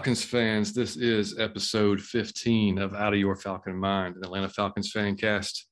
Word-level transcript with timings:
Falcons 0.00 0.24
fans, 0.24 0.72
this 0.72 0.96
is 0.96 1.38
episode 1.38 2.00
15 2.00 2.78
of 2.78 2.94
Out 2.94 3.12
of 3.12 3.18
Your 3.18 3.36
Falcon 3.36 3.76
Mind, 3.76 4.16
an 4.16 4.24
Atlanta 4.24 4.48
Falcons 4.48 4.90
fan 4.90 5.14
cast. 5.14 5.66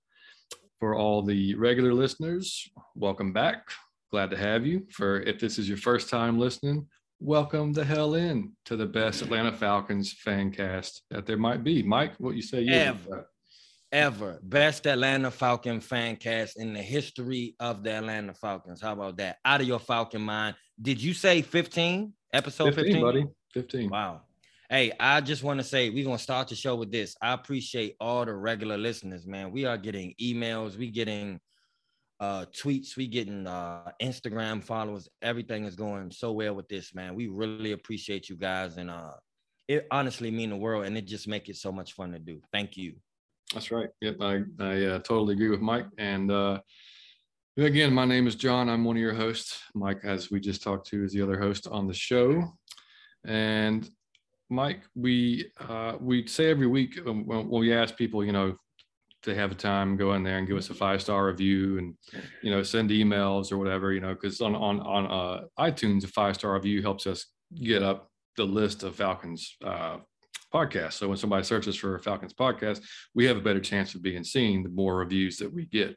For 0.79 0.94
all 0.94 1.22
the 1.22 1.54
regular 1.54 1.94
listeners, 1.94 2.70
welcome 2.94 3.32
back. 3.32 3.62
Glad 4.11 4.29
to 4.32 4.36
have 4.36 4.67
you. 4.67 4.86
For 4.93 5.22
if 5.22 5.40
this 5.40 5.58
is 5.58 5.67
your 5.67 5.79
first 5.79 6.11
time 6.11 6.39
listening, 6.39 6.86
welcome 7.20 7.72
the 7.72 7.86
hell 7.86 8.17
in 8.17 8.53
to 8.67 8.76
the 8.76 8.84
best 8.84 9.22
Atlanta 9.22 9.50
Falcons 9.50 10.12
fan 10.12 10.50
cast 10.50 11.04
that 11.08 11.25
there 11.25 11.39
might 11.39 11.64
be. 11.64 11.82
Mike, 11.82 12.12
what 12.18 12.36
you 12.36 12.42
say? 12.42 12.67
Ever, 12.67 13.31
ever 13.92 14.40
best 14.42 14.86
Atlanta 14.86 15.31
Falcon 15.31 15.81
fan 15.81 16.17
cast 16.17 16.61
in 16.61 16.75
the 16.75 16.82
history 16.82 17.56
of 17.61 17.82
the 17.82 17.92
Atlanta 17.92 18.34
Falcons. 18.34 18.82
How 18.82 18.92
about 18.92 19.17
that? 19.17 19.39
Out 19.46 19.62
of 19.62 19.67
your 19.67 19.81
Falcon 19.81 20.20
mind. 20.20 20.54
Did 20.82 21.03
you 21.03 21.14
say 21.14 21.40
15? 21.40 22.12
Episode 22.34 22.75
15, 22.75 22.84
15? 22.84 23.03
buddy. 23.03 23.25
15. 23.62 23.90
Wow. 23.90 24.21
Hey, 24.71 24.93
I 25.00 25.21
just 25.21 25.43
want 25.43 25.58
to 25.58 25.64
say 25.64 25.90
we're 25.90 26.04
gonna 26.04 26.18
start 26.18 26.48
the 26.48 26.54
show 26.54 26.76
with 26.76 26.93
this. 26.93 27.17
I 27.21 27.32
appreciate 27.32 27.96
all 27.98 28.25
the 28.25 28.34
regular 28.34 28.79
listeners, 28.79 29.26
man. 29.26 29.50
We 29.50 29.64
are 29.64 29.79
getting 29.79 30.14
emails, 30.21 30.76
we 30.76 30.90
getting 30.90 31.40
uh 32.20 32.44
tweets, 32.47 32.97
we 32.97 33.08
getting 33.08 33.47
uh 33.47 33.91
Instagram 34.00 34.62
followers. 34.62 35.09
Everything 35.23 35.64
is 35.64 35.75
going 35.75 36.12
so 36.12 36.33
well 36.33 36.55
with 36.55 36.69
this, 36.69 36.95
man. 36.95 37.17
We 37.17 37.27
really 37.27 37.73
appreciate 37.73 38.29
you 38.29 38.36
guys, 38.36 38.77
and 38.77 38.91
uh 38.91 39.14
it 39.67 39.86
honestly 39.91 40.31
mean 40.31 40.51
the 40.51 40.56
world, 40.56 40.86
and 40.86 40.97
it 40.97 41.06
just 41.06 41.27
make 41.27 41.48
it 41.48 41.56
so 41.56 41.73
much 41.73 41.95
fun 41.95 42.12
to 42.12 42.19
do. 42.19 42.41
Thank 42.53 42.77
you. 42.77 42.95
That's 43.53 43.73
right. 43.73 43.89
Yep, 44.03 44.17
I 44.20 44.42
I 44.61 44.84
uh, 44.84 44.98
totally 45.01 45.34
agree 45.34 45.48
with 45.48 45.62
Mike, 45.62 45.86
and 45.98 46.31
uh 46.31 46.61
Again, 47.56 47.92
my 47.92 48.05
name 48.05 48.29
is 48.29 48.36
John. 48.36 48.69
I'm 48.69 48.84
one 48.84 48.95
of 48.95 49.03
your 49.03 49.14
hosts. 49.14 49.61
Mike, 49.75 50.05
as 50.05 50.31
we 50.31 50.39
just 50.39 50.62
talked 50.62 50.86
to, 50.91 51.03
is 51.03 51.12
the 51.12 51.23
other 51.23 51.41
host 51.41 51.67
on 51.67 51.89
the 51.89 51.92
show. 51.92 52.56
And 53.24 53.88
Mike, 54.50 54.83
we 54.94 55.50
uh, 55.61 55.94
we 56.00 56.27
say 56.27 56.50
every 56.50 56.66
week 56.66 56.98
when, 57.05 57.27
when 57.27 57.48
we 57.48 57.72
ask 57.72 57.97
people, 57.97 58.24
you 58.24 58.33
know, 58.33 58.56
to 59.22 59.34
have 59.34 59.52
a 59.52 59.55
time, 59.55 59.97
go 59.97 60.14
in 60.14 60.22
there 60.22 60.38
and 60.38 60.47
give 60.47 60.56
us 60.56 60.70
a 60.70 60.74
five 60.74 61.02
star 61.02 61.27
review, 61.27 61.78
and 61.78 61.94
you 62.42 62.50
know, 62.50 62.62
send 62.62 62.91
emails 62.91 63.52
or 63.52 63.58
whatever, 63.58 63.92
you 63.92 64.00
know, 64.00 64.14
because 64.14 64.41
on 64.41 64.55
on 64.55 64.80
on 64.80 65.06
uh, 65.06 65.44
iTunes, 65.58 66.05
a 66.05 66.08
five 66.08 66.34
star 66.36 66.55
review 66.55 66.83
helps 66.83 67.06
us 67.06 67.27
get 67.55 67.83
up 67.83 68.11
the 68.36 68.44
list 68.44 68.83
of 68.84 68.96
Falcons 68.96 69.56
uh, 69.64 69.98
podcasts. 70.55 70.94
So 70.94 71.08
when 71.08 71.19
somebody 71.19 71.44
searches 71.44 71.77
for 71.77 71.98
Falcons 71.98 72.33
podcast, 72.33 72.83
we 73.14 73.27
have 73.27 73.36
a 73.36 73.42
better 73.42 73.61
chance 73.61 73.94
of 73.94 74.02
being 74.02 74.24
seen 74.24 74.62
the 74.62 74.69
more 74.69 74.96
reviews 74.96 75.36
that 75.39 75.52
we 75.52 75.66
get. 75.66 75.96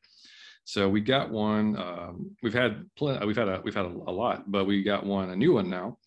So 0.65 0.89
we 0.89 1.01
got 1.01 1.31
one. 1.31 1.77
Um, 1.77 2.35
we've 2.43 2.53
had 2.53 2.85
plenty. 2.97 3.25
We've 3.25 3.37
had 3.37 3.47
a 3.47 3.61
we've 3.63 3.75
had 3.75 3.85
a, 3.85 3.89
a 3.89 4.11
lot, 4.11 4.51
but 4.51 4.65
we 4.65 4.83
got 4.83 5.05
one 5.05 5.29
a 5.29 5.35
new 5.35 5.53
one 5.53 5.69
now 5.69 5.97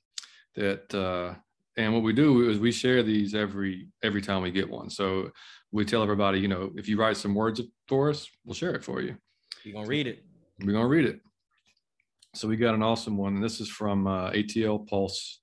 that 0.57 0.95
uh, 0.95 1.35
and 1.77 1.93
what 1.93 2.03
we 2.03 2.13
do 2.13 2.49
is 2.49 2.59
we 2.59 2.73
share 2.73 3.03
these 3.03 3.35
every 3.35 3.89
every 4.03 4.23
time 4.23 4.43
we 4.43 4.51
get 4.51 4.71
one. 4.71 4.91
So 4.91 5.31
we 5.73 5.85
tell 5.85 6.03
everybody 6.03 6.41
you 6.41 6.49
know 6.49 6.71
if 6.77 6.89
you 6.89 6.99
write 6.99 7.17
some 7.17 7.35
words 7.35 7.61
for 7.89 8.11
us 8.11 8.29
we'll 8.45 8.55
share 8.55 8.75
it 8.75 8.85
for 8.85 9.01
you. 9.01 9.17
You're 9.65 9.75
gonna 9.75 9.89
read 9.89 10.07
it. 10.07 10.25
We're 10.61 10.73
gonna 10.73 10.89
read 10.89 11.07
it. 11.07 11.21
So 12.35 12.49
we 12.49 12.57
got 12.57 12.75
an 12.75 12.83
awesome 12.83 13.17
one. 13.17 13.35
And 13.35 13.45
this 13.45 13.61
is 13.61 13.69
from 13.69 14.07
uh, 14.07 14.31
atl 14.31 14.87
pulse. 14.87 15.41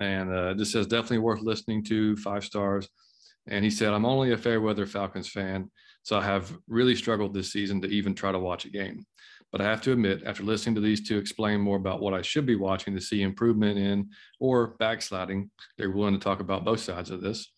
And 0.00 0.32
uh, 0.32 0.54
this 0.54 0.72
says 0.72 0.86
definitely 0.86 1.18
worth 1.18 1.40
listening 1.40 1.84
to. 1.84 2.16
Five 2.16 2.44
stars. 2.44 2.88
And 3.48 3.64
he 3.64 3.70
said 3.70 3.92
i'm 3.92 4.06
only 4.06 4.32
a 4.32 4.38
fair 4.38 4.60
weather 4.60 4.86
falcons 4.86 5.28
fan 5.28 5.68
so 6.04 6.16
i 6.16 6.22
have 6.22 6.56
really 6.68 6.94
struggled 6.94 7.34
this 7.34 7.50
season 7.52 7.80
to 7.80 7.88
even 7.88 8.14
try 8.14 8.30
to 8.30 8.38
watch 8.38 8.64
a 8.66 8.70
game 8.70 9.04
but 9.52 9.60
I 9.60 9.64
have 9.64 9.82
to 9.82 9.92
admit, 9.92 10.22
after 10.24 10.42
listening 10.42 10.74
to 10.76 10.80
these 10.80 11.06
two 11.06 11.18
explain 11.18 11.60
more 11.60 11.76
about 11.76 12.00
what 12.00 12.14
I 12.14 12.22
should 12.22 12.46
be 12.46 12.56
watching 12.56 12.94
to 12.94 13.00
see 13.00 13.20
improvement 13.22 13.78
in 13.78 14.08
or 14.40 14.68
backsliding, 14.78 15.50
they're 15.76 15.90
willing 15.90 16.14
to 16.14 16.20
talk 16.20 16.40
about 16.40 16.64
both 16.64 16.80
sides 16.80 17.10
of 17.10 17.20
this. 17.20 17.52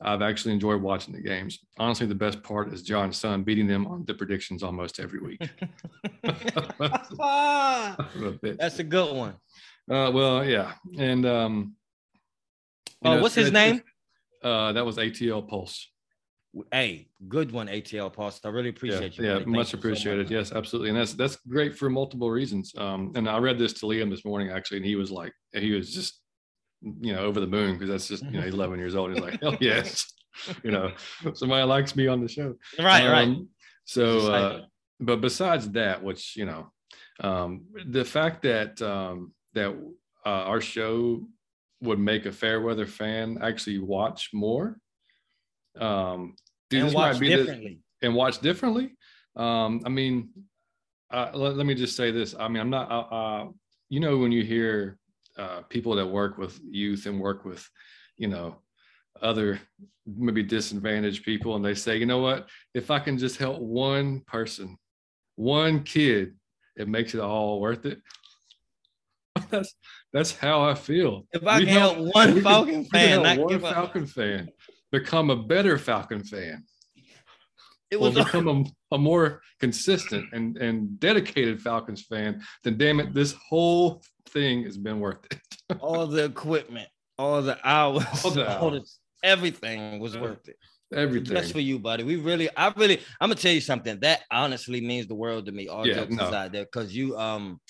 I've 0.00 0.22
actually 0.22 0.52
enjoyed 0.52 0.82
watching 0.82 1.14
the 1.14 1.22
games. 1.22 1.60
Honestly, 1.78 2.06
the 2.06 2.14
best 2.14 2.42
part 2.42 2.74
is 2.74 2.82
John's 2.82 3.16
son 3.16 3.44
beating 3.44 3.66
them 3.66 3.86
on 3.86 4.04
the 4.04 4.12
predictions 4.12 4.62
almost 4.62 5.00
every 5.00 5.20
week. 5.20 5.40
That's 8.58 8.78
a 8.78 8.84
good 8.84 9.16
one. 9.16 9.36
Uh, 9.90 10.10
well, 10.12 10.44
yeah. 10.44 10.72
And 10.98 11.24
um, 11.24 11.76
oh, 13.04 13.14
know, 13.14 13.22
what's 13.22 13.36
his 13.36 13.52
name? 13.52 13.80
Uh, 14.42 14.72
that 14.72 14.84
was 14.84 14.98
ATL 14.98 15.48
Pulse. 15.48 15.90
Hey, 16.72 17.08
good 17.28 17.52
one, 17.52 17.66
ATL 17.68 18.12
Pulse. 18.12 18.40
I 18.44 18.48
really 18.48 18.70
appreciate 18.70 19.18
yeah, 19.18 19.34
you. 19.34 19.38
Yeah, 19.40 19.44
much 19.46 19.74
appreciated. 19.74 20.28
So 20.28 20.34
much. 20.34 20.46
Yes, 20.46 20.52
absolutely, 20.52 20.90
and 20.90 20.98
that's 20.98 21.12
that's 21.12 21.36
great 21.48 21.76
for 21.76 21.90
multiple 21.90 22.30
reasons. 22.30 22.72
Um, 22.76 23.12
and 23.14 23.28
I 23.28 23.38
read 23.38 23.58
this 23.58 23.72
to 23.74 23.86
Liam 23.86 24.10
this 24.10 24.24
morning 24.24 24.50
actually, 24.50 24.78
and 24.78 24.86
he 24.86 24.96
was 24.96 25.10
like, 25.10 25.32
he 25.52 25.72
was 25.72 25.92
just, 25.92 26.20
you 26.82 27.14
know, 27.14 27.20
over 27.20 27.40
the 27.40 27.46
moon 27.46 27.74
because 27.74 27.88
that's 27.88 28.08
just 28.08 28.24
you 28.24 28.38
know, 28.38 28.42
he's 28.42 28.54
11 28.60 28.78
years 28.78 28.94
old. 28.94 29.12
He's 29.12 29.20
like, 29.20 29.40
hell 29.40 29.56
yes, 29.60 30.12
you 30.62 30.70
know, 30.70 30.92
somebody 31.34 31.64
likes 31.64 31.94
me 31.94 32.06
on 32.06 32.20
the 32.20 32.28
show. 32.28 32.54
Right, 32.78 33.06
um, 33.06 33.12
right. 33.12 33.38
So, 33.84 34.32
uh, 34.32 34.62
but 35.00 35.20
besides 35.20 35.70
that, 35.72 36.02
which 36.02 36.36
you 36.36 36.46
know, 36.46 36.70
um, 37.20 37.66
the 37.86 38.04
fact 38.04 38.42
that 38.42 38.80
um, 38.80 39.32
that 39.54 39.76
uh, 40.24 40.28
our 40.28 40.60
show 40.60 41.26
would 41.82 41.98
make 41.98 42.24
a 42.24 42.32
fair 42.32 42.62
weather 42.62 42.86
fan 42.86 43.38
actually 43.42 43.78
watch 43.78 44.30
more 44.32 44.78
um, 45.80 46.34
Dude, 46.70 46.84
and 46.84 46.94
watch 46.94 47.18
differently. 47.18 47.80
The, 48.00 48.06
and 48.06 48.16
watch 48.16 48.40
differently. 48.40 48.94
Um, 49.36 49.82
I 49.84 49.88
mean, 49.88 50.30
uh, 51.10 51.30
let, 51.34 51.56
let, 51.56 51.66
me 51.66 51.74
just 51.74 51.96
say 51.96 52.10
this. 52.10 52.34
I 52.38 52.48
mean, 52.48 52.60
I'm 52.60 52.70
not. 52.70 52.90
Uh, 52.90 53.14
uh, 53.14 53.48
you 53.88 54.00
know, 54.00 54.18
when 54.18 54.32
you 54.32 54.42
hear 54.42 54.98
uh, 55.38 55.62
people 55.68 55.94
that 55.96 56.06
work 56.06 56.38
with 56.38 56.58
youth 56.68 57.06
and 57.06 57.20
work 57.20 57.44
with, 57.44 57.68
you 58.16 58.28
know, 58.28 58.56
other 59.22 59.60
maybe 60.06 60.42
disadvantaged 60.42 61.24
people, 61.24 61.54
and 61.56 61.64
they 61.64 61.74
say, 61.74 61.96
you 61.96 62.06
know 62.06 62.18
what? 62.18 62.48
If 62.74 62.90
I 62.90 62.98
can 62.98 63.18
just 63.18 63.36
help 63.36 63.60
one 63.60 64.20
person, 64.26 64.76
one 65.36 65.84
kid, 65.84 66.34
it 66.76 66.88
makes 66.88 67.14
it 67.14 67.20
all 67.20 67.60
worth 67.60 67.86
it. 67.86 68.00
that's 69.50 69.74
that's 70.12 70.34
how 70.34 70.62
I 70.62 70.74
feel. 70.74 71.26
If 71.32 71.46
I 71.46 71.58
we 71.58 71.66
can 71.66 71.74
help, 71.74 71.96
help 71.96 72.14
one 72.14 72.42
Falcon 72.42 72.84
fan, 72.86 73.24
help 73.24 73.50
one 73.50 73.60
Falcon 73.60 74.06
fan 74.06 74.48
become 74.98 75.30
a 75.30 75.36
better 75.36 75.76
Falcon 75.78 76.22
fan. 76.22 76.64
It 77.90 78.00
will 78.00 78.12
become 78.12 78.48
a, 78.48 78.94
a, 78.94 78.98
more 78.98 79.42
consistent 79.60 80.26
and, 80.32 80.56
and 80.56 80.98
dedicated 80.98 81.60
Falcons 81.62 82.02
fan, 82.02 82.42
then 82.64 82.76
damn 82.78 82.98
it, 82.98 83.14
this 83.14 83.32
whole 83.48 84.02
thing 84.30 84.64
has 84.64 84.76
been 84.76 84.98
worth 84.98 85.24
it. 85.30 85.38
all 85.80 86.06
the 86.06 86.24
equipment, 86.24 86.88
all 87.16 87.42
the 87.42 87.58
hours, 87.62 88.04
all 88.24 88.30
the 88.32 88.50
hours. 88.50 88.56
All 88.62 88.70
the, 88.70 88.84
everything 89.22 90.00
was 90.00 90.16
worth 90.18 90.48
it. 90.48 90.56
Everything. 90.94 91.36
Just 91.36 91.52
for 91.52 91.60
you, 91.60 91.78
buddy. 91.78 92.02
We 92.02 92.16
really, 92.16 92.48
I 92.56 92.72
really, 92.76 92.98
I'm 93.20 93.28
gonna 93.28 93.34
tell 93.36 93.52
you 93.52 93.60
something 93.60 93.98
that 94.00 94.22
honestly 94.30 94.80
means 94.80 95.06
the 95.06 95.14
world 95.14 95.46
to 95.46 95.52
me. 95.52 95.68
All 95.68 95.86
yeah, 95.86 95.94
jokes 95.94 96.14
no. 96.14 96.26
aside, 96.26 96.52
there, 96.52 96.64
because 96.64 96.94
you, 96.94 97.16
um, 97.16 97.60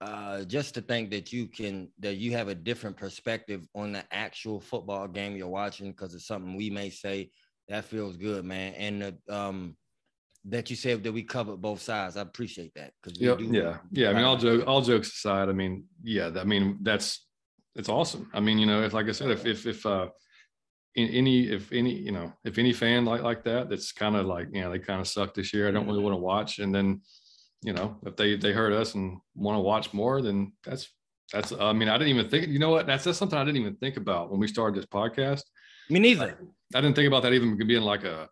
uh, 0.00 0.44
just 0.44 0.74
to 0.74 0.80
think 0.80 1.10
that 1.10 1.32
you 1.32 1.46
can 1.46 1.88
that 1.98 2.16
you 2.16 2.32
have 2.32 2.48
a 2.48 2.54
different 2.54 2.96
perspective 2.96 3.66
on 3.74 3.92
the 3.92 4.04
actual 4.12 4.60
football 4.60 5.08
game 5.08 5.36
you're 5.36 5.48
watching 5.48 5.90
because 5.90 6.14
it's 6.14 6.26
something 6.26 6.56
we 6.56 6.70
may 6.70 6.88
say 6.88 7.30
that 7.68 7.84
feels 7.84 8.16
good, 8.16 8.44
man. 8.44 8.74
And 8.74 9.02
the, 9.02 9.34
um, 9.34 9.76
that 10.46 10.70
you 10.70 10.76
said 10.76 11.02
that 11.02 11.12
we 11.12 11.22
covered 11.22 11.60
both 11.60 11.80
sides. 11.82 12.16
I 12.16 12.22
appreciate 12.22 12.72
that 12.74 12.92
because 13.02 13.20
yep, 13.20 13.38
yeah, 13.40 13.78
yeah. 13.90 14.10
I 14.10 14.14
mean, 14.14 14.24
all 14.24 14.36
joke, 14.36 14.64
all 14.66 14.80
jokes 14.80 15.08
aside, 15.08 15.48
I 15.48 15.52
mean, 15.52 15.84
yeah, 16.02 16.30
I 16.36 16.44
mean 16.44 16.78
that's 16.82 17.26
it's 17.74 17.88
awesome. 17.88 18.30
I 18.32 18.40
mean, 18.40 18.58
you 18.58 18.66
know, 18.66 18.82
if 18.82 18.94
like 18.94 19.08
I 19.08 19.12
said, 19.12 19.30
if 19.30 19.44
if 19.44 19.66
if 19.66 19.84
uh, 19.84 20.08
any 20.96 21.48
if 21.48 21.72
any 21.72 21.94
you 21.94 22.12
know 22.12 22.32
if 22.44 22.56
any 22.56 22.72
fan 22.72 23.04
like 23.04 23.22
like 23.22 23.44
that, 23.44 23.68
that's 23.68 23.92
kind 23.92 24.16
of 24.16 24.26
like 24.26 24.48
you 24.52 24.62
know 24.62 24.70
they 24.70 24.78
kind 24.78 25.00
of 25.00 25.08
suck 25.08 25.34
this 25.34 25.52
year. 25.52 25.68
I 25.68 25.72
don't 25.72 25.86
really 25.86 26.02
want 26.02 26.14
to 26.14 26.20
watch, 26.20 26.60
and 26.60 26.74
then 26.74 27.02
you 27.62 27.72
know, 27.72 27.96
if 28.06 28.16
they 28.16 28.36
they 28.36 28.52
heard 28.52 28.72
us 28.72 28.94
and 28.94 29.18
want 29.34 29.56
to 29.56 29.60
watch 29.60 29.92
more, 29.92 30.22
then 30.22 30.52
that's 30.64 30.88
that's. 31.32 31.52
I 31.52 31.72
mean, 31.72 31.88
I 31.88 31.98
didn't 31.98 32.14
even 32.14 32.28
think. 32.28 32.48
You 32.48 32.58
know 32.58 32.70
what? 32.70 32.86
That's 32.86 33.04
that's 33.04 33.18
something 33.18 33.38
I 33.38 33.44
didn't 33.44 33.60
even 33.60 33.76
think 33.76 33.96
about 33.96 34.30
when 34.30 34.40
we 34.40 34.46
started 34.46 34.78
this 34.78 34.86
podcast. 34.86 35.42
Me 35.90 35.98
neither. 35.98 36.38
I, 36.74 36.78
I 36.78 36.80
didn't 36.80 36.96
think 36.96 37.08
about 37.08 37.22
that 37.24 37.32
even 37.32 37.56
being 37.56 37.82
like 37.82 38.04
a 38.04 38.28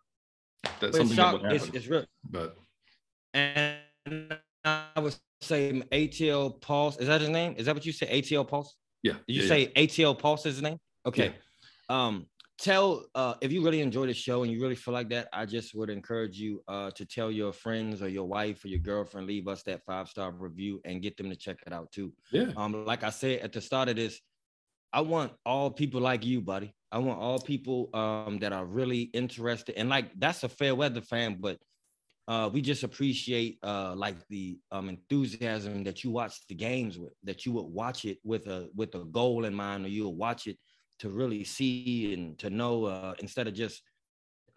that 0.79 0.95
something 0.95 1.15
shock, 1.15 1.41
that 1.41 1.53
it's, 1.53 1.67
it's 1.69 1.87
real. 1.87 2.05
But 2.29 2.55
and 3.33 3.77
I 4.63 4.99
was 4.99 5.19
saying 5.41 5.83
ATL 5.91 6.59
Pulse. 6.61 6.97
Is 6.97 7.07
that 7.07 7.21
his 7.21 7.29
name? 7.29 7.55
Is 7.57 7.65
that 7.65 7.75
what 7.75 7.85
you 7.85 7.91
say? 7.91 8.21
ATL 8.21 8.47
Pulse. 8.47 8.75
Yeah. 9.03 9.13
Did 9.27 9.35
you 9.35 9.41
yeah, 9.43 9.47
say 9.47 9.71
yeah. 9.75 9.83
ATL 9.83 10.17
Pulse 10.17 10.45
is 10.45 10.55
his 10.55 10.61
name? 10.61 10.77
Okay. 11.05 11.33
Yeah. 11.89 12.05
Um, 12.05 12.27
tell 12.57 13.05
uh, 13.13 13.35
if 13.41 13.51
you 13.51 13.63
really 13.63 13.81
enjoy 13.81 14.07
the 14.07 14.13
show 14.13 14.43
and 14.43 14.51
you 14.51 14.59
really 14.61 14.75
feel 14.75 14.93
like 14.93 15.09
that 15.09 15.27
i 15.31 15.45
just 15.45 15.75
would 15.75 15.89
encourage 15.89 16.37
you 16.39 16.63
uh, 16.67 16.89
to 16.91 17.05
tell 17.05 17.31
your 17.31 17.51
friends 17.53 18.01
or 18.01 18.07
your 18.07 18.25
wife 18.25 18.63
or 18.63 18.67
your 18.67 18.79
girlfriend 18.79 19.27
leave 19.27 19.47
us 19.47 19.63
that 19.63 19.83
five 19.85 20.07
star 20.07 20.31
review 20.31 20.81
and 20.85 21.01
get 21.01 21.15
them 21.17 21.29
to 21.29 21.35
check 21.35 21.57
it 21.65 21.73
out 21.73 21.91
too. 21.91 22.11
Yeah. 22.31 22.51
Um 22.55 22.85
like 22.85 23.03
i 23.03 23.09
said 23.09 23.41
at 23.41 23.53
the 23.53 23.61
start 23.61 23.89
of 23.89 23.95
this 23.95 24.19
i 24.91 25.01
want 25.01 25.33
all 25.45 25.69
people 25.71 26.01
like 26.01 26.25
you 26.25 26.41
buddy. 26.41 26.73
I 26.91 26.99
want 26.99 27.19
all 27.19 27.39
people 27.39 27.89
um 27.93 28.39
that 28.39 28.53
are 28.53 28.65
really 28.65 29.01
interested 29.13 29.75
and 29.77 29.89
like 29.89 30.11
that's 30.19 30.43
a 30.43 30.49
fair 30.49 30.73
weather 30.73 31.01
fan 31.01 31.37
but 31.39 31.59
uh, 32.27 32.49
we 32.51 32.61
just 32.61 32.83
appreciate 32.83 33.57
uh, 33.63 33.95
like 33.95 34.15
the 34.27 34.59
um, 34.71 34.89
enthusiasm 34.89 35.83
that 35.85 36.03
you 36.03 36.11
watch 36.11 36.45
the 36.47 36.55
games 36.55 36.99
with, 36.99 37.13
that 37.23 37.45
you 37.45 37.53
would 37.53 37.67
watch 37.67 38.03
it 38.03 38.17
with 38.23 38.47
a 38.47 38.69
with 38.75 38.93
a 38.95 39.05
goal 39.05 39.45
in 39.45 39.53
mind, 39.53 39.85
or 39.85 39.87
you'll 39.87 40.13
watch 40.13 40.45
it 40.45 40.57
to 40.99 41.09
really 41.09 41.43
see 41.43 42.13
and 42.13 42.37
to 42.39 42.49
know 42.49 42.85
uh, 42.85 43.13
instead 43.19 43.47
of 43.47 43.53
just. 43.53 43.81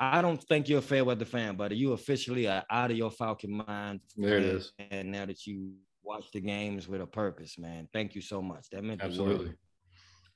I 0.02 0.22
don't 0.22 0.42
think 0.44 0.66
you're 0.66 0.78
a 0.78 0.82
fair 0.82 1.04
weather 1.04 1.26
fan, 1.26 1.56
but 1.56 1.76
you 1.76 1.92
officially 1.92 2.48
are 2.48 2.64
out 2.70 2.90
of 2.90 2.96
your 2.96 3.10
Falcon 3.10 3.62
mind. 3.66 4.00
There 4.16 4.38
it 4.38 4.44
is. 4.44 4.72
And 4.90 5.12
now 5.12 5.26
that 5.26 5.46
you 5.46 5.74
watch 6.02 6.30
the 6.32 6.40
games 6.40 6.88
with 6.88 7.02
a 7.02 7.06
purpose, 7.06 7.58
man, 7.58 7.86
thank 7.92 8.14
you 8.14 8.22
so 8.22 8.40
much. 8.40 8.70
That 8.72 8.82
meant 8.82 9.02
absolutely. 9.02 9.52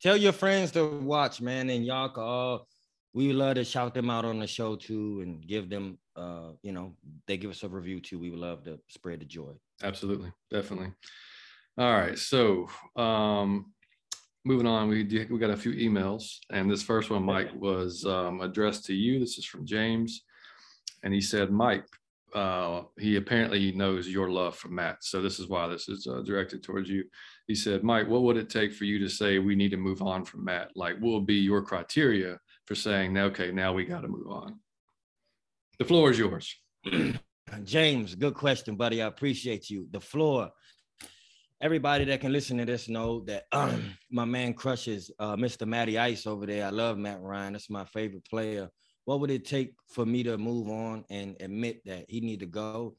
Tell 0.02 0.18
your 0.18 0.32
friends 0.32 0.70
to 0.72 1.00
watch, 1.00 1.40
man, 1.40 1.70
and 1.70 1.82
y'all 1.82 2.10
can 2.10 2.22
all 2.22 2.68
we 3.14 3.28
would 3.28 3.36
love 3.36 3.54
to 3.54 3.64
shout 3.64 3.94
them 3.94 4.10
out 4.10 4.24
on 4.24 4.40
the 4.40 4.46
show 4.46 4.76
too 4.76 5.20
and 5.22 5.46
give 5.46 5.70
them 5.70 5.98
uh 6.16 6.50
you 6.62 6.72
know 6.72 6.94
they 7.26 7.36
give 7.36 7.50
us 7.50 7.62
a 7.62 7.68
review 7.68 8.00
too 8.00 8.18
we 8.18 8.28
would 8.28 8.40
love 8.40 8.64
to 8.64 8.78
spread 8.88 9.20
the 9.20 9.24
joy 9.24 9.52
absolutely 9.82 10.30
definitely 10.50 10.92
all 11.78 11.92
right 11.92 12.18
so 12.18 12.68
um 12.96 13.72
moving 14.44 14.66
on 14.66 14.88
we 14.88 15.04
we 15.30 15.38
got 15.38 15.50
a 15.50 15.56
few 15.56 15.72
emails 15.72 16.38
and 16.50 16.70
this 16.70 16.82
first 16.82 17.10
one 17.10 17.22
mike 17.22 17.50
was 17.56 18.04
um, 18.04 18.40
addressed 18.40 18.84
to 18.84 18.94
you 18.94 19.18
this 19.18 19.38
is 19.38 19.44
from 19.44 19.64
james 19.64 20.22
and 21.02 21.14
he 21.14 21.20
said 21.20 21.50
mike 21.50 21.86
uh, 22.34 22.82
he 22.98 23.14
apparently 23.14 23.70
knows 23.72 24.08
your 24.08 24.28
love 24.28 24.56
for 24.56 24.68
Matt. 24.68 25.04
So 25.04 25.22
this 25.22 25.38
is 25.38 25.48
why 25.48 25.68
this 25.68 25.88
is 25.88 26.06
uh, 26.06 26.20
directed 26.22 26.64
towards 26.64 26.88
you. 26.88 27.04
He 27.46 27.54
said, 27.54 27.84
Mike, 27.84 28.08
what 28.08 28.22
would 28.22 28.36
it 28.36 28.50
take 28.50 28.72
for 28.72 28.84
you 28.84 28.98
to 28.98 29.08
say 29.08 29.38
we 29.38 29.54
need 29.54 29.70
to 29.70 29.76
move 29.76 30.02
on 30.02 30.24
from 30.24 30.44
Matt? 30.44 30.72
Like, 30.74 30.96
what 30.98 31.12
would 31.12 31.26
be 31.26 31.36
your 31.36 31.62
criteria 31.62 32.40
for 32.66 32.74
saying, 32.74 33.16
okay, 33.16 33.52
now 33.52 33.72
we 33.72 33.84
got 33.84 34.00
to 34.00 34.08
move 34.08 34.26
on. 34.26 34.58
The 35.78 35.84
floor 35.84 36.10
is 36.10 36.18
yours. 36.18 36.56
James, 37.64 38.16
good 38.16 38.34
question, 38.34 38.74
buddy. 38.74 39.00
I 39.00 39.06
appreciate 39.06 39.70
you. 39.70 39.86
The 39.92 40.00
floor. 40.00 40.50
Everybody 41.64 42.04
that 42.04 42.20
can 42.20 42.30
listen 42.30 42.58
to 42.58 42.66
this 42.66 42.90
know 42.90 43.20
that 43.20 43.44
um, 43.50 43.96
my 44.10 44.26
man 44.26 44.52
crushes 44.52 45.10
uh, 45.18 45.34
Mr. 45.34 45.66
Matty 45.66 45.98
Ice 45.98 46.26
over 46.26 46.44
there. 46.44 46.66
I 46.66 46.68
love 46.68 46.98
Matt 46.98 47.22
Ryan. 47.22 47.54
That's 47.54 47.70
my 47.70 47.86
favorite 47.86 48.26
player. 48.28 48.68
What 49.06 49.20
would 49.20 49.30
it 49.30 49.46
take 49.46 49.72
for 49.88 50.04
me 50.04 50.22
to 50.24 50.36
move 50.36 50.68
on 50.68 51.06
and 51.08 51.34
admit 51.40 51.80
that 51.86 52.04
he 52.06 52.20
need 52.20 52.40
to 52.40 52.46
go? 52.46 52.96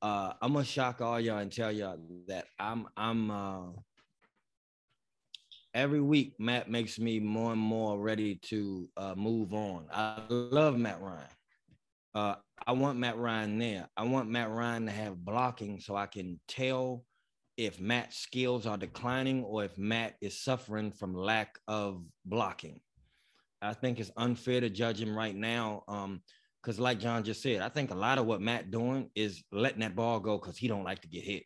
Uh, 0.00 0.34
I'm 0.40 0.52
gonna 0.52 0.64
shock 0.64 1.00
all 1.00 1.18
y'all 1.18 1.38
and 1.38 1.50
tell 1.50 1.72
y'all 1.72 1.98
that 2.28 2.44
I'm 2.60 2.86
I'm 2.96 3.28
uh, 3.28 3.62
every 5.74 6.00
week 6.00 6.34
Matt 6.38 6.70
makes 6.70 7.00
me 7.00 7.18
more 7.18 7.50
and 7.50 7.60
more 7.60 7.98
ready 7.98 8.36
to 8.50 8.88
uh, 8.96 9.14
move 9.16 9.52
on. 9.52 9.86
I 9.92 10.22
love 10.28 10.78
Matt 10.78 11.00
Ryan. 11.00 11.26
Uh, 12.14 12.34
I 12.64 12.70
want 12.70 13.00
Matt 13.00 13.18
Ryan 13.18 13.58
there. 13.58 13.88
I 13.96 14.04
want 14.04 14.30
Matt 14.30 14.50
Ryan 14.50 14.86
to 14.86 14.92
have 14.92 15.16
blocking 15.24 15.80
so 15.80 15.96
I 15.96 16.06
can 16.06 16.38
tell 16.46 17.02
if 17.56 17.80
Matt's 17.80 18.18
skills 18.18 18.66
are 18.66 18.76
declining 18.76 19.44
or 19.44 19.64
if 19.64 19.76
Matt 19.78 20.16
is 20.20 20.38
suffering 20.38 20.92
from 20.92 21.14
lack 21.14 21.58
of 21.68 22.02
blocking. 22.24 22.80
I 23.62 23.72
think 23.72 23.98
it's 23.98 24.10
unfair 24.16 24.60
to 24.60 24.70
judge 24.70 25.00
him 25.00 25.16
right 25.16 25.34
now. 25.34 25.82
Um, 25.88 26.20
because 26.62 26.80
like 26.80 26.98
John 26.98 27.22
just 27.22 27.42
said, 27.42 27.60
I 27.60 27.68
think 27.68 27.92
a 27.92 27.96
lot 27.96 28.18
of 28.18 28.26
what 28.26 28.40
Matt 28.40 28.72
doing 28.72 29.08
is 29.14 29.44
letting 29.52 29.80
that 29.80 29.94
ball 29.94 30.18
go 30.18 30.36
because 30.36 30.58
he 30.58 30.66
don't 30.66 30.82
like 30.82 31.00
to 31.02 31.08
get 31.08 31.22
hit. 31.22 31.44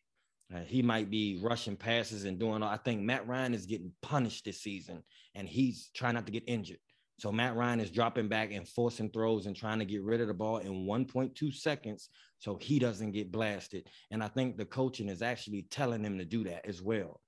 Uh, 0.53 0.61
he 0.61 0.81
might 0.81 1.11
be 1.11 1.39
rushing 1.43 1.77
passes 1.77 2.25
and 2.25 2.39
doing. 2.39 2.63
I 2.63 2.79
think 2.79 3.03
Matt 3.03 3.29
Ryan 3.29 3.53
is 3.53 3.67
getting 3.67 3.93
punished 4.01 4.47
this 4.47 4.63
season, 4.63 5.03
and 5.35 5.47
he's 5.47 5.91
trying 5.95 6.15
not 6.15 6.25
to 6.25 6.33
get 6.33 6.45
injured. 6.47 6.79
So 7.21 7.31
Matt 7.31 7.55
Ryan 7.55 7.81
is 7.81 7.91
dropping 7.91 8.29
back 8.29 8.51
and 8.51 8.67
forcing 8.67 9.11
throws 9.11 9.45
and 9.45 9.55
trying 9.55 9.79
to 9.79 9.85
get 9.85 10.03
rid 10.03 10.23
of 10.23 10.29
the 10.29 10.35
ball 10.35 10.57
in 10.57 10.87
1.2 10.87 11.55
seconds 11.55 12.09
so 12.39 12.57
he 12.59 12.79
doesn't 12.79 13.13
get 13.13 13.31
blasted. 13.31 13.89
And 14.11 14.25
I 14.25 14.29
think 14.29 14.57
the 14.57 14.65
coaching 14.65 15.11
is 15.11 15.21
actually 15.21 15.67
telling 15.71 16.03
him 16.03 16.17
to 16.17 16.25
do 16.25 16.45
that 16.45 16.67
as 16.67 16.81
well. 16.81 17.21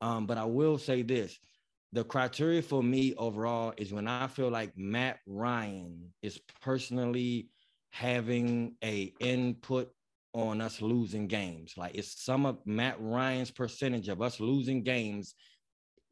Um, 0.00 0.26
but 0.26 0.36
I 0.36 0.44
will 0.46 0.78
say 0.78 1.02
this: 1.02 1.38
the 1.92 2.02
criteria 2.02 2.60
for 2.60 2.82
me 2.82 3.14
overall 3.14 3.72
is 3.76 3.92
when 3.92 4.08
I 4.08 4.26
feel 4.26 4.50
like 4.50 4.76
Matt 4.76 5.20
Ryan 5.26 6.12
is 6.22 6.40
personally 6.60 7.50
having 7.90 8.74
a 8.82 9.12
input 9.20 9.92
on 10.32 10.60
us 10.60 10.82
losing 10.82 11.28
games. 11.28 11.74
Like 11.76 11.94
it's 11.94 12.24
some 12.24 12.46
of 12.46 12.58
Matt 12.66 12.96
Ryan's 12.98 13.50
percentage 13.52 14.08
of 14.08 14.22
us 14.22 14.40
losing 14.40 14.82
games, 14.82 15.34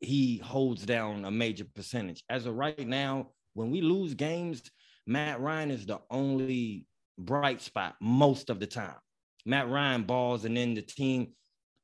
he 0.00 0.38
holds 0.38 0.84
down 0.84 1.24
a 1.24 1.30
major 1.30 1.64
percentage. 1.74 2.22
As 2.28 2.46
of 2.46 2.54
right 2.54 2.86
now, 2.86 3.30
when 3.54 3.70
we 3.70 3.80
lose 3.80 4.14
games, 4.14 4.62
Matt 5.06 5.40
Ryan 5.40 5.70
is 5.70 5.86
the 5.86 6.00
only 6.10 6.86
bright 7.18 7.60
spot 7.60 7.96
most 8.00 8.50
of 8.50 8.60
the 8.60 8.66
time. 8.66 8.96
Matt 9.44 9.68
Ryan 9.68 10.02
balls 10.02 10.44
and 10.44 10.56
then 10.56 10.74
the 10.74 10.82
team. 10.82 11.32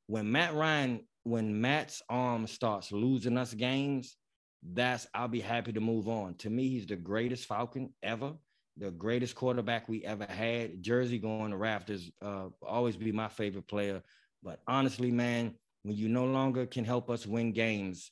When 0.06 0.30
Matt 0.30 0.54
Ryan, 0.54 1.00
when 1.22 1.60
Matt's 1.60 2.02
arm 2.08 2.46
starts 2.46 2.92
losing 2.92 3.38
us 3.38 3.54
games, 3.54 4.16
that's 4.62 5.06
I'll 5.14 5.28
be 5.28 5.40
happy 5.40 5.72
to 5.72 5.80
move 5.80 6.08
on. 6.08 6.34
To 6.36 6.50
me, 6.50 6.68
he's 6.68 6.86
the 6.86 6.96
greatest 6.96 7.46
Falcon 7.46 7.92
ever 8.02 8.34
the 8.76 8.90
greatest 8.90 9.34
quarterback 9.34 9.88
we 9.88 10.04
ever 10.04 10.26
had. 10.26 10.82
Jersey 10.82 11.18
going 11.18 11.50
to 11.50 11.56
rafters, 11.56 12.10
uh, 12.22 12.46
always 12.62 12.96
be 12.96 13.12
my 13.12 13.28
favorite 13.28 13.68
player. 13.68 14.02
But 14.42 14.60
honestly, 14.66 15.10
man, 15.10 15.54
when 15.84 15.96
you 15.96 16.08
no 16.08 16.24
longer 16.24 16.66
can 16.66 16.84
help 16.84 17.08
us 17.08 17.26
win 17.26 17.52
games, 17.52 18.10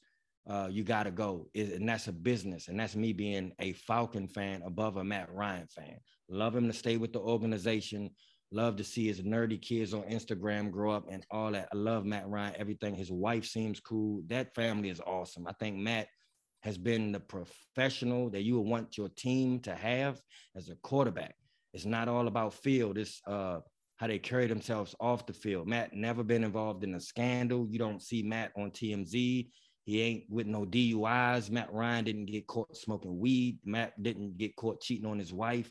uh, 0.49 0.69
you 0.71 0.85
got 0.85 1.03
to 1.03 1.11
go. 1.11 1.49
It, 1.55 1.73
and 1.73 1.89
that's 1.89 2.07
a 2.07 2.13
business. 2.13 2.69
And 2.69 2.79
that's 2.79 2.95
me 2.95 3.13
being 3.13 3.53
a 3.59 3.73
Falcon 3.73 4.29
fan 4.29 4.63
above 4.65 4.97
a 4.97 5.05
Matt 5.05 5.33
Ryan 5.35 5.67
fan. 5.67 5.97
Love 6.29 6.55
him 6.55 6.69
to 6.69 6.73
stay 6.73 6.97
with 6.97 7.13
the 7.13 7.21
organization. 7.21 8.11
Love 8.53 8.77
to 8.77 8.85
see 8.85 9.09
his 9.09 9.21
nerdy 9.23 9.61
kids 9.61 9.93
on 9.93 10.03
Instagram 10.03 10.71
grow 10.71 10.93
up 10.93 11.07
and 11.11 11.27
all 11.31 11.51
that. 11.53 11.69
I 11.73 11.77
love 11.77 12.05
Matt 12.05 12.29
Ryan, 12.29 12.55
everything. 12.57 12.95
His 12.95 13.11
wife 13.11 13.45
seems 13.45 13.81
cool. 13.81 14.23
That 14.29 14.55
family 14.55 14.91
is 14.91 15.01
awesome. 15.01 15.47
I 15.49 15.53
think 15.59 15.77
Matt– 15.77 16.07
has 16.63 16.79
been 16.79 17.13
the 17.13 17.21
professional 17.21 18.31
that 18.31 18.43
you 18.43 18.59
would 18.59 18.69
want 18.69 18.97
your 18.97 19.09
team 19.09 19.59
to 19.61 19.75
have 19.75 20.21
as 20.57 20.69
a 20.69 20.77
quarterback. 20.77 21.35
It's 21.75 21.85
not 21.85 22.09
all 22.09 22.29
about 22.29 22.55
field. 22.55 22.99
It's 22.99 23.21
uh, 23.27 23.61
how 24.03 24.09
they 24.09 24.19
carry 24.19 24.49
themselves 24.49 24.97
off 24.99 25.27
the 25.27 25.33
field. 25.33 25.69
Matt 25.69 25.95
never 25.95 26.25
been 26.25 26.43
involved 26.43 26.83
in 26.83 26.97
a 26.97 27.01
scandal. 27.01 27.69
You 27.71 27.79
don't 27.79 28.03
see 28.03 28.25
Matt 28.25 28.51
on 28.57 28.73
TMZ. 28.73 29.49
He 29.85 30.01
ain't 30.03 30.25
with 30.29 30.49
no 30.49 30.65
DUIs. 30.65 31.51
Matt 31.51 31.73
Ryan 31.73 32.05
didn't 32.05 32.27
get 32.27 32.49
caught 32.49 32.77
smoking 32.77 33.21
weed. 33.21 33.61
Matt 33.65 33.93
didn't 34.03 34.39
get 34.39 34.57
caught 34.57 34.81
cheating 34.81 35.09
on 35.09 35.21
his 35.21 35.33
wife. 35.33 35.71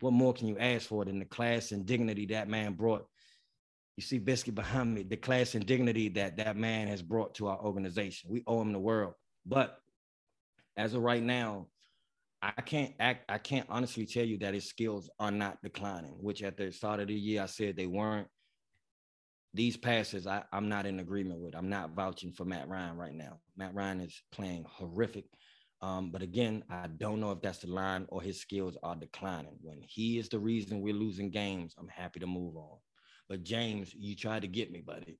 What 0.00 0.14
more 0.14 0.32
can 0.32 0.48
you 0.48 0.56
ask 0.56 0.88
for 0.88 1.04
than 1.04 1.18
the 1.18 1.26
class 1.26 1.70
and 1.72 1.84
dignity 1.84 2.24
that 2.26 2.48
man 2.48 2.72
brought? 2.72 3.04
You 3.98 4.02
see 4.02 4.20
Biscuit 4.20 4.54
behind 4.54 4.94
me, 4.94 5.02
the 5.02 5.18
class 5.18 5.54
and 5.54 5.66
dignity 5.66 6.08
that 6.08 6.38
that 6.38 6.56
man 6.56 6.88
has 6.88 7.02
brought 7.02 7.34
to 7.34 7.48
our 7.48 7.62
organization. 7.62 8.30
We 8.32 8.42
owe 8.46 8.62
him 8.62 8.72
the 8.72 8.78
world. 8.78 9.12
But 9.44 9.76
as 10.78 10.94
of 10.94 11.02
right 11.02 11.22
now, 11.22 11.66
I 12.56 12.60
can't 12.62 12.94
act, 13.00 13.24
I 13.28 13.38
can't 13.38 13.66
honestly 13.68 14.06
tell 14.06 14.24
you 14.24 14.38
that 14.38 14.54
his 14.54 14.68
skills 14.68 15.10
are 15.18 15.30
not 15.30 15.62
declining, 15.62 16.16
which 16.20 16.42
at 16.42 16.56
the 16.56 16.70
start 16.70 17.00
of 17.00 17.08
the 17.08 17.14
year 17.14 17.42
I 17.42 17.46
said 17.46 17.76
they 17.76 17.86
weren't. 17.86 18.28
These 19.54 19.76
passes, 19.76 20.26
I, 20.26 20.42
I'm 20.52 20.68
not 20.68 20.84
in 20.84 21.00
agreement 21.00 21.40
with. 21.40 21.56
I'm 21.56 21.70
not 21.70 21.94
vouching 21.94 22.32
for 22.32 22.44
Matt 22.44 22.68
Ryan 22.68 22.96
right 22.96 23.14
now. 23.14 23.40
Matt 23.56 23.74
Ryan 23.74 24.00
is 24.00 24.22
playing 24.30 24.66
horrific. 24.68 25.24
Um, 25.80 26.10
but 26.10 26.22
again, 26.22 26.62
I 26.70 26.88
don't 26.98 27.20
know 27.20 27.32
if 27.32 27.40
that's 27.40 27.58
the 27.58 27.68
line 27.68 28.06
or 28.08 28.20
his 28.20 28.40
skills 28.40 28.76
are 28.82 28.96
declining. 28.96 29.56
When 29.62 29.80
he 29.82 30.18
is 30.18 30.28
the 30.28 30.38
reason 30.38 30.80
we're 30.80 30.94
losing 30.94 31.30
games, 31.30 31.74
I'm 31.78 31.88
happy 31.88 32.20
to 32.20 32.26
move 32.26 32.56
on. 32.56 32.78
But 33.28 33.44
James, 33.44 33.94
you 33.94 34.14
tried 34.14 34.42
to 34.42 34.48
get 34.48 34.70
me, 34.70 34.80
buddy. 34.80 35.18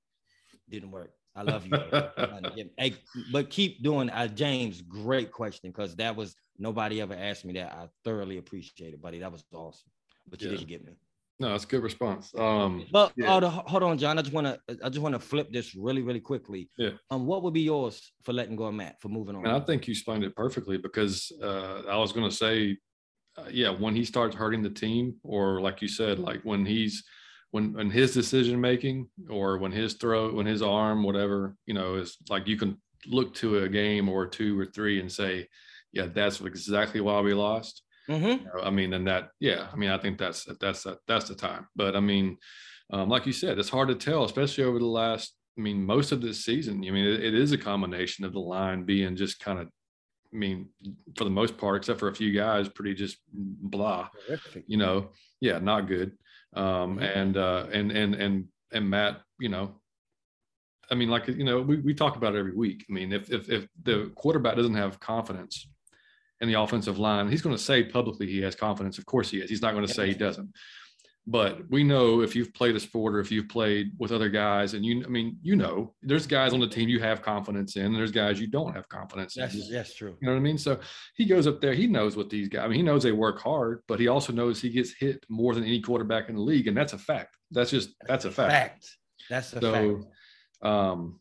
Didn't 0.69 0.91
work. 0.91 1.11
I 1.37 1.43
love 1.43 1.65
you. 1.67 2.69
hey, 2.77 2.95
but 3.31 3.49
keep 3.49 3.83
doing 3.83 4.09
uh, 4.09 4.27
James, 4.27 4.81
great 4.81 5.31
question 5.31 5.69
because 5.69 5.95
that 5.97 6.15
was 6.15 6.35
nobody 6.57 6.99
ever 6.99 7.13
asked 7.13 7.45
me 7.45 7.53
that. 7.53 7.71
I 7.71 7.87
thoroughly 8.03 8.37
appreciate 8.37 8.93
it, 8.93 9.01
buddy. 9.01 9.19
That 9.19 9.31
was 9.31 9.43
awesome. 9.53 9.91
But 10.27 10.41
you 10.41 10.49
yeah. 10.49 10.57
did 10.57 10.67
get 10.67 10.85
me. 10.85 10.93
No, 11.39 11.49
that's 11.49 11.65
a 11.65 11.67
good 11.67 11.83
response. 11.83 12.33
Um, 12.35 12.87
but 12.91 13.13
yeah. 13.15 13.27
hold, 13.27 13.43
hold 13.43 13.83
on, 13.83 13.97
John. 13.99 14.17
I 14.17 14.23
just 14.23 14.33
want 14.33 14.47
to 14.47 14.59
I 14.83 14.89
just 14.89 15.01
want 15.01 15.13
to 15.13 15.19
flip 15.19 15.51
this 15.51 15.75
really, 15.75 16.01
really 16.01 16.19
quickly. 16.19 16.69
Yeah. 16.77 16.91
Um, 17.11 17.27
what 17.27 17.43
would 17.43 17.53
be 17.53 17.61
yours 17.61 18.11
for 18.23 18.33
letting 18.33 18.55
go 18.55 18.65
of 18.65 18.73
Matt 18.73 18.99
for 18.99 19.09
moving 19.09 19.35
on? 19.35 19.45
And 19.45 19.55
I 19.55 19.59
think 19.59 19.87
you 19.87 19.91
explained 19.91 20.23
it 20.23 20.35
perfectly 20.35 20.77
because 20.77 21.31
uh, 21.43 21.83
I 21.87 21.97
was 21.97 22.11
going 22.11 22.27
to 22.27 22.35
say, 22.35 22.77
uh, 23.37 23.49
yeah, 23.51 23.69
when 23.69 23.95
he 23.95 24.03
starts 24.03 24.35
hurting 24.35 24.63
the 24.63 24.69
team, 24.71 25.15
or 25.21 25.61
like 25.61 25.79
you 25.79 25.87
said, 25.87 26.17
like 26.17 26.41
when 26.41 26.65
he's 26.65 27.03
when 27.51 27.73
when 27.73 27.89
his 27.89 28.13
decision 28.13 28.59
making 28.59 29.07
or 29.29 29.57
when 29.57 29.71
his 29.71 29.93
throw 29.93 30.33
when 30.33 30.45
his 30.45 30.61
arm 30.61 31.03
whatever 31.03 31.55
you 31.65 31.73
know 31.73 31.95
is 31.95 32.17
like 32.29 32.47
you 32.47 32.57
can 32.57 32.77
look 33.05 33.33
to 33.33 33.59
a 33.59 33.69
game 33.69 34.09
or 34.09 34.25
two 34.25 34.59
or 34.59 34.65
three 34.65 34.99
and 34.99 35.11
say 35.11 35.47
yeah 35.93 36.07
that's 36.07 36.41
exactly 36.41 36.99
why 36.99 37.19
we 37.21 37.33
lost 37.33 37.83
mm-hmm. 38.09 38.25
you 38.25 38.51
know, 38.53 38.61
i 38.61 38.69
mean 38.69 38.93
and 38.93 39.07
that 39.07 39.29
yeah 39.39 39.67
i 39.71 39.75
mean 39.75 39.89
i 39.89 39.97
think 39.97 40.17
that's 40.17 40.45
that's 40.59 40.85
that's 41.07 41.27
the 41.27 41.35
time 41.35 41.67
but 41.75 41.95
i 41.95 41.99
mean 41.99 42.37
um, 42.91 43.09
like 43.09 43.25
you 43.25 43.33
said 43.33 43.59
it's 43.59 43.69
hard 43.69 43.87
to 43.87 43.95
tell 43.95 44.23
especially 44.23 44.63
over 44.63 44.79
the 44.79 44.85
last 44.85 45.35
i 45.57 45.61
mean 45.61 45.83
most 45.83 46.11
of 46.11 46.21
this 46.21 46.43
season 46.43 46.83
i 46.85 46.91
mean 46.91 47.05
it, 47.05 47.23
it 47.23 47.33
is 47.33 47.51
a 47.51 47.57
combination 47.57 48.25
of 48.25 48.33
the 48.33 48.39
line 48.39 48.83
being 48.83 49.15
just 49.15 49.39
kind 49.39 49.59
of 49.59 49.67
I 50.33 50.37
mean, 50.37 50.67
for 51.15 51.23
the 51.23 51.29
most 51.29 51.57
part, 51.57 51.77
except 51.77 51.99
for 51.99 52.09
a 52.09 52.15
few 52.15 52.33
guys, 52.33 52.67
pretty 52.67 52.93
just 52.93 53.17
blah. 53.31 54.09
Terrific. 54.27 54.65
You 54.67 54.75
know, 54.75 55.09
yeah, 55.39 55.59
not 55.59 55.87
good. 55.87 56.17
Um, 56.57 56.99
and 56.99 57.37
uh, 57.37 57.67
and 57.71 57.91
and 57.91 58.15
and 58.15 58.45
and 58.71 58.89
Matt, 58.89 59.21
you 59.39 59.49
know, 59.49 59.75
I 60.89 60.95
mean, 60.95 61.09
like 61.09 61.27
you 61.27 61.43
know, 61.43 61.61
we, 61.61 61.77
we 61.77 61.93
talk 61.93 62.15
about 62.15 62.35
it 62.35 62.39
every 62.39 62.55
week. 62.55 62.85
I 62.89 62.93
mean, 62.93 63.13
if 63.13 63.31
if 63.31 63.49
if 63.49 63.67
the 63.83 64.11
quarterback 64.15 64.55
doesn't 64.55 64.73
have 64.73 64.99
confidence 64.99 65.67
in 66.41 66.47
the 66.47 66.59
offensive 66.59 66.97
line, 66.97 67.29
he's 67.29 67.41
going 67.41 67.55
to 67.55 67.61
say 67.61 67.83
publicly 67.83 68.27
he 68.27 68.41
has 68.41 68.55
confidence. 68.55 68.97
Of 68.97 69.05
course 69.05 69.29
he 69.29 69.39
is. 69.39 69.49
He's 69.49 69.61
not 69.61 69.73
going 69.73 69.85
to 69.85 69.93
say 69.93 70.07
he 70.07 70.13
doesn't. 70.13 70.49
But 71.29 71.69
we 71.69 71.83
know 71.83 72.21
if 72.21 72.37
you've 72.37 72.53
played 72.53 72.77
a 72.77 72.79
sport 72.79 73.13
or 73.13 73.19
if 73.19 73.33
you've 73.33 73.49
played 73.49 73.91
with 73.99 74.13
other 74.13 74.29
guys, 74.29 74.73
and 74.73 74.85
you, 74.85 75.03
I 75.03 75.09
mean, 75.09 75.37
you 75.41 75.57
know, 75.57 75.93
there's 76.01 76.25
guys 76.25 76.53
on 76.53 76.61
the 76.61 76.67
team 76.69 76.87
you 76.87 77.01
have 77.01 77.21
confidence 77.21 77.75
in, 77.75 77.87
and 77.87 77.95
there's 77.95 78.13
guys 78.13 78.39
you 78.39 78.47
don't 78.47 78.73
have 78.73 78.87
confidence 78.87 79.35
in. 79.35 79.41
That's, 79.41 79.69
that's 79.69 79.93
true. 79.93 80.15
You 80.21 80.27
know 80.27 80.31
what 80.31 80.39
I 80.39 80.41
mean? 80.41 80.57
So 80.57 80.79
he 81.15 81.25
goes 81.25 81.45
up 81.45 81.59
there, 81.59 81.73
he 81.73 81.85
knows 81.85 82.15
what 82.15 82.29
these 82.29 82.47
guys, 82.47 82.63
I 82.63 82.67
mean, 82.69 82.77
he 82.77 82.81
knows 82.81 83.03
they 83.03 83.11
work 83.11 83.41
hard, 83.41 83.83
but 83.89 83.99
he 83.99 84.07
also 84.07 84.31
knows 84.31 84.61
he 84.61 84.69
gets 84.69 84.93
hit 84.97 85.25
more 85.27 85.53
than 85.53 85.65
any 85.65 85.81
quarterback 85.81 86.29
in 86.29 86.35
the 86.35 86.41
league. 86.41 86.67
And 86.67 86.77
that's 86.77 86.93
a 86.93 86.97
fact. 86.97 87.35
That's 87.51 87.71
just, 87.71 87.89
that's, 88.07 88.23
that's 88.23 88.25
a 88.25 88.31
fact. 88.31 88.51
fact. 88.51 88.87
That's 89.29 89.51
a 89.51 89.59
so, 89.59 89.73
fact. 89.73 90.05
Um, 90.61 91.19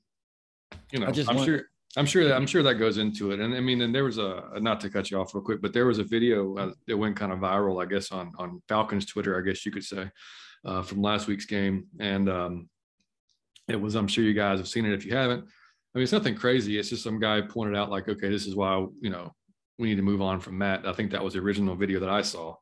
you 0.92 1.00
know, 1.00 1.06
I'm 1.06 1.36
want- 1.36 1.46
sure 1.46 1.62
I'm 1.96 2.06
sure 2.06 2.24
that 2.24 2.36
I'm 2.36 2.46
sure 2.46 2.62
that 2.62 2.74
goes 2.74 2.98
into 2.98 3.30
it. 3.30 3.40
And 3.40 3.54
I 3.54 3.60
mean, 3.60 3.80
and 3.80 3.94
there 3.94 4.04
was 4.04 4.18
a 4.18 4.44
not 4.56 4.80
to 4.80 4.90
cut 4.90 5.10
you 5.10 5.18
off 5.18 5.34
real 5.34 5.42
quick, 5.42 5.62
but 5.62 5.72
there 5.72 5.86
was 5.86 5.98
a 5.98 6.04
video 6.04 6.56
uh, 6.56 6.72
that 6.86 6.96
went 6.96 7.16
kind 7.16 7.32
of 7.32 7.38
viral, 7.38 7.82
I 7.82 7.86
guess, 7.86 8.12
on 8.12 8.32
on 8.38 8.62
Falcons 8.68 9.06
Twitter, 9.06 9.38
I 9.38 9.46
guess 9.46 9.64
you 9.64 9.72
could 9.72 9.84
say, 9.84 10.10
uh, 10.64 10.82
from 10.82 11.00
last 11.00 11.26
week's 11.26 11.46
game, 11.46 11.86
and 11.98 12.28
um, 12.28 12.68
it 13.66 13.80
was. 13.80 13.94
I'm 13.94 14.08
sure 14.08 14.24
you 14.24 14.34
guys 14.34 14.58
have 14.58 14.68
seen 14.68 14.84
it. 14.84 14.92
If 14.92 15.06
you 15.06 15.16
haven't, 15.16 15.40
I 15.40 15.98
mean, 15.98 16.02
it's 16.02 16.12
nothing 16.12 16.34
crazy. 16.34 16.78
It's 16.78 16.90
just 16.90 17.02
some 17.02 17.18
guy 17.18 17.40
pointed 17.40 17.76
out 17.76 17.90
like, 17.90 18.08
okay, 18.08 18.28
this 18.28 18.46
is 18.46 18.54
why 18.54 18.86
you 19.00 19.10
know 19.10 19.34
we 19.78 19.88
need 19.88 19.96
to 19.96 20.02
move 20.02 20.20
on 20.20 20.38
from 20.38 20.58
Matt. 20.58 20.86
I 20.86 20.92
think 20.92 21.10
that 21.12 21.24
was 21.24 21.32
the 21.32 21.40
original 21.40 21.76
video 21.76 21.98
that 22.00 22.10
I 22.10 22.20
saw, 22.20 22.56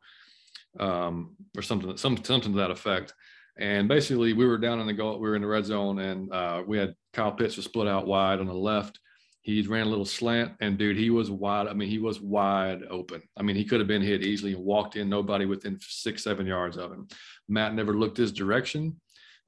um, 0.79 1.35
or 1.57 1.63
something, 1.63 1.97
some 1.97 2.23
something 2.23 2.53
to 2.53 2.59
that 2.59 2.71
effect. 2.71 3.13
And 3.59 3.89
basically, 3.89 4.33
we 4.33 4.47
were 4.47 4.59
down 4.59 4.79
in 4.79 4.87
the 4.87 4.93
goal, 4.93 5.19
we 5.19 5.29
were 5.29 5.35
in 5.35 5.43
the 5.43 5.49
red 5.49 5.65
zone, 5.65 5.99
and 5.99 6.33
uh, 6.33 6.63
we 6.65 6.79
had 6.79 6.95
Kyle 7.13 7.33
Pitts 7.33 7.57
was 7.57 7.65
split 7.65 7.89
out 7.89 8.07
wide 8.07 8.39
on 8.39 8.47
the 8.47 8.55
left 8.55 9.01
he 9.45 9.61
ran 9.61 9.87
a 9.87 9.91
little 9.91 10.07
slant, 10.07 10.53
and 10.61 10.79
dude, 10.79 10.97
he 10.97 11.11
was 11.11 11.31
wide. 11.31 11.69
I 11.69 11.75
mean, 11.75 11.91
he 11.91 11.99
was 11.99 12.19
wide 12.19 12.83
open. 12.89 13.21
I 13.37 13.43
mean, 13.43 13.57
he 13.57 13.65
could 13.65 13.79
have 13.79 13.87
been 13.87 14.01
hit 14.01 14.23
easily 14.23 14.55
and 14.55 14.65
walked 14.65 14.97
in, 14.97 15.11
nobody 15.11 15.45
within 15.45 15.79
six, 15.83 16.25
seven 16.25 16.47
yards 16.47 16.79
of 16.79 16.91
him. 16.91 17.07
Matt 17.47 17.75
never 17.75 17.93
looked 17.93 18.17
his 18.17 18.33
direction, 18.33 18.99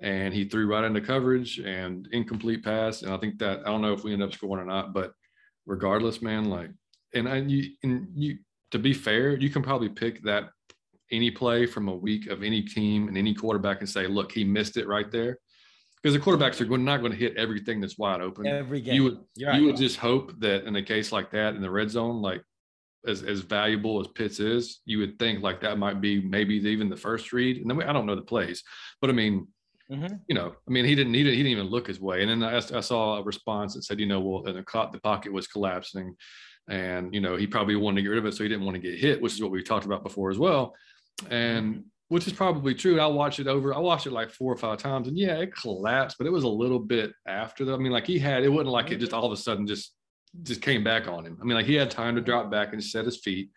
and 0.00 0.34
he 0.34 0.44
threw 0.44 0.66
right 0.66 0.84
into 0.84 1.00
coverage 1.00 1.58
and 1.60 2.06
incomplete 2.12 2.62
pass. 2.62 3.00
And 3.00 3.10
I 3.10 3.16
think 3.16 3.38
that 3.38 3.60
I 3.60 3.70
don't 3.70 3.80
know 3.80 3.94
if 3.94 4.04
we 4.04 4.12
end 4.12 4.22
up 4.22 4.34
scoring 4.34 4.62
or 4.62 4.66
not, 4.66 4.92
but 4.92 5.14
regardless, 5.64 6.20
man, 6.20 6.50
like, 6.50 6.68
and 7.14 7.26
I, 7.26 7.36
you, 7.38 7.70
and 7.82 8.08
you, 8.14 8.36
to 8.72 8.78
be 8.78 8.92
fair, 8.92 9.34
you 9.38 9.48
can 9.48 9.62
probably 9.62 9.88
pick 9.88 10.22
that 10.24 10.50
any 11.10 11.30
play 11.30 11.64
from 11.64 11.88
a 11.88 11.96
week 11.96 12.26
of 12.26 12.42
any 12.42 12.60
team 12.60 13.08
and 13.08 13.16
any 13.16 13.32
quarterback 13.32 13.80
and 13.80 13.88
say, 13.88 14.06
look, 14.06 14.30
he 14.30 14.44
missed 14.44 14.76
it 14.76 14.86
right 14.86 15.10
there 15.10 15.38
because 16.06 16.14
the 16.14 16.25
quarterbacks 16.25 16.60
are 16.60 16.78
not 16.78 16.98
going 16.98 17.10
to 17.10 17.18
hit 17.18 17.36
everything 17.36 17.80
that's 17.80 17.98
wide 17.98 18.20
open. 18.20 18.46
Every 18.46 18.80
game. 18.80 18.94
You 18.94 19.02
would 19.02 19.18
you 19.34 19.48
right. 19.48 19.60
would 19.60 19.76
just 19.76 19.96
hope 19.96 20.38
that 20.38 20.62
in 20.62 20.76
a 20.76 20.82
case 20.82 21.10
like 21.10 21.32
that 21.32 21.56
in 21.56 21.60
the 21.60 21.68
red 21.68 21.90
zone, 21.90 22.22
like 22.22 22.44
as, 23.08 23.25
as 23.25 23.40
valuable 23.40 23.98
as 23.98 24.06
Pitts 24.06 24.38
is, 24.38 24.82
you 24.84 24.98
would 24.98 25.18
think 25.18 25.42
like 25.42 25.60
that 25.62 25.78
might 25.78 26.00
be 26.00 26.20
maybe 26.22 26.54
even 26.58 26.88
the 26.88 26.96
first 26.96 27.32
read. 27.32 27.56
And 27.56 27.68
then 27.68 27.82
I 27.82 27.92
don't 27.92 28.06
know 28.06 28.14
the 28.14 28.22
plays, 28.22 28.62
but 29.00 29.10
I 29.10 29.14
mean, 29.14 29.48
mm-hmm. 29.90 30.14
you 30.28 30.36
know, 30.36 30.54
I 30.68 30.70
mean, 30.70 30.84
he 30.84 30.94
didn't, 30.94 31.12
he 31.12 31.25
didn't, 31.25 31.38
he 31.38 31.42
didn't 31.42 31.58
even 31.58 31.66
look 31.66 31.88
his 31.88 31.98
way. 31.98 32.22
And 32.22 32.30
then 32.30 32.48
I, 32.48 32.58
I 32.58 32.80
saw 32.80 33.16
a 33.16 33.25
response 33.25 33.75
that 33.75 33.82
said, 33.82 33.98
you 33.98 34.06
know, 34.06 34.20
well, 34.20 34.46
and 34.46 34.56
the, 34.56 34.88
the 34.92 35.00
pocket 35.00 35.32
was 35.32 35.48
collapsing 35.48 36.14
and, 36.68 37.12
you 37.12 37.20
know, 37.20 37.34
he 37.34 37.48
probably 37.48 37.75
wanted 37.75 37.96
to 37.96 38.02
get 38.02 38.10
rid 38.10 38.18
of 38.18 38.26
it. 38.26 38.34
So 38.34 38.44
he 38.44 38.48
didn't 38.48 38.64
want 38.64 38.76
to 38.76 38.80
get 38.80 38.96
hit, 38.96 39.20
which 39.20 39.32
is 39.32 39.42
what 39.42 39.50
we 39.50 39.60
talked 39.60 39.86
about 39.86 40.04
before 40.04 40.30
as 40.30 40.38
well. 40.38 40.72
And, 41.30 41.75
mm-hmm 41.75 41.80
which 42.08 42.26
is 42.26 42.32
probably 42.32 42.75
true. 42.75 43.00
I 43.00 43.06
watched 43.06 43.40
it 43.40 43.48
over. 43.48 43.75
I 43.75 43.78
watched 43.78 44.06
it 44.06 44.12
like 44.12 44.30
four 44.30 44.52
or 44.52 44.56
five 44.56 44.78
times, 44.78 45.08
and 45.08 45.18
yeah, 45.18 45.36
it 45.36 45.54
collapsed, 45.54 46.18
but 46.18 46.26
it 46.26 46.32
was 46.32 46.44
a 46.44 46.48
little 46.48 46.78
bit 46.78 47.12
after 47.26 47.64
that. 47.64 47.75
I 47.75 47.78
mean, 47.78 47.92
like 47.92 48.06
he 48.06 48.18
had 48.18 48.44
it 48.44 48.48
wasn't 48.48 48.70
like 48.70 48.90
it 48.90 48.98
just 48.98 49.12
all 49.12 49.26
of 49.26 49.32
a 49.32 49.36
sudden 49.36 49.66
just 49.66 49.92
just 50.42 50.62
came 50.62 50.84
back 50.84 51.08
on 51.08 51.25
him. 51.25 51.38
I 51.40 51.44
mean, 51.44 51.56
like 51.56 51.66
he 51.66 51.75
had 51.75 51.90
time 51.90 52.14
to 52.14 52.20
drop 52.20 52.50
back 52.50 52.72
and 52.72 52.82
set 52.82 53.04
his 53.04 53.18
feet, 53.18 53.50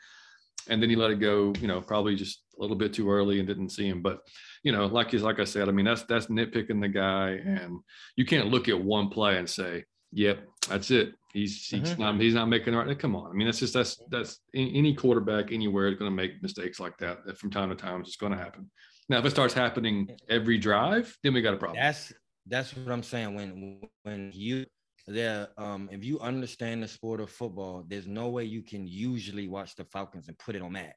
and 0.68 0.82
then 0.82 0.90
he 0.90 0.96
let 0.96 1.12
it 1.12 1.20
go. 1.20 1.54
You 1.60 1.68
know, 1.68 1.82
probably 1.82 2.16
just 2.16 2.44
a 2.58 2.62
little 2.62 2.78
bit 2.78 2.94
too 2.94 3.10
early 3.10 3.40
and 3.40 3.48
didn't 3.48 3.70
see 3.70 3.88
him. 3.88 4.02
But 4.02 4.20
you 4.64 4.72
know, 4.72 4.88
like 4.88 5.12
he's 5.12 5.22
like 5.22 5.40
I 5.40 5.46
said, 5.46 5.70
I 5.70 5.72
mean, 5.72 5.86
that's 5.86 6.04
that's 6.04 6.28
nitpicking 6.28 6.82
the 6.82 6.90
guy, 6.90 7.32
and 7.32 7.80
you 8.16 8.26
can't 8.26 8.50
look 8.50 8.68
at 8.68 8.82
one 8.82 9.10
play 9.10 9.38
and 9.38 9.50
say, 9.50 9.86
"Yep, 10.12 10.48
that's 10.70 10.92
it." 10.92 11.14
He's 11.34 11.68
he's 11.68 11.82
mm-hmm. 11.82 12.02
not 12.02 12.20
he's 12.20 12.34
not 12.34 12.48
making 12.48 12.74
the 12.74 12.80
right. 12.80 12.98
Come 12.98 13.16
on, 13.16 13.30
I 13.30 13.34
mean 13.34 13.48
that's 13.48 13.60
just 13.60 13.74
that's 13.74 14.02
that's 14.10 14.40
any 14.54 14.96
quarterback 14.96 15.52
anywhere 15.52 15.88
is 15.88 15.96
going 15.96 16.10
to 16.10 16.16
make 16.16 16.42
mistakes 16.42 16.80
like 16.80 16.98
that 16.98 17.38
from 17.38 17.52
time 17.52 17.70
to 17.70 17.76
time. 17.76 18.02
It's 18.02 18.16
going 18.16 18.32
to 18.32 18.38
happen. 18.38 18.70
Now, 19.10 19.20
if 19.20 19.26
it 19.26 19.32
starts 19.32 19.54
happening 19.54 20.10
every 20.30 20.58
drive, 20.58 21.16
then 21.24 21.34
we 21.34 21.42
got 21.42 21.54
a 21.54 21.58
problem. 21.58 21.80
That's 21.82 22.14
that's 22.48 22.76
what 22.76 22.92
I'm 22.92 23.04
saying. 23.04 23.36
When 23.36 23.82
when 24.04 24.32
you 24.34 24.66
there, 25.08 25.50
um, 25.58 25.90
if 25.92 26.04
you 26.04 26.20
understand 26.20 26.84
the 26.84 26.88
sport 26.88 27.20
of 27.20 27.30
football, 27.30 27.84
there's 27.88 28.08
no 28.08 28.30
way 28.30 28.44
you 28.44 28.62
can 28.62 28.88
usually 28.88 29.48
watch 29.48 29.76
the 29.76 29.86
Falcons 29.86 30.28
and 30.28 30.38
put 30.38 30.56
it 30.56 30.62
on 30.62 30.72
Matt. 30.72 30.96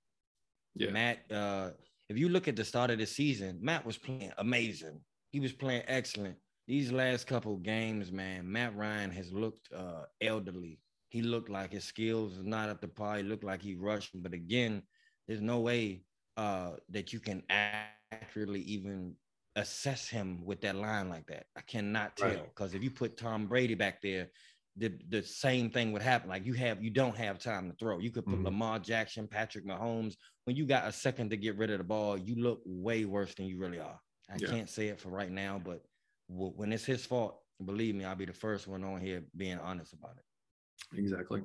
Yeah. 0.74 0.90
Matt, 0.90 1.18
uh, 1.30 1.70
if 2.08 2.18
you 2.18 2.28
look 2.28 2.48
at 2.48 2.56
the 2.56 2.64
start 2.64 2.90
of 2.90 2.98
the 2.98 3.06
season, 3.06 3.58
Matt 3.62 3.86
was 3.86 3.96
playing 3.96 4.32
amazing. 4.38 5.00
He 5.30 5.40
was 5.40 5.52
playing 5.52 5.82
excellent 5.88 6.36
these 6.66 6.92
last 6.92 7.26
couple 7.26 7.56
games, 7.56 8.12
man, 8.12 8.50
Matt 8.50 8.76
Ryan 8.76 9.10
has 9.10 9.32
looked 9.32 9.68
uh, 9.72 10.04
elderly. 10.20 10.78
He 11.08 11.22
looked 11.22 11.50
like 11.50 11.72
his 11.72 11.84
skills 11.84 12.36
is 12.36 12.44
not 12.44 12.68
up 12.68 12.80
to 12.80 12.88
par. 12.88 13.16
He 13.16 13.22
looked 13.22 13.44
like 13.44 13.60
he 13.60 13.74
rushed. 13.74 14.10
But 14.14 14.32
again, 14.32 14.82
there's 15.26 15.40
no 15.40 15.60
way 15.60 16.04
uh, 16.36 16.72
that 16.90 17.12
you 17.12 17.20
can 17.20 17.42
accurately 17.50 18.60
even 18.62 19.14
assess 19.56 20.08
him 20.08 20.44
with 20.44 20.60
that 20.62 20.76
line 20.76 21.08
like 21.10 21.26
that. 21.26 21.44
I 21.56 21.60
cannot 21.62 22.16
tell 22.16 22.30
because 22.30 22.72
right. 22.72 22.76
if 22.76 22.82
you 22.82 22.90
put 22.90 23.16
Tom 23.18 23.46
Brady 23.46 23.74
back 23.74 24.00
there, 24.00 24.30
the, 24.76 24.92
the 25.10 25.22
same 25.22 25.68
thing 25.68 25.92
would 25.92 26.00
happen. 26.00 26.30
Like 26.30 26.46
you 26.46 26.54
have, 26.54 26.82
you 26.82 26.90
don't 26.90 27.16
have 27.16 27.38
time 27.38 27.68
to 27.70 27.76
throw. 27.76 27.98
You 27.98 28.10
could 28.10 28.24
put 28.24 28.36
mm-hmm. 28.36 28.46
Lamar 28.46 28.78
Jackson, 28.78 29.28
Patrick 29.28 29.66
Mahomes. 29.66 30.14
When 30.44 30.56
you 30.56 30.64
got 30.64 30.86
a 30.86 30.92
second 30.92 31.30
to 31.30 31.36
get 31.36 31.58
rid 31.58 31.70
of 31.70 31.78
the 31.78 31.84
ball, 31.84 32.16
you 32.16 32.36
look 32.36 32.62
way 32.64 33.04
worse 33.04 33.34
than 33.34 33.46
you 33.46 33.58
really 33.58 33.80
are. 33.80 34.00
I 34.30 34.36
yeah. 34.38 34.48
can't 34.48 34.70
say 34.70 34.88
it 34.88 34.98
for 34.98 35.10
right 35.10 35.30
now, 35.30 35.60
but 35.62 35.82
when 36.32 36.72
it's 36.72 36.84
his 36.84 37.04
fault, 37.04 37.38
believe 37.64 37.94
me, 37.94 38.04
I'll 38.04 38.16
be 38.16 38.24
the 38.24 38.32
first 38.32 38.66
one 38.66 38.84
on 38.84 39.00
here 39.00 39.22
being 39.36 39.58
honest 39.58 39.92
about 39.92 40.16
it. 40.16 40.98
Exactly. 40.98 41.42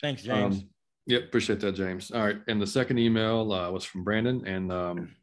Thanks, 0.00 0.22
James. 0.22 0.56
Um, 0.56 0.68
yep, 1.06 1.24
appreciate 1.24 1.60
that, 1.60 1.72
James. 1.72 2.10
All 2.10 2.22
right, 2.22 2.38
and 2.48 2.60
the 2.60 2.66
second 2.66 2.98
email 2.98 3.52
uh, 3.52 3.70
was 3.70 3.84
from 3.84 4.04
Brandon, 4.04 4.46
and 4.46 4.72
um, 4.72 5.14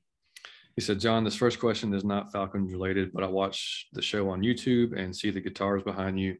he 0.75 0.81
said, 0.81 0.99
"John, 0.99 1.23
this 1.23 1.35
first 1.35 1.59
question 1.59 1.93
is 1.93 2.03
not 2.03 2.31
Falcons 2.31 2.71
related, 2.71 3.11
but 3.13 3.23
I 3.23 3.27
watch 3.27 3.87
the 3.93 4.01
show 4.01 4.29
on 4.29 4.41
YouTube 4.41 4.97
and 4.97 5.15
see 5.15 5.31
the 5.31 5.41
guitars 5.41 5.83
behind 5.83 6.19
you. 6.19 6.37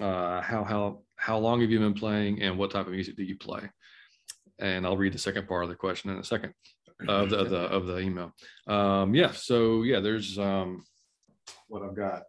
Uh, 0.00 0.40
how 0.40 0.64
how 0.64 1.02
how 1.16 1.38
long 1.38 1.60
have 1.60 1.70
you 1.70 1.78
been 1.78 1.94
playing, 1.94 2.42
and 2.42 2.58
what 2.58 2.70
type 2.70 2.86
of 2.86 2.92
music 2.92 3.16
do 3.16 3.24
you 3.24 3.36
play?" 3.36 3.62
And 4.60 4.86
I'll 4.86 4.96
read 4.96 5.14
the 5.14 5.18
second 5.18 5.48
part 5.48 5.64
of 5.64 5.70
the 5.70 5.76
question 5.76 6.10
in 6.10 6.18
a 6.18 6.24
second 6.24 6.54
of 7.08 7.30
the, 7.30 7.38
of 7.38 7.50
the 7.50 7.58
of 7.58 7.86
the 7.86 7.98
email. 7.98 8.32
Um, 8.68 9.14
yeah, 9.14 9.32
so 9.32 9.82
yeah, 9.82 10.00
there's 10.00 10.38
um, 10.38 10.84
what 11.68 11.82
I've 11.82 11.96
got 11.96 12.22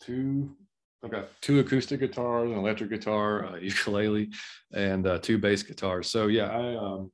two 0.00 0.56
I've 1.04 1.10
got 1.10 1.28
two 1.40 1.58
acoustic 1.58 1.98
guitars, 1.98 2.50
an 2.50 2.56
electric 2.56 2.90
guitar, 2.90 3.56
a 3.56 3.60
ukulele, 3.60 4.30
and 4.72 5.06
uh, 5.06 5.18
two 5.18 5.36
bass 5.36 5.62
guitars. 5.62 6.08
So 6.08 6.28
yeah, 6.28 6.48
I 6.48 6.76
um, 6.76 7.10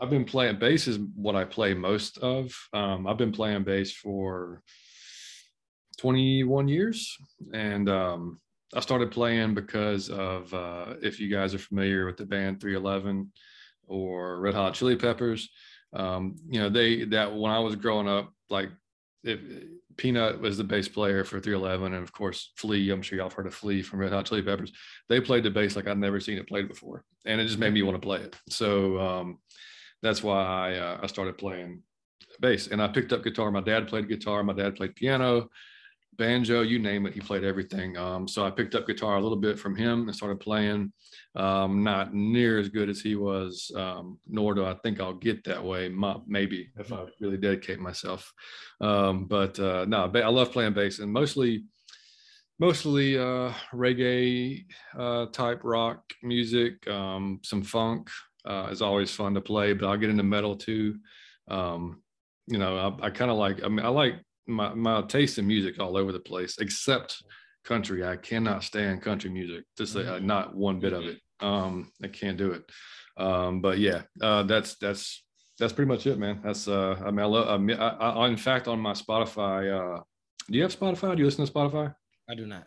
I've 0.00 0.10
been 0.10 0.24
playing 0.24 0.58
bass 0.58 0.88
is 0.88 0.98
what 1.14 1.36
I 1.36 1.44
play 1.44 1.74
most 1.74 2.18
of. 2.18 2.54
Um, 2.72 3.06
I've 3.06 3.18
been 3.18 3.32
playing 3.32 3.64
bass 3.64 3.92
for 3.92 4.62
21 5.98 6.68
years, 6.68 7.16
and 7.52 7.88
um, 7.88 8.40
I 8.74 8.80
started 8.80 9.10
playing 9.10 9.54
because 9.54 10.08
of 10.08 10.52
uh, 10.54 10.94
if 11.02 11.20
you 11.20 11.28
guys 11.28 11.54
are 11.54 11.58
familiar 11.58 12.06
with 12.06 12.16
the 12.16 12.26
band 12.26 12.60
311 12.60 13.30
or 13.86 14.40
Red 14.40 14.54
Hot 14.54 14.74
Chili 14.74 14.96
Peppers. 14.96 15.50
Um, 15.92 16.36
you 16.48 16.58
know, 16.58 16.70
they 16.70 17.04
that 17.04 17.34
when 17.34 17.52
I 17.52 17.58
was 17.58 17.76
growing 17.76 18.08
up, 18.08 18.32
like 18.48 18.70
if, 19.22 19.40
Peanut 19.96 20.40
was 20.40 20.56
the 20.56 20.64
bass 20.64 20.88
player 20.88 21.24
for 21.24 21.40
311, 21.40 21.94
and 21.94 22.02
of 22.02 22.12
course 22.12 22.52
Flea. 22.56 22.90
I'm 22.90 23.02
sure 23.02 23.16
y'all 23.18 23.28
have 23.28 23.34
heard 23.34 23.46
of 23.46 23.54
Flea 23.54 23.82
from 23.82 24.00
Red 24.00 24.12
Hot 24.12 24.26
Chili 24.26 24.42
Peppers. 24.42 24.72
They 25.08 25.20
played 25.20 25.44
the 25.44 25.50
bass 25.50 25.76
like 25.76 25.86
I'd 25.86 25.98
never 25.98 26.20
seen 26.20 26.38
it 26.38 26.48
played 26.48 26.68
before, 26.68 27.04
and 27.24 27.40
it 27.40 27.46
just 27.46 27.58
made 27.58 27.72
me 27.72 27.82
want 27.82 28.00
to 28.00 28.06
play 28.06 28.20
it. 28.20 28.36
So 28.48 28.98
um, 28.98 29.38
that's 30.02 30.22
why 30.22 30.44
I, 30.44 30.76
uh, 30.76 31.00
I 31.02 31.06
started 31.06 31.38
playing 31.38 31.82
bass. 32.40 32.66
And 32.66 32.82
I 32.82 32.88
picked 32.88 33.12
up 33.12 33.24
guitar. 33.24 33.50
My 33.50 33.60
dad 33.60 33.88
played 33.88 34.08
guitar. 34.08 34.42
My 34.42 34.52
dad 34.52 34.76
played 34.76 34.94
piano, 34.96 35.48
banjo, 36.16 36.62
you 36.62 36.78
name 36.78 37.06
it. 37.06 37.14
He 37.14 37.20
played 37.20 37.44
everything. 37.44 37.96
Um, 37.96 38.28
so 38.28 38.44
I 38.44 38.50
picked 38.50 38.74
up 38.74 38.86
guitar 38.86 39.16
a 39.16 39.20
little 39.20 39.36
bit 39.36 39.58
from 39.58 39.74
him 39.76 40.08
and 40.08 40.14
started 40.14 40.40
playing. 40.40 40.92
Um, 41.34 41.82
not 41.82 42.12
near 42.12 42.58
as 42.58 42.68
good 42.68 42.90
as 42.90 43.00
he 43.00 43.14
was, 43.16 43.70
um, 43.74 44.18
nor 44.28 44.54
do 44.54 44.64
I 44.64 44.74
think 44.74 45.00
I'll 45.00 45.14
get 45.14 45.44
that 45.44 45.64
way. 45.64 45.88
Maybe 46.26 46.70
if 46.78 46.92
I 46.92 47.06
really 47.20 47.38
dedicate 47.38 47.80
myself. 47.80 48.32
Um, 48.80 49.26
but 49.26 49.58
uh, 49.58 49.86
no, 49.86 50.10
I 50.14 50.28
love 50.28 50.52
playing 50.52 50.74
bass, 50.74 50.98
and 50.98 51.10
mostly 51.10 51.64
mostly 52.58 53.18
uh, 53.18 53.52
reggae 53.74 54.64
uh, 54.96 55.26
type 55.26 55.60
rock 55.64 56.02
music, 56.22 56.86
um, 56.88 57.40
some 57.42 57.62
funk 57.62 58.08
uh, 58.44 58.68
is 58.70 58.82
always 58.82 59.10
fun 59.10 59.34
to 59.34 59.40
play, 59.40 59.72
but 59.72 59.88
I'll 59.88 59.96
get 59.96 60.10
into 60.10 60.22
metal 60.22 60.56
too. 60.56 60.98
Um, 61.48 62.02
you 62.46 62.58
know, 62.58 62.76
I, 63.02 63.06
I 63.06 63.10
kind 63.10 63.30
of 63.30 63.36
like, 63.36 63.64
I 63.64 63.68
mean, 63.68 63.84
I 63.84 63.88
like 63.88 64.14
my, 64.46 64.74
my 64.74 65.02
taste 65.02 65.38
in 65.38 65.46
music 65.46 65.80
all 65.80 65.96
over 65.96 66.12
the 66.12 66.20
place, 66.20 66.58
except 66.58 67.22
country. 67.64 68.04
I 68.04 68.16
cannot 68.16 68.64
stand 68.64 69.02
country 69.02 69.30
music, 69.30 69.64
just 69.76 69.96
uh, 69.96 70.00
mm-hmm. 70.00 70.26
not 70.26 70.54
one 70.54 70.80
bit 70.80 70.92
of 70.92 71.04
it. 71.04 71.18
Um, 71.40 71.90
I 72.02 72.08
can't 72.08 72.36
do 72.36 72.52
it. 72.52 72.62
Um, 73.16 73.60
but 73.60 73.78
yeah, 73.78 74.02
uh, 74.20 74.42
that's, 74.44 74.76
that's, 74.76 75.24
that's 75.58 75.72
pretty 75.72 75.88
much 75.88 76.06
it, 76.06 76.18
man. 76.18 76.40
That's, 76.42 76.66
uh, 76.66 76.96
I 77.04 77.10
mean, 77.10 77.20
I 77.20 77.24
love, 77.24 77.70
I, 77.70 77.84
I, 77.84 78.28
in 78.28 78.36
fact, 78.36 78.68
on 78.68 78.80
my 78.80 78.92
Spotify, 78.92 79.98
uh, 79.98 80.02
do 80.50 80.56
you 80.56 80.62
have 80.62 80.76
Spotify? 80.76 81.14
Do 81.14 81.20
you 81.20 81.26
listen 81.26 81.46
to 81.46 81.52
Spotify? 81.52 81.94
I 82.28 82.34
do 82.34 82.46
not. 82.46 82.66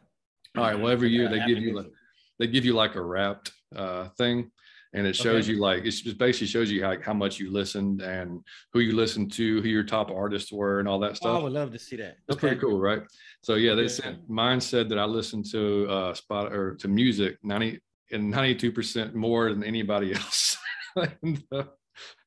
All 0.56 0.64
right. 0.64 0.80
Well, 0.80 0.92
every 0.92 1.10
year 1.10 1.28
they 1.28 1.40
give 1.46 1.58
you 1.58 1.76
like, 1.76 1.92
they 2.40 2.48
give 2.48 2.64
you 2.64 2.74
like 2.74 2.96
a 2.96 3.02
wrapped 3.02 3.52
uh, 3.76 4.10
thing 4.18 4.52
and 4.96 5.06
it 5.06 5.16
shows 5.16 5.46
okay. 5.46 5.54
you 5.54 5.60
like 5.60 5.86
it 5.86 5.92
just 5.92 6.18
basically 6.18 6.48
shows 6.48 6.72
you 6.72 6.84
how, 6.84 6.96
how 7.02 7.14
much 7.14 7.38
you 7.40 7.52
listened 7.52 8.02
and 8.02 8.42
who 8.72 8.80
you 8.80 8.96
listened 8.96 9.32
to 9.32 9.62
who 9.62 9.68
your 9.68 9.84
top 9.84 10.10
artists 10.10 10.52
were 10.52 10.80
and 10.80 10.88
all 10.88 11.00
that 11.00 11.18
stuff 11.18 11.36
oh, 11.36 11.40
i 11.40 11.44
would 11.44 11.52
love 11.52 11.72
to 11.72 11.80
see 11.80 11.96
that 11.98 12.18
that's 12.28 12.38
okay. 12.38 12.48
pretty 12.48 12.62
cool 12.62 12.80
right 12.80 13.04
so 13.42 13.56
yeah 13.56 13.76
they 13.76 13.88
said 13.88 14.20
mine 14.28 14.60
said 14.60 14.90
that 14.90 14.98
i 14.98 15.04
listened 15.04 15.46
to 15.46 15.88
uh 15.90 16.14
spot 16.14 16.52
or 16.52 16.76
to 16.76 16.88
music 16.88 17.38
90 17.44 17.80
and 18.12 18.32
92 18.32 18.72
percent 18.72 19.16
more 19.16 19.52
than 19.52 19.64
anybody 19.64 20.14
else 20.16 20.58
and, 20.96 21.44
uh, 21.52 21.64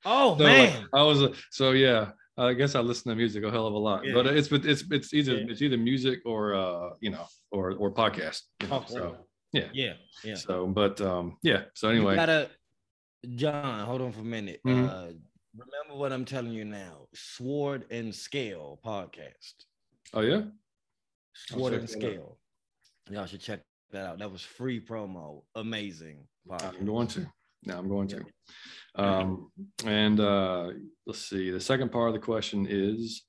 oh 0.05 0.37
so 0.37 0.45
man 0.45 0.75
like, 0.75 0.89
i 0.95 1.03
was 1.03 1.23
uh, 1.23 1.33
so 1.51 1.73
yeah 1.73 2.11
I 2.41 2.53
guess 2.53 2.77
I 2.77 2.81
listen 2.81 3.11
to 3.11 3.17
music 3.17 3.43
a 3.43 3.51
hell 3.51 3.67
of 3.67 3.75
a 3.75 3.79
lot, 3.79 4.05
yeah. 4.05 4.15
but 4.15 4.29
it's 4.29 4.47
but 4.47 4.65
it's 4.65 4.85
it's 4.93 5.13
either 5.13 5.39
yeah. 5.39 5.47
it's 5.49 5.61
either 5.61 5.77
music 5.77 6.21
or 6.25 6.55
uh 6.55 6.91
you 7.01 7.11
know 7.11 7.27
or 7.51 7.73
or 7.73 7.93
podcast. 7.93 8.43
You 8.63 8.69
know? 8.69 8.77
oh, 8.77 8.85
so 8.87 9.17
yeah, 9.53 9.69
yeah, 9.73 9.95
yeah. 10.23 10.35
So, 10.35 10.67
but 10.67 11.01
um 11.01 11.37
yeah. 11.43 11.63
So 11.75 11.89
anyway, 11.89 12.13
you 12.13 12.17
gotta 12.17 12.51
John, 13.35 13.85
hold 13.85 14.01
on 14.01 14.13
for 14.13 14.21
a 14.21 14.25
minute. 14.25 14.61
Mm-hmm. 14.67 14.85
Uh, 14.85 15.13
remember 15.57 15.99
what 15.99 16.13
I'm 16.13 16.25
telling 16.25 16.53
you 16.53 16.65
now. 16.65 17.07
Sword 17.15 17.85
and 17.91 18.15
Scale 18.15 18.79
podcast. 18.85 19.55
Oh 20.15 20.21
yeah. 20.21 20.43
Sword 21.35 21.75
and 21.75 21.89
Scale. 21.89 22.39
Y'all 23.11 23.27
should 23.27 23.41
check 23.41 23.61
that 23.91 24.07
out. 24.07 24.19
That 24.19 24.31
was 24.31 24.43
free 24.43 24.81
promo. 24.81 25.43
Amazing. 25.55 26.27
Podcast. 26.49 26.79
I'm 26.79 26.87
going 26.87 27.07
to. 27.09 27.27
Now 27.65 27.79
I'm 27.79 27.89
going 27.89 28.09
to. 28.09 28.25
Um, 28.95 29.51
and 29.85 30.21
uh, 30.21 30.71
let's 31.07 31.29
see. 31.29 31.51
The 31.51 31.61
second 31.61 31.91
part 31.91 32.09
of 32.09 32.15
the 32.15 32.21
question 32.21 32.67
is 32.69 33.23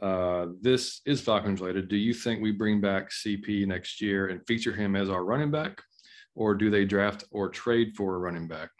uh, 0.00 0.46
this 0.60 1.00
is 1.06 1.20
Falcons 1.20 1.60
related. 1.60 1.88
Do 1.88 1.96
you 1.96 2.14
think 2.14 2.42
we 2.42 2.52
bring 2.52 2.80
back 2.80 3.10
CP 3.10 3.66
next 3.66 4.00
year 4.00 4.28
and 4.28 4.44
feature 4.46 4.72
him 4.72 4.96
as 4.96 5.10
our 5.10 5.24
running 5.24 5.50
back, 5.50 5.80
or 6.34 6.54
do 6.54 6.70
they 6.70 6.84
draft 6.84 7.24
or 7.30 7.48
trade 7.48 7.94
for 7.96 8.14
a 8.14 8.18
running 8.18 8.48
back? 8.48 8.70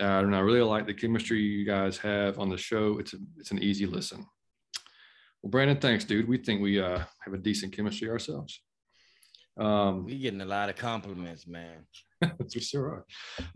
Uh, 0.00 0.04
and 0.24 0.34
I 0.34 0.40
really 0.40 0.60
like 0.60 0.86
the 0.86 0.94
chemistry 0.94 1.40
you 1.40 1.64
guys 1.64 1.98
have 1.98 2.38
on 2.38 2.48
the 2.48 2.58
show. 2.58 2.98
It's 2.98 3.14
a, 3.14 3.18
it's 3.38 3.50
an 3.50 3.62
easy 3.62 3.86
listen. 3.86 4.26
Well, 5.42 5.50
Brandon, 5.50 5.78
thanks, 5.78 6.04
dude. 6.04 6.28
We 6.28 6.38
think 6.38 6.60
we 6.60 6.80
uh, 6.80 7.00
have 7.24 7.34
a 7.34 7.38
decent 7.38 7.72
chemistry 7.74 8.08
ourselves. 8.08 8.60
Um, 9.58 10.04
we 10.04 10.18
getting 10.18 10.40
a 10.40 10.46
lot 10.46 10.68
of 10.68 10.76
compliments, 10.76 11.46
man. 11.46 11.86
we 12.54 12.60
sure 12.60 13.04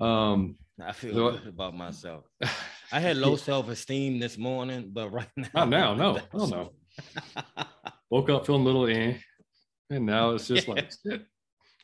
are. 0.00 0.06
Um, 0.06 0.56
I 0.82 0.92
feel 0.92 1.14
so, 1.14 1.30
good 1.32 1.48
about 1.48 1.74
myself. 1.74 2.24
I 2.90 3.00
had 3.00 3.16
low 3.16 3.36
self 3.50 3.68
esteem 3.68 4.18
this 4.18 4.38
morning, 4.38 4.90
but 4.92 5.10
right 5.10 5.28
now, 5.36 5.48
not 5.54 5.68
now, 5.68 5.94
no, 5.94 6.18
oh 6.34 6.46
no. 6.46 6.72
Woke 8.10 8.30
up 8.30 8.46
feeling 8.46 8.62
a 8.62 8.64
little 8.64 8.86
eh, 8.86 9.14
and 9.90 10.06
now 10.06 10.30
it's 10.30 10.48
just 10.48 10.68
like 10.68 10.90
shit. 11.06 11.26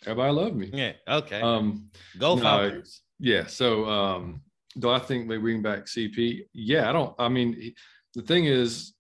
Everybody 0.07 0.33
love 0.33 0.55
me. 0.55 0.71
Yeah. 0.73 0.93
Okay. 1.09 1.41
Um, 1.41 1.91
go 2.19 2.37
Falcons. 2.37 3.03
No, 3.19 3.31
yeah. 3.31 3.47
So 3.47 3.87
um, 3.87 4.43
do 4.79 4.91
I 4.91 4.99
think 4.99 5.29
they 5.29 5.37
bring 5.37 5.63
back 5.63 5.87
CP? 5.87 6.43
Yeah, 6.53 6.89
I 6.89 6.93
don't. 6.93 7.15
I 7.19 7.29
mean, 7.29 7.55
he, 7.55 7.77
the 8.15 8.23
thing 8.23 8.47
is, 8.47 8.95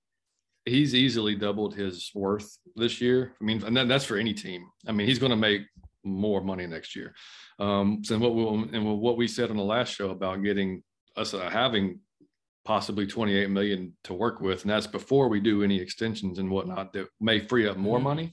he's 0.64 0.94
easily 0.94 1.34
doubled 1.34 1.74
his 1.74 2.10
worth 2.14 2.58
this 2.74 3.00
year. 3.00 3.32
I 3.40 3.44
mean, 3.44 3.62
and 3.64 3.76
that, 3.76 3.88
that's 3.88 4.04
for 4.04 4.16
any 4.16 4.34
team. 4.34 4.66
I 4.86 4.92
mean, 4.92 5.06
he's 5.06 5.18
going 5.18 5.30
to 5.30 5.36
make 5.36 5.62
more 6.04 6.40
money 6.40 6.66
next 6.66 6.96
year. 6.96 7.14
Um, 7.58 8.02
so 8.04 8.18
what 8.18 8.34
we 8.34 8.76
and 8.76 9.00
what 9.00 9.16
we 9.16 9.28
said 9.28 9.50
on 9.50 9.56
the 9.56 9.62
last 9.62 9.94
show 9.94 10.10
about 10.10 10.42
getting 10.42 10.82
us 11.16 11.34
uh, 11.34 11.48
having 11.48 12.00
possibly 12.64 13.06
28 13.06 13.48
million 13.50 13.96
to 14.04 14.12
work 14.12 14.40
with, 14.40 14.62
and 14.62 14.70
that's 14.70 14.86
before 14.86 15.28
we 15.28 15.40
do 15.40 15.62
any 15.62 15.80
extensions 15.80 16.38
and 16.38 16.50
whatnot 16.50 16.92
that 16.92 17.06
may 17.20 17.38
free 17.38 17.68
up 17.68 17.76
more 17.76 17.98
mm-hmm. 17.98 18.04
money. 18.04 18.32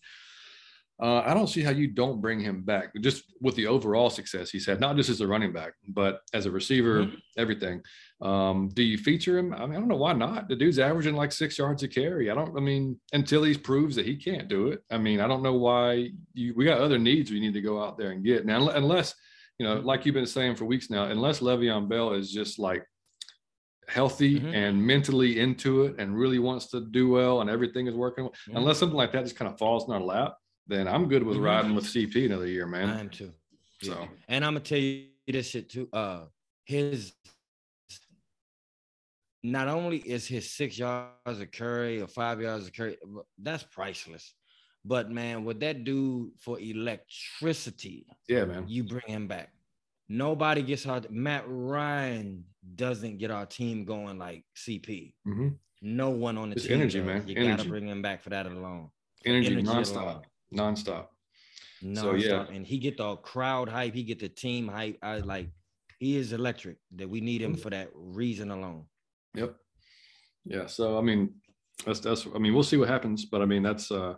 Uh, 1.02 1.22
I 1.26 1.34
don't 1.34 1.48
see 1.48 1.62
how 1.62 1.72
you 1.72 1.88
don't 1.88 2.22
bring 2.22 2.40
him 2.40 2.62
back 2.62 2.94
just 3.02 3.24
with 3.42 3.56
the 3.56 3.66
overall 3.68 4.10
success 4.10 4.52
he's 4.52 4.66
had, 4.66 4.80
not 4.80 4.96
just 4.96 5.10
as 5.10 5.22
a 5.22 5.28
running 5.28 5.52
back, 5.52 5.74
but 5.88 6.22
as 6.34 6.46
a 6.46 6.52
receiver, 6.52 7.04
mm-hmm. 7.04 7.16
everything. 7.38 7.82
Um, 8.22 8.70
do 8.74 8.84
you 8.84 8.98
feature 8.98 9.38
him? 9.38 9.54
I 9.54 9.66
mean, 9.66 9.76
I 9.76 9.80
don't 9.80 9.88
know 9.88 9.98
why 9.98 10.14
not. 10.14 10.48
The 10.48 10.56
dude's 10.56 10.80
averaging 10.80 11.16
like 11.16 11.32
six 11.32 11.58
yards 11.58 11.84
a 11.84 11.88
carry. 11.88 12.30
I 12.30 12.36
don't, 12.36 12.56
I 12.56 12.62
mean, 12.62 13.00
until 13.12 13.44
he 13.44 13.58
proves 13.58 13.96
that 13.96 14.06
he 14.06 14.16
can't 14.16 14.48
do 14.48 14.68
it. 14.68 14.84
I 14.92 14.98
mean, 14.98 15.20
I 15.20 15.28
don't 15.28 15.44
know 15.44 15.56
why 15.56 16.10
you, 16.34 16.54
we 16.56 16.66
got 16.66 16.80
other 16.80 17.00
needs 17.00 17.32
we 17.32 17.40
need 17.40 17.56
to 17.56 17.62
go 17.62 17.84
out 17.84 17.98
there 17.98 18.12
and 18.12 18.24
get. 18.24 18.46
Now, 18.46 18.70
unless, 18.70 19.16
you 19.58 19.66
know, 19.66 19.80
like 19.80 20.06
you've 20.06 20.16
been 20.16 20.26
saying 20.26 20.56
for 20.56 20.66
weeks 20.66 20.90
now, 20.92 21.06
unless 21.06 21.40
Le'Veon 21.40 21.90
Bell 21.90 22.14
is 22.14 22.32
just 22.32 22.60
like 22.60 22.86
healthy 23.90 24.40
mm-hmm. 24.40 24.54
and 24.54 24.82
mentally 24.82 25.40
into 25.40 25.84
it 25.84 25.96
and 26.00 26.18
really 26.18 26.40
wants 26.40 26.68
to 26.68 26.82
do 26.82 27.10
well 27.10 27.42
and 27.42 27.50
everything 27.50 27.88
is 27.88 27.96
working, 27.96 28.26
mm-hmm. 28.26 28.58
unless 28.58 28.78
something 28.78 28.98
like 28.98 29.12
that 29.12 29.24
just 29.24 29.36
kind 29.36 29.52
of 29.52 29.58
falls 29.58 29.88
in 29.88 29.94
our 29.94 30.00
lap, 30.00 30.38
then 30.68 30.88
I'm 30.88 31.08
good 31.08 31.24
with 31.24 31.38
mm-hmm. 31.38 31.46
riding 31.46 31.76
with 31.76 31.86
CP 31.86 32.26
another 32.26 32.48
year, 32.48 32.66
man. 32.66 32.90
I 32.90 33.00
am 33.00 33.10
too. 33.10 33.32
So, 33.82 34.00
yeah. 34.00 34.08
and 34.30 34.46
I'm 34.46 34.54
gonna 34.54 34.62
tell 34.62 34.78
you 34.78 35.08
this 35.28 35.50
shit 35.50 35.70
too. 35.70 35.90
Uh, 35.92 36.22
his 36.66 37.14
not 39.44 39.68
only 39.68 39.98
is 39.98 40.26
his 40.26 40.50
six 40.52 40.78
yards 40.78 41.12
of 41.26 41.52
carry 41.52 42.02
or 42.02 42.08
five 42.08 42.42
yards 42.42 42.68
of 42.68 42.74
carry, 42.74 42.98
that's 43.38 43.64
priceless. 43.64 44.34
But 44.86 45.12
man, 45.12 45.44
what 45.44 45.60
that 45.60 45.84
do 45.84 46.32
for 46.40 46.60
electricity? 46.60 48.06
Yeah, 48.28 48.46
man. 48.46 48.66
You 48.68 48.84
bring 48.84 49.08
him 49.08 49.28
back. 49.28 49.52
Nobody 50.10 50.62
gets 50.62 50.86
our 50.86 51.02
Matt 51.10 51.44
Ryan 51.48 52.46
doesn't 52.76 53.18
get 53.18 53.32
our 53.32 53.46
team 53.46 53.84
going 53.84 54.18
like 54.18 54.44
CP. 54.56 55.14
Mm-hmm. 55.28 55.50
No 55.82 56.10
one 56.12 56.38
on 56.38 56.50
the 56.50 56.56
it's 56.56 56.66
team. 56.66 56.80
Energy, 56.80 57.00
does. 57.00 57.08
man. 57.08 57.28
You 57.28 57.36
energy. 57.36 57.58
gotta 57.58 57.70
bring 57.70 57.88
him 57.88 58.02
back 58.02 58.22
for 58.22 58.30
that 58.30 58.46
alone. 58.46 58.90
Energy, 59.26 59.52
energy 59.52 59.68
nonstop. 59.68 60.02
Alone 60.02 60.22
nonstop. 60.54 61.08
nonstop. 61.84 61.98
So 61.98 62.14
yeah, 62.16 62.46
and 62.52 62.66
he 62.66 62.78
get 62.78 62.98
the 62.98 63.16
crowd 63.18 63.70
hype. 63.70 63.94
He 63.94 64.04
get 64.04 64.20
the 64.20 64.30
team 64.30 64.68
hype. 64.68 64.98
I 65.02 65.20
like. 65.20 65.50
He 66.00 66.18
is 66.18 66.34
electric. 66.34 66.78
That 66.96 67.10
we 67.10 67.22
need 67.22 67.42
him 67.42 67.54
mm-hmm. 67.54 67.62
for 67.62 67.70
that 67.70 67.90
reason 67.94 68.52
alone. 68.52 68.86
Yep. 69.36 69.56
Yeah. 70.46 70.66
So 70.68 70.98
I 70.98 71.02
mean, 71.02 71.36
that's 71.86 72.00
that's. 72.00 72.28
I 72.36 72.40
mean, 72.40 72.54
we'll 72.54 72.64
see 72.64 72.78
what 72.78 72.90
happens, 72.90 73.26
but 73.26 73.42
I 73.42 73.46
mean, 73.46 73.64
that's. 73.64 73.92
uh 73.92 74.16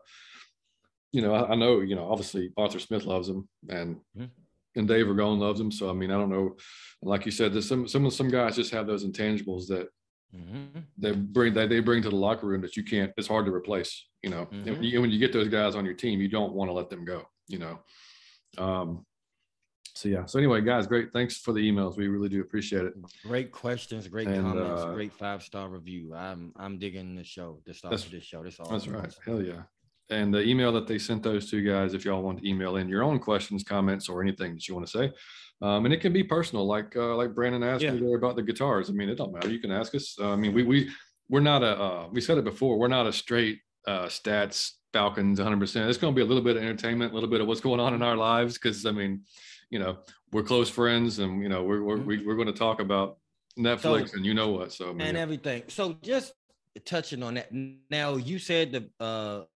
You 1.11 1.21
know, 1.21 1.33
I, 1.33 1.53
I 1.53 1.55
know. 1.55 1.81
You 1.81 1.95
know, 1.95 2.11
obviously 2.11 2.51
Arthur 2.57 2.79
Smith 2.79 3.05
loves 3.05 3.29
him, 3.29 3.47
and. 3.69 3.97
Mm-hmm. 4.17 4.25
And 4.77 4.89
Dave 4.89 5.05
Ragone 5.05 5.39
loves 5.39 5.57
him. 5.57 5.71
So 5.71 5.89
I 5.89 5.93
mean, 5.93 6.11
I 6.11 6.17
don't 6.17 6.29
know. 6.29 6.57
Like 7.01 7.25
you 7.25 7.31
said, 7.31 7.53
there's 7.53 7.69
some 7.69 7.87
some 7.87 8.11
some 8.11 8.29
guys 8.29 8.57
just 8.57 8.73
have 8.73 8.87
those 8.87 9.05
intangibles 9.05 9.67
that 9.67 9.87
Mm-hmm. 10.35 10.79
They 10.97 11.11
bring 11.11 11.53
that 11.53 11.69
they 11.69 11.79
bring 11.79 12.03
to 12.03 12.09
the 12.09 12.15
locker 12.15 12.47
room 12.47 12.61
that 12.61 12.75
you 12.75 12.83
can't. 12.83 13.11
It's 13.17 13.27
hard 13.27 13.45
to 13.45 13.53
replace. 13.53 14.05
You 14.23 14.29
know, 14.29 14.45
mm-hmm. 14.45 14.71
when, 14.71 14.83
you, 14.83 15.01
when 15.01 15.11
you 15.11 15.19
get 15.19 15.33
those 15.33 15.49
guys 15.49 15.75
on 15.75 15.85
your 15.85 15.93
team, 15.93 16.19
you 16.19 16.27
don't 16.27 16.53
want 16.53 16.69
to 16.69 16.73
let 16.73 16.89
them 16.89 17.05
go. 17.05 17.27
You 17.47 17.59
know. 17.59 17.79
Um, 18.57 19.05
so 19.95 20.09
yeah. 20.09 20.25
So 20.25 20.37
anyway, 20.39 20.61
guys, 20.61 20.87
great. 20.87 21.13
Thanks 21.13 21.37
for 21.37 21.53
the 21.53 21.59
emails. 21.59 21.95
We 21.95 22.07
really 22.09 22.27
do 22.27 22.41
appreciate 22.41 22.85
it. 22.85 22.93
Great 23.23 23.51
questions, 23.51 24.07
great 24.07 24.27
and, 24.27 24.43
comments, 24.43 24.81
uh, 24.81 24.93
great 24.93 25.13
five 25.13 25.41
star 25.41 25.69
review. 25.69 26.13
I'm 26.13 26.51
I'm 26.57 26.77
digging 26.77 27.15
the 27.15 27.23
show. 27.23 27.61
The 27.65 27.73
start 27.73 27.93
of 27.93 28.11
this 28.11 28.23
show. 28.23 28.43
This 28.43 28.59
all. 28.59 28.69
That's 28.69 28.87
right. 28.87 29.13
Hell 29.25 29.41
yeah. 29.41 29.63
And 30.09 30.33
the 30.33 30.43
email 30.43 30.71
that 30.73 30.87
they 30.87 30.99
sent 30.99 31.23
those 31.23 31.49
two 31.49 31.63
guys, 31.63 31.93
if 31.93 32.05
y'all 32.05 32.21
want 32.21 32.39
to 32.39 32.47
email 32.47 32.75
in 32.77 32.87
your 32.87 33.03
own 33.03 33.19
questions, 33.19 33.63
comments, 33.63 34.07
or 34.07 34.21
anything 34.21 34.53
that 34.53 34.67
you 34.67 34.75
want 34.75 34.85
to 34.85 34.91
say, 34.91 35.13
um, 35.61 35.85
and 35.85 35.93
it 35.93 36.01
can 36.01 36.13
be 36.13 36.23
personal, 36.23 36.65
like 36.65 36.95
uh, 36.95 37.15
like 37.15 37.33
Brandon 37.33 37.63
asked 37.63 37.83
yeah. 37.83 37.91
me 37.91 37.99
there 37.99 38.17
about 38.17 38.35
the 38.35 38.43
guitars. 38.43 38.89
I 38.89 38.93
mean, 38.93 39.09
it 39.09 39.15
don't 39.15 39.33
matter. 39.33 39.49
You 39.49 39.59
can 39.59 39.71
ask 39.71 39.95
us. 39.95 40.15
Uh, 40.19 40.31
I 40.31 40.35
mean, 40.35 40.53
we 40.53 40.63
we 40.63 40.91
we're 41.29 41.39
not 41.39 41.63
a 41.63 41.81
uh, 41.81 42.07
we 42.11 42.21
said 42.21 42.37
it 42.37 42.43
before. 42.43 42.77
We're 42.77 42.87
not 42.87 43.07
a 43.07 43.13
straight 43.13 43.59
uh, 43.87 44.05
stats 44.05 44.71
Falcons 44.95 45.39
100. 45.39 45.59
percent 45.59 45.89
It's 45.89 45.97
going 45.97 46.13
to 46.13 46.15
be 46.15 46.21
a 46.21 46.25
little 46.25 46.43
bit 46.43 46.55
of 46.55 46.63
entertainment, 46.63 47.11
a 47.11 47.15
little 47.15 47.29
bit 47.29 47.41
of 47.41 47.47
what's 47.47 47.61
going 47.61 47.79
on 47.79 47.93
in 47.93 48.01
our 48.01 48.15
lives, 48.15 48.53
because 48.53 48.85
I 48.85 48.91
mean, 48.91 49.23
you 49.69 49.79
know, 49.79 49.97
we're 50.31 50.43
close 50.43 50.69
friends, 50.69 51.19
and 51.19 51.41
you 51.41 51.49
know, 51.49 51.63
we're 51.63 51.83
we're 51.83 51.97
mm-hmm. 51.97 52.25
we're 52.27 52.35
going 52.35 52.47
to 52.47 52.53
talk 52.53 52.79
about 52.79 53.17
Netflix 53.57 54.09
so, 54.09 54.17
and 54.17 54.25
you 54.25 54.33
know 54.33 54.49
what. 54.49 54.71
So 54.71 54.89
I 54.89 54.93
mean, 54.93 55.07
and 55.07 55.17
everything. 55.17 55.63
So 55.67 55.97
just 56.01 56.33
touching 56.85 57.23
on 57.23 57.35
that. 57.35 57.49
Now 57.89 58.15
you 58.15 58.39
said 58.39 58.71
the 58.71 59.47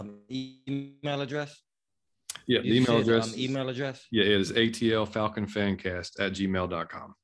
uh 0.00 0.04
email 0.30 1.20
address. 1.20 1.60
Yeah, 2.46 2.60
the 2.60 2.76
email 2.76 2.86
said, 2.86 3.00
address. 3.00 3.34
Um, 3.34 3.38
email 3.38 3.68
address. 3.68 4.06
Yeah, 4.10 4.24
it 4.24 4.40
is 4.40 4.52
ATL 4.52 5.08
Falcon 5.08 5.46
Fancast 5.46 6.18
at 6.18 6.32
gmail.com. 6.32 7.14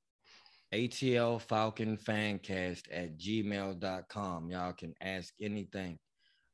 ATL 0.72 1.40
Falcon 1.40 1.96
Fancast 1.96 2.82
at 2.92 3.16
gmail.com. 3.16 4.50
Y'all 4.50 4.72
can 4.72 4.94
ask 5.00 5.32
anything. 5.40 5.98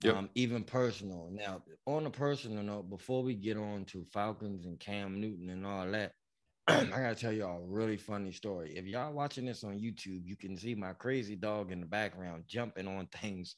Yep. 0.02 0.16
Um, 0.16 0.30
even 0.35 0.64
personal. 0.64 1.30
Now, 1.33 1.62
on 1.87 2.06
a 2.06 2.11
personal 2.11 2.62
note, 2.62 2.88
before 2.88 3.22
we 3.22 3.35
get 3.35 3.56
on 3.56 3.85
to 3.87 4.06
Falcons 4.12 4.64
and 4.64 4.80
Cam 4.80 5.20
Newton 5.20 5.50
and 5.50 5.66
all 5.66 5.90
that, 5.90 6.12
I 6.68 6.85
gotta 6.85 7.14
tell 7.14 7.33
y'all 7.33 7.62
a 7.62 7.66
really 7.66 7.96
funny 7.96 8.33
story. 8.33 8.76
If 8.76 8.87
y'all 8.87 9.12
watching 9.12 9.44
this 9.44 9.64
on 9.64 9.78
YouTube, 9.78 10.22
you 10.24 10.37
can 10.37 10.56
see 10.56 10.74
my 10.74 10.92
crazy 10.92 11.37
dog 11.37 11.72
in 11.72 11.80
the 11.80 11.87
background 11.87 12.44
jumping 12.46 12.88
on 12.88 13.09
things. 13.20 13.54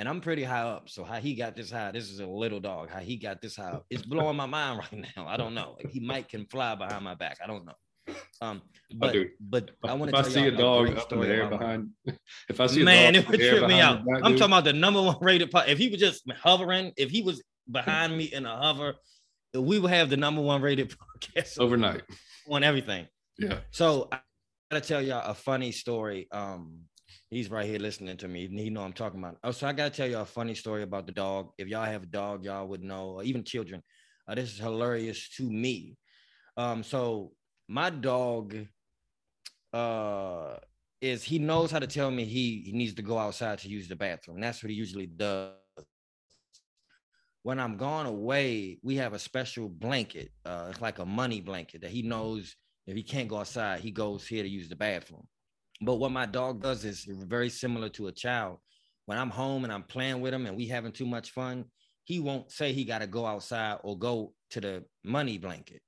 And 0.00 0.08
I'm 0.08 0.22
pretty 0.22 0.42
high 0.42 0.62
up. 0.62 0.88
So 0.88 1.04
how 1.04 1.20
he 1.20 1.34
got 1.34 1.54
this 1.54 1.70
high, 1.70 1.90
this 1.90 2.08
is 2.08 2.20
a 2.20 2.26
little 2.26 2.58
dog. 2.58 2.88
How 2.88 3.00
he 3.00 3.16
got 3.16 3.42
this 3.42 3.54
high, 3.54 3.80
it's 3.90 4.00
blowing 4.00 4.34
my 4.34 4.46
mind 4.46 4.78
right 4.92 5.04
now. 5.14 5.26
I 5.28 5.36
don't 5.36 5.52
know. 5.52 5.76
He 5.90 6.00
might 6.00 6.26
can 6.26 6.46
fly 6.46 6.74
behind 6.74 7.04
my 7.04 7.14
back. 7.14 7.36
I 7.44 7.46
don't 7.46 7.66
know. 7.66 7.74
Um, 8.40 8.62
but 8.94 9.14
oh, 9.14 9.24
but 9.38 9.72
I 9.84 9.92
want 9.92 10.10
to. 10.10 10.18
If 10.18 10.24
I 10.24 10.28
see 10.30 10.46
a 10.46 10.52
dog 10.52 10.96
up 10.96 11.12
in 11.12 11.20
the 11.20 11.28
air 11.28 11.50
behind, 11.50 11.90
if 12.48 12.58
I 12.60 12.66
see 12.66 12.80
a 12.80 12.84
dog, 12.86 12.86
man, 12.86 13.14
it 13.14 13.28
would 13.28 13.40
trip 13.40 13.68
me 13.68 13.78
out. 13.78 13.98
I'm 13.98 14.32
dude. 14.32 14.38
talking 14.38 14.44
about 14.44 14.64
the 14.64 14.72
number 14.72 15.02
one 15.02 15.18
rated. 15.20 15.50
If 15.68 15.76
he 15.76 15.90
was 15.90 16.00
just 16.00 16.22
hovering, 16.32 16.92
if 16.96 17.10
he 17.10 17.20
was 17.20 17.42
behind 17.70 18.16
me 18.16 18.24
in 18.24 18.46
a 18.46 18.56
hover, 18.56 18.94
we 19.52 19.78
would 19.78 19.90
have 19.90 20.08
the 20.08 20.16
number 20.16 20.40
one 20.40 20.62
rated 20.62 20.94
podcast 21.22 21.58
overnight 21.58 22.04
on 22.48 22.64
everything. 22.64 23.06
Yeah. 23.38 23.58
So 23.70 24.08
I 24.10 24.20
gotta 24.70 24.88
tell 24.88 25.02
y'all 25.02 25.30
a 25.30 25.34
funny 25.34 25.72
story. 25.72 26.26
Um, 26.32 26.84
he's 27.30 27.50
right 27.50 27.66
here 27.66 27.78
listening 27.78 28.16
to 28.18 28.28
me. 28.28 28.48
He 28.48 28.70
know 28.70 28.82
I'm 28.82 28.92
talking 28.92 29.20
about. 29.20 29.38
Oh, 29.42 29.52
so 29.52 29.66
I 29.66 29.72
gotta 29.72 29.90
tell 29.90 30.08
y'all 30.08 30.22
a 30.22 30.26
funny 30.26 30.54
story 30.54 30.82
about 30.82 31.06
the 31.06 31.12
dog. 31.12 31.50
If 31.58 31.68
y'all 31.68 31.84
have 31.84 32.02
a 32.02 32.06
dog, 32.06 32.44
y'all 32.44 32.66
would 32.68 32.82
know, 32.82 33.10
or 33.10 33.22
even 33.22 33.44
children. 33.44 33.82
Uh, 34.28 34.34
this 34.34 34.52
is 34.52 34.58
hilarious 34.58 35.28
to 35.36 35.44
me. 35.44 35.96
Um, 36.56 36.82
so 36.82 37.32
my 37.68 37.90
dog 37.90 38.56
uh 39.72 40.56
is 41.00 41.22
he 41.22 41.38
knows 41.38 41.70
how 41.70 41.78
to 41.78 41.86
tell 41.86 42.10
me 42.10 42.24
he, 42.24 42.62
he 42.66 42.72
needs 42.72 42.94
to 42.94 43.02
go 43.02 43.16
outside 43.16 43.58
to 43.58 43.68
use 43.68 43.88
the 43.88 43.96
bathroom. 43.96 44.40
That's 44.40 44.62
what 44.62 44.70
he 44.70 44.76
usually 44.76 45.06
does. 45.06 45.54
When 47.42 47.58
I'm 47.58 47.78
gone 47.78 48.04
away, 48.04 48.78
we 48.82 48.96
have 48.96 49.14
a 49.14 49.18
special 49.18 49.68
blanket. 49.70 50.30
Uh, 50.44 50.66
it's 50.68 50.82
like 50.82 50.98
a 50.98 51.06
money 51.06 51.40
blanket 51.40 51.80
that 51.80 51.90
he 51.90 52.02
knows 52.02 52.54
if 52.86 52.96
he 52.96 53.02
can't 53.02 53.28
go 53.28 53.38
outside, 53.38 53.80
he 53.80 53.90
goes 53.92 54.26
here 54.26 54.42
to 54.42 54.48
use 54.48 54.68
the 54.68 54.76
bathroom. 54.76 55.26
But 55.80 55.96
what 55.96 56.12
my 56.12 56.26
dog 56.26 56.62
does 56.62 56.84
is 56.84 57.04
very 57.04 57.48
similar 57.48 57.88
to 57.90 58.08
a 58.08 58.12
child. 58.12 58.58
When 59.06 59.18
I'm 59.18 59.30
home 59.30 59.64
and 59.64 59.72
I'm 59.72 59.82
playing 59.82 60.20
with 60.20 60.34
him 60.34 60.46
and 60.46 60.56
we 60.56 60.66
having 60.66 60.92
too 60.92 61.06
much 61.06 61.30
fun, 61.30 61.64
he 62.04 62.20
won't 62.20 62.50
say 62.50 62.72
he 62.72 62.84
got 62.84 62.98
to 62.98 63.06
go 63.06 63.26
outside 63.26 63.78
or 63.82 63.98
go 63.98 64.34
to 64.50 64.60
the 64.60 64.84
money 65.04 65.38
blanket 65.38 65.80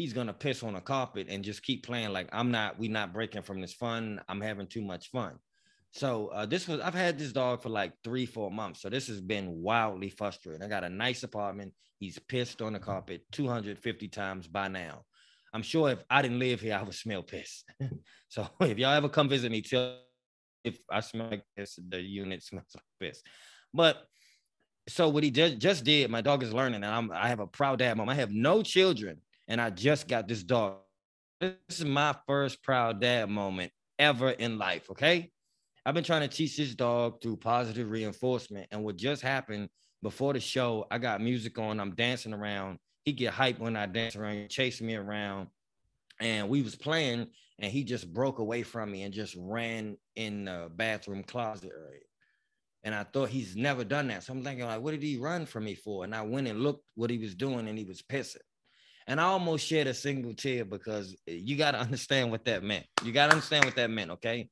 he's 0.00 0.14
gonna 0.14 0.32
piss 0.32 0.62
on 0.62 0.76
a 0.76 0.80
carpet 0.80 1.26
and 1.28 1.44
just 1.44 1.62
keep 1.62 1.84
playing 1.84 2.10
like 2.10 2.28
I'm 2.32 2.50
not. 2.50 2.78
We 2.78 2.88
not 2.88 3.12
breaking 3.12 3.42
from 3.42 3.60
this 3.60 3.74
fun. 3.74 4.20
I'm 4.28 4.40
having 4.40 4.66
too 4.66 4.80
much 4.80 5.10
fun. 5.10 5.38
So 5.92 6.28
uh, 6.28 6.46
this 6.46 6.66
was 6.66 6.80
I've 6.80 6.94
had 6.94 7.18
this 7.18 7.32
dog 7.32 7.62
for 7.62 7.68
like 7.68 7.92
three, 8.02 8.24
four 8.24 8.50
months. 8.50 8.80
So 8.80 8.88
this 8.88 9.08
has 9.08 9.20
been 9.20 9.60
wildly 9.60 10.08
frustrating. 10.08 10.62
I 10.62 10.68
got 10.68 10.84
a 10.84 10.88
nice 10.88 11.22
apartment. 11.22 11.74
He's 11.98 12.18
pissed 12.18 12.62
on 12.62 12.72
the 12.72 12.78
carpet 12.78 13.24
250 13.32 14.08
times 14.08 14.46
by 14.46 14.68
now. 14.68 15.04
I'm 15.52 15.62
sure 15.62 15.90
if 15.90 16.04
I 16.08 16.22
didn't 16.22 16.38
live 16.38 16.60
here, 16.60 16.76
I 16.78 16.82
would 16.82 16.94
smell 16.94 17.22
piss. 17.22 17.64
so 18.28 18.48
if 18.60 18.78
y'all 18.78 18.92
ever 18.92 19.08
come 19.08 19.28
visit 19.28 19.50
me, 19.50 19.62
tell 19.62 19.98
if 20.64 20.78
I 20.90 21.00
smell 21.00 21.30
like 21.30 21.44
piss, 21.56 21.78
the 21.88 22.00
unit 22.00 22.42
smells 22.42 22.66
like 22.74 22.84
piss. 23.00 23.22
But 23.72 24.06
so 24.88 25.08
what 25.08 25.24
he 25.24 25.30
just, 25.30 25.58
just 25.58 25.84
did, 25.84 26.10
my 26.10 26.20
dog 26.20 26.42
is 26.42 26.52
learning, 26.52 26.76
and 26.76 26.86
I'm 26.86 27.10
I 27.12 27.28
have 27.28 27.40
a 27.40 27.46
proud 27.46 27.78
dad 27.78 27.96
mom. 27.96 28.08
I 28.08 28.14
have 28.14 28.30
no 28.30 28.62
children, 28.62 29.20
and 29.48 29.60
I 29.60 29.70
just 29.70 30.08
got 30.08 30.28
this 30.28 30.42
dog. 30.42 30.78
This 31.40 31.54
is 31.68 31.84
my 31.84 32.14
first 32.26 32.62
proud 32.62 33.00
dad 33.00 33.28
moment 33.30 33.72
ever 33.98 34.30
in 34.30 34.58
life. 34.58 34.90
Okay. 34.90 35.30
I've 35.86 35.94
been 35.94 36.04
trying 36.04 36.28
to 36.28 36.28
teach 36.28 36.56
this 36.56 36.74
dog 36.74 37.22
through 37.22 37.36
positive 37.36 37.90
reinforcement. 37.90 38.66
And 38.70 38.84
what 38.84 38.96
just 38.96 39.22
happened 39.22 39.70
before 40.02 40.34
the 40.34 40.40
show, 40.40 40.86
I 40.90 40.98
got 40.98 41.22
music 41.22 41.58
on, 41.58 41.80
I'm 41.80 41.94
dancing 41.94 42.34
around. 42.34 42.78
He 43.04 43.12
get 43.12 43.32
hyped 43.32 43.58
when 43.58 43.76
I 43.76 43.86
dance 43.86 44.16
around, 44.16 44.48
chasing 44.48 44.86
me 44.86 44.94
around. 44.94 45.48
And 46.20 46.48
we 46.50 46.60
was 46.60 46.76
playing, 46.76 47.28
and 47.58 47.72
he 47.72 47.82
just 47.82 48.12
broke 48.12 48.40
away 48.40 48.62
from 48.62 48.90
me 48.90 49.02
and 49.02 49.14
just 49.14 49.34
ran 49.38 49.96
in 50.16 50.44
the 50.44 50.70
bathroom 50.74 51.22
closet 51.22 51.70
area. 51.74 52.02
And 52.82 52.94
I 52.94 53.04
thought 53.04 53.30
he's 53.30 53.56
never 53.56 53.84
done 53.84 54.08
that. 54.08 54.22
So 54.22 54.34
I'm 54.34 54.44
thinking, 54.44 54.66
like, 54.66 54.82
what 54.82 54.90
did 54.90 55.02
he 55.02 55.16
run 55.16 55.46
from 55.46 55.64
me 55.64 55.74
for? 55.74 56.04
And 56.04 56.14
I 56.14 56.22
went 56.22 56.46
and 56.46 56.60
looked 56.60 56.84
what 56.94 57.10
he 57.10 57.18
was 57.18 57.34
doing, 57.34 57.68
and 57.68 57.78
he 57.78 57.84
was 57.84 58.02
pissing. 58.02 58.36
And 59.06 59.18
I 59.20 59.24
almost 59.24 59.66
shed 59.66 59.86
a 59.86 59.94
single 59.94 60.34
tear 60.34 60.64
because 60.64 61.16
you 61.26 61.56
got 61.56 61.70
to 61.70 61.80
understand 61.80 62.30
what 62.30 62.44
that 62.44 62.62
meant. 62.62 62.86
You 63.02 63.12
got 63.12 63.26
to 63.26 63.32
understand 63.32 63.64
what 63.64 63.76
that 63.76 63.90
meant, 63.90 64.10
okay? 64.12 64.50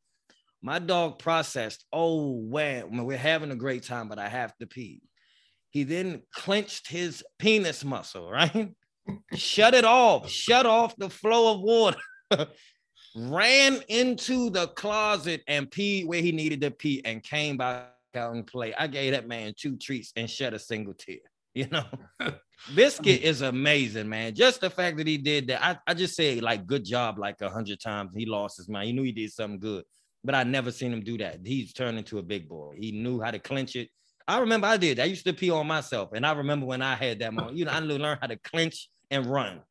My 0.63 0.79
dog 0.79 1.19
processed, 1.19 1.85
oh, 1.93 2.41
man, 2.43 3.05
we're 3.05 3.17
having 3.17 3.51
a 3.51 3.57
great 3.57 3.83
time, 3.83 4.09
but 4.09 4.19
I 4.19 4.29
have 4.29 4.57
to 4.57 4.67
pee. 4.67 5.03
He 5.71 5.85
then 5.85 6.23
clenched 6.35 6.89
his 6.89 7.23
penis 7.39 7.85
muscle, 7.85 8.31
right? 8.31 8.75
shut 9.35 9.75
it 9.75 9.85
off, 9.85 10.29
shut 10.29 10.67
off 10.67 10.97
the 10.97 11.11
flow 11.11 11.55
of 11.55 11.61
water, 11.61 11.99
ran 13.17 13.81
into 13.89 14.51
the 14.51 14.69
closet 14.69 15.43
and 15.47 15.71
peed 15.71 16.07
where 16.07 16.23
he 16.23 16.33
needed 16.33 16.61
to 16.61 16.71
pee 16.71 17.03
and 17.05 17.23
came 17.23 17.57
back 17.57 17.93
out 18.15 18.35
and 18.35 18.47
play. 18.47 18.75
I 18.75 18.87
gave 18.87 19.13
that 19.13 19.29
man 19.29 19.55
two 19.57 19.77
treats 19.77 20.13
and 20.17 20.29
shed 20.29 20.55
a 20.55 20.59
single 20.59 20.95
tear, 20.95 21.19
you 21.55 21.69
know? 21.69 21.85
Biscuit 22.75 23.23
is 23.23 23.43
amazing, 23.43 24.09
man. 24.09 24.35
Just 24.35 24.61
the 24.61 24.71
fact 24.71 24.97
that 24.97 25.07
he 25.07 25.17
did 25.17 25.47
that, 25.49 25.65
I, 25.65 25.79
I 25.87 25.95
just 25.95 26.17
say 26.17 26.41
like 26.41 26.67
good 26.67 26.85
job 26.85 27.19
like 27.19 27.41
a 27.41 27.49
hundred 27.49 27.81
times. 27.81 28.11
He 28.17 28.27
lost 28.27 28.57
his 28.57 28.69
mind. 28.69 28.89
He 28.89 28.93
knew 28.93 29.05
he 29.05 29.13
did 29.13 29.33
something 29.33 29.61
good, 29.61 29.85
but 30.25 30.35
I 30.35 30.43
never 30.43 30.73
seen 30.73 30.93
him 30.93 31.03
do 31.03 31.17
that. 31.19 31.39
He's 31.45 31.73
turned 31.73 31.99
into 31.99 32.19
a 32.19 32.23
big 32.23 32.49
boy. 32.49 32.75
He 32.77 32.91
knew 32.93 33.21
how 33.21 33.31
to 33.31 33.39
clinch 33.39 33.77
it. 33.77 33.91
I 34.29 34.39
remember 34.41 34.67
I 34.67 34.77
did. 34.77 35.01
I 35.01 35.05
used 35.05 35.25
to 35.25 35.33
pee 35.33 35.51
on 35.51 35.67
myself, 35.67 36.11
and 36.13 36.27
I 36.27 36.33
remember 36.33 36.67
when 36.67 36.83
I 36.83 36.95
had 36.95 37.19
that 37.21 37.33
moment. 37.33 37.57
You 37.57 37.65
know, 37.65 37.73
I 37.73 37.81
learned 37.81 38.19
how 38.21 38.27
to 38.27 38.37
clinch 38.37 38.91
and 39.11 39.25
run. 39.27 39.63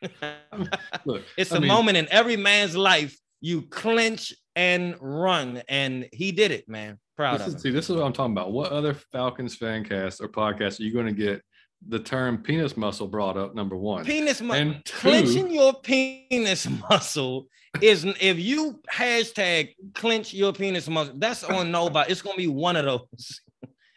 Look, 1.04 1.22
it's 1.36 1.50
I 1.52 1.56
a 1.56 1.60
mean, 1.60 1.68
moment 1.68 1.98
in 1.98 2.06
every 2.10 2.36
man's 2.36 2.76
life. 2.76 3.18
You 3.40 3.62
clinch 3.62 4.32
and 4.54 4.94
run, 5.00 5.62
and 5.68 6.08
he 6.12 6.30
did 6.30 6.52
it, 6.52 6.68
man. 6.68 6.98
Proud 7.16 7.40
this 7.40 7.48
of 7.48 7.54
is, 7.56 7.62
See, 7.62 7.70
this 7.70 7.90
is 7.90 7.96
what 7.96 8.04
I'm 8.04 8.12
talking 8.12 8.32
about. 8.32 8.52
What 8.52 8.70
other 8.70 8.94
Falcons 8.94 9.56
fan 9.56 9.84
cast 9.84 10.20
or 10.20 10.28
podcast 10.28 10.78
are 10.78 10.84
you 10.84 10.92
going 10.92 11.06
to 11.06 11.12
get 11.12 11.42
the 11.88 11.98
term 11.98 12.38
penis 12.38 12.76
muscle 12.76 13.06
brought 13.06 13.36
up 13.36 13.54
number 13.54 13.76
one 13.76 14.04
penis 14.04 14.40
muscle 14.40 14.62
And 14.62 14.84
clenching 14.86 15.52
your 15.52 15.74
penis 15.74 16.66
muscle 16.90 17.46
is 17.82 18.04
if 18.20 18.38
you 18.38 18.80
hashtag 18.90 19.74
clench 19.94 20.32
your 20.32 20.52
penis 20.52 20.88
muscle 20.88 21.14
that's 21.18 21.44
on 21.44 21.70
nobody 21.70 22.10
it's 22.10 22.22
gonna 22.22 22.36
be 22.36 22.46
one 22.46 22.76
of 22.76 22.84
those 22.84 23.40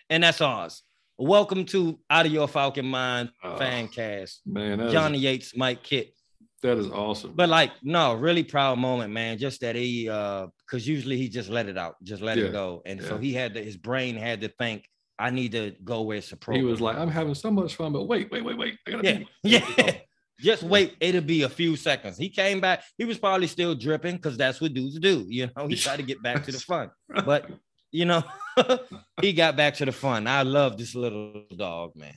and 0.09 0.23
that's 0.23 0.41
ours 0.41 0.83
welcome 1.17 1.65
to 1.65 1.99
out 2.09 2.25
of 2.25 2.31
your 2.31 2.47
falcon 2.47 2.85
mind 2.85 3.29
oh, 3.43 3.57
fan 3.57 3.87
cast 3.87 4.41
man 4.45 4.89
johnny 4.91 5.17
is, 5.17 5.23
yates 5.23 5.57
mike 5.57 5.83
kit 5.83 6.13
that 6.61 6.77
is 6.77 6.89
awesome 6.91 7.33
but 7.35 7.49
like 7.49 7.71
no 7.83 8.13
really 8.13 8.43
proud 8.43 8.77
moment 8.77 9.11
man 9.11 9.37
just 9.37 9.61
that 9.61 9.75
he 9.75 10.09
uh 10.09 10.47
because 10.65 10.87
usually 10.87 11.17
he 11.17 11.29
just 11.29 11.49
let 11.49 11.67
it 11.67 11.77
out 11.77 11.95
just 12.03 12.21
let 12.21 12.37
yeah. 12.37 12.45
it 12.45 12.51
go 12.51 12.81
and 12.85 13.01
yeah. 13.01 13.07
so 13.07 13.17
he 13.17 13.33
had 13.33 13.53
to 13.53 13.63
his 13.63 13.77
brain 13.77 14.15
had 14.15 14.41
to 14.41 14.47
think 14.47 14.87
I 15.19 15.29
need 15.31 15.51
to 15.53 15.73
go 15.83 16.03
where 16.03 16.17
it's 16.17 16.31
appropriate. 16.31 16.63
He 16.63 16.69
was 16.69 16.79
like, 16.79 16.95
I'm 16.95 17.09
having 17.09 17.33
so 17.33 17.49
much 17.49 17.75
fun, 17.75 17.91
but 17.91 18.03
wait, 18.03 18.31
wait, 18.31 18.43
wait, 18.43 18.57
wait. 18.57 18.77
I 18.85 18.91
gotta 18.91 19.25
yeah, 19.43 19.59
yeah. 19.77 19.91
Just 20.39 20.61
wait, 20.61 20.95
it'll 20.99 21.21
be 21.21 21.41
a 21.41 21.49
few 21.49 21.75
seconds. 21.75 22.17
He 22.17 22.29
came 22.29 22.61
back, 22.61 22.83
he 22.97 23.05
was 23.05 23.17
probably 23.17 23.47
still 23.47 23.73
dripping 23.73 24.17
because 24.17 24.37
that's 24.37 24.61
what 24.61 24.73
dudes 24.73 24.99
do. 24.99 25.25
You 25.27 25.49
know, 25.55 25.65
he 25.67 25.75
tried 25.75 25.97
to 25.97 26.03
get 26.03 26.21
back 26.21 26.43
to 26.43 26.51
the 26.51 26.59
fun. 26.59 26.91
But 27.25 27.49
you 27.91 28.05
know, 28.05 28.23
he 29.21 29.33
got 29.33 29.55
back 29.55 29.75
to 29.75 29.85
the 29.85 29.91
fun. 29.91 30.27
I 30.27 30.43
love 30.43 30.77
this 30.77 30.95
little 30.95 31.43
dog, 31.55 31.95
man. 31.95 32.13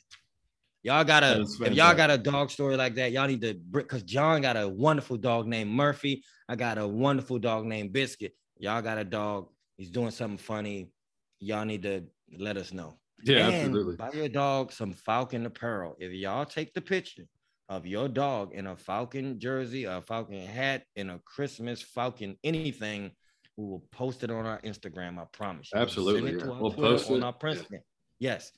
Y'all 0.83 1.05
got 1.05 1.23
a 1.23 1.43
if 1.43 1.75
y'all 1.75 1.95
got 1.95 2.11
a 2.11 2.17
dog 2.17 2.51
story 2.51 2.75
like 2.77 2.95
that, 2.95 3.13
y'all 3.13 3.29
need 3.29 3.43
to 3.43 3.55
because 3.55 4.03
John 4.03 4.41
got 4.41 4.57
a 4.57 4.67
wonderful 4.67 5.19
dog 5.19 5.47
named 5.47 5.71
Murphy. 5.71 6.25
I 6.49 6.57
got 6.57 6.79
a 6.79 6.89
wonderful 6.89 7.39
dog 7.39 7.67
named 7.67 7.93
Biscuit. 7.93 8.35
Y'all 8.59 8.81
got 8.81 8.97
a 8.97 9.05
dog, 9.05 9.49
he's 9.77 9.91
doing 9.91 10.11
something 10.11 10.39
funny. 10.39 10.91
Y'all 11.39 11.67
need 11.67 11.83
to 11.83 12.05
let 12.39 12.57
us 12.57 12.73
know. 12.73 12.99
Yeah, 13.23 13.49
and 13.49 13.55
absolutely. 13.55 13.97
Buy 13.97 14.11
your 14.13 14.29
dog 14.29 14.73
some 14.73 14.93
Falcon 14.93 15.45
apparel. 15.45 15.97
If 15.99 16.13
y'all 16.13 16.47
take 16.47 16.73
the 16.73 16.81
picture 16.81 17.27
of 17.69 17.87
your 17.87 18.09
dog 18.09 18.55
in 18.55 18.67
a 18.67 18.77
Falcon 18.77 19.39
jersey, 19.39 19.85
a 19.85 20.01
Falcon 20.01 20.47
hat, 20.47 20.85
in 20.97 21.11
a 21.11 21.19
Christmas 21.27 21.83
Falcon 21.83 22.37
anything, 22.43 23.13
we 23.61 23.71
will 23.71 23.85
post 23.93 24.25
it 24.25 24.31
on 24.31 24.47
our 24.47 24.61
Instagram. 24.63 25.19
I 25.19 25.25
promise 25.33 25.71
you. 25.73 25.81
Absolutely. 25.81 26.37
We'll, 26.37 26.61
we'll 26.61 26.73
post 26.73 27.11
it 27.11 27.15
on 27.15 27.23
our 27.23 27.33
Princeton. 27.33 27.81
Yes. 28.19 28.53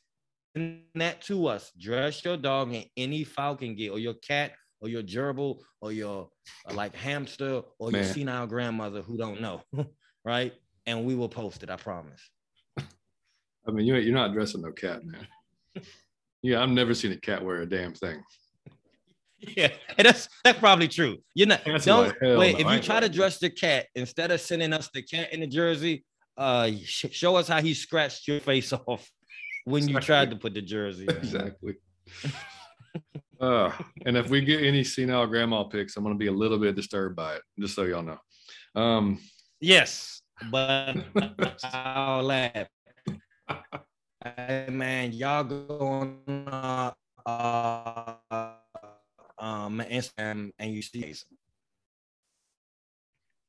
Send 0.56 0.82
that 0.94 1.22
to 1.22 1.46
us. 1.46 1.72
Dress 1.78 2.24
your 2.24 2.36
dog 2.36 2.72
in 2.72 2.84
any 2.96 3.24
Falcon 3.24 3.74
gear 3.74 3.92
or 3.92 3.98
your 3.98 4.14
cat 4.14 4.52
or 4.80 4.88
your 4.88 5.02
gerbil 5.02 5.58
or 5.80 5.92
your 5.92 6.28
uh, 6.68 6.74
like 6.74 6.94
hamster 6.94 7.62
or 7.78 7.90
Man. 7.90 8.02
your 8.02 8.12
senile 8.12 8.46
grandmother 8.46 9.02
who 9.02 9.16
don't 9.16 9.40
know. 9.40 9.62
right. 10.24 10.52
And 10.86 11.04
we 11.04 11.14
will 11.14 11.28
post 11.28 11.62
it. 11.62 11.70
I 11.70 11.76
promise. 11.76 12.20
I 12.78 13.70
mean, 13.70 13.86
you 13.86 13.94
you're 13.96 14.14
not 14.14 14.32
dressing 14.32 14.62
no 14.62 14.72
cat, 14.72 15.04
man. 15.04 15.26
Yeah, 16.42 16.60
I've 16.60 16.70
never 16.70 16.92
seen 16.92 17.12
a 17.12 17.16
cat 17.16 17.44
wear 17.44 17.62
a 17.62 17.66
damn 17.66 17.94
thing. 17.94 18.20
Yeah, 19.56 19.68
that's 19.98 20.28
that's 20.44 20.58
probably 20.58 20.88
true. 20.88 21.18
You're 21.34 21.48
not 21.48 21.62
that's 21.64 21.84
don't 21.84 22.14
wait. 22.20 22.54
No, 22.54 22.60
if 22.60 22.70
you 22.70 22.80
try 22.80 23.00
to 23.00 23.08
dress 23.08 23.38
the 23.38 23.50
cat 23.50 23.86
instead 23.94 24.30
of 24.30 24.40
sending 24.40 24.72
us 24.72 24.88
the 24.94 25.02
cat 25.02 25.32
in 25.32 25.40
the 25.40 25.46
jersey, 25.46 26.04
uh, 26.36 26.70
sh- 26.84 27.06
show 27.10 27.36
us 27.36 27.48
how 27.48 27.60
he 27.60 27.74
scratched 27.74 28.28
your 28.28 28.40
face 28.40 28.72
off. 28.86 29.10
when 29.64 29.88
you 29.88 29.98
tried 30.00 30.30
to 30.30 30.36
put 30.36 30.54
the 30.54 30.62
jersey. 30.62 31.06
Exactly. 31.08 31.74
uh, 33.40 33.70
and 34.06 34.16
if 34.16 34.28
we 34.28 34.40
get 34.40 34.62
any 34.62 34.84
senile 34.84 35.26
grandma 35.26 35.64
pics, 35.64 35.96
I'm 35.96 36.04
going 36.04 36.14
to 36.14 36.18
be 36.18 36.28
a 36.28 36.32
little 36.32 36.58
bit 36.58 36.76
disturbed 36.76 37.16
by 37.16 37.34
it, 37.34 37.42
just 37.58 37.74
so 37.74 37.82
y'all 37.82 38.02
know. 38.02 38.18
Um, 38.80 39.20
yes, 39.60 40.22
but 40.50 40.96
I'll 41.64 42.22
laugh. 42.22 42.68
hey, 44.24 44.66
man, 44.70 45.12
y'all 45.12 45.44
going 45.44 46.18
uh, 46.46 46.92
uh, 47.26 48.14
um, 49.42 49.82
Instagram 49.90 50.52
and 50.58 50.72
you 50.72 50.80
see. 50.80 51.14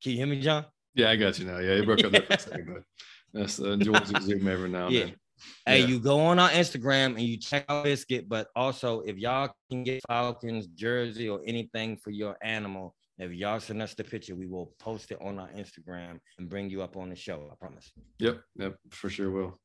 Can 0.02 0.12
you 0.12 0.18
hear 0.18 0.26
me, 0.26 0.40
John? 0.40 0.66
Yeah, 0.94 1.10
I 1.10 1.16
got 1.16 1.38
you 1.38 1.46
now. 1.46 1.58
Yeah, 1.58 1.72
it 1.72 1.86
broke 1.86 2.04
up 2.04 2.12
there 2.12 2.22
for 2.22 2.34
a 2.34 2.38
second, 2.38 2.74
but 2.74 2.82
that's 3.32 3.60
uh, 3.60 3.70
enjoys 3.70 4.12
Zoom 4.22 4.46
every 4.46 4.68
now 4.68 4.86
and 4.86 4.94
yeah. 4.94 5.04
then. 5.04 5.16
Hey, 5.66 5.80
yeah. 5.80 5.86
you 5.86 5.98
go 5.98 6.20
on 6.20 6.38
our 6.38 6.50
Instagram 6.50 7.12
and 7.12 7.22
you 7.22 7.36
check 7.36 7.64
out 7.68 7.84
Biscuit, 7.84 8.28
but 8.28 8.48
also 8.54 9.00
if 9.00 9.16
y'all 9.16 9.50
can 9.70 9.82
get 9.82 10.02
Falcons 10.06 10.66
jersey 10.68 11.28
or 11.28 11.40
anything 11.46 11.96
for 11.96 12.10
your 12.10 12.36
animal, 12.42 12.94
if 13.18 13.32
y'all 13.32 13.60
send 13.60 13.82
us 13.82 13.94
the 13.94 14.04
picture, 14.04 14.34
we 14.34 14.46
will 14.46 14.74
post 14.78 15.10
it 15.10 15.18
on 15.20 15.38
our 15.38 15.48
Instagram 15.48 16.18
and 16.38 16.48
bring 16.48 16.70
you 16.70 16.82
up 16.82 16.96
on 16.96 17.10
the 17.10 17.16
show. 17.16 17.48
I 17.50 17.54
promise. 17.56 17.90
Yep, 18.18 18.40
yep, 18.56 18.76
for 18.90 19.08
sure 19.08 19.30
will. 19.30 19.58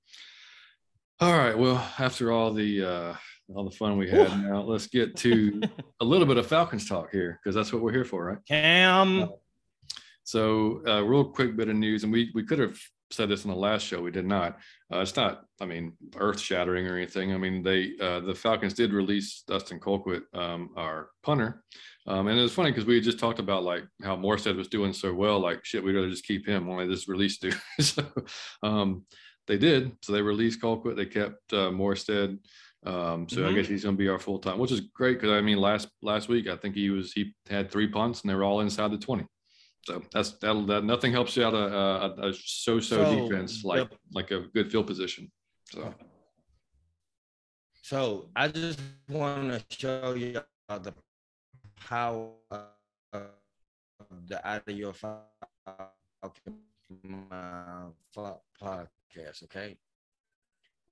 All 1.19 1.37
right. 1.37 1.57
Well, 1.57 1.77
after 1.99 2.31
all 2.31 2.53
the 2.53 2.83
uh 2.83 3.15
all 3.55 3.63
the 3.63 3.75
fun 3.75 3.97
we 3.97 4.09
had, 4.09 4.29
now 4.43 4.61
let's 4.61 4.87
get 4.87 5.15
to 5.17 5.61
a 6.01 6.05
little 6.05 6.27
bit 6.27 6.37
of 6.37 6.47
Falcons 6.47 6.87
talk 6.87 7.11
here 7.11 7.39
because 7.43 7.55
that's 7.55 7.73
what 7.73 7.81
we're 7.81 7.91
here 7.91 8.05
for, 8.05 8.25
right? 8.25 8.37
Cam. 8.47 9.23
Uh, 9.23 9.27
so, 10.23 10.81
uh, 10.87 11.03
real 11.03 11.25
quick 11.25 11.57
bit 11.57 11.69
of 11.69 11.75
news, 11.75 12.03
and 12.03 12.13
we 12.13 12.31
we 12.35 12.43
could 12.43 12.59
have 12.59 12.77
said 13.11 13.29
this 13.29 13.43
in 13.43 13.49
the 13.49 13.55
last 13.55 13.85
show. 13.85 14.01
We 14.01 14.11
did 14.11 14.25
not. 14.25 14.59
Uh, 14.93 14.99
it's 14.99 15.15
not, 15.15 15.45
I 15.59 15.65
mean, 15.65 15.93
earth 16.17 16.39
shattering 16.39 16.87
or 16.87 16.95
anything. 16.95 17.33
I 17.33 17.37
mean, 17.37 17.63
they 17.63 17.93
uh, 17.99 18.19
the 18.19 18.35
Falcons 18.35 18.73
did 18.73 18.93
release 18.93 19.43
Dustin 19.47 19.79
Colquitt, 19.79 20.23
um, 20.33 20.69
our 20.75 21.09
punter, 21.23 21.63
um, 22.07 22.27
and 22.27 22.39
it 22.39 22.41
was 22.43 22.53
funny 22.53 22.71
because 22.71 22.85
we 22.85 23.01
just 23.01 23.19
talked 23.19 23.39
about 23.39 23.63
like 23.63 23.83
how 24.03 24.15
Morstead 24.15 24.55
was 24.55 24.67
doing 24.67 24.93
so 24.93 25.13
well. 25.13 25.39
Like 25.39 25.65
shit, 25.65 25.83
we'd 25.83 25.95
rather 25.95 26.09
just 26.09 26.25
keep 26.25 26.47
him 26.47 26.67
when 26.67 26.77
they 26.77 26.93
just 26.93 27.07
released 27.07 27.41
dude. 27.41 27.59
so 27.79 28.05
um, 28.63 29.05
they 29.47 29.57
did. 29.57 29.91
So 30.03 30.13
they 30.13 30.21
released 30.21 30.61
Colquitt. 30.61 30.95
They 30.95 31.05
kept 31.05 31.53
uh, 31.53 31.71
Morstead. 31.71 32.37
Um, 32.85 33.27
so 33.27 33.41
mm-hmm. 33.41 33.49
I 33.49 33.53
guess 33.53 33.67
he's 33.67 33.83
going 33.83 33.95
to 33.95 33.99
be 33.99 34.07
our 34.07 34.19
full 34.19 34.39
time, 34.39 34.57
which 34.57 34.71
is 34.71 34.79
great 34.79 35.19
because 35.19 35.31
I 35.31 35.41
mean, 35.41 35.57
last 35.57 35.89
last 36.01 36.29
week 36.29 36.47
I 36.47 36.55
think 36.55 36.75
he 36.75 36.89
was 36.89 37.11
he 37.11 37.33
had 37.49 37.69
three 37.69 37.87
punts 37.87 38.21
and 38.21 38.29
they 38.29 38.35
were 38.35 38.43
all 38.43 38.61
inside 38.61 38.91
the 38.91 38.97
twenty. 38.97 39.25
So 39.85 40.01
that's 40.13 40.31
that'll 40.39 40.65
that 40.67 40.83
nothing 40.83 41.11
helps 41.11 41.35
you 41.35 41.43
out 41.43 41.53
a, 41.53 41.57
a, 41.57 42.29
a 42.29 42.33
so-so 42.33 42.81
so, 42.81 43.27
defense 43.27 43.63
like 43.63 43.79
yep. 43.79 43.93
like 44.13 44.31
a 44.31 44.41
good 44.53 44.71
field 44.71 44.87
position. 44.87 45.31
So. 45.71 45.93
So 47.81 48.29
I 48.35 48.47
just 48.49 48.79
want 49.09 49.51
to 49.51 49.63
show 49.75 50.13
you 50.13 50.39
the 50.69 50.93
power 51.75 52.29
of 53.11 53.23
the 54.27 54.47
out 54.47 54.67
of 54.67 54.75
your 54.75 54.93
podcast. 58.13 59.43
Okay, 59.43 59.75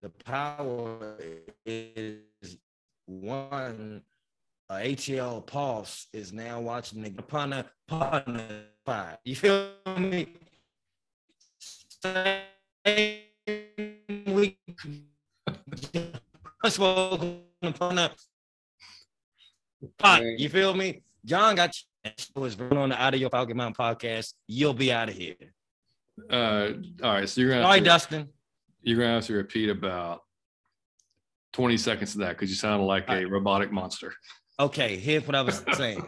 the 0.02 0.10
power 0.10 1.18
is 1.66 2.58
one 3.06 4.04
uh, 4.70 4.76
ATL 4.76 5.46
Pulse 5.46 6.08
is 6.14 6.34
now 6.34 6.60
watching 6.60 7.02
the 7.02 7.10
Punter 7.10 7.66
Punter 7.88 8.66
fight. 8.86 9.18
You 9.24 9.36
feel 9.36 9.72
me? 9.98 10.28
Same 12.04 12.42
week. 14.28 14.60
Punter 16.62 18.10
pot. 19.98 20.22
You 20.38 20.50
feel 20.50 20.74
me? 20.74 21.02
John 21.26 21.56
got 21.56 21.76
was 22.36 22.60
on 22.60 22.90
the 22.90 23.02
Out 23.02 23.14
of 23.14 23.20
Your 23.20 23.30
Falcon 23.30 23.58
Mountain 23.58 23.76
podcast. 23.76 24.34
You'll 24.48 24.74
be 24.74 24.92
out 24.92 25.10
of 25.10 25.16
here. 25.16 25.36
Uh, 26.30 26.70
all 27.04 27.14
right. 27.14 27.30
So 27.30 27.42
you're 27.42 27.52
gonna. 27.52 27.64
All 27.64 27.70
right, 27.70 27.80
to, 27.80 27.86
Dustin. 27.86 28.30
You're 28.82 28.98
gonna 28.98 29.16
have 29.16 29.26
to 29.26 29.34
repeat 29.34 29.70
about 29.70 30.22
20 31.54 31.78
seconds 31.78 32.14
of 32.14 32.22
that 32.22 32.30
because 32.30 32.50
you 32.50 32.56
sounded 32.56 32.86
like 32.86 33.10
a 33.10 33.26
robotic 33.26 33.72
monster. 33.72 34.14
Okay, 34.60 34.98
here's 34.98 35.26
what 35.26 35.36
I 35.36 35.42
was 35.42 35.64
saying. 35.74 36.08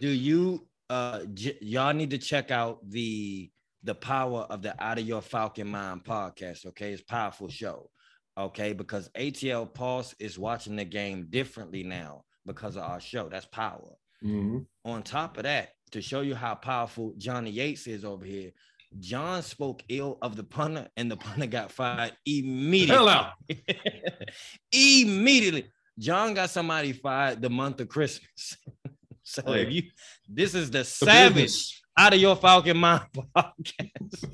Do 0.00 0.08
you 0.08 0.66
uh 0.88 1.24
j- 1.34 1.58
y'all 1.60 1.94
need 1.94 2.10
to 2.10 2.18
check 2.18 2.50
out 2.50 2.78
the 2.88 3.50
the 3.82 3.94
power 3.94 4.40
of 4.50 4.62
the 4.62 4.74
Out 4.82 4.98
of 4.98 5.06
Your 5.06 5.22
Falcon 5.22 5.68
Mind 5.68 6.04
podcast? 6.04 6.66
Okay, 6.66 6.92
it's 6.92 7.02
powerful 7.02 7.48
show. 7.48 7.90
Okay, 8.38 8.72
because 8.72 9.08
ATL 9.16 9.72
Pulse 9.72 10.14
is 10.18 10.38
watching 10.38 10.76
the 10.76 10.84
game 10.84 11.26
differently 11.30 11.82
now 11.82 12.24
because 12.44 12.76
of 12.76 12.82
our 12.82 13.00
show. 13.00 13.28
That's 13.28 13.46
power. 13.46 13.96
Mm-hmm. 14.22 14.58
On 14.84 15.02
top 15.02 15.36
of 15.38 15.44
that, 15.44 15.70
to 15.92 16.02
show 16.02 16.20
you 16.20 16.34
how 16.34 16.54
powerful 16.54 17.14
Johnny 17.16 17.50
Yates 17.50 17.86
is 17.86 18.04
over 18.04 18.24
here, 18.24 18.50
John 18.98 19.42
spoke 19.42 19.82
ill 19.88 20.18
of 20.22 20.36
the 20.36 20.44
punter, 20.44 20.88
and 20.96 21.10
the 21.10 21.16
punter 21.16 21.46
got 21.46 21.72
fired 21.72 22.12
immediately. 22.24 22.94
Hell 22.94 23.08
out. 23.08 23.32
immediately. 24.72 25.66
John 25.98 26.34
got 26.34 26.50
somebody 26.50 26.92
fired 26.92 27.40
the 27.40 27.50
month 27.50 27.80
of 27.80 27.88
Christmas. 27.88 28.56
so 29.22 29.42
hey. 29.46 29.62
if 29.62 29.72
you 29.72 29.82
this 30.28 30.54
is 30.54 30.70
the, 30.70 30.78
the 30.78 30.84
savage 30.84 31.34
business. 31.34 31.82
out 31.98 32.14
of 32.14 32.20
your 32.20 32.36
Falcon 32.36 32.76
Mind 32.76 33.02
podcast. 33.36 34.30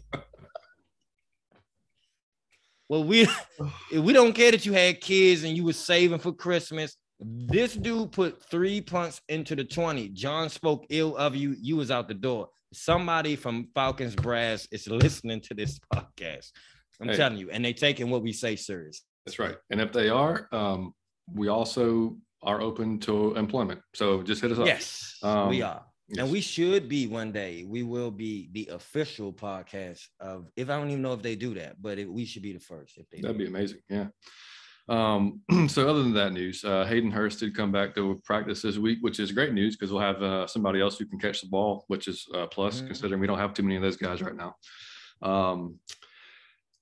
well, 2.88 3.04
we 3.04 3.28
we 3.92 4.12
don't 4.12 4.32
care 4.32 4.50
that 4.50 4.66
you 4.66 4.72
had 4.72 5.00
kids 5.00 5.44
and 5.44 5.56
you 5.56 5.64
were 5.64 5.72
saving 5.72 6.18
for 6.18 6.32
Christmas. 6.32 6.96
This 7.24 7.74
dude 7.74 8.10
put 8.10 8.42
three 8.50 8.80
punts 8.80 9.20
into 9.28 9.54
the 9.54 9.64
20. 9.64 10.08
John 10.08 10.48
spoke 10.48 10.86
ill 10.90 11.16
of 11.16 11.36
you. 11.36 11.54
You 11.60 11.76
was 11.76 11.92
out 11.92 12.08
the 12.08 12.14
door. 12.14 12.48
Somebody 12.72 13.36
from 13.36 13.68
Falcons 13.74 14.14
Brass 14.14 14.66
is 14.70 14.88
listening 14.88 15.40
to 15.42 15.54
this 15.54 15.78
podcast. 15.92 16.50
I'm 17.00 17.08
hey. 17.08 17.16
telling 17.16 17.38
you, 17.38 17.50
and 17.50 17.64
they're 17.64 17.72
taking 17.72 18.10
what 18.10 18.22
we 18.22 18.32
say 18.32 18.56
serious. 18.56 19.02
That's 19.26 19.38
right. 19.38 19.56
And 19.70 19.80
if 19.80 19.92
they 19.92 20.08
are, 20.08 20.48
um, 20.52 20.94
we 21.32 21.48
also 21.48 22.16
are 22.42 22.60
open 22.60 22.98
to 23.00 23.34
employment. 23.34 23.80
So 23.94 24.22
just 24.22 24.42
hit 24.42 24.52
us 24.52 24.58
up. 24.58 24.66
Yes, 24.66 25.18
um, 25.22 25.48
we 25.48 25.62
are. 25.62 25.84
Yes. 26.08 26.24
And 26.24 26.32
we 26.32 26.40
should 26.40 26.88
be 26.88 27.06
one 27.06 27.32
day. 27.32 27.64
We 27.66 27.82
will 27.82 28.10
be 28.10 28.48
the 28.52 28.68
official 28.72 29.32
podcast 29.32 30.06
of. 30.20 30.46
If 30.56 30.68
I 30.68 30.78
don't 30.78 30.90
even 30.90 31.02
know 31.02 31.14
if 31.14 31.22
they 31.22 31.36
do 31.36 31.54
that, 31.54 31.80
but 31.80 31.98
it, 31.98 32.10
we 32.10 32.24
should 32.24 32.42
be 32.42 32.52
the 32.52 32.60
first. 32.60 32.98
If 32.98 33.08
they 33.10 33.20
that'd 33.20 33.38
be 33.38 33.46
amazing. 33.46 33.78
Yeah. 33.88 34.08
Um, 34.88 35.40
so 35.68 35.88
other 35.88 36.02
than 36.02 36.14
that 36.14 36.32
news, 36.32 36.64
uh, 36.64 36.84
Hayden 36.84 37.10
Hurst 37.10 37.40
did 37.40 37.56
come 37.56 37.72
back 37.72 37.94
to 37.94 38.20
practice 38.24 38.62
this 38.62 38.78
week, 38.78 38.98
which 39.00 39.20
is 39.20 39.32
great 39.32 39.52
news 39.52 39.76
because 39.76 39.92
we'll 39.92 40.02
have 40.02 40.22
uh, 40.22 40.46
somebody 40.46 40.80
else 40.80 40.98
who 40.98 41.06
can 41.06 41.18
catch 41.18 41.40
the 41.40 41.48
ball, 41.48 41.84
which 41.88 42.08
is 42.08 42.26
uh, 42.34 42.46
plus 42.46 42.78
mm-hmm. 42.78 42.86
considering 42.86 43.20
we 43.20 43.26
don't 43.26 43.38
have 43.38 43.54
too 43.54 43.62
many 43.62 43.76
of 43.76 43.82
those 43.82 43.96
guys 43.96 44.22
right 44.22 44.36
now. 44.36 44.56
Um, 45.22 45.78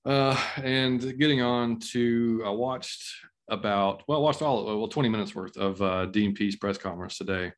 uh, 0.05 0.39
and 0.57 1.17
getting 1.19 1.41
on 1.41 1.79
to, 1.91 2.41
I 2.45 2.49
watched 2.49 3.03
about 3.49 4.03
well, 4.07 4.17
I 4.17 4.21
watched 4.21 4.41
all 4.41 4.65
well 4.65 4.87
20 4.87 5.09
minutes 5.09 5.35
worth 5.35 5.57
of 5.57 5.81
uh, 5.81 6.05
Dean 6.07 6.33
Pees 6.33 6.55
press 6.55 6.77
conference 6.77 7.17
today, 7.17 7.51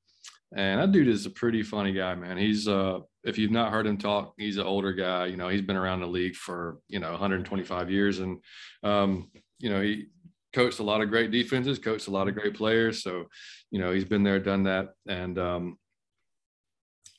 and 0.55 0.81
that 0.81 0.91
dude 0.91 1.07
is 1.07 1.25
a 1.25 1.29
pretty 1.29 1.63
funny 1.63 1.93
guy, 1.93 2.15
man. 2.15 2.37
He's 2.37 2.67
uh, 2.67 2.99
if 3.23 3.37
you've 3.37 3.51
not 3.51 3.71
heard 3.71 3.87
him 3.87 3.97
talk, 3.97 4.33
he's 4.37 4.57
an 4.57 4.65
older 4.65 4.91
guy. 4.91 5.27
You 5.27 5.37
know, 5.37 5.47
he's 5.47 5.61
been 5.61 5.77
around 5.77 6.01
the 6.01 6.07
league 6.07 6.35
for 6.35 6.79
you 6.89 6.99
know 6.99 7.11
125 7.11 7.89
years, 7.89 8.19
and 8.19 8.39
um, 8.81 9.31
you 9.59 9.69
know 9.69 9.81
he 9.81 10.07
coached 10.53 10.79
a 10.79 10.83
lot 10.83 11.01
of 11.01 11.09
great 11.09 11.31
defenses, 11.31 11.79
coached 11.79 12.07
a 12.07 12.11
lot 12.11 12.27
of 12.27 12.35
great 12.35 12.55
players. 12.55 13.03
So, 13.03 13.25
you 13.71 13.79
know, 13.79 13.91
he's 13.91 14.05
been 14.05 14.23
there, 14.23 14.39
done 14.39 14.63
that, 14.63 14.89
and 15.07 15.37
um, 15.39 15.77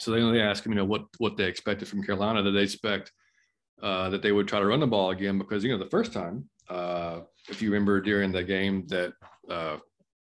so 0.00 0.10
they 0.10 0.20
only 0.20 0.40
ask 0.40 0.64
him, 0.64 0.72
you 0.72 0.76
know, 0.76 0.84
what 0.84 1.04
what 1.18 1.36
they 1.36 1.44
expected 1.44 1.88
from 1.88 2.02
Carolina. 2.02 2.42
That 2.42 2.52
they 2.52 2.62
expect 2.62 3.12
uh, 3.82 4.10
that 4.10 4.22
they 4.22 4.32
would 4.32 4.48
try 4.48 4.60
to 4.60 4.66
run 4.66 4.80
the 4.80 4.86
ball 4.86 5.10
again 5.10 5.38
because 5.38 5.64
you 5.64 5.70
know 5.70 5.82
the 5.82 5.90
first 5.90 6.12
time 6.12 6.48
uh, 6.68 7.20
if 7.48 7.60
you 7.60 7.70
remember 7.70 8.00
during 8.00 8.32
the 8.32 8.42
game 8.42 8.86
that 8.88 9.12
uh, 9.50 9.76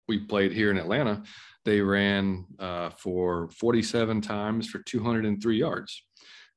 we 0.08 0.18
played 0.18 0.52
here 0.52 0.70
in 0.70 0.78
Atlanta, 0.78 1.22
they 1.64 1.80
ran 1.80 2.44
uh, 2.58 2.90
for 2.90 3.48
47 3.50 4.20
times 4.20 4.68
for 4.68 4.80
203 4.80 5.58
yards. 5.58 6.04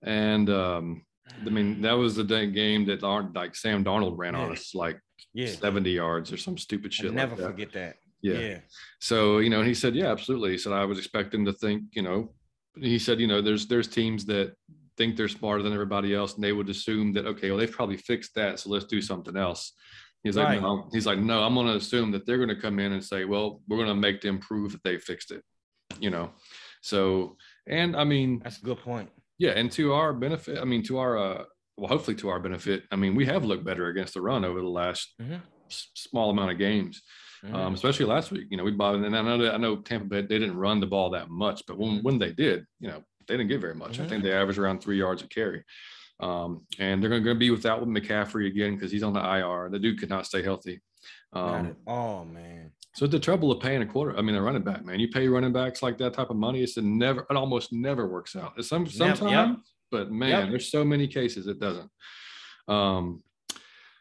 And 0.03 0.49
um, 0.49 1.05
I 1.45 1.49
mean, 1.49 1.81
that 1.81 1.93
was 1.93 2.15
the 2.15 2.23
game 2.23 2.85
that 2.85 3.03
like 3.35 3.55
Sam 3.55 3.83
Darnold 3.83 4.17
ran 4.17 4.35
on 4.35 4.51
us 4.51 4.73
like 4.75 4.99
yeah. 5.33 5.47
70 5.47 5.91
yards 5.91 6.31
or 6.31 6.37
some 6.37 6.57
stupid 6.57 6.93
shit. 6.93 7.07
I'll 7.07 7.13
never 7.13 7.31
like 7.35 7.39
that. 7.39 7.47
forget 7.47 7.73
that. 7.73 7.95
Yeah. 8.21 8.39
yeah. 8.39 8.59
So, 8.99 9.39
you 9.39 9.49
know, 9.49 9.63
he 9.63 9.73
said, 9.73 9.95
yeah, 9.95 10.11
absolutely. 10.11 10.51
He 10.51 10.57
said, 10.57 10.73
I 10.73 10.85
was 10.85 10.97
expecting 10.97 11.45
to 11.45 11.53
think, 11.53 11.83
you 11.93 12.01
know, 12.01 12.33
he 12.75 12.99
said, 12.99 13.19
you 13.19 13.27
know, 13.27 13.41
there's, 13.41 13.67
there's 13.67 13.87
teams 13.87 14.25
that 14.25 14.53
think 14.97 15.15
they're 15.15 15.27
smarter 15.27 15.63
than 15.63 15.73
everybody 15.73 16.15
else. 16.15 16.35
And 16.35 16.43
they 16.43 16.53
would 16.53 16.69
assume 16.69 17.13
that, 17.13 17.25
okay, 17.25 17.49
well, 17.49 17.59
they've 17.59 17.71
probably 17.71 17.97
fixed 17.97 18.35
that. 18.35 18.59
So 18.59 18.69
let's 18.69 18.85
do 18.85 19.01
something 19.01 19.37
else. 19.37 19.73
He's 20.23 20.35
like, 20.35 20.47
right. 20.47 20.61
no. 20.61 20.89
He's 20.91 21.05
like, 21.05 21.19
no. 21.19 21.43
I'm 21.43 21.53
going 21.53 21.67
to 21.67 21.75
assume 21.75 22.11
that 22.11 22.25
they're 22.25 22.37
going 22.37 22.49
to 22.49 22.59
come 22.59 22.79
in 22.79 22.91
and 22.91 23.03
say, 23.03 23.25
well, 23.25 23.61
we're 23.67 23.77
going 23.77 23.87
to 23.89 23.95
make 23.95 24.21
them 24.21 24.39
prove 24.39 24.71
that 24.71 24.83
they 24.83 24.97
fixed 24.97 25.31
it. 25.31 25.43
You 25.99 26.09
know, 26.09 26.31
so 26.81 27.37
and 27.65 27.95
I 27.95 28.03
mean, 28.03 28.41
that's 28.43 28.59
a 28.59 28.65
good 28.65 28.79
point. 28.79 29.09
Yeah, 29.39 29.51
and 29.51 29.71
to 29.73 29.93
our 29.93 30.13
benefit, 30.13 30.59
I 30.59 30.65
mean, 30.65 30.83
to 30.83 30.97
our 30.97 31.17
uh, 31.17 31.43
well, 31.77 31.87
hopefully 31.87 32.15
to 32.17 32.29
our 32.29 32.39
benefit. 32.39 32.83
I 32.91 32.95
mean, 32.95 33.15
we 33.15 33.25
have 33.25 33.45
looked 33.45 33.63
better 33.63 33.87
against 33.87 34.15
the 34.15 34.21
run 34.21 34.43
over 34.43 34.59
the 34.59 34.67
last 34.67 35.13
mm-hmm. 35.21 35.37
small 35.69 36.31
amount 36.31 36.51
of 36.51 36.57
games. 36.57 37.01
Um, 37.43 37.49
mm-hmm. 37.49 37.59
Um, 37.59 37.73
especially 37.75 38.07
last 38.07 38.31
week, 38.31 38.47
you 38.49 38.57
know, 38.57 38.63
we 38.63 38.71
bought 38.71 38.95
it, 38.95 39.03
and 39.03 39.15
I 39.15 39.21
know 39.21 39.37
that 39.37 39.53
I 39.53 39.57
know 39.57 39.77
Tampa 39.77 40.07
Bay 40.07 40.21
they 40.21 40.39
didn't 40.39 40.57
run 40.57 40.79
the 40.79 40.87
ball 40.87 41.11
that 41.11 41.29
much, 41.29 41.61
but 41.67 41.77
when, 41.77 41.91
mm-hmm. 41.91 42.01
when 42.03 42.19
they 42.19 42.31
did, 42.31 42.65
you 42.79 42.87
know, 42.87 43.03
they 43.27 43.37
didn't 43.37 43.49
get 43.49 43.61
very 43.61 43.75
much. 43.75 43.93
Mm-hmm. 43.93 44.03
I 44.03 44.07
think 44.07 44.23
they 44.23 44.31
averaged 44.31 44.59
around 44.59 44.81
three 44.81 44.97
yards 44.97 45.21
a 45.21 45.27
carry. 45.27 45.63
Um, 46.19 46.65
and 46.79 47.01
they're 47.01 47.11
going 47.11 47.23
to 47.23 47.35
be 47.35 47.51
without 47.51 47.83
McCaffrey 47.83 48.47
again 48.47 48.73
because 48.73 48.91
he's 48.91 49.03
on 49.03 49.13
the 49.13 49.19
IR. 49.19 49.69
The 49.69 49.77
dude 49.77 49.99
could 49.99 50.09
not 50.09 50.25
stay 50.25 50.41
healthy. 50.41 50.81
Um, 51.33 51.75
oh 51.85 52.25
man. 52.25 52.71
So 52.95 53.05
the 53.05 53.19
trouble 53.19 53.51
of 53.51 53.61
paying 53.61 53.83
a 53.83 53.85
quarter, 53.85 54.17
I 54.17 54.23
mean, 54.23 54.35
a 54.35 54.41
running 54.41 54.63
back, 54.63 54.83
man, 54.83 54.99
you 54.99 55.07
pay 55.09 55.27
running 55.27 55.53
backs 55.53 55.83
like 55.83 55.99
that 55.99 56.13
type 56.13 56.31
of 56.31 56.35
money, 56.35 56.63
it's 56.63 56.77
a 56.77 56.81
never, 56.81 57.27
it 57.29 57.35
almost 57.35 57.71
never 57.71 58.07
works 58.07 58.35
out. 58.35 58.53
Some 58.65 58.87
sometimes, 58.87 59.31
yep. 59.31 59.57
But 59.91 60.11
man, 60.11 60.29
yep. 60.29 60.49
there's 60.49 60.71
so 60.71 60.83
many 60.83 61.07
cases 61.07 61.47
it 61.47 61.59
doesn't. 61.59 61.89
Um, 62.67 63.23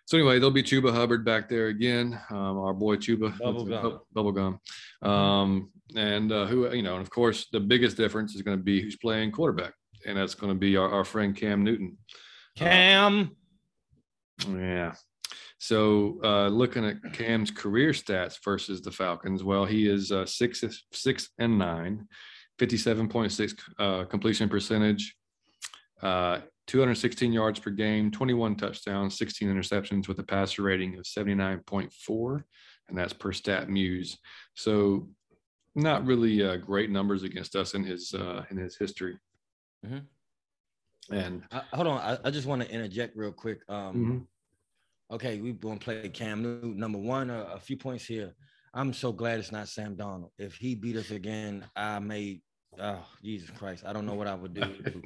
so 0.06 0.16
anyway, 0.16 0.34
there'll 0.34 0.52
be 0.52 0.62
Chuba 0.62 0.92
Hubbard 0.92 1.24
back 1.24 1.48
there 1.48 1.66
again. 1.66 2.18
Um, 2.30 2.58
our 2.58 2.72
boy 2.72 2.96
Chuba, 2.96 3.36
Bubblegum. 3.38 4.00
Bubblegum. 4.14 5.06
Um, 5.06 5.70
and 5.96 6.30
uh, 6.30 6.46
who, 6.46 6.72
you 6.72 6.82
know, 6.82 6.94
and 6.94 7.02
of 7.02 7.10
course, 7.10 7.48
the 7.52 7.60
biggest 7.60 7.96
difference 7.96 8.34
is 8.34 8.42
going 8.42 8.56
to 8.56 8.62
be 8.62 8.80
who's 8.80 8.96
playing 8.96 9.32
quarterback 9.32 9.74
and 10.06 10.16
that's 10.16 10.34
going 10.34 10.52
to 10.52 10.58
be 10.58 10.76
our, 10.76 10.88
our 10.88 11.04
friend 11.04 11.36
Cam 11.36 11.64
Newton. 11.64 11.98
Cam. 12.56 13.32
Uh, 14.46 14.56
yeah. 14.56 14.94
So 15.58 16.20
uh, 16.22 16.48
looking 16.48 16.84
at 16.84 17.12
Cam's 17.12 17.50
career 17.50 17.90
stats 17.90 18.36
versus 18.44 18.80
the 18.80 18.90
Falcons, 18.90 19.42
well, 19.42 19.64
he 19.64 19.88
is 19.88 20.12
uh, 20.12 20.24
six, 20.24 20.62
six 20.92 21.30
and 21.38 21.58
nine, 21.58 22.06
57.6 22.58 23.54
uh, 23.78 24.04
completion 24.04 24.48
percentage, 24.48 25.16
uh, 26.02 26.40
216 26.66 27.32
yards 27.32 27.60
per 27.60 27.70
game, 27.70 28.10
21 28.10 28.56
touchdowns, 28.56 29.16
16 29.18 29.48
interceptions 29.48 30.08
with 30.08 30.18
a 30.18 30.22
passer 30.22 30.62
rating 30.62 30.96
of 30.96 31.04
79.4, 31.04 32.44
and 32.88 32.98
that's 32.98 33.12
per 33.12 33.30
StatMuse. 33.30 34.16
So 34.54 35.08
not 35.74 36.06
really 36.06 36.42
uh, 36.42 36.56
great 36.56 36.90
numbers 36.90 37.22
against 37.22 37.54
us 37.54 37.74
in 37.74 37.84
his 37.84 38.14
uh, 38.14 38.44
in 38.50 38.56
his 38.56 38.76
history. 38.76 39.18
Mm-hmm. 39.84 41.14
And 41.14 41.42
uh, 41.52 41.60
hold 41.72 41.86
on, 41.86 42.00
I, 42.00 42.18
I 42.24 42.30
just 42.30 42.46
want 42.46 42.62
to 42.62 42.70
interject 42.70 43.16
real 43.16 43.32
quick. 43.32 43.60
Um, 43.68 43.94
mm-hmm. 43.94 45.14
Okay, 45.14 45.40
we're 45.40 45.52
gonna 45.52 45.78
play 45.78 46.08
Cam 46.08 46.42
Newton. 46.42 46.78
Number 46.78 46.98
one, 46.98 47.30
uh, 47.30 47.50
a 47.54 47.60
few 47.60 47.76
points 47.76 48.06
here. 48.06 48.34
I'm 48.74 48.92
so 48.92 49.12
glad 49.12 49.38
it's 49.38 49.52
not 49.52 49.68
Sam 49.68 49.94
Darnold. 49.94 50.30
If 50.38 50.56
he 50.56 50.74
beat 50.74 50.96
us 50.96 51.10
again, 51.12 51.64
I 51.76 52.00
may. 52.00 52.40
Oh 52.78 53.06
Jesus 53.22 53.50
Christ, 53.50 53.84
I 53.86 53.92
don't 53.92 54.04
know 54.04 54.14
what 54.14 54.26
I 54.26 54.34
would 54.34 54.54
do. 54.54 54.62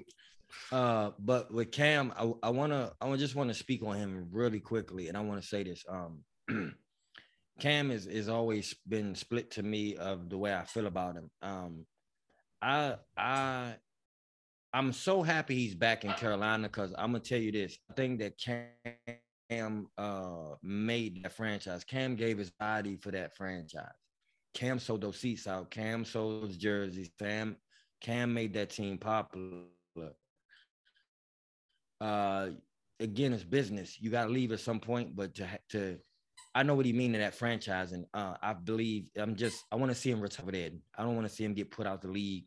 uh, 0.73 1.11
but 1.19 1.53
with 1.53 1.73
Cam, 1.73 2.13
I, 2.17 2.33
I 2.43 2.51
wanna, 2.51 2.93
I 3.01 3.17
just 3.17 3.35
want 3.35 3.49
to 3.49 3.55
speak 3.55 3.83
on 3.83 3.97
him 3.97 4.29
really 4.31 4.61
quickly, 4.61 5.09
and 5.09 5.17
I 5.17 5.21
want 5.21 5.41
to 5.41 5.47
say 5.47 5.63
this. 5.63 5.85
Um, 5.89 6.25
Cam 7.61 7.91
is 7.91 8.07
is 8.07 8.29
always 8.29 8.75
been 8.89 9.15
split 9.15 9.51
to 9.53 9.63
me 9.63 9.97
of 9.97 10.31
the 10.31 10.39
way 10.39 10.55
I 10.55 10.65
feel 10.65 10.87
about 10.87 11.17
him. 11.17 11.31
Um, 11.43 11.87
I 12.63 12.97
I 13.17 13.75
I'm 14.73 14.93
so 14.93 15.23
happy 15.23 15.57
he's 15.57 15.75
back 15.75 16.05
in 16.05 16.13
Carolina 16.13 16.69
because 16.69 16.93
I'm 16.97 17.13
gonna 17.13 17.21
tell 17.21 17.39
you 17.39 17.53
this. 17.53 17.77
I 17.91 17.95
think 17.95 18.21
that 18.21 18.39
Cam 18.39 19.89
uh, 19.99 20.55
made 20.63 21.23
that 21.23 21.33
franchise. 21.33 21.85
Cam 21.85 22.17
gave 22.17 22.39
his 22.39 22.51
body 22.51 22.97
for 22.97 23.11
that 23.11 23.37
franchise. 23.37 23.87
Cam 24.55 24.79
sold 24.79 25.03
those 25.03 25.19
seats 25.19 25.47
out. 25.47 25.71
Cam 25.71 26.05
sold 26.05 26.45
those 26.45 26.57
jerseys. 26.57 27.11
Cam 27.19 27.57
Cam 28.01 28.33
made 28.33 28.55
that 28.55 28.71
team 28.71 28.97
popular. 28.97 29.65
Uh, 32.01 32.51
again, 32.99 33.33
it's 33.33 33.45
business. 33.45 34.01
You 34.01 34.11
got 34.11 34.25
to 34.25 34.31
leave 34.31 34.53
at 34.53 34.61
some 34.61 34.81
point, 34.81 35.15
but 35.17 35.35
to 35.37 35.47
to 35.71 35.99
I 36.55 36.63
know 36.63 36.75
what 36.75 36.87
he 36.87 36.93
mean 36.93 37.13
to 37.13 37.19
that 37.19 37.35
franchise, 37.35 37.93
and 37.93 38.07
uh, 38.15 38.35
I 38.43 38.55
believe 38.55 39.09
I'm 39.17 39.37
just 39.37 39.65
I 39.71 39.77
want 39.77 39.91
to 39.91 39.95
see 39.95 40.11
him 40.11 40.21
retire. 40.21 40.71
I 40.97 41.03
don't 41.03 41.15
want 41.15 41.29
to 41.29 41.35
see 41.35 41.45
him 41.45 41.55
get 41.55 41.71
put 41.71 41.87
out 41.87 42.03
the 42.03 42.09
league 42.09 42.45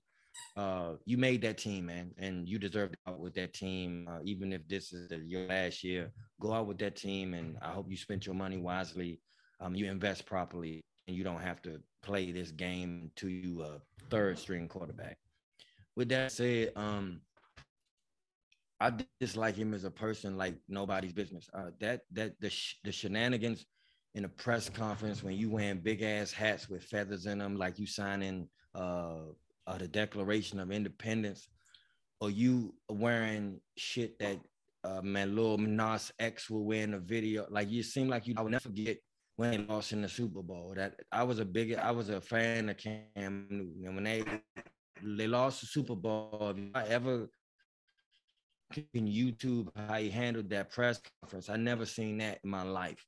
uh, 0.55 0.93
you 1.05 1.17
made 1.17 1.41
that 1.41 1.57
team, 1.57 1.87
man, 1.87 2.11
and 2.17 2.47
you 2.47 2.59
deserve 2.59 2.91
to 2.91 2.97
out 3.07 3.19
with 3.19 3.33
that 3.35 3.53
team. 3.53 4.07
Uh, 4.09 4.19
even 4.23 4.53
if 4.53 4.67
this 4.67 4.93
is 4.93 5.09
the, 5.09 5.17
your 5.17 5.47
last 5.47 5.83
year, 5.83 6.11
go 6.39 6.53
out 6.53 6.67
with 6.67 6.77
that 6.79 6.95
team, 6.95 7.33
and 7.33 7.57
I 7.61 7.69
hope 7.69 7.89
you 7.89 7.97
spent 7.97 8.25
your 8.25 8.35
money 8.35 8.57
wisely. 8.57 9.19
Um, 9.59 9.75
you 9.75 9.89
invest 9.89 10.25
properly, 10.25 10.81
and 11.07 11.15
you 11.15 11.23
don't 11.23 11.41
have 11.41 11.61
to 11.63 11.79
play 12.01 12.31
this 12.31 12.51
game 12.51 13.11
to 13.17 13.29
you 13.29 13.63
a 13.63 13.81
third 14.09 14.37
string 14.37 14.67
quarterback. 14.67 15.17
With 15.95 16.09
that 16.09 16.31
said, 16.31 16.71
um, 16.75 17.21
I 18.79 18.91
dislike 19.19 19.55
him 19.55 19.73
as 19.73 19.83
a 19.83 19.91
person 19.91 20.37
like 20.37 20.55
nobody's 20.67 21.13
business. 21.13 21.49
Uh, 21.53 21.71
that 21.79 22.01
that 22.11 22.33
the 22.39 22.49
sh- 22.49 22.77
the 22.83 22.91
shenanigans 22.91 23.65
in 24.15 24.25
a 24.25 24.29
press 24.29 24.69
conference 24.69 25.23
when 25.23 25.35
you 25.35 25.49
wearing 25.49 25.79
big 25.79 26.01
ass 26.01 26.31
hats 26.31 26.69
with 26.69 26.83
feathers 26.83 27.25
in 27.25 27.39
them, 27.39 27.57
like 27.57 27.79
you 27.79 27.87
signing 27.87 28.47
uh 28.75 29.17
uh, 29.65 29.77
the 29.77 29.87
Declaration 29.87 30.59
of 30.59 30.71
Independence, 30.71 31.47
or 32.19 32.29
you 32.29 32.73
wearing 32.89 33.59
shit 33.77 34.19
that 34.19 34.37
uh, 34.83 35.01
man, 35.01 35.35
Lil 35.35 35.57
Nas 35.57 36.11
X 36.19 36.49
will 36.49 36.65
wear 36.65 36.83
in 36.83 36.93
a 36.93 36.99
video. 36.99 37.45
Like 37.49 37.69
you 37.69 37.83
seem 37.83 38.09
like 38.09 38.27
you. 38.27 38.35
I 38.37 38.41
will 38.41 38.49
never 38.49 38.63
forget 38.63 38.97
when 39.37 39.51
they 39.51 39.57
lost 39.59 39.93
in 39.93 40.01
the 40.01 40.09
Super 40.09 40.41
Bowl. 40.41 40.73
That 40.75 40.95
I 41.11 41.23
was 41.23 41.39
a 41.39 41.45
big, 41.45 41.75
I 41.75 41.91
was 41.91 42.09
a 42.09 42.19
fan 42.19 42.69
of 42.69 42.77
Cam 42.77 43.47
Newton, 43.49 43.83
and 43.85 43.95
when 43.95 44.03
they 44.03 44.23
they 45.01 45.27
lost 45.27 45.61
the 45.61 45.67
Super 45.67 45.95
Bowl, 45.95 46.53
if 46.55 46.75
I 46.75 46.85
ever 46.87 47.27
can 48.73 49.07
YouTube 49.07 49.69
how 49.87 49.95
he 49.95 50.09
handled 50.09 50.49
that 50.49 50.71
press 50.71 50.99
conference, 51.21 51.49
I 51.49 51.55
never 51.55 51.85
seen 51.85 52.17
that 52.17 52.39
in 52.43 52.49
my 52.49 52.63
life. 52.63 53.05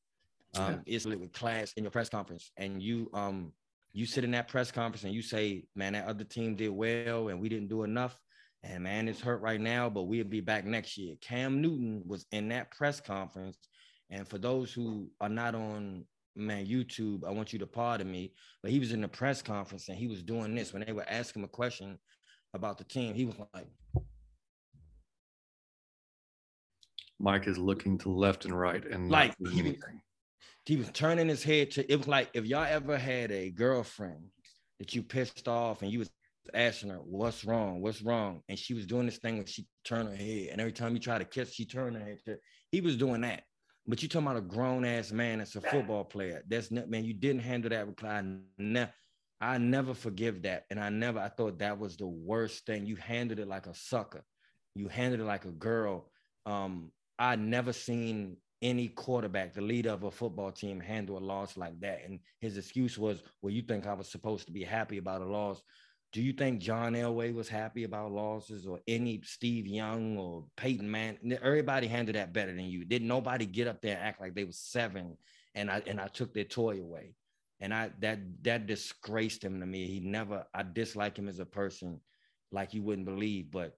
Um, 0.57 0.81
it's 0.85 1.05
with 1.05 1.33
class 1.33 1.73
in 1.73 1.83
your 1.83 1.91
press 1.91 2.07
conference, 2.07 2.51
and 2.55 2.81
you 2.81 3.09
um 3.13 3.51
you 3.95 4.05
sit 4.05 4.25
in 4.25 4.31
that 4.31 4.49
press 4.49 4.71
conference 4.71 5.05
and 5.05 5.13
you 5.13 5.21
say, 5.21 5.63
man, 5.73 5.93
that 5.93 6.05
other 6.05 6.25
team 6.25 6.53
did 6.55 6.69
well 6.69 7.29
and 7.29 7.39
we 7.39 7.47
didn't 7.47 7.69
do 7.69 7.83
enough. 7.83 8.19
And 8.61 8.83
man, 8.83 9.07
it's 9.07 9.21
hurt 9.21 9.41
right 9.41 9.59
now, 9.59 9.89
but 9.89 10.03
we'll 10.03 10.25
be 10.25 10.41
back 10.41 10.65
next 10.65 10.97
year. 10.97 11.15
Cam 11.21 11.61
Newton 11.61 12.03
was 12.05 12.25
in 12.33 12.49
that 12.49 12.71
press 12.71 12.99
conference. 12.99 13.57
And 14.09 14.27
for 14.27 14.37
those 14.37 14.73
who 14.73 15.09
are 15.21 15.29
not 15.29 15.55
on 15.55 16.03
man 16.35 16.65
YouTube, 16.65 17.23
I 17.25 17.31
want 17.31 17.53
you 17.53 17.59
to 17.59 17.67
pardon 17.67 18.11
me, 18.11 18.33
but 18.61 18.71
he 18.71 18.79
was 18.79 18.91
in 18.91 18.99
the 18.99 19.07
press 19.07 19.41
conference 19.41 19.87
and 19.87 19.97
he 19.97 20.07
was 20.07 20.21
doing 20.21 20.53
this 20.53 20.73
when 20.73 20.83
they 20.85 20.91
were 20.91 21.05
asking 21.07 21.43
him 21.43 21.45
a 21.45 21.49
question 21.49 21.97
about 22.53 22.77
the 22.77 22.83
team. 22.83 23.15
He 23.15 23.23
was 23.23 23.35
like, 23.53 23.67
Mike 27.19 27.47
is 27.47 27.57
looking 27.57 27.97
to 27.99 28.09
left 28.09 28.45
and 28.45 28.57
right 28.57 28.85
and 28.85 29.09
like 29.09 29.33
he, 29.51 29.77
he 30.65 30.75
was 30.75 30.89
turning 30.91 31.27
his 31.27 31.43
head 31.43 31.71
to 31.71 31.91
it 31.91 31.95
was 31.97 32.07
like 32.07 32.29
if 32.33 32.45
y'all 32.45 32.65
ever 32.65 32.97
had 32.97 33.31
a 33.31 33.49
girlfriend 33.51 34.25
that 34.79 34.93
you 34.93 35.01
pissed 35.03 35.47
off 35.47 35.81
and 35.81 35.91
you 35.91 35.99
was 35.99 36.09
asking 36.53 36.89
her 36.89 36.97
what's 36.97 37.45
wrong? 37.45 37.81
What's 37.81 38.01
wrong? 38.01 38.41
and 38.49 38.59
she 38.59 38.73
was 38.73 38.85
doing 38.85 39.05
this 39.05 39.17
thing 39.17 39.37
when 39.37 39.45
she 39.45 39.65
turned 39.83 40.09
her 40.09 40.15
head 40.15 40.49
and 40.51 40.59
every 40.59 40.73
time 40.73 40.93
you 40.93 40.99
try 40.99 41.17
to 41.17 41.25
kiss 41.25 41.53
she 41.53 41.65
turned 41.65 41.95
her 41.95 42.03
head 42.03 42.19
to, 42.25 42.37
he 42.71 42.81
was 42.81 42.97
doing 42.97 43.21
that. 43.21 43.43
But 43.87 44.01
you 44.01 44.09
talking 44.09 44.27
about 44.27 44.37
a 44.37 44.41
grown-ass 44.41 45.11
man 45.11 45.37
that's 45.37 45.55
a 45.55 45.61
football 45.61 46.03
player. 46.03 46.43
That's 46.49 46.71
not 46.71 46.89
man 46.89 47.05
you 47.05 47.13
didn't 47.13 47.41
handle 47.41 47.69
that 47.69 47.87
reply 47.87 48.23
ne- 48.57 48.89
i 49.39 49.57
never 49.57 49.93
forgive 49.93 50.41
that. 50.43 50.65
And 50.69 50.79
i 50.79 50.89
never 50.89 51.19
i 51.19 51.29
thought 51.29 51.59
that 51.59 51.79
was 51.79 51.95
the 51.95 52.07
worst 52.07 52.65
thing. 52.65 52.85
You 52.85 52.95
handled 52.97 53.39
it 53.39 53.47
like 53.47 53.67
a 53.67 53.75
sucker. 53.75 54.23
You 54.75 54.87
handled 54.89 55.21
it 55.21 55.25
like 55.25 55.45
a 55.45 55.51
girl. 55.51 56.11
Um 56.45 56.91
i 57.19 57.35
never 57.35 57.73
seen 57.73 58.37
any 58.61 58.87
quarterback, 58.87 59.53
the 59.53 59.61
leader 59.61 59.91
of 59.91 60.03
a 60.03 60.11
football 60.11 60.51
team, 60.51 60.79
handle 60.79 61.17
a 61.17 61.19
loss 61.19 61.57
like 61.57 61.79
that. 61.81 62.01
And 62.05 62.19
his 62.39 62.57
excuse 62.57 62.97
was, 62.97 63.21
well, 63.41 63.53
you 63.53 63.61
think 63.61 63.85
I 63.85 63.93
was 63.93 64.09
supposed 64.09 64.47
to 64.47 64.51
be 64.51 64.63
happy 64.63 64.97
about 64.97 65.21
a 65.21 65.25
loss. 65.25 65.61
Do 66.13 66.21
you 66.21 66.33
think 66.33 66.61
John 66.61 66.93
Elway 66.93 67.33
was 67.33 67.49
happy 67.49 67.83
about 67.83 68.11
losses 68.11 68.65
or 68.65 68.79
any 68.87 69.21
Steve 69.23 69.67
Young 69.67 70.17
or 70.17 70.45
Peyton 70.55 70.89
Man? 70.89 71.17
Everybody 71.43 71.87
handled 71.87 72.15
that 72.15 72.33
better 72.33 72.53
than 72.53 72.65
you. 72.65 72.85
Didn't 72.85 73.07
nobody 73.07 73.45
get 73.45 73.67
up 73.67 73.81
there 73.81 73.97
and 73.97 74.03
act 74.03 74.21
like 74.21 74.33
they 74.33 74.45
was 74.45 74.57
seven 74.57 75.17
and 75.53 75.69
I 75.69 75.81
and 75.85 75.99
I 75.99 76.07
took 76.07 76.33
their 76.33 76.45
toy 76.45 76.79
away. 76.81 77.15
And 77.59 77.73
I 77.73 77.91
that 77.99 78.19
that 78.43 78.65
disgraced 78.65 79.43
him 79.43 79.59
to 79.59 79.65
me. 79.65 79.87
He 79.87 79.99
never 79.99 80.45
I 80.53 80.63
dislike 80.63 81.17
him 81.17 81.27
as 81.27 81.39
a 81.39 81.45
person 81.45 81.99
like 82.51 82.73
you 82.73 82.81
wouldn't 82.81 83.07
believe, 83.07 83.51
but 83.51 83.75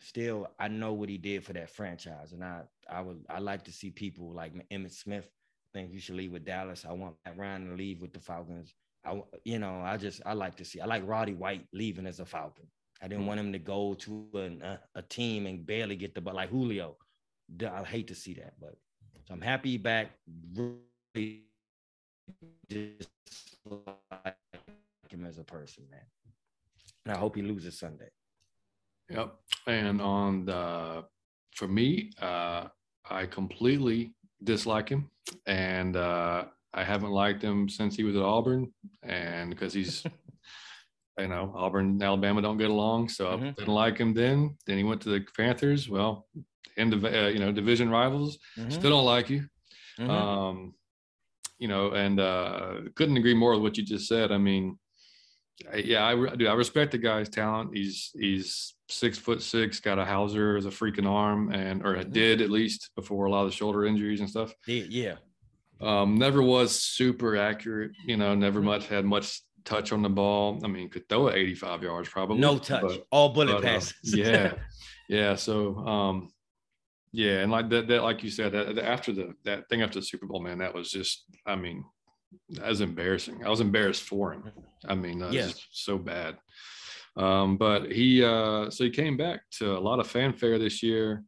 still 0.00 0.48
I 0.58 0.68
know 0.68 0.92
what 0.92 1.08
he 1.08 1.18
did 1.18 1.44
for 1.44 1.52
that 1.52 1.70
franchise, 1.70 2.32
and 2.32 2.44
I 2.44 2.62
I 2.88 3.00
would 3.00 3.24
I 3.28 3.38
like 3.38 3.64
to 3.64 3.72
see 3.72 3.90
people 3.90 4.32
like 4.32 4.52
Emmitt 4.70 4.92
Smith 4.92 5.28
think 5.72 5.92
you 5.92 6.00
should 6.00 6.16
leave 6.16 6.32
with 6.32 6.44
Dallas. 6.44 6.84
I 6.88 6.92
want 6.92 7.16
Matt 7.24 7.38
Ryan 7.38 7.68
to 7.68 7.74
leave 7.74 8.02
with 8.02 8.12
the 8.12 8.20
Falcons. 8.20 8.74
I 9.04 9.22
you 9.44 9.58
know 9.58 9.80
I 9.80 9.96
just 9.96 10.20
I 10.26 10.32
like 10.32 10.56
to 10.56 10.64
see 10.64 10.80
I 10.80 10.86
like 10.86 11.06
Roddy 11.06 11.34
White 11.34 11.66
leaving 11.72 12.06
as 12.06 12.20
a 12.20 12.26
Falcon. 12.26 12.66
I 13.02 13.08
didn't 13.08 13.22
hmm. 13.22 13.28
want 13.28 13.40
him 13.40 13.52
to 13.52 13.58
go 13.58 13.94
to 13.94 14.28
an, 14.34 14.62
a, 14.62 14.80
a 14.96 15.02
team 15.02 15.46
and 15.46 15.64
barely 15.64 15.96
get 15.96 16.14
the 16.14 16.20
but 16.20 16.34
like 16.34 16.50
Julio. 16.50 16.96
I 17.62 17.82
hate 17.82 18.08
to 18.08 18.14
see 18.14 18.34
that, 18.34 18.54
but 18.60 18.76
so 19.26 19.34
I'm 19.34 19.40
happy 19.40 19.76
back. 19.76 20.10
Really 20.54 21.42
just 22.68 23.08
like 23.66 24.36
him 25.08 25.24
as 25.26 25.38
a 25.38 25.44
person, 25.44 25.84
man. 25.90 26.00
And 27.04 27.14
I 27.14 27.18
hope 27.18 27.34
he 27.34 27.42
loses 27.42 27.78
Sunday. 27.78 28.10
Yep. 29.10 29.34
And 29.66 30.00
on 30.00 30.44
the, 30.46 31.04
for 31.54 31.68
me, 31.68 32.10
uh, 32.20 32.66
I 33.08 33.26
completely 33.26 34.14
dislike 34.42 34.88
him. 34.88 35.10
And 35.46 35.96
uh, 35.96 36.44
I 36.72 36.84
haven't 36.84 37.10
liked 37.10 37.42
him 37.42 37.68
since 37.68 37.96
he 37.96 38.04
was 38.04 38.16
at 38.16 38.22
Auburn, 38.22 38.72
and 39.02 39.50
because 39.50 39.72
he's, 39.72 40.04
you 41.18 41.28
know, 41.28 41.52
Auburn 41.54 41.86
and 41.86 42.02
Alabama 42.02 42.42
don't 42.42 42.58
get 42.58 42.70
along, 42.70 43.08
so 43.08 43.26
mm-hmm. 43.26 43.44
I 43.44 43.50
didn't 43.50 43.74
like 43.74 43.98
him 43.98 44.14
then. 44.14 44.56
Then 44.66 44.78
he 44.78 44.84
went 44.84 45.00
to 45.02 45.08
the 45.10 45.24
Panthers. 45.36 45.88
Well, 45.88 46.26
end 46.76 46.94
of 46.94 47.04
uh, 47.04 47.28
you 47.28 47.40
know 47.40 47.52
division 47.52 47.90
rivals, 47.90 48.38
mm-hmm. 48.56 48.70
still 48.70 48.90
don't 48.90 49.04
like 49.04 49.30
you. 49.30 49.46
Mm-hmm. 49.98 50.10
Um, 50.10 50.74
you 51.58 51.68
know, 51.68 51.92
and 51.92 52.20
uh, 52.20 52.74
couldn't 52.94 53.16
agree 53.16 53.34
more 53.34 53.52
with 53.52 53.62
what 53.62 53.76
you 53.76 53.84
just 53.84 54.08
said. 54.08 54.32
I 54.32 54.38
mean, 54.38 54.78
yeah, 55.74 56.06
I 56.06 56.36
do. 56.36 56.46
I 56.46 56.54
respect 56.54 56.92
the 56.92 56.98
guy's 56.98 57.28
talent. 57.28 57.70
He's 57.74 58.10
he's 58.14 58.74
six 58.90 59.18
foot 59.18 59.42
six, 59.42 59.80
got 59.80 59.98
a 59.98 60.04
howitzer 60.04 60.56
as 60.56 60.66
a 60.66 60.70
freaking 60.70 61.06
arm, 61.06 61.52
and 61.52 61.84
or 61.84 61.96
mm-hmm. 61.96 62.12
did 62.12 62.40
at 62.40 62.50
least 62.50 62.90
before 62.96 63.26
a 63.26 63.30
lot 63.30 63.42
of 63.44 63.50
the 63.50 63.56
shoulder 63.56 63.86
injuries 63.86 64.20
and 64.20 64.28
stuff. 64.28 64.54
Yeah. 64.66 65.14
Um, 65.80 66.16
never 66.16 66.42
was 66.42 66.72
super 66.72 67.36
accurate. 67.36 67.92
You 68.04 68.16
know, 68.16 68.34
never 68.34 68.60
mm-hmm. 68.60 68.68
much 68.68 68.88
had 68.88 69.04
much 69.04 69.40
touch 69.64 69.92
on 69.92 70.02
the 70.02 70.08
ball. 70.08 70.60
I 70.64 70.68
mean, 70.68 70.88
could 70.88 71.08
throw 71.08 71.28
it 71.28 71.36
85 71.36 71.82
yards 71.82 72.08
probably. 72.08 72.38
No 72.38 72.58
touch, 72.58 72.82
but, 72.82 73.06
all 73.10 73.30
bullet 73.30 73.46
but, 73.46 73.56
uh, 73.56 73.60
passes. 73.60 74.14
Uh, 74.14 74.16
yeah, 74.16 74.52
yeah. 75.08 75.34
So, 75.34 75.76
um, 75.78 76.32
yeah, 77.12 77.40
and 77.40 77.50
like 77.50 77.68
that, 77.70 77.88
that 77.88 78.02
like 78.02 78.22
you 78.22 78.30
said, 78.30 78.52
that, 78.52 78.78
after 78.78 79.12
the 79.12 79.34
that 79.44 79.68
thing 79.68 79.82
after 79.82 80.00
the 80.00 80.06
Super 80.06 80.26
Bowl, 80.26 80.40
man, 80.40 80.58
that 80.58 80.74
was 80.74 80.90
just, 80.90 81.24
I 81.46 81.56
mean, 81.56 81.84
that 82.50 82.68
was 82.68 82.80
embarrassing. 82.80 83.44
I 83.44 83.48
was 83.48 83.60
embarrassed 83.60 84.02
for 84.02 84.32
him. 84.32 84.50
I 84.86 84.94
mean, 84.94 85.18
that 85.20 85.32
yeah. 85.32 85.48
so 85.72 85.98
bad. 85.98 86.36
Um, 87.16 87.56
but 87.56 87.90
he, 87.90 88.24
uh, 88.24 88.70
so 88.70 88.84
he 88.84 88.90
came 88.90 89.16
back 89.16 89.42
to 89.58 89.76
a 89.76 89.80
lot 89.80 90.00
of 90.00 90.06
fanfare 90.06 90.58
this 90.58 90.82
year, 90.82 91.24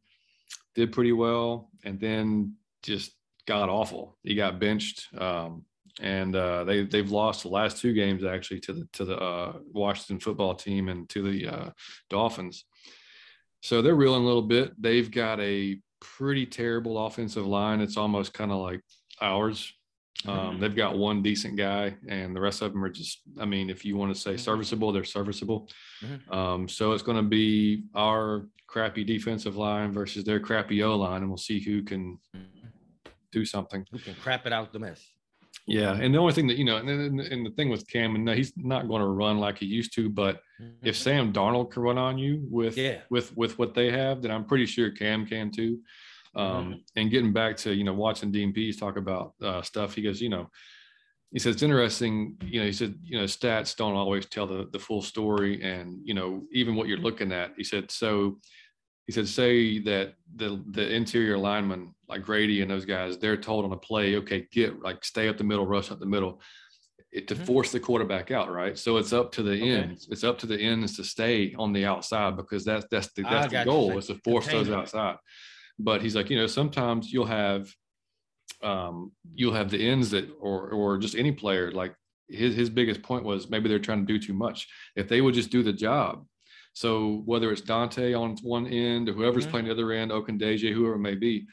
did 0.75 0.91
pretty 0.91 1.11
well, 1.11 1.69
and 1.83 1.99
then 1.99 2.55
just 2.81 3.11
got 3.47 3.69
awful. 3.69 4.17
He 4.23 4.35
got 4.35 4.59
benched, 4.59 5.07
um, 5.17 5.65
and 6.01 6.35
uh, 6.35 6.63
they 6.63 6.85
they've 6.85 7.11
lost 7.11 7.43
the 7.43 7.49
last 7.49 7.77
two 7.77 7.93
games 7.93 8.23
actually 8.23 8.59
to 8.61 8.73
the 8.73 8.87
to 8.93 9.05
the 9.05 9.17
uh, 9.17 9.53
Washington 9.71 10.19
football 10.19 10.55
team 10.55 10.89
and 10.89 11.07
to 11.09 11.21
the 11.21 11.47
uh, 11.47 11.69
Dolphins. 12.09 12.65
So 13.61 13.81
they're 13.81 13.95
reeling 13.95 14.23
a 14.23 14.25
little 14.25 14.41
bit. 14.41 14.73
They've 14.81 15.09
got 15.09 15.39
a 15.39 15.79
pretty 15.99 16.45
terrible 16.45 17.05
offensive 17.05 17.45
line. 17.45 17.79
It's 17.79 17.97
almost 17.97 18.33
kind 18.33 18.51
of 18.51 18.59
like 18.59 18.81
ours. 19.21 19.73
Um, 20.25 20.37
mm-hmm. 20.37 20.59
They've 20.61 20.75
got 20.75 20.97
one 20.97 21.21
decent 21.21 21.57
guy, 21.57 21.95
and 22.07 22.35
the 22.35 22.41
rest 22.41 22.61
of 22.61 22.73
them 22.73 22.83
are 22.83 22.89
just, 22.89 23.21
I 23.39 23.45
mean, 23.45 23.69
if 23.69 23.83
you 23.83 23.97
want 23.97 24.13
to 24.13 24.19
say 24.19 24.31
mm-hmm. 24.31 24.39
serviceable, 24.39 24.91
they're 24.91 25.03
serviceable. 25.03 25.69
Mm-hmm. 26.03 26.33
Um, 26.33 26.67
so 26.67 26.93
it's 26.93 27.03
going 27.03 27.17
to 27.17 27.23
be 27.23 27.83
our 27.95 28.47
crappy 28.67 29.03
defensive 29.03 29.55
line 29.55 29.91
versus 29.91 30.23
their 30.23 30.39
crappy 30.39 30.81
O 30.83 30.95
line, 30.95 31.21
and 31.21 31.29
we'll 31.29 31.37
see 31.37 31.59
who 31.59 31.83
can 31.83 32.19
do 33.31 33.45
something. 33.45 33.85
Who 33.91 33.99
can 33.99 34.15
crap 34.15 34.45
it 34.45 34.53
out 34.53 34.71
the 34.71 34.79
mess. 34.79 35.05
Yeah, 35.65 35.93
and 35.93 36.13
the 36.13 36.19
only 36.19 36.33
thing 36.33 36.47
that 36.47 36.57
you 36.57 36.65
know, 36.65 36.77
and, 36.77 36.89
and, 36.89 37.19
and 37.19 37.45
the 37.45 37.51
thing 37.51 37.69
with 37.69 37.87
Cam, 37.87 38.15
and 38.15 38.27
he's 38.29 38.51
not 38.57 38.87
going 38.87 39.01
to 39.01 39.07
run 39.07 39.37
like 39.37 39.59
he 39.59 39.65
used 39.65 39.93
to. 39.95 40.09
But 40.09 40.41
mm-hmm. 40.61 40.87
if 40.87 40.97
Sam 40.97 41.31
Darnold 41.31 41.71
can 41.71 41.83
run 41.83 41.97
on 41.97 42.17
you 42.17 42.45
with 42.49 42.77
yeah. 42.77 42.99
with 43.09 43.35
with 43.37 43.57
what 43.57 43.73
they 43.73 43.91
have, 43.91 44.21
then 44.21 44.31
I'm 44.31 44.45
pretty 44.45 44.65
sure 44.65 44.89
Cam 44.91 45.25
can 45.25 45.51
too. 45.51 45.79
Um, 46.35 46.47
mm-hmm. 46.47 46.73
And 46.95 47.11
getting 47.11 47.33
back 47.33 47.57
to 47.57 47.73
you 47.73 47.83
know 47.83 47.93
watching 47.93 48.31
Dean 48.31 48.53
Pees 48.53 48.77
talk 48.77 48.97
about 48.97 49.33
uh, 49.41 49.61
stuff, 49.61 49.95
he 49.95 50.01
goes, 50.01 50.21
you 50.21 50.29
know, 50.29 50.49
he 51.31 51.39
says 51.39 51.55
it's 51.55 51.63
interesting. 51.63 52.37
You 52.43 52.61
know, 52.61 52.65
he 52.65 52.73
said 52.73 52.95
you 53.03 53.19
know 53.19 53.25
stats 53.25 53.75
don't 53.75 53.95
always 53.95 54.25
tell 54.25 54.47
the 54.47 54.67
the 54.71 54.79
full 54.79 55.01
story, 55.01 55.61
and 55.61 55.99
you 56.03 56.13
know 56.13 56.43
even 56.51 56.75
what 56.75 56.87
you're 56.87 56.97
looking 56.97 57.31
at. 57.31 57.51
He 57.57 57.63
said 57.63 57.91
so 57.91 58.37
he 59.05 59.11
said, 59.11 59.27
say 59.27 59.79
that 59.79 60.13
the 60.35 60.63
the 60.71 60.89
interior 60.93 61.37
lineman 61.37 61.93
like 62.07 62.23
Grady 62.23 62.61
and 62.61 62.71
those 62.71 62.85
guys, 62.85 63.17
they're 63.17 63.37
told 63.37 63.65
on 63.65 63.73
a 63.73 63.77
play, 63.77 64.15
okay, 64.17 64.47
get 64.51 64.81
like 64.81 65.03
stay 65.03 65.27
up 65.27 65.37
the 65.37 65.43
middle, 65.43 65.67
rush 65.67 65.91
up 65.91 65.99
the 65.99 66.05
middle, 66.05 66.41
it, 67.11 67.27
to 67.27 67.35
mm-hmm. 67.35 67.43
force 67.43 67.71
the 67.71 67.79
quarterback 67.79 68.31
out, 68.31 68.51
right? 68.51 68.77
So 68.77 68.97
it's 68.97 69.11
up 69.11 69.31
to 69.33 69.43
the 69.43 69.53
okay. 69.53 69.71
ends. 69.71 70.07
It's 70.09 70.23
up 70.23 70.37
to 70.39 70.45
the 70.45 70.57
ends 70.57 70.95
to 70.97 71.03
stay 71.03 71.53
on 71.57 71.73
the 71.73 71.85
outside 71.85 72.37
because 72.37 72.63
that's 72.63 72.85
that's 72.89 73.11
the 73.13 73.23
that's 73.23 73.51
the 73.51 73.65
goal 73.65 73.97
is 73.97 74.07
to 74.07 74.15
force 74.23 74.47
those 74.47 74.69
outside. 74.69 75.17
But 75.79 76.01
he's 76.01 76.15
like, 76.15 76.29
you 76.29 76.37
know, 76.37 76.47
sometimes 76.47 77.11
you'll 77.11 77.25
have 77.25 77.73
um 78.61 79.11
you'll 79.35 79.53
have 79.53 79.69
the 79.69 79.89
ends 79.89 80.11
that 80.11 80.29
or 80.39 80.69
or 80.69 80.97
just 80.97 81.15
any 81.15 81.31
player 81.31 81.71
like 81.71 81.93
his 82.29 82.55
his 82.55 82.69
biggest 82.69 83.01
point 83.01 83.23
was 83.23 83.49
maybe 83.49 83.67
they're 83.67 83.79
trying 83.79 84.05
to 84.05 84.13
do 84.13 84.19
too 84.19 84.33
much. 84.33 84.67
If 84.95 85.07
they 85.07 85.21
would 85.21 85.33
just 85.33 85.49
do 85.49 85.63
the 85.63 85.73
job, 85.73 86.25
so 86.73 87.21
whether 87.25 87.51
it's 87.51 87.61
Dante 87.61 88.13
on 88.13 88.37
one 88.41 88.67
end 88.67 89.09
or 89.09 89.13
whoever's 89.13 89.43
mm-hmm. 89.43 89.51
playing 89.51 89.65
the 89.67 89.73
other 89.73 89.91
end, 89.91 90.11
Ogundeji, 90.11 90.73
whoever 90.73 90.95
it 90.95 90.99
may 90.99 91.15
be, 91.15 91.45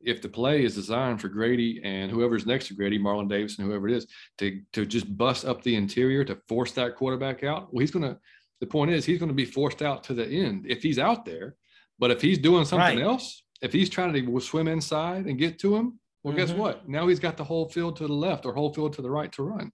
if 0.00 0.22
the 0.22 0.28
play 0.28 0.64
is 0.64 0.74
designed 0.74 1.20
for 1.20 1.28
Grady 1.28 1.80
and 1.82 2.10
whoever's 2.10 2.46
next 2.46 2.68
to 2.68 2.74
Grady, 2.74 2.98
Marlon 2.98 3.28
Davis 3.28 3.58
and 3.58 3.66
whoever 3.66 3.88
it 3.88 3.96
is, 3.96 4.06
to 4.38 4.60
to 4.72 4.86
just 4.86 5.16
bust 5.16 5.44
up 5.44 5.62
the 5.62 5.74
interior 5.74 6.24
to 6.24 6.38
force 6.48 6.72
that 6.72 6.96
quarterback 6.96 7.44
out, 7.44 7.72
well, 7.72 7.80
he's 7.80 7.90
gonna. 7.90 8.18
The 8.60 8.66
point 8.66 8.90
is, 8.90 9.04
he's 9.04 9.20
going 9.20 9.28
to 9.28 9.34
be 9.34 9.44
forced 9.44 9.82
out 9.82 10.02
to 10.04 10.14
the 10.14 10.26
end 10.26 10.66
if 10.68 10.82
he's 10.82 10.98
out 10.98 11.24
there. 11.24 11.54
But 12.00 12.10
if 12.10 12.20
he's 12.20 12.38
doing 12.38 12.64
something 12.64 12.98
right. 12.98 13.06
else, 13.06 13.44
if 13.60 13.72
he's 13.72 13.90
trying 13.90 14.12
to 14.12 14.40
swim 14.40 14.68
inside 14.68 15.26
and 15.26 15.38
get 15.38 15.58
to 15.60 15.74
him, 15.74 15.98
well, 16.22 16.34
mm-hmm. 16.34 16.46
guess 16.46 16.52
what? 16.52 16.88
Now 16.88 17.08
he's 17.08 17.20
got 17.20 17.36
the 17.36 17.44
whole 17.44 17.68
field 17.68 17.96
to 17.96 18.06
the 18.06 18.12
left 18.12 18.46
or 18.46 18.52
whole 18.52 18.72
field 18.72 18.92
to 18.94 19.02
the 19.02 19.10
right 19.10 19.32
to 19.32 19.42
run. 19.42 19.72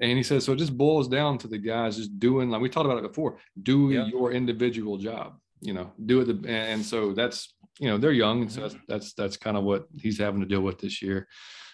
And 0.00 0.16
he 0.16 0.22
says, 0.22 0.44
so 0.44 0.52
it 0.52 0.56
just 0.56 0.78
boils 0.78 1.08
down 1.08 1.38
to 1.38 1.48
the 1.48 1.58
guys 1.58 1.96
just 1.96 2.18
doing, 2.18 2.48
like 2.48 2.60
we 2.60 2.68
talked 2.68 2.86
about 2.86 2.98
it 2.98 3.08
before, 3.08 3.38
do 3.62 3.90
yeah. 3.90 4.06
your 4.06 4.32
individual 4.32 4.98
job, 4.98 5.36
you 5.60 5.72
know, 5.72 5.90
do 6.06 6.20
it. 6.20 6.26
The, 6.26 6.48
and 6.48 6.84
so 6.84 7.12
that's, 7.12 7.54
you 7.80 7.88
know, 7.88 7.98
they're 7.98 8.12
young. 8.12 8.42
And 8.42 8.52
so 8.52 8.60
that's, 8.60 8.76
that's, 8.86 9.12
that's 9.14 9.36
kind 9.36 9.56
of 9.56 9.64
what 9.64 9.88
he's 9.98 10.18
having 10.18 10.40
to 10.40 10.46
deal 10.46 10.60
with 10.60 10.78
this 10.78 11.02
year. 11.02 11.26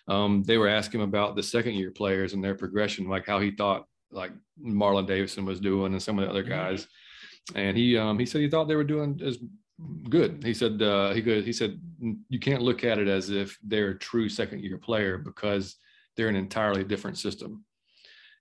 Um, 0.08 0.42
they 0.44 0.56
were 0.56 0.68
asking 0.68 1.00
him 1.00 1.08
about 1.08 1.36
the 1.36 1.42
second 1.42 1.74
year 1.74 1.90
players 1.90 2.32
and 2.32 2.42
their 2.42 2.54
progression, 2.54 3.08
like 3.08 3.26
how 3.26 3.38
he 3.38 3.50
thought 3.50 3.84
like 4.10 4.30
Marlon 4.64 5.06
Davidson 5.06 5.44
was 5.44 5.60
doing 5.60 5.92
and 5.92 6.02
some 6.02 6.18
of 6.18 6.24
the 6.24 6.30
other 6.30 6.42
mm-hmm. 6.42 6.52
guys. 6.52 6.86
And 7.54 7.76
he, 7.76 7.98
um, 7.98 8.18
he 8.18 8.24
said 8.24 8.40
he 8.40 8.48
thought 8.48 8.66
they 8.66 8.76
were 8.76 8.84
doing 8.84 9.20
as 9.22 9.38
good. 10.08 10.42
He 10.44 10.54
said, 10.54 10.80
uh, 10.80 11.12
he 11.12 11.20
goes, 11.20 11.44
he 11.44 11.52
said, 11.52 11.78
you 12.28 12.38
can't 12.38 12.62
look 12.62 12.84
at 12.84 12.98
it 12.98 13.08
as 13.08 13.30
if 13.30 13.58
they're 13.62 13.90
a 13.90 13.98
true 13.98 14.28
second 14.28 14.62
year 14.62 14.78
player 14.78 15.18
because 15.18 15.76
they're 16.16 16.28
an 16.28 16.36
entirely 16.36 16.84
different 16.84 17.18
system. 17.18 17.64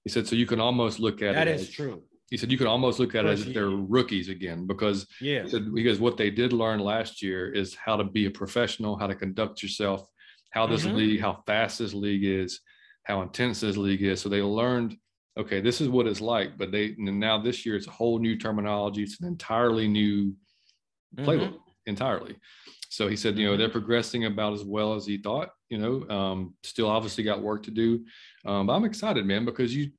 He 0.04 0.10
said, 0.10 0.28
so 0.28 0.36
you 0.36 0.46
can 0.46 0.60
almost 0.60 1.00
look 1.00 1.22
at 1.22 1.34
that 1.34 1.48
it. 1.48 1.58
That 1.58 1.62
is 1.62 1.70
true. 1.70 2.04
He 2.30 2.38
said 2.38 2.52
you 2.52 2.58
can 2.58 2.68
almost 2.68 3.00
look 3.00 3.14
at 3.14 3.26
it 3.26 3.30
as 3.30 3.46
if 3.46 3.54
they're 3.54 3.70
rookies 3.70 4.30
again 4.30 4.66
because 4.66 5.06
yeah. 5.22 5.44
He 5.44 5.50
said 5.50 5.74
because 5.74 6.00
what 6.00 6.18
they 6.18 6.32
did 6.32 6.54
learn 6.54 6.80
last 6.80 7.22
year 7.22 7.52
is 7.52 7.76
how 7.76 7.96
to 7.98 8.04
be 8.04 8.26
a 8.26 8.32
professional, 8.32 8.98
how 8.98 9.08
to 9.08 9.16
conduct 9.16 9.62
yourself, 9.62 10.08
how 10.50 10.66
this 10.66 10.86
mm-hmm. 10.86 10.96
league, 10.96 11.22
how 11.22 11.44
fast 11.46 11.80
this 11.80 11.94
league 11.94 12.24
is, 12.24 12.62
how 13.04 13.22
intense 13.22 13.60
this 13.60 13.78
league 13.78 14.02
is. 14.02 14.22
So 14.22 14.30
they 14.30 14.42
learned, 14.42 14.98
okay, 15.38 15.62
this 15.62 15.82
is 15.82 15.88
what 15.88 16.08
it's 16.08 16.22
like. 16.22 16.58
But 16.58 16.72
they 16.72 16.96
now 16.98 17.40
this 17.40 17.64
year 17.64 17.76
it's 17.76 17.88
a 17.88 17.92
whole 17.92 18.18
new 18.18 18.38
terminology. 18.38 19.04
It's 19.04 19.20
an 19.22 19.28
entirely 19.28 19.88
new 19.88 20.36
playbook 21.24 21.50
mm-hmm. 21.50 21.88
entirely. 21.88 22.36
So 22.90 23.08
he 23.08 23.16
said, 23.16 23.38
you 23.38 23.46
know, 23.46 23.52
mm-hmm. 23.52 23.60
they're 23.60 23.70
progressing 23.70 24.26
about 24.26 24.54
as 24.54 24.64
well 24.64 24.94
as 24.94 25.06
he 25.06 25.18
thought. 25.18 25.50
You 25.70 25.78
know, 25.78 26.16
um, 26.16 26.54
still 26.64 26.88
obviously 26.88 27.24
got 27.24 27.42
work 27.42 27.64
to 27.64 27.72
do, 27.72 28.06
um, 28.46 28.68
but 28.68 28.74
I'm 28.74 28.86
excited, 28.86 29.26
man, 29.26 29.46
because 29.46 29.76
you 29.76 29.92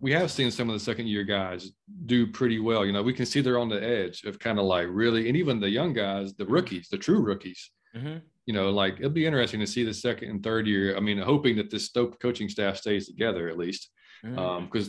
we 0.00 0.12
have 0.12 0.30
seen 0.30 0.50
some 0.50 0.68
of 0.68 0.74
the 0.74 0.80
second 0.80 1.06
year 1.06 1.24
guys 1.24 1.70
do 2.04 2.26
pretty 2.26 2.60
well. 2.60 2.84
You 2.84 2.92
know, 2.92 3.02
we 3.02 3.14
can 3.14 3.24
see 3.24 3.40
they're 3.40 3.58
on 3.58 3.70
the 3.70 3.82
edge 3.82 4.24
of 4.24 4.38
kind 4.38 4.58
of 4.58 4.66
like 4.66 4.86
really, 4.90 5.28
and 5.28 5.36
even 5.36 5.58
the 5.58 5.70
young 5.70 5.94
guys, 5.94 6.34
the 6.34 6.44
rookies, 6.44 6.88
the 6.90 6.98
true 6.98 7.20
rookies. 7.20 7.70
Mm-hmm. 7.96 8.18
You 8.44 8.52
know, 8.52 8.70
like 8.70 8.96
it'll 8.98 9.08
be 9.08 9.24
interesting 9.24 9.60
to 9.60 9.66
see 9.66 9.82
the 9.82 9.94
second 9.94 10.28
and 10.28 10.42
third 10.42 10.66
year. 10.66 10.94
I 10.94 11.00
mean, 11.00 11.16
hoping 11.16 11.56
that 11.56 11.70
this 11.70 11.86
Stoke 11.86 12.20
coaching 12.20 12.50
staff 12.50 12.76
stays 12.76 13.06
together 13.06 13.48
at 13.48 13.56
least, 13.56 13.88
because 14.22 14.36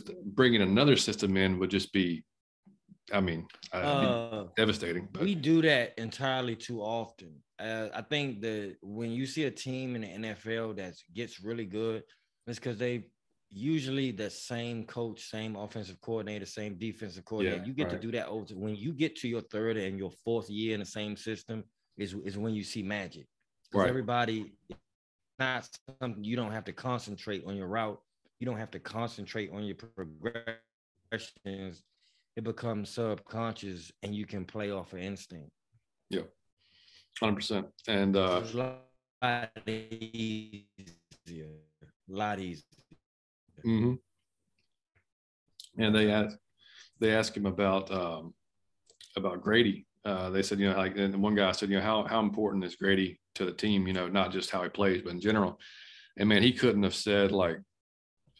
mm-hmm. 0.02 0.10
um, 0.10 0.16
bringing 0.34 0.60
another 0.60 0.96
system 0.96 1.38
in 1.38 1.58
would 1.58 1.70
just 1.70 1.94
be 1.94 2.22
I 3.12 3.20
mean, 3.20 3.46
uh, 3.72 4.44
devastating. 4.56 5.08
But. 5.12 5.22
We 5.22 5.34
do 5.34 5.62
that 5.62 5.94
entirely 5.98 6.56
too 6.56 6.80
often. 6.80 7.34
Uh, 7.58 7.88
I 7.94 8.02
think 8.02 8.40
that 8.42 8.76
when 8.82 9.10
you 9.10 9.26
see 9.26 9.44
a 9.44 9.50
team 9.50 9.96
in 9.96 10.02
the 10.02 10.28
NFL 10.28 10.76
that 10.76 10.94
gets 11.14 11.42
really 11.42 11.64
good, 11.64 12.02
it's 12.46 12.58
because 12.58 12.78
they 12.78 13.06
usually 13.50 14.10
the 14.10 14.28
same 14.28 14.84
coach, 14.84 15.30
same 15.30 15.56
offensive 15.56 16.00
coordinator, 16.00 16.46
same 16.46 16.76
defensive 16.76 17.24
coordinator. 17.24 17.62
Yeah, 17.62 17.66
you 17.66 17.72
get 17.72 17.84
right. 17.84 17.92
to 17.92 17.98
do 17.98 18.12
that 18.12 18.26
over. 18.26 18.46
When 18.54 18.76
you 18.76 18.92
get 18.92 19.16
to 19.16 19.28
your 19.28 19.42
third 19.42 19.76
and 19.76 19.98
your 19.98 20.10
fourth 20.24 20.50
year 20.50 20.74
in 20.74 20.80
the 20.80 20.86
same 20.86 21.16
system, 21.16 21.64
is 21.96 22.14
is 22.24 22.36
when 22.36 22.54
you 22.54 22.62
see 22.62 22.82
magic. 22.82 23.26
Because 23.70 23.84
right. 23.84 23.88
everybody, 23.88 24.52
not 25.38 25.68
something 26.00 26.22
you 26.22 26.36
don't 26.36 26.52
have 26.52 26.64
to 26.64 26.72
concentrate 26.72 27.44
on 27.46 27.56
your 27.56 27.68
route. 27.68 27.98
You 28.38 28.46
don't 28.46 28.58
have 28.58 28.70
to 28.72 28.78
concentrate 28.78 29.50
on 29.52 29.64
your 29.64 29.76
progressions 29.76 31.82
it 32.36 32.44
becomes 32.44 32.90
subconscious 32.90 33.90
and 34.02 34.14
you 34.14 34.26
can 34.26 34.44
play 34.44 34.70
off 34.70 34.92
of 34.92 34.98
instinct. 34.98 35.50
Yeah, 36.10 36.22
hundred 37.18 37.36
percent. 37.36 37.66
And 37.88 38.16
uh, 38.16 38.42
it's 38.42 38.54
a 38.54 38.78
lot 39.22 39.50
easier. 39.66 40.66
A 41.28 42.12
lot 42.12 42.38
easier. 42.38 42.62
Mm-hmm. 43.64 43.94
And 45.78 45.94
they 45.94 46.10
asked 46.10 46.36
they 47.00 47.14
asked 47.14 47.36
him 47.36 47.46
about 47.46 47.90
um, 47.90 48.34
about 49.16 49.42
Grady. 49.42 49.86
Uh, 50.04 50.30
they 50.30 50.42
said, 50.42 50.60
you 50.60 50.70
know, 50.70 50.76
like, 50.76 50.96
and 50.96 51.20
one 51.20 51.34
guy 51.34 51.50
said, 51.50 51.68
you 51.68 51.76
know, 51.76 51.82
how 51.82 52.04
how 52.04 52.20
important 52.20 52.64
is 52.64 52.76
Grady 52.76 53.18
to 53.34 53.44
the 53.44 53.52
team? 53.52 53.86
You 53.86 53.92
know, 53.92 54.08
not 54.08 54.30
just 54.30 54.50
how 54.50 54.62
he 54.62 54.68
plays, 54.68 55.02
but 55.02 55.12
in 55.12 55.20
general. 55.20 55.58
And 56.18 56.28
man, 56.28 56.42
he 56.42 56.52
couldn't 56.52 56.84
have 56.84 56.94
said 56.94 57.32
like, 57.32 57.58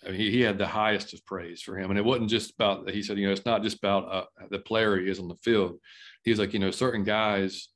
I 0.07 0.11
mean, 0.11 0.21
he, 0.21 0.31
he 0.31 0.41
had 0.41 0.59
the 0.59 0.67
highest 0.67 1.13
of 1.13 1.25
praise 1.27 1.61
for 1.63 1.77
him. 1.79 1.91
And 1.91 1.99
it 1.99 2.05
wasn't 2.05 2.31
just 2.31 2.55
about, 2.55 2.89
he 2.91 3.03
said, 3.03 3.19
you 3.19 3.27
know, 3.27 3.33
it's 3.33 3.45
not 3.45 3.63
just 3.63 3.79
about 3.79 4.13
uh, 4.13 4.25
the 4.51 4.59
player 4.59 4.97
he 4.99 5.11
is 5.11 5.19
on 5.19 5.29
the 5.29 5.37
field. 5.37 5.79
He's 6.23 6.39
like, 6.39 6.53
you 6.53 6.59
know, 6.59 6.71
certain 6.71 7.05
guys 7.05 7.69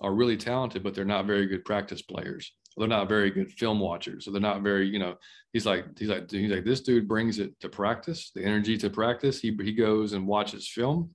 are 0.00 0.14
really 0.14 0.36
talented, 0.36 0.82
but 0.82 0.94
they're 0.94 1.04
not 1.04 1.26
very 1.26 1.46
good 1.46 1.64
practice 1.64 2.02
players. 2.02 2.52
They're 2.76 2.88
not 2.88 3.08
very 3.08 3.30
good 3.30 3.50
film 3.52 3.80
watchers. 3.80 4.24
So 4.24 4.30
they're 4.30 4.40
not 4.40 4.62
very, 4.62 4.86
you 4.86 4.98
know, 4.98 5.14
he's 5.54 5.64
like, 5.64 5.86
he's 5.98 6.08
like, 6.08 6.30
he's 6.30 6.50
like, 6.50 6.64
this 6.64 6.82
dude 6.82 7.08
brings 7.08 7.38
it 7.38 7.58
to 7.60 7.70
practice, 7.70 8.30
the 8.34 8.44
energy 8.44 8.76
to 8.78 8.90
practice. 8.90 9.40
He, 9.40 9.56
he 9.62 9.72
goes 9.72 10.12
and 10.12 10.26
watches 10.26 10.68
film 10.68 11.14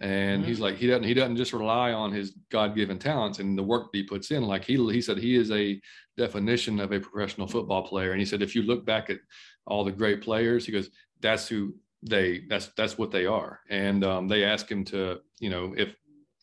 and 0.00 0.40
mm-hmm. 0.40 0.48
he's 0.48 0.60
like 0.60 0.76
he 0.76 0.86
doesn't 0.86 1.04
he 1.04 1.14
doesn't 1.14 1.36
just 1.36 1.52
rely 1.52 1.92
on 1.92 2.12
his 2.12 2.32
god-given 2.50 2.98
talents 2.98 3.38
and 3.38 3.56
the 3.56 3.62
work 3.62 3.92
that 3.92 3.98
he 3.98 4.04
puts 4.04 4.30
in. 4.30 4.42
Like 4.42 4.64
he 4.64 4.76
he 4.92 5.00
said 5.00 5.18
he 5.18 5.36
is 5.36 5.50
a 5.52 5.80
definition 6.16 6.80
of 6.80 6.92
a 6.92 7.00
professional 7.00 7.46
football 7.46 7.82
player. 7.82 8.10
And 8.10 8.20
he 8.20 8.26
said 8.26 8.42
if 8.42 8.54
you 8.54 8.62
look 8.62 8.84
back 8.84 9.08
at 9.10 9.18
all 9.66 9.84
the 9.84 9.92
great 9.92 10.20
players 10.20 10.66
he 10.66 10.72
goes 10.72 10.90
that's 11.20 11.46
who 11.46 11.74
they 12.02 12.42
that's 12.48 12.70
that's 12.76 12.98
what 12.98 13.12
they 13.12 13.26
are. 13.26 13.60
And 13.70 14.04
um, 14.04 14.28
they 14.28 14.44
asked 14.44 14.70
him 14.70 14.84
to 14.86 15.20
you 15.38 15.50
know 15.50 15.74
if 15.76 15.94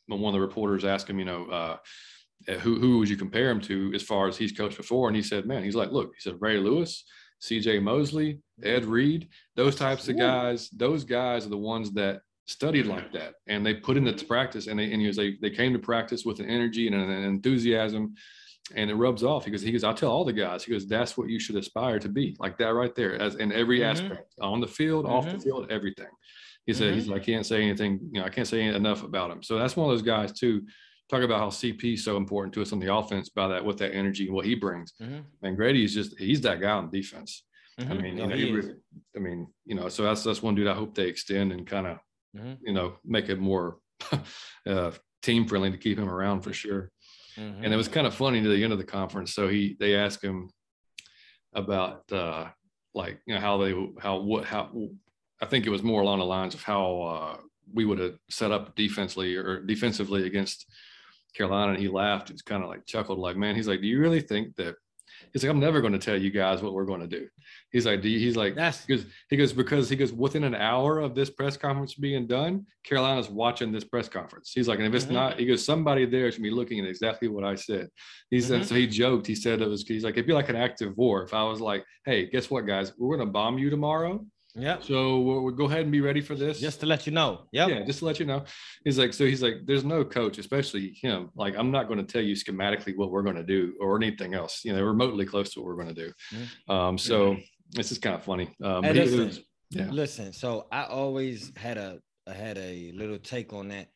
one 0.07 0.23
of 0.23 0.33
the 0.33 0.45
reporters 0.45 0.85
asked 0.85 1.09
him 1.09 1.19
you 1.19 1.25
know 1.25 1.45
uh, 1.47 1.77
who 2.59 2.79
who 2.79 2.99
would 2.99 3.09
you 3.09 3.17
compare 3.17 3.49
him 3.49 3.61
to 3.61 3.91
as 3.93 4.01
far 4.01 4.27
as 4.29 4.37
he's 4.37 4.53
coached 4.53 4.77
before? 4.77 5.09
And 5.09 5.15
he 5.15 5.23
said 5.23 5.45
man 5.45 5.63
he's 5.63 5.75
like 5.75 5.91
look 5.91 6.13
he 6.15 6.21
said 6.21 6.37
ray 6.39 6.57
lewis 6.57 7.03
cj 7.43 7.81
mosley 7.81 8.39
ed 8.61 8.85
reed 8.85 9.27
those 9.55 9.75
types 9.75 10.07
of 10.07 10.15
guys 10.15 10.69
those 10.69 11.03
guys 11.03 11.43
are 11.43 11.49
the 11.49 11.57
ones 11.57 11.91
that 11.91 12.21
studied 12.51 12.85
like 12.85 13.11
that 13.11 13.35
and 13.47 13.65
they 13.65 13.73
put 13.73 13.97
into 13.97 14.25
practice 14.25 14.67
and 14.67 14.79
they 14.79 14.91
and 14.91 15.01
he 15.01 15.07
was 15.07 15.17
they, 15.17 15.37
they 15.41 15.49
came 15.49 15.73
to 15.73 15.79
practice 15.79 16.25
with 16.25 16.39
an 16.39 16.45
energy 16.45 16.87
and 16.87 16.95
an, 16.95 17.09
enthusiasm 17.23 18.13
and 18.75 18.89
it 18.89 18.95
rubs 18.95 19.23
off 19.23 19.45
because 19.45 19.61
he 19.61 19.71
goes 19.71 19.83
i 19.83 19.93
tell 19.93 20.11
all 20.11 20.25
the 20.25 20.33
guys 20.33 20.63
he 20.63 20.71
goes 20.71 20.87
that's 20.87 21.17
what 21.17 21.29
you 21.29 21.39
should 21.39 21.55
aspire 21.55 21.99
to 21.99 22.09
be 22.09 22.35
like 22.39 22.57
that 22.57 22.73
right 22.73 22.95
there 22.95 23.19
as 23.19 23.35
in 23.35 23.51
every 23.51 23.79
mm-hmm. 23.79 23.89
aspect 23.89 24.33
on 24.41 24.59
the 24.59 24.67
field 24.67 25.05
mm-hmm. 25.05 25.13
off 25.13 25.25
the 25.25 25.31
mm-hmm. 25.31 25.41
field 25.41 25.67
everything 25.71 26.07
he 26.65 26.73
said 26.73 26.87
mm-hmm. 26.87 26.95
he's 26.95 27.07
like 27.07 27.21
i 27.21 27.25
can't 27.25 27.45
say 27.45 27.61
anything 27.61 27.99
you 28.11 28.19
know 28.19 28.25
i 28.25 28.29
can't 28.29 28.47
say 28.47 28.63
enough 28.63 29.03
about 29.03 29.31
him 29.31 29.41
so 29.41 29.57
that's 29.57 29.75
one 29.75 29.89
of 29.89 29.93
those 29.93 30.05
guys 30.05 30.31
too 30.31 30.61
talk 31.09 31.23
about 31.23 31.39
how 31.39 31.49
cp 31.49 31.93
is 31.93 32.03
so 32.03 32.17
important 32.17 32.53
to 32.53 32.61
us 32.61 32.71
on 32.71 32.79
the 32.79 32.93
offense 32.93 33.29
by 33.29 33.47
that 33.47 33.63
with 33.63 33.77
that 33.77 33.93
energy 33.93 34.25
and 34.25 34.35
what 34.35 34.45
he 34.45 34.55
brings 34.55 34.93
mm-hmm. 35.01 35.19
and 35.43 35.57
grady 35.57 35.83
is 35.83 35.93
just 35.93 36.17
he's 36.19 36.41
that 36.41 36.61
guy 36.61 36.71
on 36.71 36.89
defense 36.89 37.43
I 37.79 37.83
mm-hmm. 37.83 38.01
mean, 38.01 38.17
you 38.17 38.27
know, 38.27 38.35
he 38.35 38.51
really, 38.51 38.75
I 39.15 39.19
mean, 39.19 39.47
you 39.65 39.75
know, 39.75 39.89
so 39.89 40.03
that's 40.03 40.23
that's 40.23 40.41
one 40.41 40.55
dude 40.55 40.67
I 40.67 40.73
hope 40.73 40.93
they 40.93 41.07
extend 41.07 41.51
and 41.51 41.65
kind 41.65 41.87
of 41.87 41.97
mm-hmm. 42.35 42.53
you 42.65 42.73
know, 42.73 42.95
make 43.05 43.29
it 43.29 43.39
more 43.39 43.77
uh, 44.67 44.91
team 45.21 45.47
friendly 45.47 45.71
to 45.71 45.77
keep 45.77 45.97
him 45.97 46.09
around 46.09 46.41
for 46.41 46.53
sure. 46.53 46.91
Mm-hmm. 47.37 47.63
And 47.63 47.73
it 47.73 47.77
was 47.77 47.87
kind 47.87 48.07
of 48.07 48.13
funny 48.13 48.41
to 48.41 48.49
the 48.49 48.63
end 48.63 48.73
of 48.73 48.79
the 48.79 48.85
conference. 48.85 49.33
So 49.33 49.47
he, 49.47 49.77
they 49.79 49.95
asked 49.95 50.23
him 50.23 50.49
about 51.53 52.11
uh, 52.11 52.47
like, 52.93 53.21
you 53.25 53.33
know, 53.33 53.39
how 53.39 53.57
they, 53.57 53.73
how, 53.99 54.19
what, 54.19 54.45
how, 54.45 54.89
I 55.41 55.45
think 55.45 55.65
it 55.65 55.69
was 55.69 55.83
more 55.83 56.01
along 56.01 56.19
the 56.19 56.25
lines 56.25 56.53
of 56.53 56.63
how 56.63 57.01
uh, 57.01 57.37
we 57.73 57.85
would 57.85 57.99
have 57.99 58.17
set 58.29 58.51
up 58.51 58.75
defensively 58.75 59.35
or 59.35 59.61
defensively 59.61 60.27
against 60.27 60.65
Carolina. 61.33 61.73
And 61.73 61.81
he 61.81 61.87
laughed. 61.87 62.29
It's 62.29 62.41
kind 62.41 62.63
of 62.63 62.69
like 62.69 62.85
chuckled, 62.85 63.19
like, 63.19 63.37
man, 63.37 63.55
he's 63.55 63.67
like, 63.67 63.81
do 63.81 63.87
you 63.87 63.99
really 63.99 64.21
think 64.21 64.55
that 64.57 64.75
He's 65.31 65.43
like, 65.43 65.49
I'm 65.49 65.59
never 65.59 65.81
going 65.81 65.93
to 65.93 65.99
tell 65.99 66.17
you 66.17 66.29
guys 66.29 66.61
what 66.61 66.73
we're 66.73 66.85
going 66.85 67.01
to 67.01 67.07
do. 67.07 67.27
He's 67.71 67.85
like, 67.85 68.03
he's 68.03 68.35
like, 68.35 68.55
that's 68.55 68.85
because 68.85 69.05
he 69.29 69.37
goes 69.37 69.53
because 69.53 69.89
he 69.89 69.95
goes 69.95 70.11
within 70.11 70.43
an 70.43 70.55
hour 70.55 70.99
of 70.99 71.15
this 71.15 71.29
press 71.29 71.55
conference 71.57 71.93
being 71.95 72.27
done, 72.27 72.65
Carolina's 72.83 73.29
watching 73.29 73.71
this 73.71 73.83
press 73.83 74.09
conference. 74.09 74.51
He's 74.53 74.67
like, 74.67 74.79
and 74.79 74.87
if 74.87 74.93
it's 74.93 75.05
mm-hmm. 75.05 75.13
not, 75.13 75.39
he 75.39 75.45
goes, 75.45 75.63
somebody 75.63 76.05
there 76.05 76.31
should 76.31 76.43
be 76.43 76.51
looking 76.51 76.79
at 76.79 76.89
exactly 76.89 77.27
what 77.27 77.43
I 77.43 77.55
said. 77.55 77.87
He 78.29 78.37
mm-hmm. 78.37 78.47
said, 78.47 78.65
so 78.65 78.75
he 78.75 78.87
joked. 78.87 79.27
He 79.27 79.35
said 79.35 79.61
it 79.61 79.67
was. 79.67 79.83
He's 79.87 80.03
like, 80.03 80.15
it'd 80.15 80.27
be 80.27 80.33
like 80.33 80.49
an 80.49 80.55
active 80.55 80.97
war. 80.97 81.23
If 81.23 81.33
I 81.33 81.43
was 81.43 81.61
like, 81.61 81.85
hey, 82.05 82.25
guess 82.25 82.49
what, 82.49 82.67
guys, 82.67 82.93
we're 82.97 83.15
going 83.15 83.27
to 83.27 83.31
bomb 83.31 83.57
you 83.57 83.69
tomorrow 83.69 84.25
yeah. 84.55 84.77
So 84.81 85.19
we'll, 85.19 85.41
we'll, 85.41 85.53
go 85.53 85.65
ahead 85.65 85.81
and 85.81 85.91
be 85.91 86.01
ready 86.01 86.21
for 86.21 86.35
this. 86.35 86.59
Just 86.59 86.79
to 86.81 86.85
let 86.85 87.05
you 87.05 87.13
know. 87.13 87.47
Yeah. 87.51 87.67
Yeah. 87.67 87.83
Just 87.83 87.99
to 87.99 88.05
let 88.05 88.19
you 88.19 88.25
know. 88.25 88.43
He's 88.83 88.97
like, 88.97 89.13
so 89.13 89.25
he's 89.25 89.41
like, 89.41 89.65
there's 89.65 89.83
no 89.83 90.03
coach, 90.03 90.37
especially 90.37 90.97
him. 91.01 91.29
Like, 91.35 91.55
I'm 91.57 91.71
not 91.71 91.87
going 91.87 92.05
to 92.05 92.05
tell 92.05 92.21
you 92.21 92.35
schematically 92.35 92.95
what 92.95 93.11
we're 93.11 93.23
going 93.23 93.35
to 93.35 93.43
do 93.43 93.73
or 93.79 93.95
anything 93.95 94.33
else, 94.33 94.61
you 94.63 94.73
know, 94.73 94.81
remotely 94.81 95.25
close 95.25 95.53
to 95.53 95.59
what 95.59 95.67
we're 95.67 95.83
going 95.83 95.95
to 95.95 96.05
do. 96.05 96.13
Mm-hmm. 96.33 96.71
Um, 96.71 96.97
so 96.97 97.33
mm-hmm. 97.33 97.41
this 97.71 97.91
is 97.91 97.97
kind 97.97 98.15
of 98.15 98.23
funny. 98.23 98.55
Um, 98.63 98.83
hey, 98.83 98.93
listen, 98.93 99.25
was, 99.25 99.39
yeah. 99.69 99.89
Listen, 99.89 100.33
so 100.33 100.67
I 100.71 100.83
always 100.83 101.51
had 101.55 101.77
a, 101.77 101.99
I 102.27 102.33
had 102.33 102.57
a 102.57 102.91
little 102.93 103.17
take 103.17 103.53
on 103.53 103.69
that. 103.69 103.87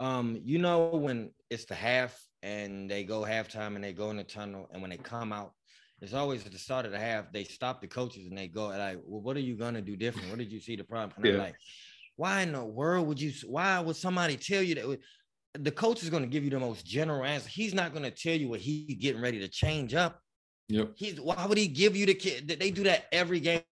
Um, 0.00 0.40
you 0.42 0.58
know, 0.58 0.88
when 0.88 1.30
it's 1.50 1.64
the 1.64 1.74
half 1.74 2.20
and 2.42 2.90
they 2.90 3.04
go 3.04 3.22
halftime 3.22 3.74
and 3.74 3.82
they 3.82 3.92
go 3.92 4.10
in 4.10 4.16
the 4.16 4.24
tunnel 4.24 4.68
and 4.72 4.82
when 4.82 4.90
they 4.90 4.96
come 4.96 5.32
out, 5.32 5.52
it's 6.00 6.14
always 6.14 6.44
at 6.44 6.52
the 6.52 6.58
start 6.58 6.86
of 6.86 6.92
the 6.92 6.98
half, 6.98 7.32
they 7.32 7.44
stop 7.44 7.80
the 7.80 7.86
coaches 7.86 8.26
and 8.26 8.36
they 8.36 8.48
go 8.48 8.66
like, 8.66 8.98
well, 9.04 9.20
what 9.20 9.36
are 9.36 9.40
you 9.40 9.56
gonna 9.56 9.80
do 9.80 9.96
different? 9.96 10.28
What 10.28 10.38
did 10.38 10.52
you 10.52 10.60
see 10.60 10.76
the 10.76 10.84
problem? 10.84 11.12
And 11.16 11.26
yeah. 11.26 11.32
I'm 11.32 11.38
like, 11.38 11.56
why 12.16 12.42
in 12.42 12.52
the 12.52 12.64
world 12.64 13.08
would 13.08 13.20
you 13.20 13.32
why 13.46 13.80
would 13.80 13.96
somebody 13.96 14.36
tell 14.36 14.62
you 14.62 14.74
that 14.74 14.98
the 15.54 15.70
coach 15.70 16.02
is 16.02 16.10
gonna 16.10 16.26
give 16.26 16.44
you 16.44 16.50
the 16.50 16.60
most 16.60 16.84
general 16.84 17.24
answer? 17.24 17.48
He's 17.48 17.74
not 17.74 17.94
gonna 17.94 18.10
tell 18.10 18.34
you 18.34 18.48
what 18.48 18.60
he's 18.60 18.96
getting 18.96 19.22
ready 19.22 19.38
to 19.40 19.48
change 19.48 19.94
up. 19.94 20.20
Yep. 20.68 20.92
He's 20.96 21.20
why 21.20 21.46
would 21.46 21.58
he 21.58 21.68
give 21.68 21.96
you 21.96 22.06
the 22.06 22.14
kid? 22.14 22.48
They 22.48 22.70
do 22.70 22.84
that 22.84 23.06
every 23.12 23.40
game. 23.40 23.62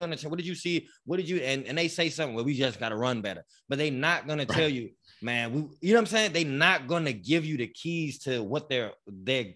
What 0.00 0.36
did 0.36 0.46
you 0.46 0.56
see? 0.56 0.88
What 1.04 1.18
did 1.18 1.28
you 1.28 1.36
and, 1.38 1.64
and 1.64 1.78
they 1.78 1.86
say 1.86 2.08
something? 2.08 2.34
Well, 2.34 2.44
we 2.44 2.54
just 2.54 2.80
gotta 2.80 2.96
run 2.96 3.20
better, 3.20 3.44
but 3.68 3.78
they're 3.78 3.92
not 3.92 4.26
gonna 4.26 4.46
tell 4.46 4.68
you, 4.68 4.90
man. 5.22 5.52
We, 5.52 5.60
you 5.80 5.92
know 5.92 6.00
what 6.00 6.00
I'm 6.00 6.06
saying? 6.06 6.32
They're 6.32 6.44
not 6.44 6.88
gonna 6.88 7.12
give 7.12 7.44
you 7.44 7.56
the 7.56 7.68
keys 7.68 8.18
to 8.24 8.42
what 8.42 8.68
they're 8.68 8.92
they're 9.06 9.54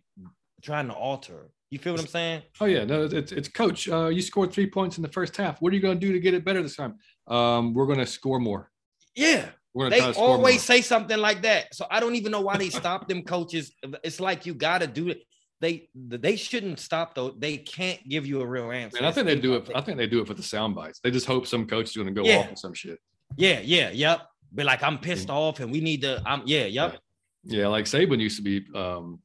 trying 0.62 0.86
to 0.86 0.94
alter. 0.94 1.48
You 1.70 1.78
feel 1.78 1.94
what 1.94 2.00
I'm 2.00 2.06
saying? 2.06 2.42
Oh 2.60 2.66
yeah, 2.66 2.84
no, 2.84 3.04
it's 3.04 3.32
it's 3.32 3.48
coach. 3.48 3.88
Uh, 3.88 4.06
you 4.06 4.22
scored 4.22 4.52
three 4.52 4.70
points 4.70 4.98
in 4.98 5.02
the 5.02 5.08
first 5.08 5.36
half. 5.36 5.60
What 5.60 5.72
are 5.72 5.76
you 5.76 5.82
going 5.82 5.98
to 5.98 6.06
do 6.06 6.12
to 6.12 6.20
get 6.20 6.32
it 6.32 6.44
better 6.44 6.62
this 6.62 6.76
time? 6.76 6.96
Um, 7.26 7.74
we're 7.74 7.86
going 7.86 7.98
to 7.98 8.06
score 8.06 8.38
more. 8.38 8.70
Yeah, 9.16 9.48
they 9.74 10.00
always 10.00 10.62
say 10.62 10.80
something 10.80 11.18
like 11.18 11.42
that. 11.42 11.74
So 11.74 11.86
I 11.90 12.00
don't 12.00 12.14
even 12.14 12.30
know 12.32 12.40
why 12.40 12.56
they 12.56 12.70
stop 12.70 13.08
them 13.08 13.22
coaches. 13.22 13.72
It's 14.04 14.20
like 14.20 14.46
you 14.46 14.54
got 14.54 14.78
to 14.78 14.86
do 14.86 15.08
it. 15.08 15.22
They 15.60 15.88
they 15.94 16.36
shouldn't 16.36 16.78
stop 16.78 17.14
though. 17.14 17.30
They 17.30 17.56
can't 17.56 18.06
give 18.08 18.26
you 18.26 18.42
a 18.42 18.46
real 18.46 18.70
answer. 18.70 18.98
And 18.98 19.06
I 19.06 19.10
think 19.10 19.26
they 19.26 19.36
do 19.36 19.54
it. 19.54 19.70
I 19.74 19.80
think 19.80 19.96
they 19.96 20.06
do 20.06 20.20
it 20.20 20.26
for 20.26 20.34
the 20.34 20.42
sound 20.42 20.74
bites. 20.74 21.00
They 21.02 21.10
just 21.10 21.26
hope 21.26 21.46
some 21.46 21.66
coach 21.66 21.90
is 21.90 21.96
going 21.96 22.08
to 22.08 22.12
go 22.12 22.26
yeah. 22.26 22.38
off 22.38 22.50
with 22.50 22.58
some 22.58 22.74
shit. 22.74 22.98
Yeah, 23.36 23.60
yeah, 23.60 23.90
yep. 23.90 24.20
Be 24.54 24.62
like, 24.64 24.82
I'm 24.82 24.98
pissed 24.98 25.30
off, 25.30 25.60
and 25.60 25.72
we 25.72 25.80
need 25.80 26.02
to. 26.02 26.22
I'm 26.24 26.42
yeah, 26.44 26.66
yep. 26.66 26.98
Yeah, 27.42 27.60
yeah 27.60 27.68
like 27.68 27.86
Saban 27.86 28.20
used 28.20 28.36
to 28.36 28.42
be 28.42 28.64
um, 28.74 29.20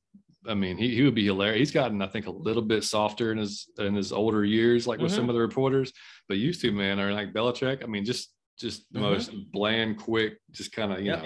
I 0.47 0.53
mean, 0.53 0.77
he, 0.77 0.95
he 0.95 1.03
would 1.03 1.15
be 1.15 1.25
hilarious. 1.25 1.59
He's 1.59 1.71
gotten, 1.71 2.01
I 2.01 2.07
think, 2.07 2.27
a 2.27 2.31
little 2.31 2.61
bit 2.63 2.83
softer 2.83 3.31
in 3.31 3.37
his 3.37 3.69
in 3.77 3.95
his 3.95 4.11
older 4.11 4.43
years, 4.43 4.87
like 4.87 4.99
with 4.99 5.11
mm-hmm. 5.11 5.21
some 5.21 5.29
of 5.29 5.35
the 5.35 5.41
reporters. 5.41 5.93
But 6.27 6.37
used 6.37 6.61
to, 6.61 6.71
man, 6.71 6.99
are 6.99 7.13
like 7.13 7.33
Belichick. 7.33 7.83
I 7.83 7.87
mean, 7.87 8.05
just 8.05 8.33
just 8.57 8.91
the 8.91 8.99
mm-hmm. 8.99 9.09
most 9.09 9.31
bland, 9.51 9.97
quick, 9.97 10.37
just 10.51 10.71
kind 10.71 10.91
of 10.91 10.99
you 10.99 11.11
yep. 11.11 11.23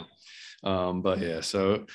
know. 0.63 0.69
Um, 0.69 1.01
but 1.01 1.19
yeah, 1.19 1.41
so 1.41 1.85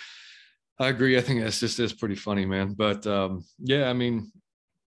I 0.78 0.88
agree. 0.88 1.18
I 1.18 1.20
think 1.20 1.42
that's 1.42 1.60
just 1.60 1.78
is 1.78 1.92
pretty 1.92 2.14
funny, 2.14 2.46
man. 2.46 2.74
But 2.74 3.06
um, 3.06 3.44
yeah, 3.58 3.90
I 3.90 3.92
mean, 3.92 4.32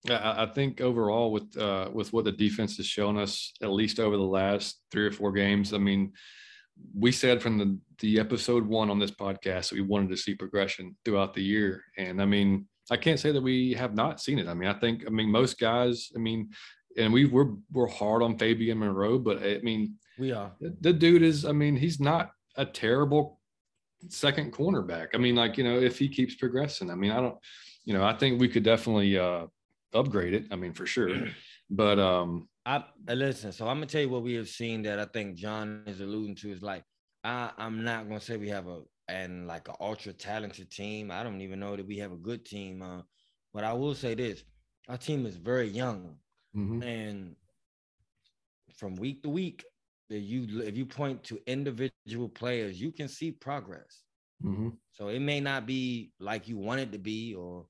I, 0.10 0.44
I 0.44 0.46
think 0.46 0.80
overall 0.80 1.32
with 1.32 1.58
uh, 1.58 1.90
with 1.92 2.14
what 2.14 2.26
the 2.26 2.32
defense 2.32 2.78
has 2.78 2.86
shown 2.86 3.18
us, 3.18 3.54
at 3.62 3.72
least 3.72 4.00
over 4.00 4.16
the 4.16 4.24
last 4.24 4.82
three 4.92 5.06
or 5.06 5.12
four 5.12 5.32
games, 5.32 5.74
I 5.74 5.78
mean 5.78 6.14
we 6.98 7.12
said 7.12 7.42
from 7.42 7.58
the, 7.58 7.78
the 8.00 8.20
episode 8.20 8.66
one 8.66 8.90
on 8.90 9.00
this 9.00 9.12
podcast 9.12 9.70
that 9.70 9.74
we 9.74 9.82
wanted 9.82 10.10
to 10.10 10.18
see 10.18 10.36
progression 10.36 10.96
throughout 11.06 11.34
the 11.34 11.44
year. 11.44 11.84
And 11.98 12.22
I 12.22 12.26
mean, 12.26 12.68
I 12.92 12.98
can't 12.98 13.20
say 13.20 13.32
that 13.32 13.42
we 13.42 13.74
have 13.74 13.96
not 13.96 14.22
seen 14.22 14.40
it. 14.40 14.48
I 14.48 14.54
mean, 14.54 14.70
I 14.70 14.74
think, 14.74 15.04
I 15.08 15.10
mean, 15.10 15.30
most 15.30 15.60
guys, 15.60 16.12
I 16.16 16.20
mean, 16.20 16.50
and 16.98 17.12
we 17.12 17.26
we're, 17.26 17.54
we're 17.72 17.88
hard 17.88 18.22
on 18.22 18.38
Fabian 18.38 18.78
Moreau, 18.78 19.18
but 19.18 19.42
I 19.42 19.60
mean, 19.64 19.96
we 20.20 20.32
are. 20.32 20.52
The, 20.60 20.76
the 20.82 20.94
dude 20.94 21.24
is, 21.24 21.46
I 21.46 21.52
mean, 21.52 21.76
he's 21.76 22.00
not 22.00 22.32
a 22.56 22.66
terrible 22.66 23.40
second 24.10 24.54
cornerback. 24.54 25.08
I 25.16 25.18
mean, 25.18 25.36
like, 25.36 25.58
you 25.58 25.64
know, 25.64 25.80
if 25.80 25.98
he 25.98 26.08
keeps 26.08 26.36
progressing, 26.36 26.92
I 26.92 26.96
mean, 26.96 27.12
I 27.12 27.20
don't, 27.20 27.38
you 27.86 27.94
know, 27.94 28.04
I 28.04 28.14
think 28.14 28.40
we 28.40 28.48
could 28.48 28.64
definitely 28.64 29.18
uh, 29.18 29.48
upgrade 29.94 30.34
it. 30.34 30.46
I 30.52 30.56
mean, 30.56 30.74
for 30.74 30.86
sure. 30.86 31.10
But 31.70 31.98
um, 31.98 32.50
I 32.66 32.84
listen. 33.07 33.51
So 33.51 33.68
I'm 33.68 33.78
gonna 33.78 33.88
tell 33.88 34.01
you 34.01 34.09
what 34.09 34.24
we 34.24 34.36
have 34.36 34.47
seen 34.47 34.84
that 34.84 34.99
I 34.99 35.05
think 35.05 35.36
John 35.36 35.84
is 35.86 35.99
alluding 35.99 36.36
to 36.36 36.51
is 36.51 36.61
like 36.61 36.84
I 37.24 37.51
I'm 37.57 37.84
not 37.84 38.07
gonna 38.07 38.22
say 38.22 38.38
we 38.38 38.49
have 38.49 38.68
a 38.68 38.82
and 39.07 39.47
like 39.47 39.68
an 39.68 39.76
ultra 39.80 40.14
talented 40.14 40.72
team. 40.72 41.11
I 41.11 41.24
don't 41.24 41.41
even 41.41 41.59
know 41.59 41.76
that 41.76 41.86
we 41.86 41.97
have 41.97 42.11
a 42.11 42.18
good 42.18 42.45
team. 42.45 42.82
Uh, 42.82 43.01
but 43.53 43.64
I 43.64 43.74
will 43.74 43.95
say 43.95 44.16
this: 44.16 44.43
our 44.88 44.97
team 44.97 45.26
is 45.26 45.36
very 45.36 45.68
young, 45.68 46.16
mm-hmm. 46.55 46.82
and 46.84 47.36
from 48.78 48.95
week 48.95 49.24
to 49.24 49.30
week, 49.30 49.66
that 50.09 50.20
you 50.20 50.61
if 50.61 50.78
you 50.78 50.86
point 50.86 51.24
to 51.26 51.39
individual 51.47 52.30
players, 52.30 52.80
you 52.80 52.91
can 52.91 53.07
see 53.07 53.32
progress. 53.32 54.03
Mm-hmm. 54.43 54.70
So 54.91 55.09
it 55.09 55.20
may 55.20 55.39
not 55.39 55.66
be 55.66 56.11
like 56.20 56.47
you 56.47 56.57
want 56.57 56.82
it 56.82 56.91
to 56.93 56.97
be, 56.97 57.36
or 57.36 57.66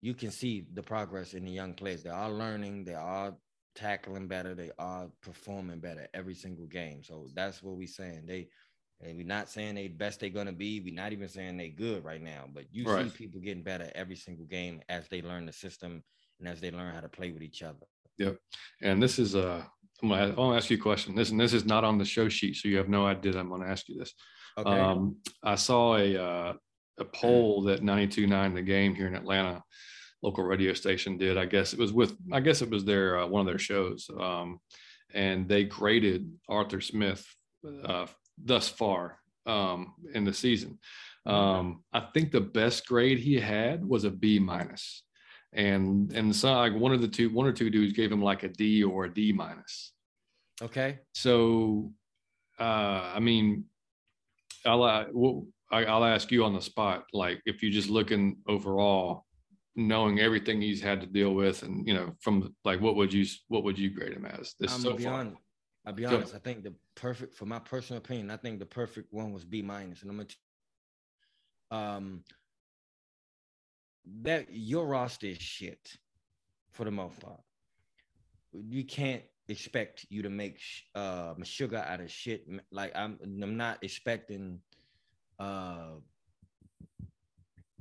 you 0.00 0.14
can 0.14 0.30
see 0.30 0.66
the 0.72 0.82
progress 0.82 1.34
in 1.34 1.44
the 1.44 1.50
young 1.50 1.74
players. 1.74 2.02
They 2.02 2.10
are 2.10 2.30
learning, 2.30 2.84
they 2.84 2.94
are 2.94 3.34
tackling 3.74 4.28
better, 4.28 4.54
they 4.54 4.70
are 4.78 5.08
performing 5.22 5.80
better 5.80 6.08
every 6.14 6.34
single 6.34 6.66
game. 6.66 7.02
So 7.02 7.28
that's 7.34 7.62
what 7.62 7.76
we're 7.76 7.86
saying. 7.86 8.24
They 8.26 8.48
we're 9.00 9.26
not 9.26 9.50
saying 9.50 9.74
they 9.74 9.88
best 9.88 10.20
they're 10.20 10.30
gonna 10.30 10.52
be. 10.52 10.80
We're 10.80 10.94
not 10.94 11.12
even 11.12 11.28
saying 11.28 11.56
they 11.56 11.68
good 11.68 12.04
right 12.04 12.22
now, 12.22 12.44
but 12.52 12.64
you 12.72 12.84
right. 12.84 13.10
see 13.10 13.16
people 13.16 13.40
getting 13.40 13.62
better 13.62 13.90
every 13.94 14.16
single 14.16 14.46
game 14.46 14.80
as 14.88 15.08
they 15.08 15.20
learn 15.20 15.46
the 15.46 15.52
system 15.52 16.02
and 16.38 16.48
as 16.48 16.60
they 16.60 16.70
learn 16.70 16.94
how 16.94 17.00
to 17.00 17.08
play 17.08 17.30
with 17.30 17.42
each 17.42 17.62
other. 17.62 17.86
Yep. 18.18 18.38
And 18.82 19.02
this 19.02 19.18
is 19.18 19.34
a, 19.34 19.48
uh, 19.48 19.62
I'm 20.02 20.08
gonna, 20.08 20.22
I'm 20.28 20.34
gonna 20.34 20.56
ask 20.56 20.70
you 20.70 20.76
a 20.76 20.80
question. 20.80 21.14
This 21.14 21.30
and 21.30 21.40
this 21.40 21.52
is 21.52 21.64
not 21.64 21.84
on 21.84 21.98
the 21.98 22.04
show 22.04 22.28
sheet, 22.28 22.56
so 22.56 22.68
you 22.68 22.76
have 22.78 22.88
no 22.88 23.06
idea. 23.06 23.38
I'm 23.38 23.50
gonna 23.50 23.66
ask 23.66 23.88
you 23.88 23.98
this. 23.98 24.14
Okay. 24.56 24.70
Um, 24.70 25.16
I 25.42 25.54
saw 25.56 25.96
a 25.96 26.16
uh, 26.16 26.52
a 26.98 27.04
poll 27.04 27.62
that 27.62 27.82
92.9 27.82 28.54
the 28.54 28.62
game 28.62 28.94
here 28.94 29.06
in 29.06 29.16
Atlanta, 29.16 29.62
local 30.24 30.42
radio 30.42 30.72
station 30.72 31.18
did. 31.18 31.36
I 31.36 31.44
guess 31.44 31.74
it 31.74 31.78
was 31.78 31.92
with 31.92 32.16
I 32.32 32.40
guess 32.40 32.62
it 32.62 32.70
was 32.70 32.84
their 32.84 33.18
uh, 33.18 33.26
one 33.26 33.40
of 33.40 33.46
their 33.46 33.58
shows, 33.58 34.08
um, 34.18 34.58
and 35.12 35.46
they 35.46 35.64
graded 35.64 36.32
Arthur 36.48 36.80
Smith 36.80 37.24
uh, 37.84 38.06
thus 38.42 38.68
far 38.68 39.18
um, 39.46 39.94
in 40.14 40.24
the 40.24 40.32
season. 40.32 40.78
Um, 41.26 41.84
I 41.92 42.00
think 42.00 42.32
the 42.32 42.40
best 42.40 42.86
grade 42.86 43.18
he 43.18 43.34
had 43.38 43.84
was 43.84 44.04
a 44.04 44.10
B 44.10 44.38
minus, 44.38 45.04
and 45.52 46.10
and 46.12 46.34
so 46.34 46.52
like 46.52 46.74
one 46.74 46.92
of 46.92 47.02
the 47.02 47.08
two, 47.08 47.30
one 47.30 47.46
or 47.46 47.52
two 47.52 47.70
dudes 47.70 47.92
gave 47.92 48.10
him 48.10 48.22
like 48.22 48.42
a 48.42 48.48
D 48.48 48.82
or 48.82 49.04
a 49.04 49.14
D 49.14 49.32
minus. 49.32 49.92
Okay. 50.62 51.00
So, 51.14 51.92
uh, 52.58 53.12
I 53.14 53.20
mean, 53.20 53.64
I'll 54.64 54.82
uh, 54.82 55.04
I'll 55.70 56.04
ask 56.04 56.30
you 56.30 56.44
on 56.44 56.54
the 56.54 56.60
spot, 56.60 57.04
like 57.12 57.40
if 57.46 57.62
you're 57.62 57.72
just 57.72 57.90
looking 57.90 58.38
overall, 58.46 59.24
knowing 59.76 60.20
everything 60.20 60.60
he's 60.60 60.80
had 60.80 61.00
to 61.00 61.06
deal 61.06 61.34
with, 61.34 61.62
and 61.62 61.86
you 61.86 61.94
know, 61.94 62.14
from 62.20 62.54
like 62.64 62.80
what 62.80 62.96
would 62.96 63.12
you 63.12 63.26
what 63.48 63.64
would 63.64 63.78
you 63.78 63.90
grade 63.90 64.12
him 64.12 64.26
as? 64.26 64.54
This 64.58 64.74
I'm 64.74 64.80
so 64.80 64.94
be 64.94 65.06
honest. 65.06 65.36
I'll 65.86 65.92
be 65.92 66.06
honest. 66.06 66.34
I 66.34 66.38
think 66.38 66.64
the 66.64 66.74
perfect, 66.94 67.34
for 67.34 67.44
my 67.44 67.58
personal 67.58 67.98
opinion, 67.98 68.30
I 68.30 68.36
think 68.36 68.58
the 68.58 68.66
perfect 68.66 69.12
one 69.12 69.32
was 69.32 69.44
B 69.44 69.62
minus, 69.62 70.02
and 70.02 70.10
I'm 70.10 70.16
gonna. 70.16 70.28
T- 70.28 70.36
um, 71.70 72.24
that 74.22 74.46
your 74.50 74.86
roster 74.86 75.26
is 75.26 75.38
shit 75.38 75.96
for 76.70 76.84
the 76.84 76.90
most 76.90 77.20
part. 77.20 77.40
You 78.52 78.84
can't 78.84 79.22
expect 79.48 80.06
you 80.08 80.22
to 80.22 80.30
make 80.30 80.58
uh 80.94 81.34
sugar 81.42 81.76
out 81.76 82.00
of 82.00 82.10
shit. 82.10 82.46
Like 82.70 82.92
I'm, 82.94 83.18
I'm 83.22 83.56
not 83.56 83.78
expecting 83.82 84.60
uh 85.38 85.96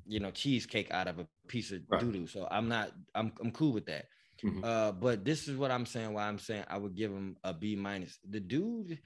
you 0.06 0.20
know 0.20 0.32
cheesecake 0.32 0.92
out 0.92 1.08
of 1.08 1.20
a 1.20 1.28
piece 1.48 1.72
of 1.72 1.82
right. 1.90 2.02
doo-doo. 2.02 2.28
So 2.28 2.48
I'm 2.50 2.68
not. 2.68 2.92
I'm 3.16 3.32
I'm 3.42 3.52
cool 3.52 3.74
with 3.74 3.86
that. 3.88 4.06
Mm-hmm. 4.44 4.64
Uh, 4.64 4.92
but 4.92 5.24
this 5.24 5.48
is 5.48 5.58
what 5.58 5.72
I'm 5.72 5.86
saying. 5.86 6.14
Why 6.14 6.28
I'm 6.28 6.40
saying 6.40 6.66
I 6.70 6.78
would 6.78 6.96
give 6.96 7.12
him 7.12 7.38
a 7.44 7.54
B 7.54 7.76
minus. 7.76 8.20
The 8.30 8.40
dude 8.40 9.00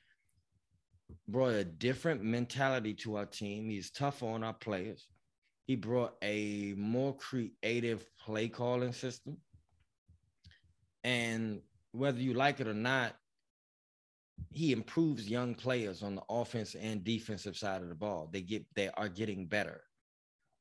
brought 1.28 1.54
a 1.54 1.64
different 1.64 2.24
mentality 2.24 2.94
to 2.96 3.18
our 3.18 3.26
team. 3.26 3.70
He's 3.70 3.92
tough 3.92 4.24
on 4.24 4.44
our 4.44 4.54
players. 4.54 5.08
He 5.66 5.76
brought 5.76 6.16
a 6.22 6.74
more 6.78 7.16
creative 7.16 8.06
play 8.26 8.48
calling 8.48 8.94
system. 8.94 9.38
And 11.04 11.62
whether 11.92 12.20
you 12.20 12.34
like 12.34 12.60
it 12.60 12.68
or 12.68 12.74
not, 12.74 13.16
he 14.52 14.72
improves 14.72 15.30
young 15.30 15.56
players 15.56 16.04
on 16.04 16.16
the 16.16 16.24
offense 16.30 16.76
and 16.76 17.04
defensive 17.04 17.58
side 17.58 17.82
of 17.82 17.90
the 17.90 17.96
ball. 17.96 18.30
They 18.32 18.42
get 18.42 18.66
they 18.76 18.90
are 18.90 19.10
getting 19.10 19.48
better. 19.48 19.82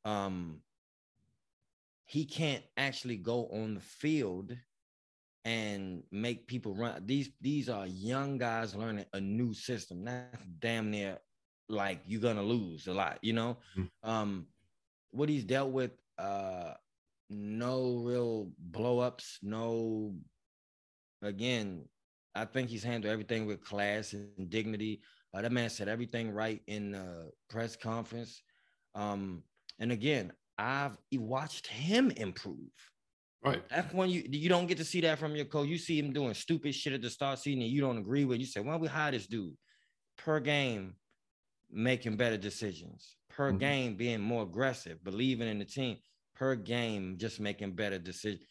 Um, 0.06 0.60
he 2.04 2.24
can't 2.24 2.62
actually 2.76 3.16
go 3.16 3.48
on 3.52 3.74
the 3.74 3.80
field 3.80 4.56
and 5.44 6.04
make 6.12 6.46
people 6.46 6.74
run. 6.74 7.02
These 7.04 7.30
these 7.40 7.68
are 7.68 7.86
young 7.86 8.38
guys 8.38 8.74
learning 8.74 9.06
a 9.12 9.20
new 9.20 9.52
system. 9.52 10.04
That's 10.04 10.44
damn 10.60 10.90
near 10.90 11.18
like 11.68 12.00
you're 12.06 12.20
gonna 12.20 12.42
lose 12.42 12.86
a 12.86 12.94
lot, 12.94 13.18
you 13.22 13.32
know. 13.32 13.56
Mm-hmm. 13.76 14.08
Um, 14.08 14.46
what 15.10 15.28
he's 15.28 15.44
dealt 15.44 15.72
with, 15.72 15.90
uh, 16.18 16.74
no 17.28 17.96
real 17.96 18.50
blowups, 18.70 19.38
no. 19.42 20.14
Again, 21.22 21.88
I 22.34 22.44
think 22.44 22.68
he's 22.68 22.84
handled 22.84 23.12
everything 23.12 23.46
with 23.46 23.64
class 23.64 24.12
and 24.12 24.48
dignity. 24.48 25.00
Uh, 25.34 25.42
that 25.42 25.50
man 25.50 25.70
said 25.70 25.88
everything 25.88 26.30
right 26.30 26.62
in 26.68 26.92
the 26.92 27.32
press 27.48 27.74
conference. 27.74 28.42
Um, 28.94 29.42
and 29.78 29.92
again, 29.92 30.32
I've 30.58 30.96
watched 31.12 31.66
him 31.66 32.10
improve. 32.10 32.70
Right. 33.44 33.62
That's 33.68 33.92
when 33.94 34.10
you 34.10 34.24
you 34.28 34.48
don't 34.48 34.66
get 34.66 34.78
to 34.78 34.84
see 34.84 35.00
that 35.02 35.18
from 35.18 35.36
your 35.36 35.44
coach. 35.44 35.68
You 35.68 35.78
see 35.78 35.98
him 35.98 36.12
doing 36.12 36.34
stupid 36.34 36.74
shit 36.74 36.94
at 36.94 37.02
the 37.02 37.10
start 37.10 37.38
season 37.38 37.62
and 37.62 37.70
you 37.70 37.80
don't 37.80 37.98
agree 37.98 38.24
with. 38.24 38.40
You 38.40 38.46
say, 38.46 38.60
"Why 38.60 38.72
don't 38.72 38.80
we 38.80 38.88
hire 38.88 39.12
this 39.12 39.26
dude?" 39.26 39.56
Per 40.18 40.40
game, 40.40 40.96
making 41.70 42.16
better 42.16 42.36
decisions. 42.36 43.16
Per 43.28 43.50
mm-hmm. 43.50 43.58
game, 43.58 43.96
being 43.96 44.20
more 44.20 44.42
aggressive, 44.42 45.02
believing 45.04 45.48
in 45.48 45.58
the 45.58 45.64
team. 45.64 45.98
Per 46.34 46.56
game, 46.56 47.16
just 47.18 47.38
making 47.38 47.72
better 47.72 47.98
decisions. 47.98 48.48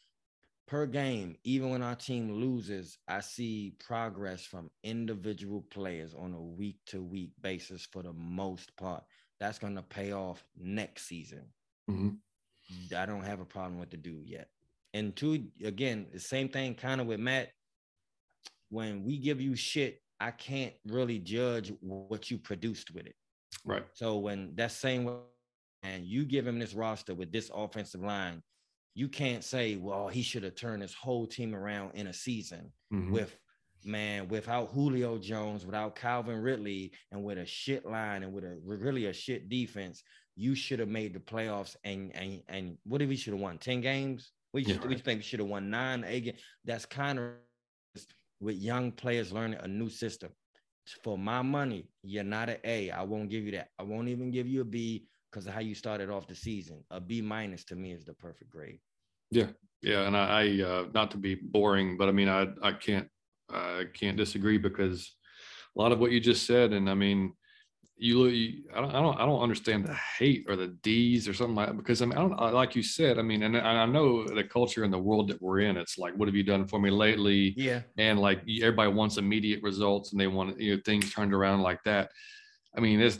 Per 0.67 0.87
game, 0.87 1.35
even 1.43 1.69
when 1.69 1.83
our 1.83 1.95
team 1.95 2.33
loses, 2.33 2.97
I 3.07 3.19
see 3.19 3.75
progress 3.79 4.45
from 4.45 4.71
individual 4.83 5.63
players 5.69 6.15
on 6.15 6.33
a 6.33 6.41
week 6.41 6.77
to 6.87 7.03
week 7.03 7.31
basis 7.41 7.87
for 7.91 8.01
the 8.01 8.13
most 8.13 8.75
part. 8.77 9.03
That's 9.39 9.59
going 9.59 9.75
to 9.75 9.81
pay 9.81 10.13
off 10.13 10.43
next 10.57 11.07
season. 11.07 11.43
Mm-hmm. 11.89 12.95
I 12.95 13.05
don't 13.05 13.25
have 13.25 13.39
a 13.39 13.45
problem 13.45 13.79
with 13.79 13.91
the 13.91 13.97
dude 13.97 14.27
yet. 14.27 14.49
And 14.93 15.15
two, 15.15 15.47
again, 15.63 16.07
the 16.13 16.19
same 16.19 16.49
thing 16.49 16.73
kind 16.75 17.01
of 17.01 17.07
with 17.07 17.19
Matt. 17.19 17.49
When 18.69 19.03
we 19.03 19.17
give 19.17 19.39
you 19.39 19.55
shit, 19.55 20.01
I 20.19 20.31
can't 20.31 20.73
really 20.87 21.19
judge 21.19 21.71
what 21.81 22.31
you 22.31 22.37
produced 22.37 22.93
with 22.93 23.05
it. 23.05 23.15
Right. 23.65 23.83
So 23.93 24.17
when 24.17 24.55
that 24.55 24.71
same 24.71 25.03
way, 25.03 25.13
and 25.83 26.05
you 26.05 26.25
give 26.25 26.47
him 26.47 26.57
this 26.57 26.73
roster 26.73 27.13
with 27.13 27.31
this 27.31 27.51
offensive 27.53 28.01
line, 28.01 28.41
you 28.95 29.07
can't 29.07 29.43
say, 29.43 29.75
well, 29.75 30.07
he 30.07 30.21
should 30.21 30.43
have 30.43 30.55
turned 30.55 30.81
his 30.81 30.93
whole 30.93 31.27
team 31.27 31.53
around 31.53 31.91
in 31.93 32.07
a 32.07 32.13
season 32.13 32.71
mm-hmm. 32.91 33.11
with 33.11 33.37
man, 33.85 34.27
without 34.27 34.71
Julio 34.71 35.17
Jones, 35.17 35.65
without 35.65 35.95
Calvin 35.95 36.41
Ridley, 36.41 36.91
and 37.11 37.23
with 37.23 37.37
a 37.37 37.45
shit 37.45 37.85
line 37.85 38.23
and 38.23 38.33
with 38.33 38.43
a 38.43 38.59
really 38.63 39.05
a 39.05 39.13
shit 39.13 39.49
defense, 39.49 40.03
you 40.35 40.55
should 40.55 40.79
have 40.79 40.89
made 40.89 41.13
the 41.13 41.19
playoffs. 41.19 41.75
And 41.83 42.15
and 42.15 42.41
and 42.49 42.77
what 42.83 43.01
if 43.01 43.09
we 43.09 43.15
should 43.15 43.33
have 43.33 43.41
won 43.41 43.57
10 43.57 43.81
games? 43.81 44.31
We 44.53 44.63
yeah. 44.63 44.77
we 44.85 44.95
think 44.97 45.19
we 45.19 45.23
should 45.23 45.39
have 45.39 45.49
won 45.49 45.69
nine, 45.69 46.03
eight 46.07 46.25
games. 46.25 46.39
That's 46.63 46.85
kind 46.85 47.19
of 47.19 47.31
with 48.39 48.55
young 48.55 48.91
players 48.91 49.31
learning 49.31 49.59
a 49.61 49.67
new 49.67 49.89
system. 49.89 50.31
For 51.03 51.17
my 51.17 51.41
money, 51.41 51.89
you're 52.03 52.23
not 52.23 52.49
an 52.49 52.57
A. 52.63 52.91
I 52.91 53.01
won't 53.01 53.29
give 53.29 53.43
you 53.43 53.51
that. 53.53 53.69
I 53.79 53.83
won't 53.83 54.07
even 54.07 54.29
give 54.29 54.47
you 54.47 54.61
a 54.61 54.65
B 54.65 55.07
because 55.31 55.47
of 55.47 55.53
how 55.53 55.59
you 55.59 55.73
started 55.73 56.11
off 56.11 56.27
the 56.27 56.35
season. 56.35 56.83
A 56.91 57.01
B 57.01 57.21
minus 57.21 57.65
to 57.65 57.75
me 57.75 57.91
is 57.91 58.05
the 58.05 58.13
perfect 58.13 58.51
grade. 58.51 58.79
Yeah, 59.31 59.47
yeah, 59.81 60.07
and 60.07 60.15
I, 60.15 60.43
I 60.43 60.63
uh, 60.63 60.85
not 60.93 61.11
to 61.11 61.17
be 61.17 61.35
boring, 61.35 61.97
but 61.97 62.07
I 62.07 62.11
mean, 62.11 62.29
I 62.29 62.47
I 62.61 62.71
can't 62.71 63.09
I 63.49 63.85
can't 63.93 64.17
disagree 64.17 64.57
because 64.57 65.11
a 65.75 65.81
lot 65.81 65.91
of 65.91 65.99
what 65.99 66.11
you 66.11 66.19
just 66.19 66.45
said, 66.45 66.73
and 66.73 66.89
I 66.89 66.93
mean, 66.93 67.33
you, 67.97 68.25
you 68.25 68.63
I 68.75 68.81
don't, 68.81 68.91
I 68.93 69.01
don't, 69.01 69.17
I 69.17 69.25
don't 69.25 69.41
understand 69.41 69.85
the 69.85 69.93
hate 69.93 70.45
or 70.49 70.55
the 70.55 70.67
D's 70.67 71.27
or 71.27 71.33
something 71.33 71.55
like 71.55 71.67
that 71.67 71.77
because 71.77 72.01
I 72.01 72.05
mean, 72.05 72.17
I 72.17 72.21
don't 72.21 72.53
like 72.53 72.75
you 72.75 72.83
said. 72.83 73.17
I 73.17 73.21
mean, 73.21 73.43
and 73.43 73.57
I 73.57 73.85
know 73.85 74.27
the 74.27 74.43
culture 74.43 74.83
in 74.83 74.91
the 74.91 74.99
world 74.99 75.29
that 75.29 75.41
we're 75.41 75.59
in. 75.61 75.77
It's 75.77 75.97
like, 75.97 76.13
what 76.15 76.27
have 76.27 76.35
you 76.35 76.43
done 76.43 76.67
for 76.67 76.79
me 76.79 76.89
lately? 76.89 77.53
Yeah, 77.55 77.81
and 77.97 78.19
like 78.19 78.41
everybody 78.61 78.91
wants 78.91 79.17
immediate 79.17 79.63
results, 79.63 80.11
and 80.11 80.19
they 80.19 80.27
want 80.27 80.59
you 80.59 80.75
know 80.75 80.81
things 80.85 81.13
turned 81.13 81.33
around 81.33 81.61
like 81.61 81.81
that. 81.85 82.11
I 82.75 82.81
mean, 82.81 82.99
it's 82.99 83.19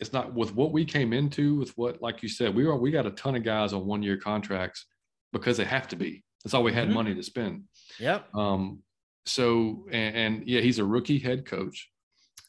it's 0.00 0.12
not 0.12 0.34
with 0.34 0.54
what 0.54 0.72
we 0.72 0.84
came 0.84 1.12
into 1.12 1.56
with 1.56 1.70
what, 1.78 2.02
like 2.02 2.22
you 2.22 2.28
said, 2.28 2.54
we 2.54 2.64
are 2.64 2.76
we 2.76 2.90
got 2.90 3.06
a 3.06 3.12
ton 3.12 3.36
of 3.36 3.44
guys 3.44 3.72
on 3.72 3.86
one 3.86 4.02
year 4.02 4.16
contracts 4.16 4.86
because 5.32 5.56
they 5.56 5.64
have 5.64 5.88
to 5.88 5.96
be. 5.96 6.24
That's 6.42 6.52
all 6.52 6.62
we 6.62 6.72
had 6.72 6.86
mm-hmm. 6.86 6.94
money 6.94 7.14
to 7.14 7.22
spend. 7.22 7.64
Yep. 7.98 8.34
Um, 8.34 8.82
so 9.26 9.86
and, 9.90 10.16
and, 10.16 10.46
yeah, 10.46 10.60
he's 10.60 10.78
a 10.78 10.84
rookie 10.84 11.18
head 11.18 11.46
coach. 11.46 11.90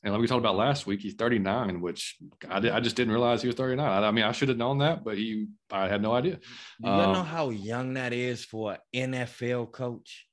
And 0.04 0.14
like 0.14 0.22
we 0.22 0.28
talked 0.28 0.40
about 0.40 0.56
last 0.56 0.86
week, 0.86 1.02
he's 1.02 1.16
39, 1.16 1.82
which 1.82 2.18
I, 2.48 2.58
I 2.58 2.80
just 2.80 2.96
didn't 2.96 3.14
realize 3.14 3.42
he 3.42 3.48
was 3.48 3.56
39. 3.56 3.86
I, 3.86 4.08
I, 4.08 4.12
mean, 4.12 4.24
I 4.24 4.34
should 4.34 4.50
have 4.50 4.58
known 4.58 4.78
that, 4.80 5.04
but 5.04 5.18
he, 5.18 5.48
I 5.72 5.88
had 5.88 6.02
no 6.02 6.14
idea. 6.14 6.40
You 6.80 6.92
um, 6.92 7.14
know 7.14 7.24
how 7.24 7.50
young 7.50 7.96
that 7.96 8.14
is 8.14 8.46
for 8.46 8.78
an 8.94 9.14
NFL 9.14 9.72
coach? 9.72 10.28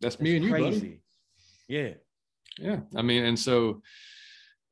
That's, 0.00 0.16
that's 0.16 0.22
me 0.22 0.36
and 0.36 0.50
crazy. 0.50 0.64
you, 0.64 0.80
buddy. 0.80 1.00
Yeah. 1.68 1.94
Yeah. 2.58 2.80
I 2.94 3.02
mean, 3.02 3.24
and 3.24 3.38
so, 3.38 3.80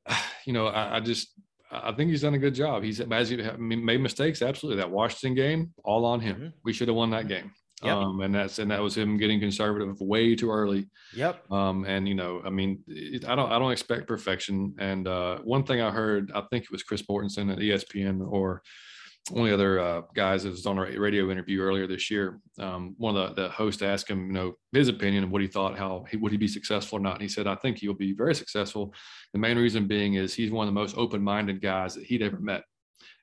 you 0.45 0.53
know, 0.53 0.67
I, 0.67 0.97
I 0.97 0.99
just, 0.99 1.33
I 1.71 1.91
think 1.93 2.11
he's 2.11 2.21
done 2.21 2.35
a 2.35 2.39
good 2.39 2.53
job. 2.53 2.83
He's 2.83 2.99
as 2.99 3.29
he 3.29 3.37
made 3.57 4.01
mistakes. 4.01 4.43
Absolutely, 4.43 4.81
that 4.81 4.91
Washington 4.91 5.33
game, 5.33 5.73
all 5.83 6.05
on 6.05 6.19
him. 6.19 6.35
Mm-hmm. 6.35 6.47
We 6.63 6.73
should 6.73 6.87
have 6.87 6.95
won 6.95 7.09
that 7.11 7.27
game. 7.27 7.51
Yep. 7.83 7.95
Um, 7.95 8.21
and 8.21 8.33
that's 8.33 8.59
and 8.59 8.71
that 8.71 8.81
was 8.81 8.95
him 8.95 9.17
getting 9.17 9.39
conservative 9.39 9.99
way 9.99 10.35
too 10.35 10.51
early. 10.51 10.89
Yep. 11.15 11.51
Um, 11.51 11.85
and 11.85 12.07
you 12.07 12.15
know, 12.15 12.41
I 12.45 12.49
mean, 12.49 12.83
it, 12.87 13.27
I 13.27 13.35
don't 13.35 13.51
I 13.51 13.59
don't 13.59 13.71
expect 13.71 14.07
perfection. 14.07 14.75
And 14.79 15.07
uh, 15.07 15.39
one 15.39 15.63
thing 15.63 15.81
I 15.81 15.91
heard, 15.91 16.31
I 16.33 16.41
think 16.49 16.65
it 16.65 16.71
was 16.71 16.83
Chris 16.83 17.01
Mortensen 17.03 17.51
at 17.51 17.59
ESPN 17.59 18.25
or 18.25 18.61
one 19.29 19.43
of 19.43 19.47
the 19.47 19.53
other 19.53 19.79
uh, 19.79 20.01
guys 20.13 20.43
that 20.43 20.49
was 20.49 20.65
on 20.65 20.77
a 20.77 20.99
radio 20.99 21.31
interview 21.31 21.61
earlier 21.61 21.87
this 21.87 22.11
year. 22.11 22.39
Um, 22.59 22.93
one 22.97 23.15
of 23.15 23.35
the, 23.35 23.43
the 23.43 23.49
hosts 23.49 23.81
asked 23.81 24.09
him, 24.09 24.27
you 24.27 24.33
know, 24.33 24.53
his 24.73 24.89
opinion 24.89 25.23
of 25.23 25.31
what 25.31 25.41
he 25.41 25.47
thought, 25.47 25.77
how 25.77 26.05
he 26.11 26.17
would 26.17 26.33
he 26.33 26.37
be 26.37 26.47
successful 26.47 26.97
or 26.97 27.01
not. 27.01 27.13
And 27.13 27.21
he 27.21 27.29
said, 27.29 27.47
I 27.47 27.55
think 27.55 27.77
he'll 27.77 27.93
be 27.93 28.11
very 28.11 28.35
successful. 28.35 28.93
The 29.31 29.39
main 29.39 29.57
reason 29.57 29.87
being 29.87 30.15
is 30.15 30.33
he's 30.33 30.51
one 30.51 30.67
of 30.67 30.73
the 30.73 30.79
most 30.79 30.97
open-minded 30.97 31.61
guys 31.61 31.95
that 31.95 32.03
he'd 32.03 32.21
ever 32.21 32.39
met 32.39 32.63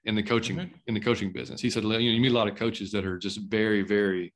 in 0.05 0.14
the 0.14 0.22
coaching 0.22 0.57
mm-hmm. 0.57 0.74
in 0.86 0.94
the 0.94 1.01
coaching 1.01 1.32
business. 1.32 1.61
He 1.61 1.70
said, 1.70 1.82
you 1.82 1.90
know, 1.90 1.98
you 1.98 2.20
meet 2.20 2.32
a 2.32 2.34
lot 2.34 2.48
of 2.48 2.57
coaches 2.57 2.90
that 2.92 3.05
are 3.05 3.18
just 3.18 3.38
very, 3.51 3.82
very 3.82 4.32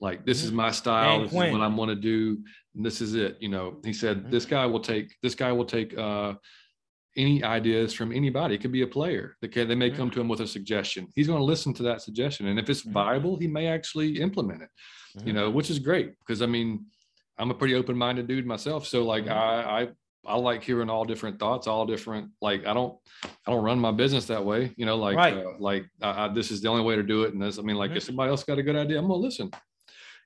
Like 0.00 0.24
this 0.24 0.42
is 0.42 0.48
mm-hmm. 0.48 0.56
my 0.56 0.70
style. 0.70 1.22
This 1.22 1.32
is 1.32 1.34
what 1.34 1.60
I'm 1.60 1.76
going 1.76 1.88
to 1.88 1.96
do. 1.96 2.38
And 2.74 2.84
this 2.86 3.00
is 3.00 3.14
it. 3.14 3.36
You 3.40 3.48
know, 3.48 3.80
he 3.84 3.92
said 3.92 4.30
this 4.30 4.44
mm-hmm. 4.44 4.54
guy 4.54 4.66
will 4.66 4.80
take 4.80 5.14
this 5.22 5.34
guy 5.34 5.52
will 5.52 5.64
take 5.64 5.96
uh, 5.98 6.34
any 7.16 7.42
ideas 7.42 7.92
from 7.92 8.12
anybody. 8.12 8.54
It 8.54 8.60
could 8.60 8.72
be 8.72 8.82
a 8.82 8.86
player. 8.86 9.36
They, 9.40 9.48
can, 9.48 9.66
they 9.66 9.74
may 9.74 9.90
come 9.90 10.10
to 10.10 10.20
him 10.20 10.28
with 10.28 10.40
a 10.40 10.46
suggestion. 10.46 11.08
He's 11.14 11.26
going 11.26 11.40
to 11.40 11.44
listen 11.44 11.74
to 11.74 11.82
that 11.84 12.00
suggestion, 12.02 12.46
and 12.46 12.58
if 12.58 12.70
it's 12.70 12.82
viable, 12.82 13.36
he 13.36 13.48
may 13.48 13.66
actually 13.66 14.20
implement 14.20 14.62
it. 14.62 14.68
You 15.24 15.32
know, 15.32 15.50
which 15.50 15.68
is 15.68 15.80
great 15.80 16.12
because 16.20 16.42
I 16.42 16.46
mean, 16.46 16.86
I'm 17.38 17.50
a 17.50 17.54
pretty 17.54 17.74
open-minded 17.74 18.28
dude 18.28 18.46
myself. 18.46 18.86
So 18.86 19.04
like 19.04 19.26
I, 19.26 19.82
I 19.82 19.88
I 20.28 20.36
like 20.36 20.62
hearing 20.62 20.90
all 20.90 21.04
different 21.04 21.38
thoughts, 21.38 21.66
all 21.66 21.86
different 21.86 22.30
like 22.40 22.66
I 22.66 22.74
don't 22.74 22.96
I 23.46 23.50
don't 23.50 23.64
run 23.64 23.78
my 23.78 23.90
business 23.90 24.26
that 24.26 24.44
way, 24.44 24.72
you 24.76 24.86
know, 24.86 24.96
like 24.96 25.16
right. 25.16 25.36
uh, 25.38 25.52
like 25.58 25.86
I, 26.02 26.26
I, 26.26 26.28
this 26.28 26.50
is 26.50 26.60
the 26.60 26.68
only 26.68 26.82
way 26.82 26.96
to 26.96 27.02
do 27.02 27.22
it. 27.22 27.32
And 27.32 27.42
this, 27.42 27.58
I 27.58 27.62
mean, 27.62 27.76
like 27.76 27.90
mm-hmm. 27.90 27.96
if 27.96 28.02
somebody 28.04 28.30
else 28.30 28.44
got 28.44 28.58
a 28.58 28.62
good 28.62 28.76
idea, 28.76 28.98
I'm 28.98 29.08
gonna 29.08 29.14
listen, 29.14 29.50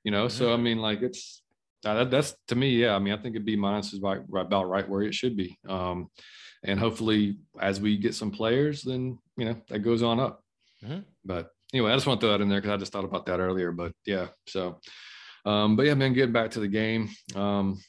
you 0.04 0.10
know. 0.10 0.26
Mm-hmm. 0.26 0.36
So 0.36 0.52
I 0.52 0.56
mean, 0.56 0.78
like 0.78 1.02
it's 1.02 1.42
uh, 1.84 1.94
that, 1.94 2.10
that's 2.10 2.34
to 2.48 2.56
me, 2.56 2.70
yeah. 2.70 2.94
I 2.94 2.98
mean, 2.98 3.12
I 3.12 3.16
think 3.16 3.34
it'd 3.34 3.46
be 3.46 3.56
minus 3.56 3.92
is 3.92 4.00
right, 4.00 4.20
right 4.28 4.46
about 4.46 4.68
right 4.68 4.88
where 4.88 5.02
it 5.02 5.14
should 5.14 5.36
be. 5.36 5.56
Um, 5.68 6.08
and 6.64 6.78
hopefully, 6.78 7.38
as 7.60 7.80
we 7.80 7.96
get 7.96 8.14
some 8.14 8.30
players, 8.30 8.82
then 8.82 9.18
you 9.36 9.44
know 9.44 9.56
that 9.68 9.80
goes 9.80 10.02
on 10.02 10.20
up. 10.20 10.42
Mm-hmm. 10.84 11.00
But 11.24 11.50
anyway, 11.72 11.92
I 11.92 11.96
just 11.96 12.06
want 12.06 12.20
to 12.20 12.26
throw 12.26 12.32
that 12.32 12.42
in 12.42 12.48
there 12.48 12.60
because 12.60 12.74
I 12.74 12.76
just 12.76 12.92
thought 12.92 13.04
about 13.04 13.26
that 13.26 13.40
earlier. 13.40 13.72
But 13.72 13.92
yeah, 14.04 14.28
so 14.46 14.80
um, 15.44 15.76
but 15.76 15.86
yeah, 15.86 15.94
man, 15.94 16.12
getting 16.12 16.32
back 16.32 16.52
to 16.52 16.60
the 16.60 16.68
game. 16.68 17.08
Um, 17.34 17.80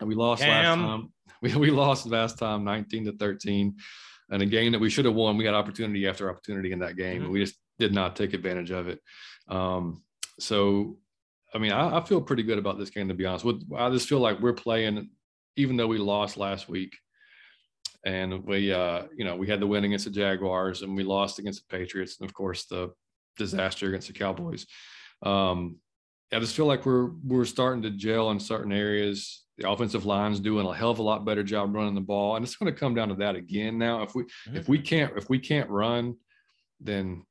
we 0.00 0.14
lost 0.14 0.42
last 0.42 0.76
time. 0.76 1.12
We, 1.42 1.54
we 1.54 1.70
lost 1.70 2.06
last 2.06 2.38
time 2.38 2.64
19 2.64 3.04
to 3.04 3.12
13 3.12 3.76
and 4.30 4.42
a 4.42 4.46
game 4.46 4.72
that 4.72 4.80
we 4.80 4.88
should 4.88 5.04
have 5.04 5.14
won. 5.14 5.36
We 5.36 5.44
had 5.44 5.54
opportunity 5.54 6.06
after 6.06 6.30
opportunity 6.30 6.72
in 6.72 6.78
that 6.78 6.96
game. 6.96 7.22
Mm-hmm. 7.22 7.30
we 7.30 7.44
just 7.44 7.56
did 7.78 7.92
not 7.92 8.16
take 8.16 8.32
advantage 8.32 8.70
of 8.70 8.88
it. 8.88 9.00
Um, 9.48 10.02
so, 10.38 10.96
I 11.54 11.58
mean, 11.58 11.72
I, 11.72 11.98
I, 11.98 12.04
feel 12.04 12.22
pretty 12.22 12.42
good 12.42 12.58
about 12.58 12.78
this 12.78 12.88
game, 12.88 13.08
to 13.08 13.14
be 13.14 13.26
honest. 13.26 13.44
With, 13.44 13.62
I 13.76 13.90
just 13.90 14.08
feel 14.08 14.18
like 14.18 14.40
we're 14.40 14.54
playing, 14.54 15.10
even 15.56 15.76
though 15.76 15.86
we 15.86 15.98
lost 15.98 16.36
last 16.36 16.68
week, 16.68 16.96
and 18.04 18.44
we, 18.44 18.72
uh, 18.72 19.02
you 19.16 19.24
know, 19.24 19.36
we 19.36 19.46
had 19.46 19.60
the 19.60 19.66
win 19.66 19.84
against 19.84 20.06
the 20.06 20.10
Jaguars, 20.10 20.82
and 20.82 20.96
we 20.96 21.04
lost 21.04 21.38
against 21.38 21.68
the 21.68 21.76
Patriots, 21.76 22.16
and 22.18 22.28
of 22.28 22.34
course 22.34 22.64
the 22.64 22.92
disaster 23.36 23.88
against 23.88 24.08
the 24.08 24.14
Cowboys. 24.14 24.66
Um, 25.22 25.76
I 26.32 26.40
just 26.40 26.56
feel 26.56 26.66
like 26.66 26.84
we're 26.84 27.10
we're 27.24 27.44
starting 27.44 27.82
to 27.82 27.90
gel 27.90 28.30
in 28.30 28.40
certain 28.40 28.72
areas 28.72 29.45
the 29.58 29.70
offensive 29.70 30.04
line's 30.04 30.40
doing 30.40 30.66
a 30.66 30.74
hell 30.74 30.90
of 30.90 30.98
a 30.98 31.02
lot 31.02 31.24
better 31.24 31.42
job 31.42 31.74
running 31.74 31.94
the 31.94 32.00
ball, 32.00 32.36
and 32.36 32.44
it's 32.44 32.56
going 32.56 32.72
to 32.72 32.78
come 32.78 32.94
down 32.94 33.08
to 33.08 33.14
that 33.16 33.36
again. 33.36 33.78
Now, 33.78 34.02
if 34.02 34.14
we 34.14 34.24
mm-hmm. 34.24 34.56
if 34.56 34.68
we 34.68 34.78
can't 34.78 35.16
if 35.16 35.30
we 35.30 35.38
can't 35.38 35.70
run, 35.70 36.16
then 36.80 37.24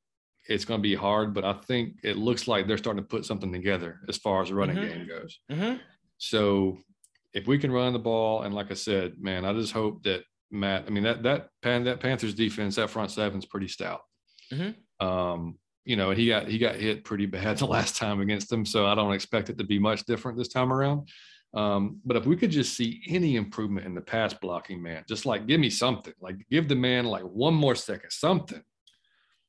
it's 0.47 0.65
going 0.65 0.79
to 0.79 0.83
be 0.83 0.95
hard. 0.95 1.33
But 1.33 1.45
I 1.45 1.53
think 1.53 1.97
it 2.03 2.17
looks 2.17 2.47
like 2.47 2.67
they're 2.67 2.77
starting 2.77 3.03
to 3.03 3.07
put 3.07 3.25
something 3.25 3.51
together 3.51 3.99
as 4.09 4.17
far 4.17 4.41
as 4.41 4.49
the 4.49 4.55
running 4.55 4.77
mm-hmm. 4.77 4.97
game 4.97 5.07
goes. 5.07 5.39
Mm-hmm. 5.51 5.75
So 6.17 6.79
if 7.33 7.47
we 7.47 7.59
can 7.59 7.71
run 7.71 7.93
the 7.93 7.99
ball, 7.99 8.41
and 8.41 8.55
like 8.55 8.71
I 8.71 8.75
said, 8.75 9.15
man, 9.19 9.45
I 9.45 9.53
just 9.53 9.73
hope 9.73 10.03
that 10.03 10.23
Matt. 10.49 10.85
I 10.87 10.89
mean 10.89 11.03
that 11.03 11.23
that 11.23 11.49
Pan, 11.61 11.83
that 11.83 11.99
Panthers 11.99 12.33
defense, 12.33 12.75
that 12.75 12.89
front 12.89 13.11
seven's 13.11 13.45
pretty 13.45 13.67
stout. 13.67 14.01
Mm-hmm. 14.51 15.05
Um, 15.05 15.59
you 15.83 15.95
know, 15.95 16.09
he 16.09 16.27
got 16.27 16.47
he 16.47 16.57
got 16.57 16.75
hit 16.75 17.03
pretty 17.03 17.27
bad 17.27 17.57
the 17.59 17.67
last 17.67 17.97
time 17.97 18.19
against 18.19 18.49
them, 18.49 18.65
so 18.65 18.87
I 18.87 18.95
don't 18.95 19.13
expect 19.13 19.49
it 19.49 19.59
to 19.59 19.63
be 19.63 19.77
much 19.77 20.05
different 20.05 20.37
this 20.39 20.47
time 20.47 20.73
around. 20.73 21.07
Um, 21.55 22.01
but 22.03 22.17
if 22.17 22.25
we 22.25 22.35
could 22.35 22.51
just 22.51 22.75
see 22.75 23.01
any 23.07 23.37
improvement 23.37 23.85
in 23.85 23.95
the 23.95 24.01
pass 24.01 24.33
blocking, 24.33 24.81
man, 24.81 25.05
just 25.07 25.25
like 25.25 25.47
give 25.47 25.59
me 25.59 25.69
something, 25.69 26.13
like 26.19 26.35
give 26.51 26.67
the 26.67 26.75
man 26.75 27.05
like 27.05 27.23
one 27.23 27.53
more 27.53 27.75
second, 27.75 28.11
something. 28.11 28.61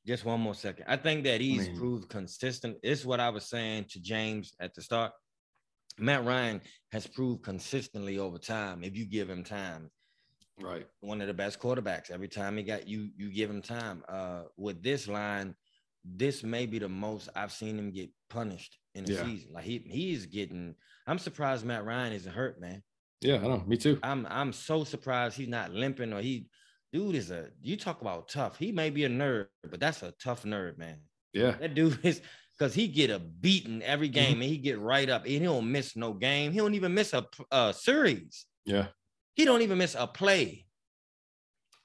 Just 0.05 0.23
one 0.23 0.39
more 0.39 0.55
second. 0.55 0.85
I 0.87 0.95
think 0.95 1.25
that 1.25 1.41
he's 1.41 1.67
I 1.67 1.71
mean, 1.71 1.77
proved 1.77 2.07
consistent. 2.07 2.77
It's 2.81 3.03
what 3.03 3.19
I 3.19 3.29
was 3.29 3.45
saying 3.45 3.87
to 3.89 3.99
James 3.99 4.53
at 4.61 4.73
the 4.73 4.81
start. 4.81 5.11
Matt 5.99 6.23
Ryan 6.23 6.61
has 6.93 7.05
proved 7.05 7.43
consistently 7.43 8.17
over 8.17 8.37
time. 8.37 8.85
If 8.85 8.95
you 8.95 9.05
give 9.05 9.29
him 9.29 9.43
time, 9.43 9.89
right, 10.61 10.87
one 11.01 11.19
of 11.19 11.27
the 11.27 11.33
best 11.33 11.59
quarterbacks. 11.59 12.09
Every 12.09 12.29
time 12.29 12.55
he 12.55 12.63
got 12.63 12.87
you, 12.87 13.09
you 13.17 13.29
give 13.33 13.49
him 13.49 13.61
time. 13.61 14.05
Uh, 14.07 14.43
with 14.55 14.81
this 14.81 15.09
line, 15.09 15.55
this 16.05 16.41
may 16.41 16.65
be 16.67 16.79
the 16.79 16.87
most 16.87 17.27
I've 17.35 17.51
seen 17.51 17.77
him 17.77 17.91
get 17.91 18.09
punished 18.29 18.77
in 18.97 19.05
the 19.05 19.13
yeah. 19.13 19.23
season. 19.23 19.49
Like 19.53 19.63
he 19.63 19.83
he's 19.85 20.25
getting. 20.25 20.75
I'm 21.05 21.19
surprised 21.19 21.65
Matt 21.65 21.85
Ryan 21.85 22.13
isn't 22.13 22.31
hurt, 22.31 22.59
man. 22.59 22.83
Yeah, 23.21 23.35
I 23.35 23.47
know. 23.47 23.63
Me 23.65 23.77
too. 23.77 23.99
I'm 24.03 24.27
I'm 24.29 24.51
so 24.51 24.83
surprised 24.83 25.37
he's 25.37 25.47
not 25.47 25.71
limping 25.71 26.13
or 26.13 26.21
he. 26.21 26.47
Dude 26.91 27.15
is 27.15 27.31
a. 27.31 27.49
You 27.61 27.77
talk 27.77 28.01
about 28.01 28.29
tough. 28.29 28.57
He 28.57 28.71
may 28.71 28.89
be 28.89 29.05
a 29.05 29.09
nerd, 29.09 29.47
but 29.69 29.79
that's 29.79 30.03
a 30.03 30.13
tough 30.21 30.43
nerd, 30.43 30.77
man. 30.77 30.97
Yeah. 31.33 31.51
That 31.59 31.75
dude 31.75 31.99
is 32.03 32.21
because 32.57 32.73
he 32.73 32.87
get 32.87 33.09
a 33.09 33.19
beating 33.19 33.83
every 33.83 34.07
game 34.09 34.33
mm-hmm. 34.33 34.41
and 34.41 34.49
he 34.49 34.57
get 34.57 34.79
right 34.79 35.09
up 35.09 35.23
and 35.23 35.31
he 35.31 35.39
don't 35.39 35.71
miss 35.71 35.95
no 35.95 36.13
game. 36.13 36.51
He 36.51 36.57
don't 36.57 36.73
even 36.73 36.93
miss 36.93 37.13
a, 37.13 37.25
a 37.51 37.73
series. 37.73 38.45
Yeah. 38.65 38.87
He 39.35 39.45
don't 39.45 39.61
even 39.61 39.77
miss 39.77 39.95
a 39.97 40.07
play. 40.07 40.65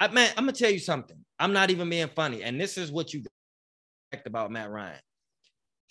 I 0.00 0.08
man, 0.08 0.30
I'm 0.36 0.44
gonna 0.44 0.52
tell 0.52 0.70
you 0.70 0.78
something. 0.78 1.18
I'm 1.38 1.52
not 1.52 1.70
even 1.70 1.88
being 1.88 2.08
funny, 2.08 2.42
and 2.42 2.60
this 2.60 2.76
is 2.76 2.90
what 2.90 3.12
you 3.12 3.22
expect 4.10 4.26
about 4.26 4.50
Matt 4.50 4.70
Ryan. 4.70 4.98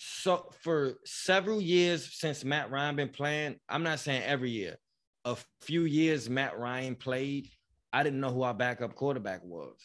So 0.03 0.49
for 0.61 0.93
several 1.05 1.61
years 1.61 2.17
since 2.17 2.43
Matt 2.43 2.71
Ryan 2.71 2.95
been 2.95 3.09
playing, 3.09 3.57
I'm 3.69 3.83
not 3.83 3.99
saying 3.99 4.23
every 4.23 4.49
year, 4.49 4.77
a 5.25 5.37
few 5.61 5.83
years 5.83 6.27
Matt 6.27 6.57
Ryan 6.57 6.95
played, 6.95 7.49
I 7.93 8.01
didn't 8.01 8.19
know 8.19 8.31
who 8.31 8.41
our 8.41 8.53
backup 8.55 8.95
quarterback 8.95 9.43
was. 9.43 9.77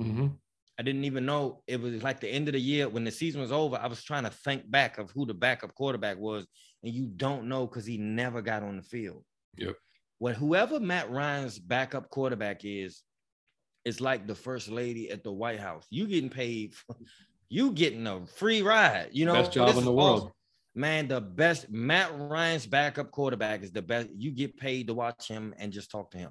Mm-hmm. 0.00 0.28
I 0.78 0.82
didn't 0.84 1.02
even 1.02 1.26
know 1.26 1.64
it 1.66 1.80
was 1.80 2.04
like 2.04 2.20
the 2.20 2.28
end 2.28 2.46
of 2.46 2.52
the 2.52 2.60
year 2.60 2.88
when 2.88 3.02
the 3.02 3.10
season 3.10 3.40
was 3.40 3.50
over. 3.50 3.76
I 3.76 3.88
was 3.88 4.04
trying 4.04 4.22
to 4.22 4.30
think 4.30 4.70
back 4.70 4.96
of 4.96 5.10
who 5.10 5.26
the 5.26 5.34
backup 5.34 5.74
quarterback 5.74 6.18
was, 6.18 6.46
and 6.84 6.94
you 6.94 7.06
don't 7.08 7.48
know 7.48 7.66
because 7.66 7.84
he 7.84 7.98
never 7.98 8.40
got 8.40 8.62
on 8.62 8.76
the 8.76 8.82
field. 8.84 9.24
Yep. 9.56 9.74
Well, 10.20 10.34
whoever 10.34 10.78
Matt 10.78 11.10
Ryan's 11.10 11.58
backup 11.58 12.10
quarterback 12.10 12.60
is, 12.64 13.02
it's 13.84 14.00
like 14.00 14.28
the 14.28 14.36
first 14.36 14.68
lady 14.68 15.10
at 15.10 15.24
the 15.24 15.32
White 15.32 15.58
House. 15.58 15.84
You 15.90 16.06
getting 16.06 16.30
paid 16.30 16.74
you 17.48 17.72
getting 17.72 18.06
a 18.06 18.26
free 18.26 18.62
ride. 18.62 19.08
You 19.12 19.24
know, 19.24 19.34
best 19.34 19.52
job 19.52 19.76
in 19.76 19.84
the 19.84 19.92
world. 19.92 20.20
Awesome. 20.20 20.32
Man, 20.74 21.08
the 21.08 21.20
best 21.20 21.70
Matt 21.70 22.12
Ryan's 22.16 22.66
backup 22.66 23.10
quarterback 23.10 23.62
is 23.62 23.72
the 23.72 23.82
best. 23.82 24.08
You 24.14 24.30
get 24.30 24.56
paid 24.56 24.86
to 24.88 24.94
watch 24.94 25.26
him 25.26 25.54
and 25.58 25.72
just 25.72 25.90
talk 25.90 26.10
to 26.12 26.18
him. 26.18 26.30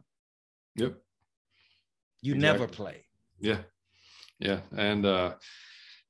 Yep. 0.75 0.95
You 2.21 2.35
exactly. 2.35 2.59
never 2.59 2.71
play. 2.71 3.05
Yeah. 3.39 3.59
Yeah. 4.39 4.59
And 4.75 5.05
uh 5.05 5.35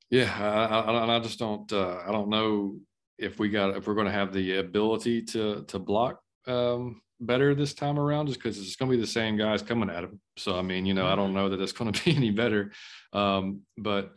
yeah, 0.09 0.31
I, 0.39 0.79
I, 0.79 1.15
I 1.17 1.19
just 1.19 1.39
don't 1.39 1.71
uh 1.73 2.01
I 2.05 2.11
don't 2.11 2.29
know 2.29 2.77
if 3.17 3.39
we 3.39 3.49
got 3.49 3.75
if 3.75 3.87
we're 3.87 3.95
going 3.95 4.05
to 4.05 4.11
have 4.11 4.33
the 4.33 4.57
ability 4.57 5.23
to 5.23 5.63
to 5.63 5.79
block 5.79 6.21
um 6.45 7.01
better 7.19 7.55
this 7.55 7.73
time 7.73 7.97
around 7.97 8.27
just 8.27 8.39
because 8.39 8.59
it's 8.59 8.75
going 8.75 8.91
to 8.91 8.95
be 8.95 9.01
the 9.01 9.07
same 9.07 9.37
guys 9.37 9.61
coming 9.61 9.89
at 9.89 10.03
him. 10.03 10.21
So 10.37 10.57
I 10.57 10.61
mean, 10.61 10.85
you 10.85 10.93
know, 10.93 11.07
I 11.07 11.15
don't 11.15 11.29
mm-hmm. 11.29 11.37
know 11.37 11.49
that 11.49 11.61
it's 11.61 11.71
going 11.71 11.91
to 11.91 12.03
be 12.03 12.15
any 12.15 12.31
better. 12.31 12.71
Um, 13.13 13.61
but 13.77 14.13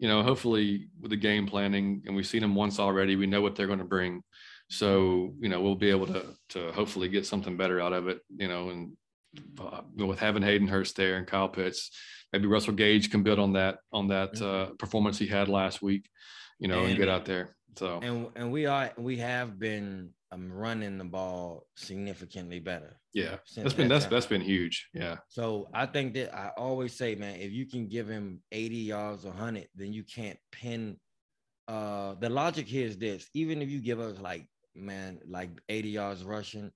you 0.00 0.08
know, 0.08 0.22
hopefully 0.22 0.88
with 0.98 1.10
the 1.10 1.16
game 1.16 1.46
planning, 1.46 2.02
and 2.06 2.16
we've 2.16 2.26
seen 2.26 2.40
them 2.40 2.54
once 2.54 2.80
already, 2.80 3.16
we 3.16 3.26
know 3.26 3.42
what 3.42 3.54
they're 3.54 3.66
going 3.66 3.80
to 3.80 3.84
bring. 3.84 4.22
So, 4.70 5.34
you 5.38 5.50
know, 5.50 5.60
we'll 5.60 5.74
be 5.74 5.90
able 5.90 6.06
to 6.06 6.24
to 6.50 6.72
hopefully 6.72 7.08
get 7.08 7.26
something 7.26 7.58
better 7.58 7.80
out 7.82 7.92
of 7.92 8.08
it. 8.08 8.20
You 8.34 8.48
know, 8.48 8.70
and 8.70 8.96
uh, 9.60 9.82
with 9.94 10.18
having 10.18 10.42
Hayden 10.42 10.68
Hurst 10.68 10.96
there 10.96 11.18
and 11.18 11.26
Kyle 11.26 11.50
Pitts, 11.50 11.90
maybe 12.32 12.46
Russell 12.46 12.72
Gage 12.72 13.10
can 13.10 13.22
build 13.22 13.38
on 13.38 13.52
that 13.52 13.78
on 13.92 14.08
that 14.08 14.40
uh, 14.40 14.70
performance 14.78 15.18
he 15.18 15.26
had 15.26 15.48
last 15.48 15.82
week. 15.82 16.08
You 16.58 16.68
know, 16.68 16.80
and, 16.80 16.90
and 16.90 16.98
get 16.98 17.10
out 17.10 17.26
there. 17.26 17.54
So 17.76 18.00
and 18.02 18.28
and 18.36 18.50
we 18.50 18.66
are 18.66 18.92
we 18.96 19.16
have 19.18 19.58
been 19.58 20.10
um, 20.32 20.52
running 20.52 20.98
the 20.98 21.04
ball 21.04 21.66
significantly 21.76 22.60
better. 22.60 23.00
Yeah, 23.12 23.36
that's 23.56 23.74
been 23.74 23.88
that 23.88 23.94
that's 23.94 24.04
time. 24.04 24.12
that's 24.12 24.26
been 24.26 24.40
huge. 24.40 24.88
Yeah. 24.94 25.16
So 25.28 25.68
I 25.74 25.86
think 25.86 26.14
that 26.14 26.34
I 26.34 26.50
always 26.56 26.96
say, 26.96 27.14
man, 27.14 27.40
if 27.40 27.52
you 27.52 27.66
can 27.66 27.88
give 27.88 28.08
him 28.08 28.40
80 28.52 28.76
yards 28.76 29.24
or 29.24 29.30
100, 29.30 29.68
then 29.74 29.92
you 29.92 30.04
can't 30.04 30.38
pin. 30.52 30.96
Uh, 31.66 32.14
the 32.14 32.28
logic 32.28 32.66
here 32.66 32.86
is 32.86 32.98
this: 32.98 33.28
even 33.34 33.62
if 33.62 33.68
you 33.68 33.80
give 33.80 34.00
us 34.00 34.18
like 34.20 34.46
man, 34.74 35.18
like 35.28 35.50
80 35.68 35.88
yards 35.88 36.24
rushing, 36.24 36.70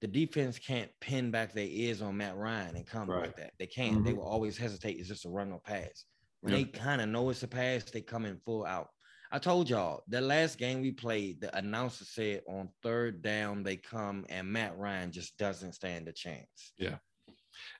the 0.00 0.06
defense 0.06 0.58
can't 0.58 0.90
pin 1.00 1.30
back 1.30 1.52
their 1.52 1.66
ears 1.66 2.02
on 2.02 2.16
Matt 2.16 2.36
Ryan 2.36 2.76
and 2.76 2.86
come 2.86 3.10
right. 3.10 3.22
like 3.22 3.36
that. 3.36 3.52
They 3.58 3.66
can't. 3.66 3.96
Mm-hmm. 3.96 4.04
They 4.04 4.12
will 4.12 4.28
always 4.28 4.56
hesitate. 4.56 4.98
It's 4.98 5.08
just 5.08 5.26
a 5.26 5.30
run 5.30 5.52
or 5.52 5.60
pass. 5.60 6.04
When 6.40 6.54
yep. 6.54 6.72
they 6.72 6.78
kind 6.78 7.00
of 7.00 7.08
know 7.08 7.30
it's 7.30 7.42
a 7.42 7.48
pass, 7.48 7.84
they 7.84 8.00
come 8.00 8.24
in 8.24 8.38
full 8.44 8.64
out. 8.64 8.88
I 9.30 9.38
told 9.38 9.68
y'all 9.68 10.02
the 10.08 10.20
last 10.20 10.58
game 10.58 10.80
we 10.80 10.92
played, 10.92 11.40
the 11.40 11.56
announcer 11.56 12.04
said 12.04 12.42
on 12.48 12.70
third 12.82 13.22
down 13.22 13.62
they 13.62 13.76
come 13.76 14.24
and 14.28 14.50
Matt 14.50 14.78
Ryan 14.78 15.12
just 15.12 15.36
doesn't 15.36 15.74
stand 15.74 16.08
a 16.08 16.12
chance. 16.12 16.72
Yeah. 16.78 16.96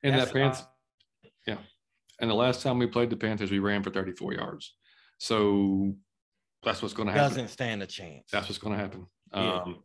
And 0.02 0.14
That's, 0.14 0.30
that 0.30 0.34
Panthers, 0.34 0.60
uh, 0.60 1.28
yeah. 1.46 1.58
And 2.20 2.30
the 2.30 2.34
last 2.34 2.62
time 2.62 2.78
we 2.78 2.86
played 2.86 3.10
the 3.10 3.16
Panthers, 3.16 3.50
we 3.50 3.60
ran 3.60 3.82
for 3.82 3.90
34 3.90 4.34
yards. 4.34 4.74
So 5.18 5.94
that's 6.62 6.82
what's 6.82 6.94
going 6.94 7.06
to 7.06 7.12
happen. 7.12 7.28
Doesn't 7.28 7.48
stand 7.48 7.82
a 7.82 7.86
chance. 7.86 8.24
That's 8.30 8.48
what's 8.48 8.58
going 8.58 8.76
to 8.76 8.82
happen. 8.82 9.06
Yeah. 9.32 9.60
Um, 9.60 9.82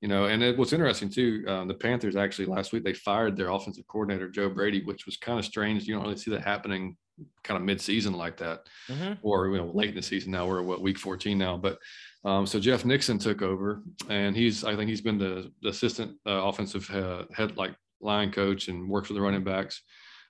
you 0.00 0.08
know, 0.08 0.26
and 0.26 0.42
it, 0.42 0.58
what's 0.58 0.72
interesting 0.72 1.08
too, 1.08 1.44
um, 1.46 1.68
the 1.68 1.74
Panthers 1.74 2.16
actually 2.16 2.46
last 2.46 2.72
week 2.72 2.84
they 2.84 2.92
fired 2.92 3.36
their 3.36 3.50
offensive 3.50 3.86
coordinator 3.86 4.28
Joe 4.28 4.50
Brady, 4.50 4.82
which 4.84 5.06
was 5.06 5.16
kind 5.16 5.38
of 5.38 5.44
strange. 5.44 5.86
You 5.86 5.94
don't 5.94 6.02
really 6.02 6.16
see 6.16 6.30
that 6.32 6.42
happening 6.42 6.96
kind 7.42 7.58
of 7.58 7.64
mid-season 7.64 8.12
like 8.14 8.36
that, 8.38 8.66
mm-hmm. 8.88 9.14
or 9.22 9.48
you 9.48 9.58
know 9.58 9.70
late 9.72 9.90
in 9.90 9.94
the 9.94 10.02
season. 10.02 10.32
Now 10.32 10.46
we're 10.46 10.62
what 10.62 10.82
week 10.82 10.98
14 10.98 11.38
now, 11.38 11.56
but 11.56 11.78
Um, 12.24 12.46
so 12.46 12.58
Jeff 12.58 12.84
Nixon 12.84 13.18
took 13.18 13.42
over, 13.42 13.82
and 14.08 14.34
he's 14.34 14.64
I 14.64 14.76
think 14.76 14.88
he's 14.88 15.02
been 15.02 15.18
the, 15.18 15.52
the 15.60 15.68
assistant 15.68 16.16
uh, 16.26 16.48
offensive 16.48 16.90
uh, 16.90 17.24
head 17.32 17.56
like 17.56 17.74
line 18.00 18.32
coach 18.32 18.68
and 18.68 18.88
works 18.88 19.08
with 19.08 19.16
the 19.16 19.22
running 19.22 19.44
backs. 19.44 19.82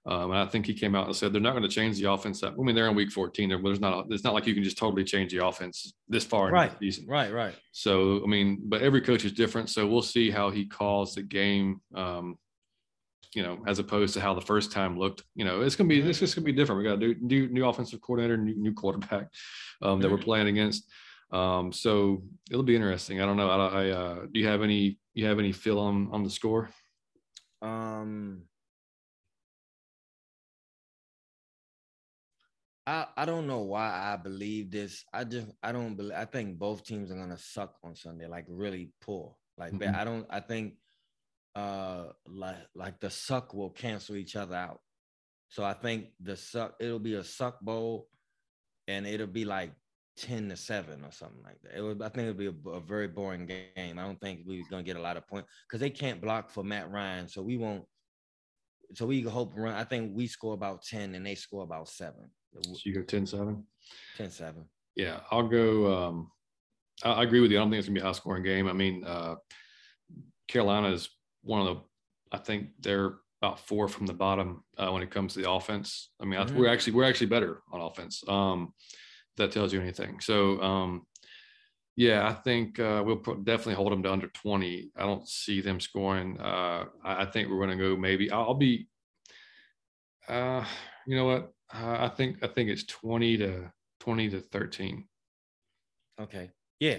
Um, 0.07 0.33
and 0.33 0.39
I 0.41 0.47
think 0.47 0.67
he 0.67 0.75
came 0.75 0.95
out 0.95 1.07
and 1.07 1.17
said 1.17 1.33
they're 1.33 1.41
not 1.41 1.53
going 1.53 1.63
to 1.63 1.69
change 1.69 1.99
the 1.99 2.11
offense. 2.11 2.41
That, 2.41 2.53
I 2.53 2.63
mean, 2.63 2.75
they're 2.75 2.89
in 2.89 2.95
week 2.95 3.11
14. 3.11 3.49
There's 3.49 3.81
not. 3.81 4.07
It's 4.11 4.25
not 4.25 4.35
like 4.35 4.47
you 4.47 4.55
can 4.55 4.63
just 4.63 4.77
totally 4.77 5.05
change 5.05 5.33
the 5.33 5.47
offense 5.47 5.95
this 6.09 6.25
far 6.25 6.51
right. 6.51 6.71
in 6.71 6.77
the 6.79 6.91
season. 6.91 7.07
Right. 7.09 7.33
Right. 7.33 7.55
So 7.73 8.23
I 8.23 8.27
mean, 8.27 8.61
but 8.65 8.83
every 8.83 9.01
coach 9.01 9.25
is 9.25 9.33
different. 9.33 9.71
So 9.71 9.87
we'll 9.87 10.03
see 10.03 10.31
how 10.31 10.51
he 10.51 10.67
calls 10.67 11.15
the 11.15 11.23
game. 11.23 11.81
Um, 11.95 12.37
you 13.35 13.43
know, 13.43 13.63
as 13.67 13.79
opposed 13.79 14.15
to 14.15 14.21
how 14.21 14.35
the 14.35 14.41
first 14.41 14.73
time 14.73 14.99
looked. 14.99 15.23
You 15.35 15.45
know, 15.45 15.63
it's 15.63 15.77
gonna 15.77 15.89
be 15.89 16.01
this 16.01 16.23
is 16.23 16.35
gonna 16.35 16.45
be 16.45 16.53
different. 16.53 16.79
We 16.79 16.85
got 16.85 16.95
a 16.95 16.99
new, 16.99 17.17
new 17.21 17.49
new 17.49 17.67
offensive 17.67 18.01
coordinator, 18.01 18.37
new, 18.37 18.55
new 18.57 18.73
quarterback 18.73 19.29
um, 19.83 20.01
that 20.01 20.11
we're 20.11 20.17
mm-hmm. 20.17 20.25
playing 20.25 20.49
against. 20.49 20.91
Um, 21.33 21.73
so 21.73 22.23
it'll 22.51 22.63
be 22.63 22.77
interesting. 22.77 23.21
I 23.21 23.27
don't 23.27 23.37
know. 23.37 23.51
I, 23.51 23.87
I 23.87 23.91
uh, 23.91 24.15
do 24.33 24.41
you 24.41 24.47
have 24.47 24.63
any 24.63 24.99
you 25.15 25.27
have 25.27 25.39
any 25.39 25.53
feel 25.53 25.79
on 25.79 26.09
on 26.13 26.23
the 26.23 26.31
score? 26.31 26.71
Um, 27.61 28.43
I 32.87 33.07
I 33.17 33.25
don't 33.25 33.47
know 33.47 33.61
why 33.61 34.13
I 34.13 34.17
believe 34.17 34.71
this. 34.71 35.05
I 35.13 35.25
just 35.25 35.49
I 35.63 35.73
don't 35.73 35.95
believe. 35.95 36.17
I 36.17 36.25
think 36.25 36.59
both 36.59 36.85
teams 36.85 37.11
are 37.11 37.17
gonna 37.17 37.39
suck 37.39 37.75
on 37.83 37.97
Sunday, 37.97 38.27
like 38.27 38.45
really 38.49 38.93
poor. 39.01 39.35
Like 39.57 39.73
mm-hmm. 39.73 39.95
I 39.95 40.05
don't. 40.05 40.27
I 40.31 40.41
think 40.41 40.75
uh 41.55 42.07
like 42.27 42.57
like 42.75 43.01
the 43.01 43.11
suck 43.11 43.55
will 43.55 43.71
cancel 43.71 44.17
each 44.17 44.37
other 44.37 44.57
out. 44.57 44.81
So 45.49 45.63
I 45.63 45.75
think 45.75 46.07
the 46.21 46.37
suck 46.37 46.75
it'll 46.81 46.99
be 46.99 47.15
a 47.15 47.25
suck 47.25 47.61
bowl, 47.61 48.09
and 48.89 49.07
it'll 49.07 49.27
be 49.27 49.45
like 49.45 49.73
ten 50.17 50.49
to 50.49 50.57
seven 50.57 51.05
or 51.05 51.13
something 51.13 51.43
like 51.43 51.61
that. 51.63 51.79
It 51.79 51.83
would. 51.83 52.03
I 52.03 52.09
think 52.09 52.29
it'll 52.29 52.53
be 52.53 52.71
a, 52.71 52.71
a 52.71 52.81
very 52.81 53.09
boring 53.09 53.47
game. 53.47 53.99
I 53.99 54.03
don't 54.03 54.21
think 54.21 54.41
we're 54.47 54.65
gonna 54.71 54.83
get 54.83 54.97
a 54.97 55.03
lot 55.03 55.17
of 55.17 55.27
points 55.29 55.49
because 55.69 55.81
they 55.81 55.91
can't 55.91 56.21
block 56.21 56.51
for 56.51 56.65
Matt 56.65 56.91
Ryan, 56.91 57.29
so 57.29 57.43
we 57.43 57.57
won't. 57.57 57.85
So 58.95 59.07
we 59.07 59.23
hope 59.23 59.55
run. 59.57 59.75
I 59.75 59.85
think 59.85 60.13
we 60.15 60.27
score 60.27 60.55
about 60.55 60.83
ten 60.83 61.15
and 61.15 61.25
they 61.25 61.35
score 61.35 61.63
about 61.63 61.89
seven. 61.89 62.31
So 62.63 62.77
you 62.85 62.95
go 62.95 63.03
10 63.03 63.27
7? 63.27 63.65
10 64.17 64.31
7. 64.31 64.65
Yeah, 64.97 65.21
I'll 65.31 65.49
go. 65.49 65.93
Um, 65.93 66.31
I, 67.05 67.13
I, 67.13 67.23
agree 67.25 67.41
with 67.41 67.51
you. 67.51 67.59
I 67.59 67.61
don't 67.61 67.71
think 67.71 67.81
it's 67.81 67.89
going 67.89 67.97
to 67.97 68.01
be 68.01 68.05
a 68.05 68.07
high 68.07 68.13
scoring 68.13 68.45
game. 68.45 68.69
I 68.69 68.73
mean, 68.73 69.05
uh, 69.05 69.35
Carolina 70.47 70.89
is 70.93 71.09
one 71.45 71.67
of 71.67 71.67
the, 71.67 71.83
I 72.33 72.39
think 72.39 72.71
they're 72.81 73.15
about 73.41 73.61
four 73.61 73.89
from 73.89 74.07
the 74.07 74.15
bottom 74.15 74.65
uh, 74.79 74.91
when 74.91 75.03
it 75.03 75.11
comes 75.11 75.35
to 75.35 75.43
the 75.43 75.51
offense. 75.51 76.11
I 76.21 76.25
mean, 76.25 76.41
mm-hmm. 76.41 76.57
we're 76.57 76.73
actually 76.73 76.95
we're 76.95 77.05
actually 77.05 77.29
better 77.29 77.63
on 77.73 77.81
offense. 77.81 78.25
Um, 78.27 78.73
that 79.37 79.53
tells 79.53 79.73
you 79.73 79.81
anything. 79.81 80.21
So, 80.21 80.61
um, 80.63 81.07
yeah, 81.97 82.29
I 82.29 82.33
think 82.33 82.79
uh, 82.79 83.03
we'll 83.05 83.17
definitely 83.17 83.75
hold 83.75 83.93
them 83.93 84.03
to 84.05 84.13
under 84.13 84.29
20. 84.29 84.91
I 84.97 85.03
don't 85.03 85.29
see 85.29 85.61
them 85.61 85.81
scoring. 85.81 86.41
Uh, 86.41 86.87
I, 87.05 87.23
I, 87.23 87.27
think 87.27 87.49
we're 87.49 87.65
going 87.65 87.77
to 87.77 87.77
go 87.77 87.97
maybe. 87.97 88.31
I'll, 88.31 88.55
be. 88.55 88.89
Uh, 90.29 90.65
you 91.07 91.17
know 91.17 91.25
what? 91.25 91.53
Uh, 91.73 91.97
I 92.01 92.09
think 92.09 92.39
I 92.43 92.47
think 92.47 92.71
it's 92.71 92.85
twenty 92.85 93.37
to 93.39 93.73
twenty 94.01 94.29
to 94.31 94.41
thirteen. 94.41 95.05
Okay. 96.21 96.51
Yeah. 96.79 96.99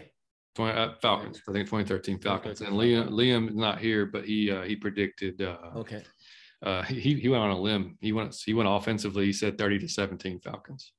20, 0.55 0.77
uh, 0.77 0.89
Falcons. 1.01 1.41
I 1.47 1.51
think 1.51 1.67
2013 1.67 2.19
Falcons. 2.19 2.61
And 2.61 2.73
Liam 2.73 3.09
Liam 3.09 3.49
is 3.49 3.55
not 3.55 3.79
here, 3.79 4.05
but 4.05 4.25
he 4.25 4.51
uh, 4.51 4.63
he 4.63 4.75
predicted. 4.75 5.41
Uh, 5.41 5.57
okay. 5.77 6.03
Uh, 6.63 6.81
he 6.83 7.15
he 7.15 7.29
went 7.29 7.43
on 7.43 7.51
a 7.51 7.59
limb. 7.59 7.97
He 8.01 8.11
went 8.11 8.35
he 8.45 8.53
went 8.53 8.69
offensively. 8.69 9.25
He 9.25 9.33
said 9.33 9.57
30 9.57 9.79
to 9.79 9.87
17 9.87 10.39
Falcons. 10.39 10.93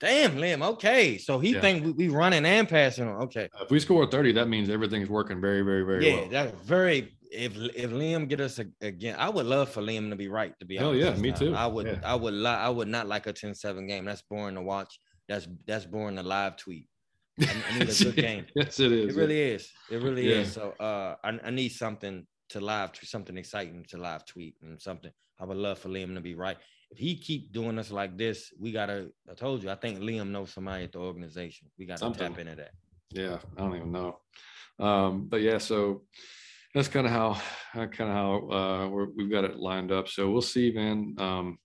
Damn, 0.00 0.36
Liam. 0.36 0.62
Okay, 0.62 1.18
so 1.18 1.38
he 1.38 1.54
yeah. 1.54 1.60
think 1.60 1.84
we, 1.84 1.92
we 1.92 2.08
running 2.08 2.44
and 2.44 2.68
passing. 2.68 3.08
Okay. 3.08 3.48
If 3.62 3.70
we 3.70 3.80
score 3.80 4.06
30, 4.06 4.32
that 4.32 4.48
means 4.48 4.68
everything's 4.68 5.08
working 5.08 5.40
very, 5.40 5.62
very, 5.62 5.82
very 5.82 6.06
yeah, 6.06 6.14
well. 6.14 6.24
Yeah, 6.24 6.28
that's 6.30 6.62
very 6.62 7.16
if 7.34 7.56
if 7.56 7.90
Liam 7.90 8.28
get 8.28 8.40
us 8.40 8.58
a, 8.58 8.66
again, 8.80 9.16
I 9.18 9.28
would 9.28 9.46
love 9.46 9.70
for 9.70 9.82
Liam 9.82 10.10
to 10.10 10.16
be 10.16 10.28
right. 10.28 10.52
To 10.60 10.66
be 10.66 10.76
Hell 10.76 10.90
honest, 10.90 11.16
yeah, 11.16 11.22
me 11.22 11.32
too. 11.32 11.54
I 11.54 11.66
would, 11.66 11.86
yeah. 11.86 12.00
I 12.04 12.14
would, 12.14 12.34
li- 12.34 12.46
I 12.46 12.68
would 12.68 12.88
not 12.88 13.06
like 13.08 13.26
a 13.26 13.32
10-7 13.32 13.88
game. 13.88 14.04
That's 14.04 14.22
boring 14.22 14.54
to 14.54 14.62
watch. 14.62 14.98
That's 15.28 15.48
that's 15.66 15.86
boring 15.86 16.16
to 16.16 16.22
live 16.22 16.56
tweet. 16.56 16.86
I, 17.40 17.54
I 17.70 17.78
need 17.78 17.88
a 17.88 18.04
good 18.04 18.16
game. 18.16 18.46
yes, 18.54 18.80
it 18.80 18.92
is. 18.92 19.16
It 19.16 19.18
really 19.18 19.40
is. 19.40 19.70
It 19.90 20.02
really 20.02 20.28
yeah. 20.28 20.36
is. 20.36 20.52
So 20.52 20.70
uh, 20.80 21.16
I, 21.24 21.38
I 21.44 21.50
need 21.50 21.70
something 21.70 22.26
to 22.50 22.60
live, 22.60 22.90
something 23.02 23.36
exciting 23.36 23.84
to 23.88 23.98
live 23.98 24.24
tweet, 24.26 24.56
and 24.62 24.80
something. 24.80 25.10
I 25.40 25.44
would 25.44 25.56
love 25.56 25.78
for 25.78 25.88
Liam 25.88 26.14
to 26.14 26.20
be 26.20 26.34
right. 26.34 26.56
If 26.90 26.98
he 26.98 27.16
keep 27.16 27.52
doing 27.52 27.78
us 27.78 27.90
like 27.90 28.16
this, 28.16 28.52
we 28.58 28.72
gotta. 28.72 29.10
I 29.30 29.34
told 29.34 29.62
you, 29.62 29.70
I 29.70 29.74
think 29.74 29.98
Liam 30.00 30.30
knows 30.30 30.52
somebody 30.52 30.84
at 30.84 30.92
the 30.92 30.98
organization. 30.98 31.70
We 31.78 31.86
gotta 31.86 31.98
something. 31.98 32.28
tap 32.28 32.38
into 32.38 32.54
that. 32.56 32.70
Yeah, 33.10 33.38
I 33.56 33.60
don't 33.60 33.76
even 33.76 33.92
know. 33.92 34.18
Um, 34.78 35.26
but 35.28 35.40
yeah, 35.40 35.58
so 35.58 36.02
that's 36.74 36.88
kind 36.88 37.06
of 37.06 37.12
how 37.12 37.40
kind 37.74 38.10
of 38.10 38.16
how 38.16 38.50
uh, 38.50 38.88
we 38.88 39.24
have 39.24 39.32
got 39.32 39.44
it 39.44 39.56
lined 39.56 39.92
up. 39.92 40.08
So 40.08 40.30
we'll 40.30 40.42
see, 40.42 40.72
man. 40.72 41.14
Um, 41.18 41.58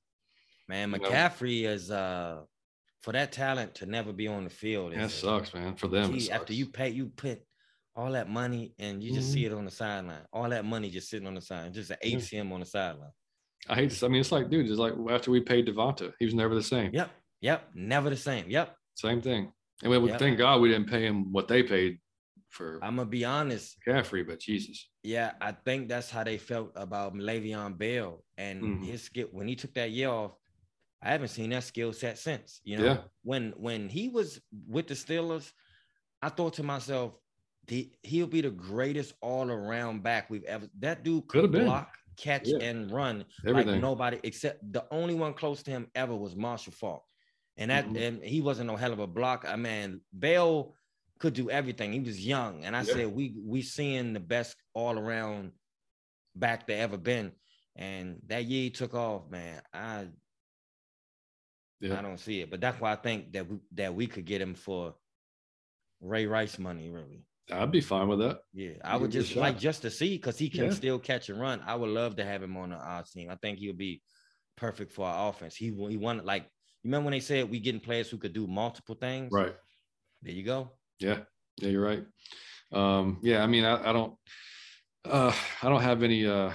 man, 0.68 0.92
McCaffrey 0.92 1.64
know. 1.64 1.70
is 1.72 1.92
uh, 1.92 2.42
for 3.02 3.14
that 3.14 3.32
talent 3.32 3.76
to 3.76 3.86
never 3.86 4.12
be 4.12 4.28
on 4.28 4.44
the 4.44 4.50
field. 4.50 4.94
That 4.94 5.12
sucks, 5.12 5.54
man. 5.54 5.76
For 5.76 5.88
them, 5.88 6.18
gee, 6.18 6.32
after 6.32 6.54
you 6.54 6.66
pay, 6.66 6.90
you 6.90 7.08
put 7.08 7.42
all 7.96 8.12
that 8.12 8.30
money 8.30 8.74
and 8.80 9.04
you 9.04 9.14
just 9.14 9.28
mm-hmm. 9.28 9.34
see 9.34 9.46
it 9.46 9.54
on 9.54 9.66
the 9.66 9.72
sideline. 9.72 10.22
All 10.32 10.50
that 10.50 10.66
money 10.66 10.90
just 10.90 11.10
sitting 11.10 11.28
on 11.28 11.36
the 11.36 11.42
side, 11.42 11.74
just 11.74 11.92
an 11.92 11.98
ATM 12.04 12.48
yeah. 12.48 12.54
on 12.54 12.60
the 12.60 12.66
sideline. 12.66 13.12
I 13.68 13.76
hate 13.76 13.90
this. 13.90 14.04
I 14.04 14.08
mean, 14.08 14.22
it's 14.22 14.32
like, 14.32 14.50
dude, 14.50 14.70
it's 14.70 14.80
like 14.80 14.94
after 15.10 15.32
we 15.32 15.42
paid 15.42 15.68
Devonta, 15.68 16.14
he 16.20 16.26
was 16.26 16.34
never 16.34 16.56
the 16.56 16.64
same. 16.64 16.92
Yep. 16.94 17.10
Yep. 17.42 17.70
Never 17.76 18.10
the 18.10 18.18
same. 18.18 18.50
Yep. 18.50 18.76
Same 18.96 19.22
thing. 19.22 19.52
And 19.84 19.92
we 19.92 20.10
yep. 20.10 20.20
thank 20.20 20.38
God 20.38 20.62
we 20.62 20.70
didn't 20.70 20.90
pay 20.90 21.06
him 21.06 21.32
what 21.32 21.48
they 21.48 21.64
paid 21.64 22.00
for 22.50 22.80
I'm 22.82 22.98
gonna 22.98 23.10
be 23.10 23.26
honest. 23.26 23.78
McCaffrey, 23.88 24.28
but 24.28 24.40
Jesus. 24.40 24.90
Yeah, 25.04 25.32
I 25.40 25.52
think 25.52 25.88
that's 25.88 26.10
how 26.10 26.24
they 26.24 26.38
felt 26.38 26.72
about 26.76 27.14
Le'Veon 27.14 27.78
Bell 27.78 28.24
and 28.38 28.62
mm-hmm. 28.62 28.84
his 28.84 29.04
skill 29.04 29.28
when 29.32 29.48
he 29.48 29.56
took 29.56 29.74
that 29.76 29.92
year 29.92 30.10
off. 30.10 30.32
I 31.02 31.12
haven't 31.12 31.30
seen 31.30 31.52
that 31.52 31.64
skill 31.64 31.94
set 31.94 32.18
since. 32.18 32.60
You 32.64 32.78
know, 32.78 32.86
yeah. 32.86 32.98
when 33.24 33.54
when 33.58 33.90
he 33.90 34.10
was 34.10 34.40
with 34.68 34.88
the 34.88 34.94
Steelers, 34.94 35.52
I 36.22 36.30
thought 36.30 36.56
to 36.56 36.64
myself, 36.64 37.14
the, 37.68 37.92
he'll 38.04 38.28
be 38.28 38.42
the 38.42 38.50
greatest 38.50 39.14
all 39.22 39.50
around 39.50 40.04
back 40.04 40.30
we've 40.30 40.44
ever. 40.44 40.68
That 40.80 41.04
dude 41.04 41.28
could, 41.28 41.52
block, 41.52 41.96
catch, 42.18 42.48
yeah. 42.48 42.58
and 42.58 42.92
run 42.92 43.26
Everything. 43.48 43.74
like 43.74 43.82
nobody 43.82 44.20
except 44.24 44.72
the 44.74 44.86
only 44.92 45.16
one 45.16 45.34
close 45.34 45.64
to 45.64 45.72
him 45.72 45.88
ever 45.96 46.16
was 46.16 46.36
Marshall 46.36 46.74
Faulk. 46.74 47.04
And 47.58 47.72
that 47.72 47.86
mm-hmm. 47.86 47.98
and 47.98 48.24
he 48.24 48.42
wasn't 48.42 48.68
no 48.68 48.76
hell 48.76 48.94
of 48.94 49.00
a 49.00 49.08
block. 49.08 49.46
I 49.48 49.56
mean, 49.56 50.02
Bell 50.14 50.76
could 51.20 51.34
do 51.34 51.50
everything. 51.50 51.92
He 51.94 52.00
was 52.00 52.26
young, 52.26 52.64
and 52.66 52.76
I 52.76 52.82
yeah. 52.82 52.94
said 52.94 53.08
we 53.16 53.36
we 53.46 53.62
seeing 53.62 54.14
the 54.14 54.20
best 54.20 54.56
all 54.74 54.98
around 54.98 55.52
back 56.36 56.68
there 56.68 56.82
ever 56.82 56.98
been. 56.98 57.32
And 57.76 58.18
that 58.28 58.46
year 58.46 58.64
he 58.64 58.70
took 58.70 58.94
off, 58.94 59.30
man. 59.30 59.62
I 59.74 60.08
yeah. 61.80 61.98
I 61.98 62.02
don't 62.02 62.20
see 62.20 62.42
it, 62.42 62.52
but 62.52 62.62
that's 62.62 62.80
why 62.80 62.92
I 62.92 62.96
think 62.96 63.34
that 63.34 63.48
we, 63.48 63.58
that 63.76 63.94
we 63.94 64.08
could 64.08 64.26
get 64.26 64.42
him 64.42 64.56
for 64.56 64.96
Ray 66.02 66.26
Rice 66.26 66.60
money, 66.60 66.90
really. 66.90 67.26
I'd 67.52 67.72
be 67.72 67.82
fine 67.82 68.08
with 68.08 68.20
that. 68.20 68.40
Yeah, 68.54 68.74
I 68.84 68.96
would 68.96 69.12
just 69.12 69.36
like 69.36 69.58
just 69.58 69.82
to 69.82 69.90
see 69.90 70.18
because 70.18 70.38
he 70.38 70.50
can 70.50 70.66
yeah. 70.66 70.70
still 70.72 71.00
catch 71.00 71.30
and 71.30 71.42
run. 71.42 71.62
I 71.66 71.76
would 71.76 71.90
love 71.90 72.16
to 72.18 72.26
have 72.26 72.44
him 72.44 72.56
on 72.58 72.70
the 72.70 72.76
our 72.76 73.04
team. 73.04 73.30
I 73.30 73.36
think 73.36 73.58
he'll 73.58 73.74
be 73.74 74.02
perfect 74.56 74.92
for 74.92 75.08
our 75.08 75.30
offense. 75.30 75.56
He 75.56 75.68
he 75.90 75.98
wanted 75.98 76.26
like 76.26 76.44
you 76.44 76.90
remember 76.90 77.06
when 77.06 77.14
they 77.14 77.20
said 77.20 77.50
we 77.50 77.60
getting 77.60 77.82
players 77.82 78.10
who 78.10 78.18
could 78.18 78.34
do 78.34 78.46
multiple 78.46 78.96
things. 78.96 79.32
Right. 79.32 79.56
There 80.22 80.34
you 80.34 80.44
go. 80.44 80.72
Yeah, 81.00 81.20
yeah, 81.58 81.70
you're 81.70 81.84
right. 81.84 82.06
Um, 82.72 83.20
yeah, 83.24 83.44
I 83.44 83.48
mean, 83.48 83.66
I, 83.66 83.90
I 83.90 83.94
don't, 83.94 84.14
uh, 85.06 85.34
I 85.64 85.70
don't 85.70 85.82
have 85.82 86.04
any, 86.04 86.28
uh, 86.28 86.52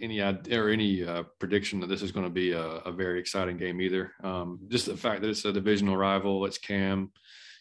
any 0.00 0.20
or 0.20 0.68
any 0.68 1.04
uh, 1.04 1.24
prediction 1.38 1.80
that 1.80 1.88
this 1.88 2.02
is 2.02 2.12
going 2.12 2.24
to 2.26 2.30
be 2.30 2.52
a, 2.52 2.62
a, 2.62 2.92
very 2.92 3.20
exciting 3.20 3.56
game 3.56 3.80
either. 3.80 4.12
Um, 4.22 4.60
just 4.68 4.86
the 4.86 4.96
fact 4.96 5.20
that 5.22 5.28
it's 5.28 5.44
a 5.44 5.52
divisional 5.52 5.96
rival, 5.96 6.44
it's 6.46 6.58
Cam, 6.58 7.10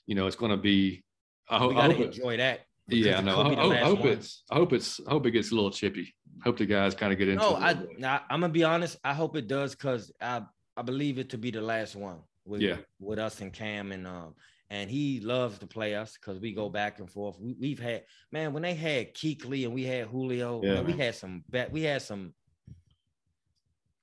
you 0.08 0.16
know, 0.16 0.28
it's 0.28 0.36
going 0.36 0.52
to 0.52 0.58
be. 0.58 1.04
I, 1.50 1.58
ho- 1.58 1.76
I 1.78 1.86
hope 1.88 2.00
enjoy 2.00 2.38
that. 2.38 2.62
Yeah, 2.88 3.22
no, 3.22 3.42
I, 3.42 3.54
I, 3.54 3.82
I 3.82 3.86
hope 3.86 4.06
it's. 4.06 4.44
I 4.50 4.56
hope 4.56 4.74
it's. 4.74 5.00
I 5.08 5.12
hope 5.12 5.26
it 5.26 5.32
gets 5.32 5.52
a 5.52 5.56
little 5.56 5.72
chippy. 5.72 6.14
Hope 6.44 6.58
the 6.58 6.66
guys 6.66 6.96
kind 6.96 7.14
of 7.14 7.20
get 7.20 7.30
into. 7.30 7.44
No, 7.44 7.56
I, 7.56 7.72
I. 8.04 8.22
I'm 8.30 8.42
gonna 8.42 8.50
be 8.50 8.64
honest. 8.64 8.98
I 9.04 9.14
hope 9.14 9.36
it 9.36 9.48
does 9.48 9.76
because 9.76 10.12
I. 10.22 10.44
I 10.78 10.84
believe 10.84 11.20
it 11.20 11.30
to 11.32 11.38
be 11.38 11.52
the 11.52 11.62
last 11.62 11.96
one. 11.96 12.20
With, 12.46 12.62
yeah. 12.62 12.78
With 13.00 13.20
us 13.20 13.42
and 13.42 13.54
Cam 13.54 13.92
and 13.92 14.08
um 14.08 14.36
and 14.72 14.90
he 14.90 15.20
loves 15.20 15.60
to 15.60 15.68
play 15.68 15.96
us 15.96 16.18
because 16.18 16.40
we 16.40 16.54
go 16.54 16.70
back 16.70 17.00
and 17.00 17.12
forth. 17.12 17.38
We, 17.38 17.72
have 17.72 17.80
had 17.80 18.04
man 18.32 18.54
when 18.54 18.64
they 18.64 18.74
had 18.74 19.14
Kuechly 19.14 19.66
and 19.66 19.74
we 19.74 19.84
had 19.84 20.08
Julio, 20.08 20.62
yeah, 20.64 20.76
man, 20.76 20.86
we 20.86 20.94
had 20.94 21.14
some 21.14 21.44
bet. 21.50 21.72
We 21.72 21.84
had 21.84 22.02
some. 22.02 22.34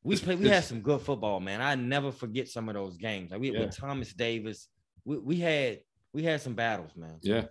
We 0.04 0.16
played. 0.18 0.38
We 0.38 0.48
had 0.48 0.64
some 0.64 0.82
good 0.82 1.00
football, 1.00 1.40
man. 1.40 1.62
I 1.62 1.74
never 1.74 2.12
forget 2.12 2.48
some 2.48 2.68
of 2.68 2.74
those 2.74 2.98
games. 2.98 3.30
Like 3.30 3.40
we 3.40 3.50
yeah. 3.50 3.60
with 3.60 3.76
Thomas 3.76 4.12
Davis, 4.12 4.68
we, 5.06 5.16
we 5.18 5.36
had 5.40 5.80
we 6.12 6.22
had 6.22 6.42
some 6.42 6.54
battles, 6.54 6.90
man. 6.94 7.18
Yeah, 7.22 7.44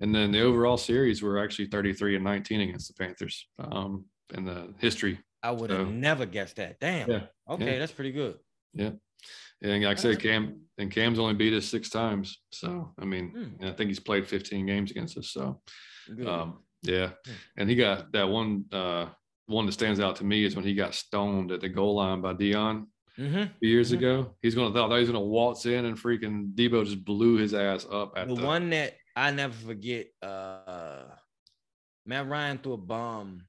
and 0.00 0.14
then 0.14 0.30
the 0.30 0.40
overall 0.40 0.76
series 0.76 1.22
were 1.22 1.42
actually 1.42 1.66
thirty 1.66 1.92
three 1.92 2.14
and 2.14 2.24
nineteen 2.24 2.60
against 2.60 2.86
the 2.86 2.94
Panthers. 2.94 3.48
Um, 3.58 4.04
in 4.32 4.44
the 4.44 4.72
history, 4.78 5.18
I 5.42 5.50
would 5.50 5.70
have 5.70 5.88
so, 5.88 5.90
never 5.90 6.24
guessed 6.24 6.56
that. 6.56 6.78
Damn. 6.78 7.10
Yeah. 7.10 7.20
Okay, 7.48 7.80
that's 7.80 7.92
pretty 7.92 8.12
good. 8.12 8.38
Yeah. 8.74 8.90
And 9.62 9.84
like 9.84 9.98
I 9.98 10.00
said, 10.00 10.20
Cam 10.20 10.60
and 10.78 10.90
Cam's 10.90 11.18
only 11.18 11.34
beat 11.34 11.52
us 11.52 11.66
six 11.66 11.90
times. 11.90 12.40
So 12.52 12.92
I 12.98 13.04
mean, 13.04 13.30
hmm. 13.30 13.66
I 13.66 13.72
think 13.72 13.88
he's 13.88 14.00
played 14.00 14.26
15 14.26 14.66
games 14.66 14.90
against 14.90 15.18
us. 15.18 15.30
So 15.30 15.60
um, 16.26 16.60
yeah. 16.82 17.10
And 17.56 17.68
he 17.68 17.76
got 17.76 18.12
that 18.12 18.28
one 18.28 18.64
uh 18.72 19.06
one 19.46 19.66
that 19.66 19.72
stands 19.72 20.00
out 20.00 20.16
to 20.16 20.24
me 20.24 20.44
is 20.44 20.54
when 20.54 20.64
he 20.64 20.74
got 20.74 20.94
stoned 20.94 21.50
at 21.50 21.60
the 21.60 21.68
goal 21.68 21.96
line 21.96 22.20
by 22.20 22.32
Deion 22.34 22.86
mm-hmm. 23.18 23.44
years 23.60 23.88
mm-hmm. 23.88 23.98
ago. 23.98 24.36
He's 24.42 24.54
gonna 24.54 24.72
thought 24.72 24.96
he's 24.96 25.08
gonna 25.08 25.20
waltz 25.20 25.66
in 25.66 25.84
and 25.84 25.96
freaking 25.96 26.54
Debo 26.54 26.84
just 26.84 27.04
blew 27.04 27.36
his 27.36 27.54
ass 27.54 27.86
up 27.90 28.14
at 28.16 28.28
the, 28.28 28.34
the 28.34 28.44
one 28.44 28.70
that 28.70 28.94
I 29.16 29.30
never 29.30 29.54
forget. 29.54 30.06
Uh 30.22 31.04
Matt 32.06 32.28
Ryan 32.28 32.58
threw 32.58 32.72
a 32.72 32.78
bomb. 32.78 33.42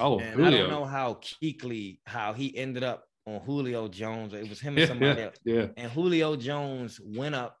Oh, 0.00 0.18
and 0.18 0.34
Julio. 0.34 0.46
I 0.46 0.58
don't 0.58 0.70
know 0.70 0.84
how 0.84 1.14
Kuechly, 1.14 1.98
how 2.06 2.32
he 2.32 2.56
ended 2.56 2.82
up 2.82 3.04
on 3.26 3.40
Julio 3.40 3.88
Jones. 3.88 4.32
It 4.32 4.48
was 4.48 4.60
him 4.60 4.78
and 4.78 4.88
somebody 4.88 5.20
yeah, 5.20 5.26
else. 5.26 5.36
Yeah. 5.44 5.66
And 5.76 5.90
Julio 5.92 6.36
Jones 6.36 7.00
went 7.02 7.34
up 7.34 7.56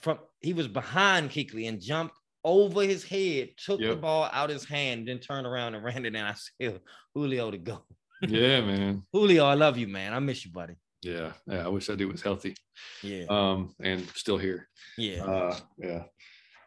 from 0.00 0.18
he 0.40 0.52
was 0.52 0.68
behind 0.68 1.30
Kuechly 1.30 1.68
and 1.68 1.80
jumped 1.80 2.14
over 2.44 2.82
his 2.82 3.04
head, 3.04 3.50
took 3.62 3.80
yep. 3.80 3.90
the 3.90 3.96
ball 3.96 4.28
out 4.32 4.50
his 4.50 4.64
hand, 4.64 5.08
then 5.08 5.18
turned 5.18 5.46
around 5.46 5.74
and 5.74 5.84
ran 5.84 6.04
it. 6.04 6.14
And 6.14 6.18
I 6.18 6.34
said, 6.34 6.80
Julio 7.14 7.50
to 7.50 7.58
go. 7.58 7.84
yeah, 8.22 8.60
man. 8.62 9.02
Julio, 9.12 9.44
I 9.44 9.54
love 9.54 9.76
you, 9.76 9.88
man. 9.88 10.12
I 10.12 10.18
miss 10.18 10.44
you, 10.44 10.52
buddy. 10.52 10.74
Yeah, 11.02 11.32
yeah. 11.46 11.64
I 11.64 11.68
wish 11.68 11.86
that 11.86 11.96
dude 11.96 12.10
was 12.10 12.22
healthy. 12.22 12.56
Yeah. 13.02 13.24
Um, 13.28 13.72
and 13.80 14.06
still 14.14 14.38
here. 14.38 14.68
Yeah. 14.96 15.24
Uh, 15.24 15.56
yeah. 15.76 16.02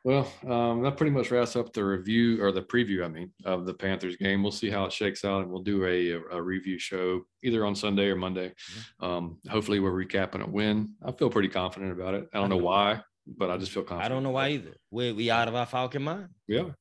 Well, 0.03 0.31
um, 0.47 0.81
that 0.81 0.97
pretty 0.97 1.11
much 1.11 1.29
wraps 1.29 1.55
up 1.55 1.73
the 1.73 1.85
review 1.85 2.43
or 2.43 2.51
the 2.51 2.63
preview, 2.63 3.05
I 3.05 3.07
mean, 3.07 3.31
of 3.45 3.67
the 3.67 3.73
Panthers 3.73 4.15
game. 4.15 4.41
We'll 4.41 4.51
see 4.51 4.71
how 4.71 4.85
it 4.85 4.91
shakes 4.91 5.23
out, 5.23 5.43
and 5.43 5.51
we'll 5.51 5.61
do 5.61 5.85
a, 5.85 6.13
a 6.35 6.41
review 6.41 6.79
show 6.79 7.21
either 7.43 7.65
on 7.65 7.75
Sunday 7.75 8.07
or 8.07 8.15
Monday. 8.15 8.49
Mm-hmm. 8.49 9.05
Um, 9.05 9.37
hopefully, 9.47 9.79
we're 9.79 9.91
recapping 9.91 10.41
a 10.41 10.49
win. 10.49 10.95
I 11.05 11.11
feel 11.11 11.29
pretty 11.29 11.49
confident 11.49 11.91
about 11.91 12.15
it. 12.15 12.27
I 12.33 12.39
don't 12.39 12.49
know 12.49 12.57
why, 12.57 13.01
but 13.27 13.51
I 13.51 13.57
just 13.57 13.71
feel 13.71 13.83
confident. 13.83 14.11
I 14.11 14.13
don't 14.13 14.23
know 14.23 14.31
why 14.31 14.49
either. 14.49 14.75
We 14.89 15.11
we 15.11 15.29
out 15.29 15.47
of 15.47 15.53
our 15.53 15.67
Falcon 15.67 16.01
mind. 16.01 16.29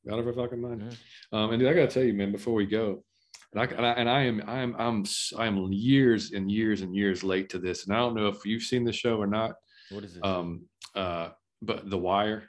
Are 0.08 0.12
out 0.12 0.18
of 0.18 0.26
our 0.26 0.32
Falcon 0.32 0.62
mind. 0.62 0.80
Mm-hmm. 0.80 1.36
Um, 1.36 1.52
and 1.52 1.68
I 1.68 1.74
got 1.74 1.90
to 1.90 1.94
tell 1.94 2.04
you, 2.04 2.14
man, 2.14 2.32
before 2.32 2.54
we 2.54 2.64
go, 2.64 3.04
and 3.52 3.60
I, 3.60 3.64
and 3.66 3.86
I, 3.86 3.92
and 3.92 4.08
I 4.08 4.22
am 4.22 4.42
I 4.46 4.60
am 4.60 4.76
I'm 4.78 5.04
I 5.36 5.46
am 5.46 5.70
years 5.70 6.32
and 6.32 6.50
years 6.50 6.80
and 6.80 6.96
years 6.96 7.22
late 7.22 7.50
to 7.50 7.58
this, 7.58 7.86
and 7.86 7.94
I 7.94 7.98
don't 7.98 8.14
know 8.14 8.28
if 8.28 8.46
you've 8.46 8.62
seen 8.62 8.84
the 8.84 8.92
show 8.94 9.18
or 9.18 9.26
not. 9.26 9.56
What 9.90 10.04
is 10.04 10.16
it? 10.16 10.24
Um, 10.24 10.62
uh, 10.94 11.30
but 11.60 11.90
The 11.90 11.98
Wire 11.98 12.44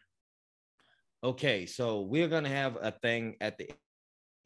okay, 1.24 1.66
so 1.66 2.02
we're 2.02 2.28
gonna 2.28 2.50
have 2.50 2.78
a 2.82 2.92
thing 2.92 3.36
at 3.42 3.58
the 3.58 3.70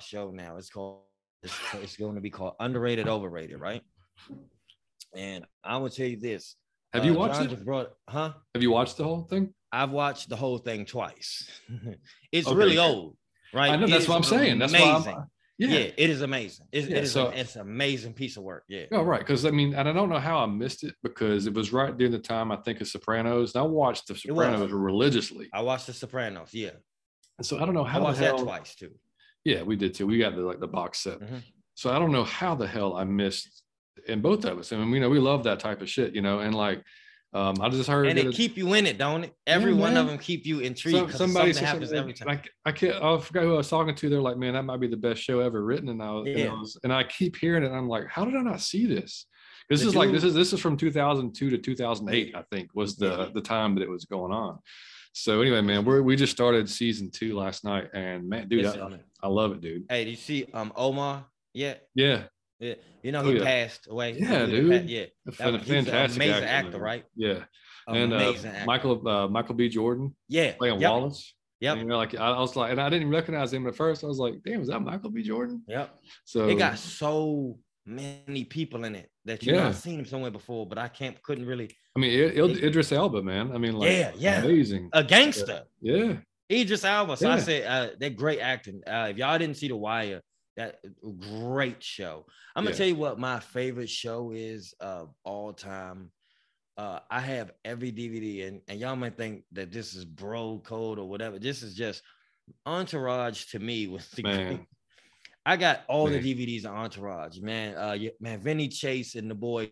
show 0.01 0.31
now. 0.31 0.57
It's 0.57 0.69
called 0.69 1.01
it's, 1.45 1.55
it's 1.75 1.97
going 1.97 2.15
to 2.15 2.21
be 2.21 2.29
called 2.29 2.55
underrated, 2.59 3.07
overrated, 3.07 3.59
right? 3.59 3.81
And 5.15 5.45
I 5.63 5.77
will 5.77 5.89
tell 5.89 6.07
you 6.07 6.17
this. 6.17 6.55
Have 6.93 7.03
uh, 7.03 7.05
you 7.05 7.13
watched 7.13 7.35
John 7.35 7.49
it? 7.49 7.65
Brought, 7.65 7.91
huh? 8.09 8.33
Have 8.53 8.63
you 8.63 8.71
watched 8.71 8.97
the 8.97 9.03
whole 9.03 9.21
thing? 9.21 9.53
I've 9.71 9.91
watched 9.91 10.29
the 10.29 10.35
whole 10.35 10.57
thing 10.57 10.85
twice. 10.85 11.49
it's 12.31 12.47
okay. 12.47 12.55
really 12.55 12.77
old, 12.77 13.15
right? 13.53 13.71
I 13.71 13.75
know 13.75 13.87
that's 13.87 14.07
what 14.07 14.15
I'm 14.15 14.23
saying. 14.23 14.59
That's 14.59 14.73
amazing. 14.73 15.13
why 15.13 15.19
I'm, 15.21 15.27
yeah. 15.57 15.67
yeah, 15.67 15.91
it 15.97 16.09
is 16.09 16.21
amazing. 16.21 16.67
It's, 16.71 16.87
yeah, 16.87 16.97
it 16.97 17.03
is 17.05 17.11
so, 17.11 17.27
a, 17.27 17.31
it's 17.31 17.55
an 17.55 17.61
amazing 17.61 18.13
piece 18.13 18.37
of 18.37 18.43
work. 18.43 18.63
Yeah. 18.67 18.85
Oh, 18.91 19.03
right. 19.03 19.19
Because 19.19 19.45
I 19.45 19.51
mean, 19.51 19.73
and 19.73 19.87
I 19.87 19.93
don't 19.93 20.09
know 20.09 20.19
how 20.19 20.39
I 20.39 20.45
missed 20.45 20.83
it 20.83 20.95
because 21.01 21.47
it 21.47 21.53
was 21.53 21.71
right 21.71 21.95
during 21.97 22.11
the 22.11 22.19
time 22.19 22.51
I 22.51 22.57
think 22.57 22.81
of 22.81 22.87
Sopranos. 22.87 23.55
And 23.55 23.63
I 23.63 23.65
watched 23.65 24.07
the 24.07 24.15
Sopranos 24.15 24.71
religiously. 24.71 25.49
I 25.53 25.61
watched 25.61 25.87
the 25.87 25.93
Sopranos. 25.93 26.53
Yeah. 26.53 26.71
And 27.37 27.45
so 27.45 27.57
I 27.57 27.65
don't 27.65 27.73
know 27.73 27.83
how 27.83 27.99
I 27.99 28.03
watched 28.03 28.19
hell, 28.19 28.37
that 28.37 28.43
twice 28.43 28.75
too. 28.75 28.91
Yeah, 29.43 29.63
we 29.63 29.75
did 29.75 29.93
too. 29.93 30.07
We 30.07 30.17
got 30.17 30.35
the 30.35 30.41
like 30.41 30.59
the 30.59 30.67
box 30.67 30.99
set. 30.99 31.19
Mm-hmm. 31.19 31.37
So 31.75 31.91
I 31.91 31.99
don't 31.99 32.11
know 32.11 32.23
how 32.23 32.55
the 32.55 32.67
hell 32.67 32.95
I 32.95 33.03
missed 33.03 33.63
in 34.07 34.21
both 34.21 34.45
of 34.45 34.57
us. 34.57 34.71
I 34.71 34.77
mean, 34.77 34.93
you 34.93 34.99
know, 34.99 35.09
we 35.09 35.19
love 35.19 35.43
that 35.43 35.59
type 35.59 35.81
of 35.81 35.89
shit, 35.89 36.15
you 36.15 36.21
know, 36.21 36.39
and 36.39 36.55
like 36.55 36.83
um, 37.35 37.61
I 37.61 37.67
just 37.67 37.89
heard 37.89 38.07
and 38.07 38.17
it 38.17 38.33
keep 38.33 38.55
you 38.55 38.73
in 38.75 38.85
it, 38.85 38.97
don't 38.97 39.25
it? 39.25 39.33
Every 39.45 39.73
yeah, 39.73 39.79
one 39.79 39.97
of 39.97 40.07
them 40.07 40.17
keep 40.17 40.45
you 40.45 40.61
intrigued. 40.61 41.11
So, 41.11 41.17
somebody 41.17 41.51
something 41.51 41.67
happens 41.67 41.91
every 41.91 42.13
time. 42.13 42.29
I, 42.29 42.69
I 42.69 42.71
can't. 42.71 42.95
I 43.03 43.19
forgot 43.19 43.43
who 43.43 43.55
I 43.55 43.57
was 43.57 43.69
talking 43.69 43.93
to. 43.93 44.09
They're 44.09 44.21
like, 44.21 44.37
"Man, 44.37 44.53
that 44.53 44.63
might 44.63 44.79
be 44.79 44.87
the 44.87 44.95
best 44.95 45.21
show 45.21 45.41
ever 45.41 45.65
written." 45.65 45.89
And 45.89 46.01
I 46.01 46.11
was, 46.11 46.27
yeah. 46.27 46.37
and 46.37 46.49
I, 46.49 46.53
was, 46.53 46.79
and 46.83 46.93
I 46.93 47.03
keep 47.03 47.35
hearing 47.35 47.63
it. 47.63 47.73
I'm 47.73 47.89
like, 47.89 48.07
"How 48.07 48.23
did 48.23 48.35
I 48.35 48.41
not 48.41 48.61
see 48.61 48.85
this?" 48.85 49.25
This 49.69 49.81
the 49.81 49.87
is 49.87 49.93
dude, 49.93 49.99
like 49.99 50.11
this 50.13 50.23
is 50.23 50.33
this 50.33 50.53
is 50.53 50.61
from 50.61 50.77
2002 50.77 51.49
to 51.49 51.57
2008. 51.57 52.35
I 52.35 52.43
think 52.53 52.69
was 52.73 52.95
the 52.95 53.09
yeah. 53.09 53.29
the 53.33 53.41
time 53.41 53.75
that 53.75 53.81
it 53.81 53.89
was 53.89 54.05
going 54.05 54.31
on. 54.31 54.59
So 55.11 55.41
anyway, 55.41 55.59
man, 55.59 55.83
we 55.83 55.99
we 55.99 56.15
just 56.15 56.31
started 56.31 56.69
season 56.69 57.11
two 57.11 57.35
last 57.37 57.65
night, 57.65 57.89
and 57.93 58.29
man, 58.29 58.47
dude, 58.47 58.65
I, 58.65 58.97
I, 59.21 59.27
love 59.27 59.51
it, 59.51 59.59
dude. 59.59 59.85
Hey, 59.89 60.05
do 60.05 60.11
you 60.11 60.15
see 60.15 60.47
um 60.53 60.71
Omar? 60.75 61.25
Yeah. 61.53 61.75
Yeah. 61.95 62.23
Yeah. 62.59 62.75
You 63.03 63.11
know, 63.11 63.23
he 63.23 63.31
oh, 63.31 63.33
yeah. 63.33 63.43
passed 63.43 63.87
away. 63.89 64.15
Yeah, 64.17 64.45
dude. 64.45 64.89
yeah. 64.89 65.05
That 65.25 65.53
was, 65.53 65.61
fantastic. 65.63 66.15
amazing 66.15 66.43
actor, 66.43 66.67
actor, 66.67 66.79
right? 66.79 67.03
Yeah 67.15 67.43
and 67.87 68.13
uh, 68.13 68.33
Michael 68.65 69.07
uh, 69.07 69.27
Michael 69.27 69.55
B. 69.55 69.69
Jordan, 69.69 70.15
yeah, 70.27 70.53
playing 70.53 70.79
yep. 70.79 70.91
Wallace. 70.91 71.33
Yeah, 71.59 71.75
you 71.75 71.85
know, 71.85 71.97
like 71.97 72.15
I, 72.15 72.31
I, 72.31 72.39
was 72.39 72.55
like, 72.55 72.71
and 72.71 72.81
I 72.81 72.89
didn't 72.89 73.09
recognize 73.09 73.53
him 73.53 73.65
at 73.67 73.75
first. 73.75 74.03
I 74.03 74.07
was 74.07 74.17
like, 74.17 74.35
damn, 74.43 74.61
is 74.61 74.67
that 74.67 74.81
Michael 74.81 75.09
B. 75.09 75.23
Jordan? 75.23 75.63
Yep. 75.67 75.95
So 76.25 76.47
it 76.47 76.55
got 76.55 76.77
so 76.77 77.57
many 77.85 78.43
people 78.43 78.83
in 78.85 78.95
it 78.95 79.09
that 79.25 79.43
you 79.43 79.53
yeah. 79.53 79.61
know 79.61 79.67
I've 79.67 79.75
seen 79.75 79.99
him 79.99 80.05
somewhere 80.05 80.31
before, 80.31 80.67
but 80.67 80.77
I 80.77 80.87
can't 80.87 81.21
couldn't 81.23 81.45
really. 81.45 81.69
I 81.95 81.99
mean, 81.99 82.11
it, 82.11 82.37
it, 82.37 82.63
Idris 82.63 82.91
Elba, 82.91 83.23
man. 83.23 83.51
I 83.53 83.57
mean, 83.57 83.73
like, 83.73 83.89
yeah, 83.89 84.11
yeah, 84.17 84.43
amazing, 84.43 84.89
a 84.91 85.03
gangster. 85.03 85.63
Yeah, 85.81 86.15
Idris 86.51 86.83
Elba. 86.83 87.17
So 87.17 87.29
yeah. 87.29 87.35
I 87.35 87.39
said, 87.39 87.67
uh, 87.67 87.95
they're 87.99 88.09
great 88.09 88.39
acting. 88.39 88.81
Uh, 88.85 89.07
if 89.11 89.17
y'all 89.17 89.37
didn't 89.37 89.57
see 89.57 89.69
The 89.69 89.77
Wire, 89.77 90.21
that 90.57 90.79
great 91.39 91.83
show. 91.83 92.25
I'm 92.55 92.63
gonna 92.63 92.71
yeah. 92.73 92.77
tell 92.77 92.87
you 92.87 92.95
what 92.95 93.19
my 93.19 93.39
favorite 93.39 93.89
show 93.89 94.31
is 94.31 94.73
of 94.79 95.13
all 95.23 95.53
time 95.53 96.11
uh, 96.77 96.99
I 97.09 97.21
have 97.21 97.51
every 97.63 97.91
DVD, 97.91 98.47
and, 98.47 98.61
and 98.67 98.79
y'all 98.79 98.95
might 98.95 99.15
think 99.15 99.43
that 99.53 99.71
this 99.71 99.95
is 99.95 100.03
bro 100.03 100.61
code 100.65 100.99
or 100.99 101.07
whatever. 101.07 101.39
This 101.39 101.63
is 101.63 101.73
just 101.73 102.01
Entourage 102.65 103.45
to 103.51 103.59
me 103.59 103.87
was 103.87 104.07
the 104.09 104.23
man. 104.23 104.67
I 105.45 105.57
got 105.57 105.83
all 105.87 106.07
man. 106.07 106.21
the 106.21 106.33
DVDs 106.33 106.65
of 106.65 106.71
Entourage, 106.71 107.39
man. 107.39 107.75
Uh, 107.75 107.97
man, 108.19 108.39
Vinny 108.39 108.67
Chase 108.67 109.15
and 109.15 109.29
the 109.29 109.35
boy, 109.35 109.71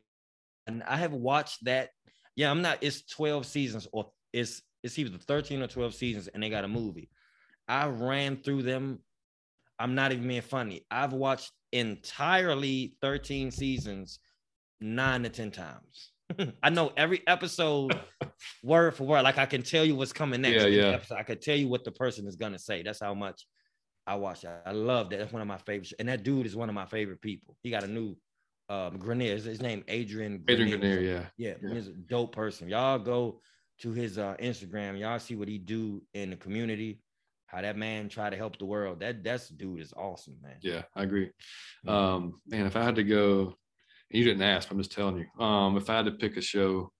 and 0.67 0.83
I 0.83 0.97
have 0.97 1.13
watched 1.13 1.65
that. 1.65 1.89
Yeah, 2.35 2.51
I'm 2.51 2.61
not. 2.61 2.77
It's 2.81 3.03
12 3.07 3.45
seasons, 3.45 3.87
or 3.91 4.11
it's 4.31 4.61
it's 4.81 4.97
either 4.97 5.17
13 5.17 5.61
or 5.61 5.67
12 5.67 5.93
seasons, 5.93 6.27
and 6.29 6.41
they 6.41 6.49
got 6.49 6.63
a 6.63 6.69
movie. 6.69 7.09
I 7.67 7.87
ran 7.87 8.37
through 8.37 8.63
them. 8.63 8.99
I'm 9.83 9.95
not 9.95 10.13
even 10.13 10.25
being 10.29 10.41
funny. 10.41 10.85
I've 10.89 11.11
watched 11.11 11.51
entirely 11.73 12.95
13 13.01 13.51
seasons 13.51 14.19
nine 14.79 15.23
to 15.23 15.29
10 15.29 15.51
times. 15.51 16.11
I 16.63 16.69
know 16.69 16.93
every 16.95 17.21
episode 17.27 17.99
word 18.63 18.95
for 18.95 19.03
word. 19.03 19.23
Like 19.23 19.37
I 19.37 19.45
can 19.45 19.61
tell 19.61 19.83
you 19.83 19.95
what's 19.95 20.13
coming 20.13 20.39
next. 20.39 20.63
Yeah, 20.63 20.67
yeah. 20.67 20.87
Episode. 20.91 21.15
I 21.15 21.23
could 21.23 21.41
tell 21.41 21.57
you 21.57 21.67
what 21.67 21.83
the 21.83 21.91
person 21.91 22.27
is 22.27 22.37
gonna 22.37 22.59
say. 22.59 22.81
That's 22.81 23.01
how 23.01 23.13
much 23.13 23.45
I 24.07 24.15
watch 24.15 24.43
that. 24.43 24.63
I 24.65 24.71
love 24.71 25.09
that. 25.09 25.19
That's 25.19 25.33
one 25.33 25.41
of 25.41 25.49
my 25.49 25.57
favorites. 25.57 25.93
And 25.99 26.07
that 26.07 26.23
dude 26.23 26.45
is 26.45 26.55
one 26.55 26.69
of 26.69 26.75
my 26.75 26.85
favorite 26.85 27.21
people. 27.21 27.57
He 27.61 27.69
got 27.69 27.83
a 27.83 27.87
new 27.87 28.15
um 28.69 28.97
Grenier. 28.97 29.35
His 29.35 29.61
name 29.61 29.83
Adrian. 29.89 30.45
Adrian 30.47 30.79
Grenier, 30.79 31.01
yeah. 31.01 31.25
yeah. 31.35 31.55
Yeah, 31.61 31.73
he's 31.73 31.87
a 31.87 31.91
dope 31.91 32.33
person. 32.33 32.69
Y'all 32.69 32.99
go 32.99 33.41
to 33.81 33.91
his 33.91 34.17
uh, 34.17 34.37
Instagram. 34.41 34.97
Y'all 34.97 35.19
see 35.19 35.35
what 35.35 35.49
he 35.49 35.57
do 35.57 36.01
in 36.13 36.29
the 36.29 36.37
community. 36.37 37.01
How 37.53 37.61
that 37.61 37.77
man 37.77 38.09
try 38.09 38.29
to 38.29 38.35
help 38.35 38.57
the 38.57 38.65
world. 38.65 38.99
That 39.01 39.23
that's 39.23 39.49
dude 39.49 39.81
is 39.81 39.93
awesome, 39.95 40.37
man. 40.41 40.55
Yeah, 40.61 40.81
I 40.95 41.03
agree. 41.03 41.29
Um, 41.87 42.41
man, 42.47 42.65
if 42.65 42.75
I 42.75 42.83
had 42.83 42.95
to 42.95 43.03
go 43.03 43.55
you 44.13 44.23
didn't 44.23 44.43
ask. 44.43 44.69
I'm 44.71 44.77
just 44.77 44.91
telling 44.91 45.17
you. 45.17 45.43
Um, 45.43 45.75
if 45.75 45.89
I 45.89 45.97
had 45.97 46.05
to 46.05 46.11
pick 46.11 46.37
a 46.37 46.41
show, 46.41 46.91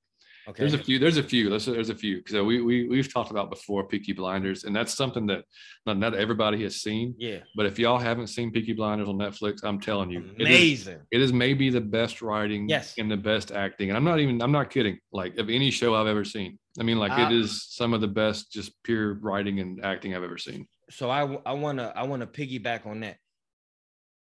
okay. 0.47 0.61
there's 0.63 0.73
a 0.73 0.79
few. 0.79 0.97
There's 0.97 1.17
a 1.17 1.23
few. 1.23 1.49
There's 1.49 1.67
a, 1.67 1.71
there's 1.71 1.89
a 1.89 1.95
few 1.95 2.17
because 2.17 2.41
we 2.41 2.61
we 2.61 2.87
we've 2.87 3.11
talked 3.11 3.29
about 3.29 3.51
before 3.51 3.87
Peaky 3.87 4.13
Blinders, 4.13 4.63
and 4.63 4.75
that's 4.75 4.95
something 4.95 5.27
that 5.27 5.43
not, 5.85 5.99
not 5.99 6.15
everybody 6.15 6.63
has 6.63 6.77
seen. 6.77 7.13
Yeah. 7.17 7.39
But 7.55 7.67
if 7.67 7.77
y'all 7.77 7.99
haven't 7.99 8.27
seen 8.27 8.51
Peaky 8.51 8.73
Blinders 8.73 9.07
on 9.07 9.17
Netflix, 9.17 9.63
I'm 9.63 9.79
telling 9.79 10.09
you, 10.09 10.23
amazing. 10.39 10.95
It 11.11 11.17
is, 11.17 11.21
it 11.21 11.21
is 11.21 11.33
maybe 11.33 11.69
the 11.69 11.81
best 11.81 12.21
writing. 12.21 12.67
Yes. 12.67 12.95
And 12.97 13.09
the 13.09 13.17
best 13.17 13.51
acting, 13.51 13.89
and 13.89 13.97
I'm 13.97 14.03
not 14.03 14.19
even. 14.19 14.41
I'm 14.41 14.51
not 14.51 14.71
kidding. 14.71 14.97
Like 15.11 15.37
of 15.37 15.49
any 15.49 15.69
show 15.69 15.93
I've 15.93 16.07
ever 16.07 16.25
seen. 16.25 16.57
I 16.79 16.83
mean, 16.83 16.97
like 16.97 17.11
uh, 17.11 17.27
it 17.27 17.31
is 17.31 17.65
some 17.69 17.93
of 17.93 18.01
the 18.01 18.07
best, 18.07 18.51
just 18.51 18.71
pure 18.83 19.15
writing 19.15 19.59
and 19.59 19.83
acting 19.83 20.15
I've 20.15 20.23
ever 20.23 20.37
seen. 20.37 20.67
So 20.89 21.09
I 21.09 21.37
I 21.45 21.53
wanna 21.53 21.93
I 21.95 22.03
wanna 22.03 22.27
piggyback 22.27 22.85
on 22.85 23.01
that 23.01 23.17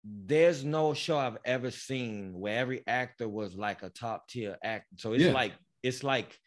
there's 0.03 0.63
no 0.63 0.93
show 0.93 1.17
I've 1.17 1.37
ever 1.45 1.71
seen 1.71 2.39
where 2.39 2.57
every 2.57 2.83
actor 2.87 3.27
was 3.27 3.55
like 3.55 3.83
a 3.83 3.89
top 3.89 4.27
tier 4.29 4.57
actor. 4.63 4.87
So 4.97 5.13
it's 5.13 5.25
yeah. 5.25 5.33
like 5.33 5.53
it's 5.83 6.03
like 6.03 6.37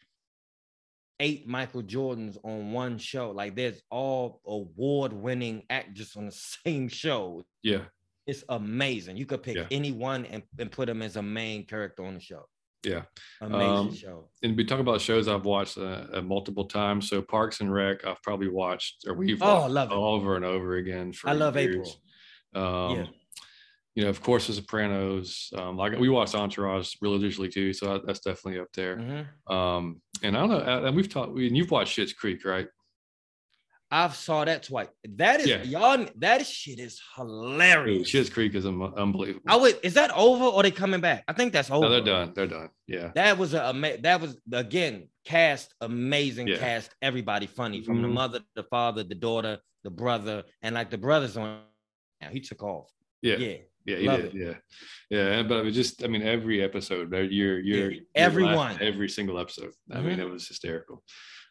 eight 1.19 1.47
Michael 1.47 1.83
Jordans 1.83 2.37
on 2.43 2.71
one 2.71 2.97
show. 2.97 3.31
Like 3.31 3.55
there's 3.55 3.81
all 3.89 4.41
award 4.45 5.13
winning 5.13 5.63
actors 5.69 6.15
on 6.15 6.25
the 6.25 6.31
same 6.65 6.87
show. 6.87 7.43
Yeah. 7.61 7.83
It's 8.25 8.43
amazing. 8.49 9.17
You 9.17 9.25
could 9.25 9.43
pick 9.43 9.57
yeah. 9.57 9.67
anyone 9.69 10.25
and, 10.25 10.43
and 10.57 10.71
put 10.71 10.87
them 10.87 11.01
as 11.01 11.17
a 11.17 11.21
main 11.21 11.65
character 11.65 12.05
on 12.05 12.15
the 12.15 12.21
show. 12.21 12.45
Yeah. 12.83 13.03
Amazing 13.41 13.69
um, 13.69 13.93
show. 13.93 14.29
And 14.43 14.57
we 14.57 14.65
talk 14.65 14.79
about 14.79 15.01
shows 15.01 15.27
I've 15.27 15.45
watched 15.45 15.77
uh, 15.77 16.05
uh, 16.13 16.21
multiple 16.21 16.65
times. 16.65 17.09
So 17.09 17.21
Parks 17.21 17.61
and 17.61 17.73
Rec, 17.73 18.05
I've 18.05 18.21
probably 18.21 18.49
watched 18.49 19.05
or 19.07 19.13
we've 19.13 19.41
oh, 19.41 19.67
love 19.67 19.91
it. 19.91 19.95
over 19.95 20.35
and 20.35 20.43
over 20.45 20.75
again. 20.75 21.13
For 21.13 21.29
I 21.29 21.33
love 21.33 21.55
years. 21.55 21.97
April. 22.53 22.89
Um, 22.89 22.97
yeah 22.97 23.05
you 23.95 24.03
know, 24.03 24.09
of 24.09 24.21
course, 24.21 24.47
The 24.47 24.53
Sopranos. 24.53 25.51
Um, 25.55 25.77
like 25.77 25.97
we 25.99 26.09
watched 26.09 26.35
Entourage 26.35 26.95
religiously 27.01 27.47
too, 27.49 27.73
so 27.73 28.01
that's 28.03 28.21
definitely 28.21 28.59
up 28.59 28.71
there. 28.73 28.97
Mm-hmm. 28.97 29.53
Um, 29.53 30.01
and 30.23 30.35
I 30.35 30.39
don't 30.39 30.49
know, 30.49 30.85
and 30.85 30.95
we've 30.95 31.09
talked. 31.09 31.33
We, 31.33 31.47
and 31.47 31.55
you've 31.55 31.71
watched 31.71 31.97
Schitt's 31.97 32.13
Creek, 32.13 32.43
right? 32.43 32.67
I've 33.93 34.15
saw 34.15 34.43
that 34.43 34.63
twice. 34.63 34.87
That 35.17 35.41
is 35.41 35.47
yeah. 35.47 35.61
y'all. 35.61 36.07
That 36.15 36.47
shit 36.47 36.79
is 36.79 36.99
hilarious. 37.15 38.09
Schitt's 38.09 38.27
Creek 38.27 38.55
is 38.55 38.65
unbelievable. 38.65 39.43
I 39.45 39.55
would. 39.55 39.77
Is 39.83 39.93
that 39.93 40.09
over 40.15 40.45
or 40.45 40.63
they 40.63 40.71
coming 40.71 40.99
back? 40.99 41.23
I 41.27 41.33
think 41.33 41.53
that's 41.53 41.69
over. 41.69 41.85
No, 41.85 41.91
they're 41.91 42.01
done. 42.01 42.33
They're 42.35 42.47
done. 42.47 42.69
Yeah. 42.87 43.11
That 43.13 43.37
was 43.37 43.53
a 43.53 43.65
ama- 43.65 43.99
that 44.01 44.19
was 44.19 44.35
again 44.51 45.09
cast 45.25 45.75
amazing 45.79 46.47
yeah. 46.47 46.57
cast. 46.57 46.89
Everybody 47.03 47.45
funny 47.45 47.83
from 47.83 47.97
mm-hmm. 47.97 48.01
the 48.01 48.07
mother, 48.07 48.39
the 48.55 48.63
father, 48.63 49.03
the 49.03 49.13
daughter, 49.13 49.59
the 49.83 49.91
brother, 49.91 50.43
and 50.63 50.73
like 50.73 50.89
the 50.89 50.97
brothers 50.97 51.37
on. 51.37 51.59
Now 52.19 52.29
he 52.29 52.39
took 52.39 52.63
off. 52.63 52.89
Yeah. 53.21 53.35
Yeah. 53.35 53.57
Yeah, 53.85 53.97
he 53.97 54.07
did. 54.07 54.25
It. 54.25 54.63
Yeah, 55.09 55.35
yeah. 55.35 55.43
But 55.43 55.57
it 55.57 55.65
was 55.65 55.75
just, 55.75 56.05
I 56.05 56.07
mean, 56.07 56.21
every 56.21 56.63
episode, 56.63 57.11
you're, 57.11 57.59
you're, 57.59 57.91
yeah, 57.91 57.99
everyone, 58.15 58.77
every 58.79 59.09
single 59.09 59.37
episode. 59.37 59.73
I 59.91 59.97
mm-hmm. 59.97 60.07
mean, 60.07 60.19
it 60.21 60.29
was 60.29 60.47
hysterical. 60.47 61.03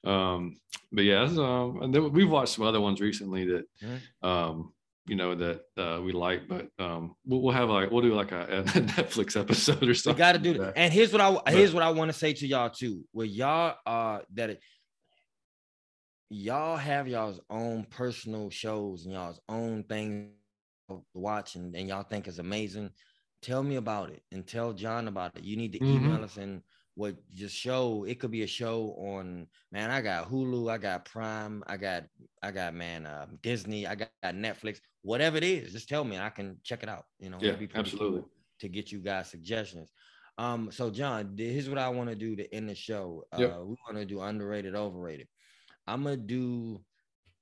Um, 0.05 0.57
but 0.91 1.05
yeah, 1.05 1.23
um, 1.23 1.81
and 1.83 1.95
then 1.95 2.13
we've 2.13 2.29
watched 2.29 2.55
some 2.55 2.65
other 2.65 2.81
ones 2.81 3.01
recently 3.01 3.47
that, 3.47 3.65
mm-hmm. 3.83 4.29
um, 4.29 4.73
you 5.07 5.17
know 5.17 5.35
that 5.35 5.63
uh, 5.77 6.01
we 6.01 6.13
like, 6.13 6.49
but 6.49 6.69
um, 6.79 7.15
we'll, 7.25 7.43
we'll, 7.43 7.53
have 7.53 7.69
like 7.71 7.91
we'll 7.91 8.03
do 8.03 8.15
like 8.15 8.33
a, 8.33 8.43
a 8.43 8.63
Netflix 8.65 9.39
episode 9.39 9.89
or 9.89 9.95
something. 9.95 10.17
We 10.17 10.19
got 10.19 10.33
to 10.33 10.39
do 10.39 10.59
that. 10.59 10.75
And 10.77 10.93
here's 10.93 11.13
what 11.13 11.21
I 11.21 11.33
but, 11.33 11.49
here's 11.53 11.75
what 11.75 11.83
I 11.83 11.91
want 11.91 12.13
to 12.13 12.19
say 12.19 12.33
to 12.33 12.47
y'all 12.47 12.71
too. 12.71 13.05
Where 13.13 13.27
y'all 13.27 13.77
are 13.87 14.21
uh, 14.21 14.23
that 14.35 14.51
it, 14.51 14.61
y'all 16.31 16.77
have 16.77 17.09
y'all's 17.09 17.41
own 17.51 17.85
personal 17.91 18.51
shows 18.51 19.05
and 19.05 19.15
y'all's 19.15 19.41
own 19.49 19.85
things 19.85 20.31
watch 21.15 21.55
and, 21.55 21.75
and 21.75 21.89
y'all 21.89 22.03
think 22.03 22.29
is 22.29 22.39
amazing, 22.39 22.91
tell 23.41 23.63
me 23.63 23.77
about 23.77 24.11
it 24.11 24.23
and 24.31 24.47
tell 24.47 24.73
John 24.73 25.09
about 25.09 25.37
it. 25.37 25.45
You 25.45 25.57
need 25.57 25.73
to 25.73 25.79
mm-hmm. 25.79 26.07
email 26.07 26.25
us 26.25 26.37
and 26.37 26.63
what 26.95 27.17
just 27.35 27.57
show 27.57 28.05
it 28.05 28.21
could 28.21 28.31
be 28.31 28.43
a 28.43 28.47
show 28.47 28.95
on 28.99 29.47
man 29.71 29.91
i 29.91 30.01
got 30.01 30.31
hulu 30.31 30.71
i 30.71 30.77
got 30.77 31.05
prime 31.05 31.65
i 31.67 31.77
got 31.77 32.05
i 32.43 32.51
got 32.51 32.75
man 32.75 33.07
uh, 33.07 33.27
disney 33.43 33.87
i 33.87 33.95
got, 33.95 34.11
got, 34.23 34.35
netflix 34.35 34.79
whatever 35.03 35.37
it 35.37 35.45
is 35.45 35.73
just 35.73 35.89
tell 35.89 36.05
me 36.05 36.19
i 36.19 36.29
can 36.29 36.57
check 36.63 36.83
it 36.83 36.89
out 36.89 37.05
you 37.19 37.31
know 37.31 37.39
yeah 37.41 37.55
absolutely 37.75 38.21
cool 38.21 38.29
to 38.63 38.69
get 38.69 38.93
you 38.93 39.01
guys 39.01 39.29
suggestions. 39.29 39.91
Um 40.39 40.71
so 40.73 40.89
john 40.89 41.35
here's 41.37 41.69
what 41.69 41.79
i 41.79 41.89
want 41.89 42.09
to 42.09 42.17
do 42.17 42.35
to 42.37 42.55
end 42.55 42.69
the 42.69 42.75
show. 42.75 43.25
Uh 43.33 43.41
yep. 43.41 43.59
we 43.59 43.77
want 43.87 43.97
to 43.97 44.07
do 44.07 44.23
underrated 44.23 44.75
overrated. 44.75 45.29
I'm 45.87 46.05
gonna 46.05 46.17
do 46.17 46.81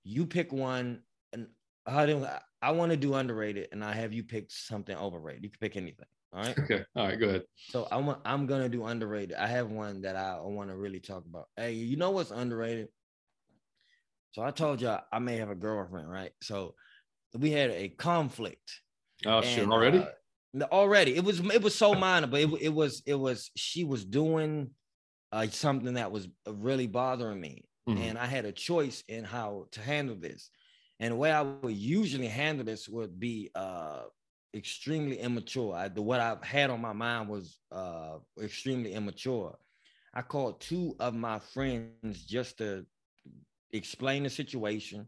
you 0.02 0.26
pick 0.26 0.52
one 0.52 1.02
and 1.32 1.46
how 1.86 2.06
do 2.06 2.26
i 2.62 2.70
want 2.72 2.90
to 2.90 2.96
do 2.96 3.14
underrated 3.14 3.68
and 3.70 3.84
i 3.84 3.92
have 3.92 4.12
you 4.12 4.24
pick 4.24 4.50
something 4.50 4.96
overrated. 4.96 5.44
You 5.44 5.50
can 5.50 5.60
pick 5.60 5.76
anything 5.76 6.06
all 6.32 6.42
right. 6.42 6.58
Okay. 6.58 6.84
All 6.94 7.06
right. 7.06 7.18
Go 7.18 7.28
ahead. 7.28 7.42
So 7.56 7.88
I'm 7.90 8.14
I'm 8.24 8.46
gonna 8.46 8.68
do 8.68 8.84
underrated. 8.84 9.36
I 9.36 9.48
have 9.48 9.70
one 9.70 10.02
that 10.02 10.16
I 10.16 10.38
want 10.40 10.70
to 10.70 10.76
really 10.76 11.00
talk 11.00 11.24
about. 11.26 11.48
Hey, 11.56 11.72
you 11.72 11.96
know 11.96 12.10
what's 12.10 12.30
underrated? 12.30 12.88
So 14.32 14.42
I 14.42 14.52
told 14.52 14.80
y'all 14.80 15.02
I 15.12 15.18
may 15.18 15.38
have 15.38 15.50
a 15.50 15.56
girlfriend, 15.56 16.10
right? 16.10 16.30
So 16.42 16.74
we 17.36 17.50
had 17.50 17.70
a 17.70 17.88
conflict. 17.88 18.80
Oh 19.26 19.42
shit! 19.42 19.68
Already? 19.68 19.98
Uh, 19.98 20.64
already. 20.70 21.16
It 21.16 21.24
was 21.24 21.40
it 21.40 21.62
was 21.62 21.74
so 21.74 21.94
minor, 21.94 22.28
but 22.28 22.40
it, 22.40 22.50
it 22.60 22.72
was 22.72 23.02
it 23.06 23.14
was 23.14 23.50
she 23.56 23.82
was 23.82 24.04
doing 24.04 24.70
uh, 25.32 25.48
something 25.48 25.94
that 25.94 26.12
was 26.12 26.28
really 26.48 26.86
bothering 26.86 27.40
me, 27.40 27.64
mm-hmm. 27.88 28.00
and 28.02 28.18
I 28.18 28.26
had 28.26 28.44
a 28.44 28.52
choice 28.52 29.02
in 29.08 29.24
how 29.24 29.66
to 29.72 29.80
handle 29.80 30.16
this. 30.16 30.50
And 31.00 31.12
the 31.12 31.16
way 31.16 31.32
I 31.32 31.42
would 31.42 31.74
usually 31.74 32.28
handle 32.28 32.64
this 32.64 32.88
would 32.88 33.18
be 33.18 33.50
uh, 33.54 34.02
extremely 34.54 35.18
immature. 35.18 35.74
I, 35.74 35.88
the 35.88 36.02
what 36.02 36.20
I've 36.20 36.42
had 36.42 36.70
on 36.70 36.80
my 36.80 36.92
mind 36.92 37.28
was 37.28 37.58
uh, 37.70 38.18
extremely 38.42 38.92
immature. 38.92 39.56
I 40.12 40.22
called 40.22 40.60
two 40.60 40.96
of 40.98 41.14
my 41.14 41.38
friends 41.38 42.24
just 42.24 42.58
to 42.58 42.84
explain 43.72 44.24
the 44.24 44.30
situation. 44.30 45.06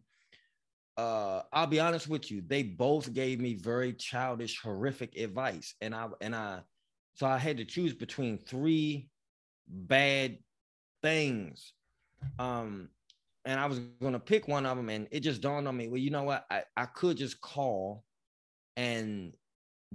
Uh, 0.97 1.43
I'll 1.53 1.67
be 1.67 1.81
honest 1.81 2.09
with 2.09 2.31
you, 2.31 2.43
they 2.47 2.63
both 2.63 3.13
gave 3.13 3.41
me 3.41 3.55
very 3.55 3.95
childish, 3.95 4.61
horrific 4.61 5.17
advice, 5.17 5.75
and 5.81 5.95
I 5.95 6.09
and 6.21 6.37
I, 6.37 6.61
so 7.15 7.27
I 7.27 7.39
had 7.39 7.57
to 7.57 7.65
choose 7.65 7.95
between 7.95 8.39
three 8.39 9.09
bad 9.67 10.39
things. 11.03 11.73
Um, 12.39 12.91
and 13.45 13.59
I 13.59 13.67
was 13.67 13.81
gonna 14.01 14.21
pick 14.21 14.47
one 14.47 14.67
of 14.67 14.77
them, 14.77 14.91
and 14.91 15.09
it 15.11 15.21
just 15.21 15.41
dawned 15.41 15.67
on 15.67 15.77
me. 15.77 15.89
Well, 15.89 15.99
you 15.99 16.11
know 16.11 16.25
what? 16.25 16.45
I, 16.51 16.63
I 16.77 16.85
could 16.85 17.17
just 17.17 17.41
call 17.41 18.05
and 18.77 19.33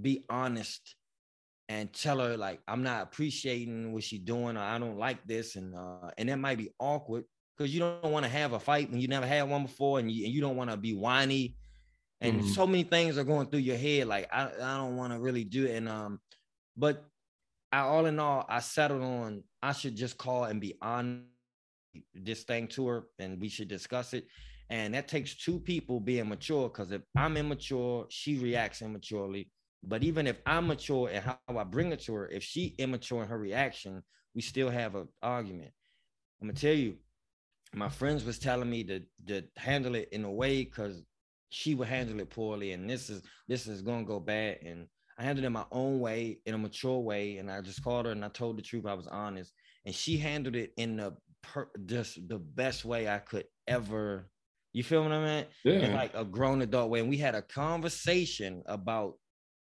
be 0.00 0.24
honest 0.28 0.94
and 1.68 1.92
tell 1.92 2.20
her 2.20 2.36
like 2.36 2.60
I'm 2.66 2.82
not 2.82 3.02
appreciating 3.02 3.92
what 3.92 4.02
she's 4.02 4.20
doing 4.20 4.56
or 4.56 4.60
I 4.60 4.78
don't 4.78 4.98
like 4.98 5.24
this 5.26 5.56
and 5.56 5.74
uh 5.74 6.10
and 6.16 6.28
that 6.28 6.38
might 6.38 6.58
be 6.58 6.70
awkward 6.78 7.24
because 7.56 7.72
you 7.74 7.80
don't 7.80 8.04
want 8.04 8.24
to 8.24 8.30
have 8.30 8.52
a 8.52 8.60
fight 8.60 8.90
when 8.90 9.00
you 9.00 9.08
never 9.08 9.26
had 9.26 9.48
one 9.48 9.64
before 9.64 9.98
and 9.98 10.10
you, 10.10 10.24
and 10.24 10.32
you 10.32 10.40
don't 10.40 10.56
want 10.56 10.70
to 10.70 10.76
be 10.76 10.94
whiny 10.94 11.56
and 12.20 12.40
mm-hmm. 12.40 12.48
so 12.48 12.66
many 12.66 12.84
things 12.84 13.18
are 13.18 13.24
going 13.24 13.48
through 13.48 13.60
your 13.60 13.76
head 13.76 14.06
like 14.06 14.28
I, 14.32 14.46
I 14.46 14.76
don't 14.78 14.96
want 14.96 15.12
to 15.12 15.18
really 15.18 15.44
do 15.44 15.66
it 15.66 15.76
and 15.76 15.88
um 15.88 16.20
but 16.76 17.04
I 17.70 17.80
all 17.80 18.06
in 18.06 18.18
all 18.18 18.46
I 18.48 18.60
settled 18.60 19.02
on 19.02 19.42
I 19.62 19.72
should 19.72 19.96
just 19.96 20.16
call 20.16 20.44
and 20.44 20.60
be 20.60 20.76
on 20.80 21.24
this 22.14 22.44
thing 22.44 22.68
to 22.68 22.86
her 22.86 23.02
and 23.18 23.40
we 23.40 23.48
should 23.48 23.68
discuss 23.68 24.14
it 24.14 24.26
and 24.70 24.94
that 24.94 25.08
takes 25.08 25.34
two 25.34 25.58
people 25.58 26.00
being 26.00 26.28
mature 26.28 26.68
because 26.68 26.92
if 26.92 27.02
I'm 27.16 27.36
immature, 27.36 28.06
she 28.10 28.38
reacts 28.38 28.82
immaturely. 28.82 29.50
But 29.82 30.02
even 30.04 30.26
if 30.26 30.40
I'm 30.44 30.66
mature 30.66 31.08
and 31.08 31.24
how 31.24 31.38
I 31.48 31.64
bring 31.64 31.92
it 31.92 32.00
to 32.02 32.14
her, 32.14 32.28
if 32.28 32.42
she 32.42 32.74
immature 32.78 33.22
in 33.22 33.28
her 33.28 33.38
reaction, 33.38 34.02
we 34.34 34.42
still 34.42 34.68
have 34.70 34.94
an 34.94 35.08
argument. 35.22 35.70
I'm 36.40 36.48
gonna 36.48 36.58
tell 36.58 36.74
you, 36.74 36.96
my 37.74 37.88
friends 37.88 38.24
was 38.24 38.38
telling 38.38 38.68
me 38.68 38.84
to, 38.84 39.00
to 39.26 39.42
handle 39.56 39.94
it 39.94 40.08
in 40.12 40.24
a 40.24 40.30
way 40.30 40.64
because 40.64 41.02
she 41.50 41.74
would 41.74 41.88
handle 41.88 42.20
it 42.20 42.30
poorly, 42.30 42.72
and 42.72 42.88
this 42.88 43.08
is 43.08 43.22
this 43.46 43.66
is 43.66 43.82
gonna 43.82 44.04
go 44.04 44.20
bad. 44.20 44.58
And 44.64 44.86
I 45.18 45.24
handled 45.24 45.44
it 45.44 45.46
in 45.46 45.52
my 45.52 45.66
own 45.72 46.00
way, 46.00 46.40
in 46.44 46.54
a 46.54 46.58
mature 46.58 46.98
way, 46.98 47.38
and 47.38 47.50
I 47.50 47.60
just 47.62 47.82
called 47.82 48.06
her 48.06 48.12
and 48.12 48.24
I 48.24 48.28
told 48.28 48.58
the 48.58 48.62
truth. 48.62 48.86
I 48.86 48.94
was 48.94 49.06
honest, 49.06 49.52
and 49.86 49.94
she 49.94 50.18
handled 50.18 50.56
it 50.56 50.72
in 50.76 50.96
the 50.96 51.16
per, 51.42 51.68
just 51.86 52.28
the 52.28 52.38
best 52.38 52.84
way 52.84 53.08
I 53.08 53.18
could 53.18 53.44
ever 53.66 54.28
you 54.72 54.82
feel 54.82 55.02
what 55.02 55.12
I 55.12 55.24
mean? 55.24 55.46
Yeah. 55.64 55.86
In 55.86 55.94
like 55.94 56.14
a 56.14 56.24
grown 56.24 56.62
adult 56.62 56.90
way. 56.90 57.00
And 57.00 57.08
we 57.08 57.16
had 57.16 57.34
a 57.34 57.42
conversation 57.42 58.62
about 58.66 59.14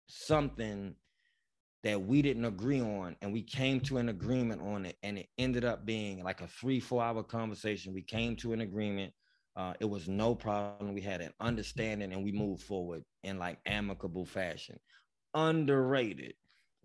something 0.06 0.94
that 1.84 2.00
we 2.00 2.22
didn't 2.22 2.46
agree 2.46 2.80
on 2.80 3.14
and 3.20 3.32
we 3.32 3.42
came 3.42 3.78
to 3.78 3.98
an 3.98 4.08
agreement 4.08 4.60
on 4.62 4.86
it 4.86 4.96
and 5.02 5.18
it 5.18 5.28
ended 5.38 5.64
up 5.64 5.84
being 5.84 6.24
like 6.24 6.40
a 6.40 6.48
three 6.48 6.80
four 6.80 7.02
hour 7.02 7.22
conversation 7.22 7.92
we 7.92 8.02
came 8.02 8.34
to 8.34 8.52
an 8.52 8.62
agreement 8.62 9.12
uh, 9.56 9.74
it 9.78 9.84
was 9.84 10.08
no 10.08 10.34
problem 10.34 10.94
we 10.94 11.00
had 11.00 11.20
an 11.20 11.32
understanding 11.40 12.12
and 12.12 12.24
we 12.24 12.32
moved 12.32 12.62
forward 12.62 13.04
in 13.22 13.38
like 13.38 13.58
amicable 13.66 14.24
fashion 14.24 14.78
underrated 15.34 16.34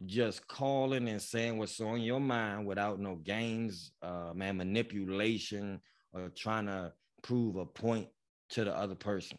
just 0.05 0.47
calling 0.47 1.09
and 1.09 1.21
saying 1.21 1.57
what's 1.57 1.79
on 1.79 2.01
your 2.01 2.19
mind 2.19 2.65
without 2.65 2.99
no 2.99 3.15
games 3.15 3.91
uh, 4.01 4.31
man 4.35 4.57
manipulation 4.57 5.79
or 6.13 6.29
trying 6.35 6.65
to 6.65 6.91
prove 7.21 7.55
a 7.55 7.65
point 7.65 8.07
to 8.51 8.63
the 8.63 8.75
other 8.75 8.95
person. 8.95 9.37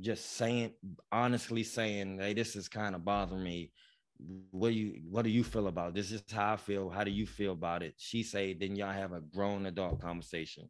Just 0.00 0.32
saying, 0.36 0.72
honestly 1.12 1.62
saying, 1.62 2.18
hey, 2.18 2.34
this 2.34 2.56
is 2.56 2.68
kind 2.68 2.94
of 2.94 3.04
bothering 3.04 3.42
me. 3.42 3.72
What 4.50 4.68
do 4.70 4.74
you 4.74 5.00
what 5.08 5.22
do 5.22 5.30
you 5.30 5.42
feel 5.42 5.66
about 5.66 5.94
this? 5.94 6.12
Is 6.12 6.22
how 6.30 6.52
I 6.52 6.56
feel. 6.56 6.90
How 6.90 7.04
do 7.04 7.10
you 7.10 7.26
feel 7.26 7.52
about 7.52 7.82
it? 7.82 7.94
She 7.96 8.22
say, 8.22 8.52
then 8.52 8.76
y'all 8.76 8.92
have 8.92 9.12
a 9.12 9.20
grown 9.20 9.66
adult 9.66 10.00
conversation. 10.00 10.68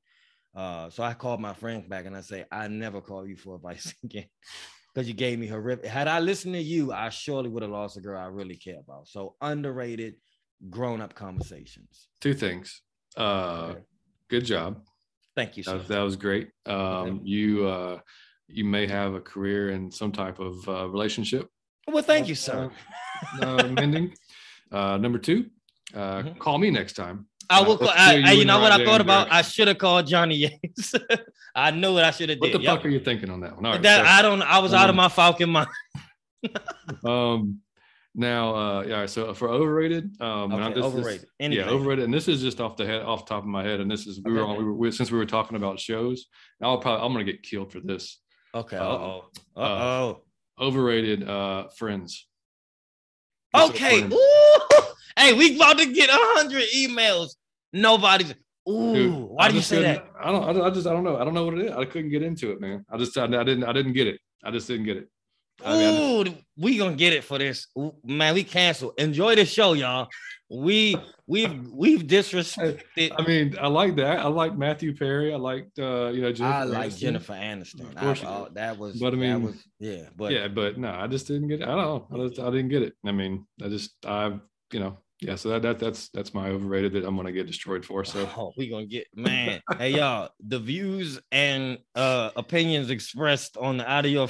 Uh, 0.55 0.91
so 0.91 1.03
I 1.03 1.15
called 1.15 1.41
my 1.41 1.53
friends 1.53 1.87
back 1.87 2.07
and 2.07 2.17
I 2.17 2.21
say, 2.23 2.45
I 2.51 2.69
never 2.69 3.01
call 3.01 3.27
you 3.27 3.37
for 3.37 3.55
advice 3.57 3.95
again. 4.05 4.27
Because 4.93 5.07
you 5.07 5.15
gave 5.15 5.39
me 5.39 5.47
horrific. 5.47 5.87
Had 5.87 6.09
I 6.09 6.19
listened 6.19 6.55
to 6.55 6.61
you, 6.61 6.93
I 6.93 7.11
surely 7.11 7.49
would 7.49 7.63
have 7.63 7.71
lost 7.71 7.97
a 7.97 8.01
girl 8.01 8.21
I 8.21 8.27
really 8.27 8.57
care 8.57 8.81
about. 8.81 9.07
So 9.07 9.37
underrated 9.41 10.17
grown-up 10.69 11.15
conversations. 11.15 12.09
Two 12.21 12.35
things. 12.35 12.83
Uh, 13.17 13.69
okay. 13.71 13.81
good 14.29 14.45
job. 14.45 14.83
Thank 15.41 15.57
you. 15.57 15.63
That, 15.63 15.89
that, 15.89 16.01
was 16.01 16.17
great. 16.17 16.51
Um, 16.67 17.23
You 17.25 17.67
uh, 17.67 18.01
you 18.47 18.67
may 18.67 18.87
have 18.87 19.15
a 19.15 19.21
career 19.21 19.71
in 19.71 19.91
some 19.91 20.13
type 20.13 20.39
of 20.39 20.69
uh, 20.69 20.87
relationship. 20.87 21.49
Well, 21.89 22.03
thank 22.03 22.29
you, 22.29 22.35
sir. 22.35 22.71
Uh, 23.41 23.47
uh 23.47 23.69
mending. 23.69 24.13
Uh, 24.71 24.99
number 24.99 25.19
two, 25.19 25.47
uh, 25.95 25.99
mm-hmm. 25.99 26.39
call 26.39 26.59
me 26.59 26.71
next 26.71 26.93
time. 26.93 27.27
I 27.49 27.63
will. 27.63 27.79
Call, 27.79 27.89
I, 27.89 28.17
you, 28.17 28.41
you 28.41 28.45
know 28.45 28.61
what 28.61 28.71
I 28.71 28.85
thought 28.85 29.01
about? 29.01 29.33
I 29.33 29.41
should 29.41 29.67
have 29.69 29.79
called 29.79 30.07
Johnny 30.07 30.37
Yates. 30.37 30.95
I 31.55 31.71
knew 31.71 31.95
what 31.95 32.05
I 32.05 32.11
should 32.11 32.29
have 32.29 32.39
did. 32.39 32.53
What 32.53 32.53
the 32.53 32.63
yep. 32.63 32.77
fuck 32.77 32.85
are 32.85 32.91
you 32.91 33.01
thinking 33.01 33.31
on 33.31 33.41
that 33.41 33.57
one? 33.57 33.65
All 33.65 33.73
right, 33.73 33.83
that, 33.83 34.05
so, 34.05 34.11
I 34.11 34.21
don't. 34.21 34.43
I 34.43 34.59
was 34.59 34.75
um, 34.75 34.79
out 34.79 34.91
of 34.91 34.91
um, 34.91 34.97
my 34.97 35.09
Falcon 35.09 35.49
mind. 35.49 35.69
um, 37.05 37.61
now, 38.15 38.55
uh, 38.55 38.83
yeah. 38.83 39.07
So 39.07 39.33
for 39.35 39.49
overrated, 39.49 40.21
um, 40.21 40.53
okay, 40.53 40.75
this, 40.75 40.85
overrated, 40.85 41.27
this, 41.39 41.53
yeah, 41.53 41.69
overrated, 41.69 42.05
and 42.05 42.13
this 42.13 42.29
is 42.29 42.41
just 42.41 42.61
off 42.61 42.77
the 42.77 42.87
head, 42.87 43.03
off 43.03 43.25
the 43.25 43.35
top 43.35 43.45
of 43.45 43.49
my 43.49 43.63
head, 43.63 43.81
and 43.81 43.91
this 43.91 44.07
is 44.07 44.21
we 44.25 44.33
okay. 44.33 44.41
were 44.41 44.47
on, 44.47 44.57
we 44.59 44.65
were 44.65 44.75
we, 44.75 44.91
since 44.91 45.11
we 45.11 45.19
were 45.19 45.27
talking 45.27 45.57
about 45.57 45.79
shows. 45.79 46.27
I'll 46.63 46.79
probably 46.79 47.07
I'm 47.07 47.13
gonna 47.13 47.25
get 47.25 47.43
killed 47.43 47.73
for 47.73 47.81
this. 47.81 48.21
Okay. 48.55 48.77
Uh 48.77 48.83
oh. 48.85 49.25
Uh 49.57 49.61
oh. 49.61 50.23
Overrated. 50.61 51.29
Uh, 51.29 51.69
Friends. 51.77 52.27
Okay. 53.55 54.03
Ooh. 54.03 54.61
Hey, 55.19 55.35
we 55.35 55.57
about 55.57 55.77
to 55.77 55.93
get 55.93 56.09
a 56.09 56.17
hundred 56.17 56.63
emails. 56.75 57.35
Nobody's. 57.75 58.35
Ooh, 58.69 58.95
Dude, 58.95 59.13
why 59.13 59.49
do 59.49 59.57
you 59.57 59.61
say 59.61 59.83
that? 59.83 60.07
I 60.19 60.31
don't. 60.31 60.61
I 60.61 60.71
just. 60.71 60.87
I 60.87 60.93
don't 60.93 61.05
know. 61.05 61.17
I 61.19 61.25
don't 61.25 61.35
know 61.35 61.45
what 61.45 61.59
it 61.59 61.67
is. 61.67 61.73
I 61.73 61.85
couldn't 61.85 62.11
get 62.11 62.23
into 62.23 62.53
it, 62.53 62.61
man. 62.61 62.87
I 62.91 62.97
just. 62.97 63.19
I, 63.19 63.25
I 63.25 63.45
didn't. 63.45 63.65
I 63.65 63.73
didn't 63.73 63.93
get 63.93 64.07
it. 64.07 64.19
I 64.45 64.51
just 64.51 64.67
didn't 64.67 64.87
get 64.87 64.97
it. 64.97 65.09
Ooh, 65.67 66.25
we 66.57 66.77
gonna 66.79 66.97
get 66.97 67.13
it 67.13 67.25
for 67.25 67.39
this. 67.39 67.69
Man, 68.05 68.35
we 68.35 68.45
cancel. 68.45 68.91
Enjoy 68.93 69.35
the 69.35 69.45
show, 69.45 69.73
y'all. 69.73 70.09
We 70.49 70.97
we've 71.27 71.69
we've 71.69 72.03
disrespected. 72.03 73.13
I 73.17 73.27
mean, 73.27 73.57
I 73.61 73.69
like 73.69 73.97
that. 73.97 74.19
I 74.19 74.27
like 74.27 74.57
Matthew 74.57 74.97
Perry. 74.97 75.33
I 75.33 75.37
liked 75.37 75.79
uh, 75.79 76.11
you 76.13 76.23
know, 76.23 76.33
Jennifer 76.33 76.55
I 76.55 76.65
like 76.65 76.91
Aniston. 76.91 76.99
Jennifer 76.99 77.33
Aniston. 77.35 77.81
Of 77.81 77.95
course, 77.97 78.25
I, 78.25 78.29
I, 78.29 78.47
that 78.55 78.79
was. 78.79 78.99
But 78.99 79.13
I 79.13 79.17
mean, 79.17 79.43
was, 79.43 79.65
yeah, 79.79 80.07
but 80.17 80.33
yeah, 80.33 80.49
but 80.49 80.79
no, 80.79 80.91
I 80.91 81.07
just 81.07 81.27
didn't 81.29 81.49
get. 81.49 81.61
It. 81.61 81.69
I 81.69 81.77
don't 81.77 82.11
know. 82.11 82.25
I, 82.25 82.29
just, 82.29 82.41
I 82.41 82.51
didn't 82.51 82.69
get 82.69 82.83
it. 82.83 82.95
I 83.05 83.13
mean, 83.13 83.47
I 83.63 83.69
just 83.69 83.93
I 84.05 84.39
you 84.73 84.81
know 84.81 84.99
yeah, 85.21 85.35
so 85.35 85.51
that, 85.51 85.63
that 85.63 85.79
that's 85.79 86.09
that's 86.09 86.33
my 86.33 86.49
overrated 86.49 86.95
that 86.95 87.05
I'm 87.05 87.17
gonna 87.17 87.33
get 87.33 87.47
destroyed 87.47 87.85
for. 87.85 88.05
So 88.05 88.29
oh, 88.37 88.53
we 88.57 88.69
gonna 88.69 88.87
get 88.87 89.07
man. 89.15 89.61
hey 89.79 89.91
y'all, 89.91 90.31
the 90.41 90.59
views 90.59 91.21
and 91.31 91.79
uh 91.95 92.31
opinions 92.37 92.91
expressed 92.91 93.57
on 93.57 93.77
the 93.77 93.89
audio. 93.89 94.29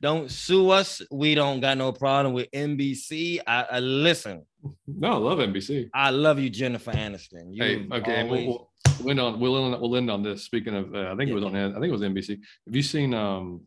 Don't 0.00 0.30
sue 0.30 0.70
us. 0.70 1.02
We 1.10 1.34
don't 1.34 1.60
got 1.60 1.78
no 1.78 1.92
problem 1.92 2.34
with 2.34 2.50
NBC. 2.52 3.40
I, 3.46 3.66
I, 3.72 3.80
listen. 3.80 4.46
No, 4.86 5.12
I 5.12 5.16
love 5.16 5.38
NBC. 5.38 5.90
I 5.94 6.10
love 6.10 6.38
you, 6.38 6.50
Jennifer 6.50 6.92
Aniston. 6.92 7.54
You 7.54 7.62
hey, 7.62 7.86
okay, 7.92 8.22
always... 8.22 8.46
we'll, 8.46 8.70
we'll, 9.00 9.10
end 9.10 9.20
on 9.20 9.40
we'll 9.40 9.72
end, 9.72 9.80
we'll 9.80 9.96
end 9.96 10.10
on 10.10 10.22
this. 10.22 10.44
Speaking 10.44 10.74
of, 10.74 10.94
uh, 10.94 11.12
I 11.12 11.16
think 11.16 11.28
yeah. 11.28 11.32
it 11.32 11.34
was 11.34 11.44
on. 11.44 11.56
I 11.56 11.72
think 11.72 11.86
it 11.86 11.92
was 11.92 12.02
NBC. 12.02 12.38
Have 12.66 12.76
you 12.76 12.82
seen? 12.82 13.14
Um, 13.14 13.62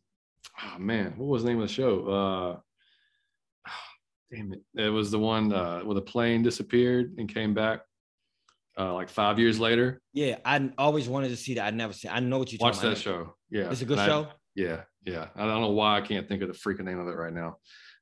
oh 0.64 0.80
man, 0.80 1.14
what 1.18 1.28
was 1.28 1.44
the 1.44 1.50
name 1.50 1.62
of 1.62 1.68
the 1.68 1.74
show? 1.74 2.08
Uh, 2.08 3.72
damn 4.34 4.54
it, 4.54 4.62
it 4.76 4.90
was 4.90 5.12
the 5.12 5.20
one 5.20 5.52
uh, 5.54 5.82
where 5.82 5.96
the 5.96 6.02
plane 6.02 6.44
disappeared 6.44 7.16
and 7.18 7.34
came 7.34 7.54
back 7.54 7.82
uh, 8.78 8.94
like 8.94 9.10
five 9.10 9.40
years 9.40 9.60
later. 9.60 10.02
Yeah, 10.14 10.38
I 10.46 10.70
always 10.78 11.10
wanted 11.10 11.30
to 11.30 11.38
see 11.38 11.56
that. 11.56 11.66
I 11.66 11.70
never 11.72 11.94
seen. 11.94 12.12
I 12.12 12.20
know 12.20 12.40
what 12.40 12.52
you 12.52 12.58
watch 12.62 12.80
that 12.80 12.98
show. 12.98 13.36
Yeah, 13.50 13.70
it's 13.72 13.82
a 13.82 13.86
good 13.86 14.00
show. 14.00 14.28
Yeah, 14.56 14.82
yeah. 15.06 15.28
I 15.36 15.46
don't 15.46 15.62
know 15.62 15.72
why 15.72 15.98
I 15.98 16.02
can't 16.02 16.28
think 16.28 16.42
of 16.42 16.48
the 16.48 16.54
freaking 16.54 16.86
name 16.86 17.00
of 17.00 17.08
it 17.08 17.16
right 17.16 17.34
now. 17.34 17.58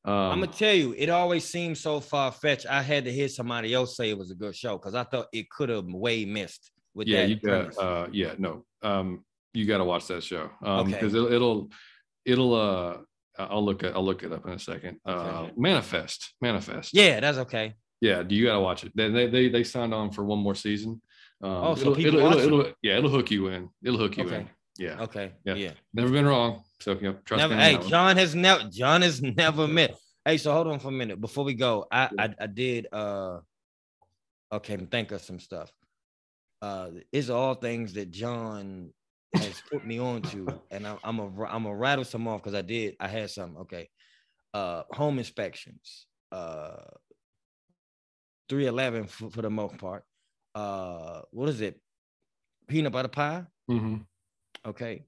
Um, 0.06 0.14
I'm 0.14 0.40
gonna 0.40 0.52
tell 0.52 0.74
you, 0.74 0.96
it 0.98 1.10
always 1.10 1.44
seemed 1.44 1.78
so 1.78 2.00
far 2.00 2.32
fetched. 2.32 2.66
I 2.66 2.82
had 2.82 3.06
to 3.06 3.12
hear 3.12 3.28
somebody 3.28 3.74
else 3.74 3.98
say 3.98 4.10
it 4.10 4.18
was 4.18 4.32
a 4.32 4.36
good 4.36 4.56
show 4.56 4.78
because 4.78 4.96
I 4.96 5.04
thought 5.04 5.28
it 5.34 5.50
could 5.50 5.70
have 5.70 5.86
way 5.86 6.26
missed 6.26 6.72
with 6.94 7.08
yeah. 7.08 7.24
You 7.24 7.40
got, 7.40 7.78
uh, 7.78 8.08
yeah, 8.12 8.34
no, 8.38 8.66
um, 8.82 9.26
you 9.54 9.66
got 9.66 9.80
to 9.80 9.84
watch 9.84 10.08
that 10.08 10.24
show 10.24 10.50
um, 10.64 10.90
because 10.90 11.14
okay. 11.16 11.34
it'll, 11.34 11.34
it'll, 11.34 11.70
it'll, 12.26 12.54
uh, 12.56 12.98
I'll 13.38 13.64
look 13.64 13.84
at, 13.84 13.96
I'll 13.96 14.06
look 14.06 14.24
it 14.24 14.32
up 14.32 14.46
in 14.46 14.54
a 14.54 14.60
second. 14.60 15.00
Uh, 15.06 15.12
okay. 15.12 15.54
Manifest, 15.58 16.34
Manifest. 16.42 16.94
Yeah, 16.94 17.20
that's 17.20 17.38
okay. 17.40 17.74
Yeah, 18.02 18.24
do 18.24 18.36
you 18.36 18.46
got 18.46 18.54
to 18.54 18.62
watch 18.62 18.84
it? 18.84 18.94
They, 18.96 19.28
they, 19.28 19.50
they 19.50 19.64
signed 19.64 19.94
on 19.94 20.12
for 20.12 20.24
one 20.24 20.40
more 20.40 20.56
season. 20.56 21.02
Um, 21.42 21.52
oh, 21.52 21.76
so 21.76 21.92
it'll, 21.92 22.06
it'll, 22.06 22.20
it'll, 22.20 22.40
it'll, 22.40 22.74
yeah, 22.82 22.98
it'll 22.98 23.10
hook 23.10 23.32
you 23.32 23.48
in. 23.48 23.70
It'll 23.84 24.00
hook 24.00 24.18
you 24.18 24.26
okay. 24.26 24.36
in. 24.38 24.50
Yeah. 24.80 25.02
Okay. 25.02 25.34
Yeah. 25.44 25.56
yeah. 25.56 25.72
Never 25.94 26.10
been 26.10 26.26
wrong. 26.26 26.64
So 26.80 26.94
you 26.94 27.02
know, 27.02 27.18
trust 27.26 27.40
never, 27.40 27.56
me. 27.56 27.62
Hey, 27.62 27.78
John 27.90 28.16
has 28.16 28.34
never 28.34 28.64
John 28.70 29.02
has 29.02 29.22
never 29.38 29.68
met. 29.68 29.96
Hey, 30.24 30.38
so 30.38 30.54
hold 30.54 30.68
on 30.68 30.80
for 30.80 30.88
a 30.88 30.92
minute 30.92 31.20
before 31.20 31.44
we 31.44 31.54
go. 31.54 31.86
I 31.92 32.10
I, 32.18 32.34
I 32.40 32.48
did 32.48 32.88
uh 32.92 33.40
okay, 34.54 34.78
think 34.78 35.12
of 35.12 35.22
some 35.22 35.40
stuff. 35.40 35.70
Uh 36.62 36.92
it's 37.12 37.30
all 37.30 37.56
things 37.56 37.94
that 37.94 38.10
John 38.10 38.94
has 39.36 39.62
put 39.70 39.86
me 39.86 40.00
on 40.00 40.22
to, 40.24 40.48
and 40.72 40.88
I, 40.88 40.98
I'm 41.04 41.20
a 41.20 41.44
I'm 41.44 41.66
a 41.66 41.76
rattle 41.76 42.06
some 42.06 42.28
off 42.30 42.42
because 42.42 42.56
I 42.56 42.62
did 42.62 42.96
I 43.02 43.10
had 43.10 43.30
some 43.30 43.58
okay. 43.58 43.90
Uh 44.54 44.84
home 44.92 45.20
inspections. 45.20 46.08
Uh 46.32 46.78
311 48.50 49.06
for, 49.08 49.30
for 49.30 49.42
the 49.42 49.50
most 49.50 49.78
part. 49.78 50.04
Uh 50.56 51.22
what 51.32 51.50
is 51.50 51.62
it? 51.62 51.80
Peanut 52.68 52.92
butter 52.92 53.08
pie. 53.10 53.46
Mm-hmm. 53.70 53.98
Okay. 54.68 55.06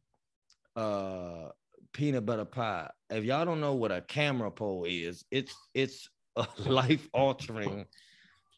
Uh 0.76 1.50
peanut 1.94 2.26
butter 2.26 2.46
pie. 2.46 2.90
If 3.10 3.26
y'all 3.26 3.46
don't 3.46 3.60
know 3.60 3.74
what 3.74 3.92
a 3.92 4.02
camera 4.02 4.52
pole 4.52 4.86
is, 4.88 5.26
it's 5.32 5.56
it's 5.74 6.10
a 6.36 6.48
life 6.68 7.10
altering 7.14 7.86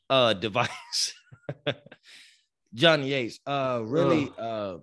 uh 0.09 0.33
device. 0.33 1.13
Johnny 2.73 3.09
Yates, 3.09 3.39
uh 3.45 3.81
really 3.85 4.31
uh 4.37 4.77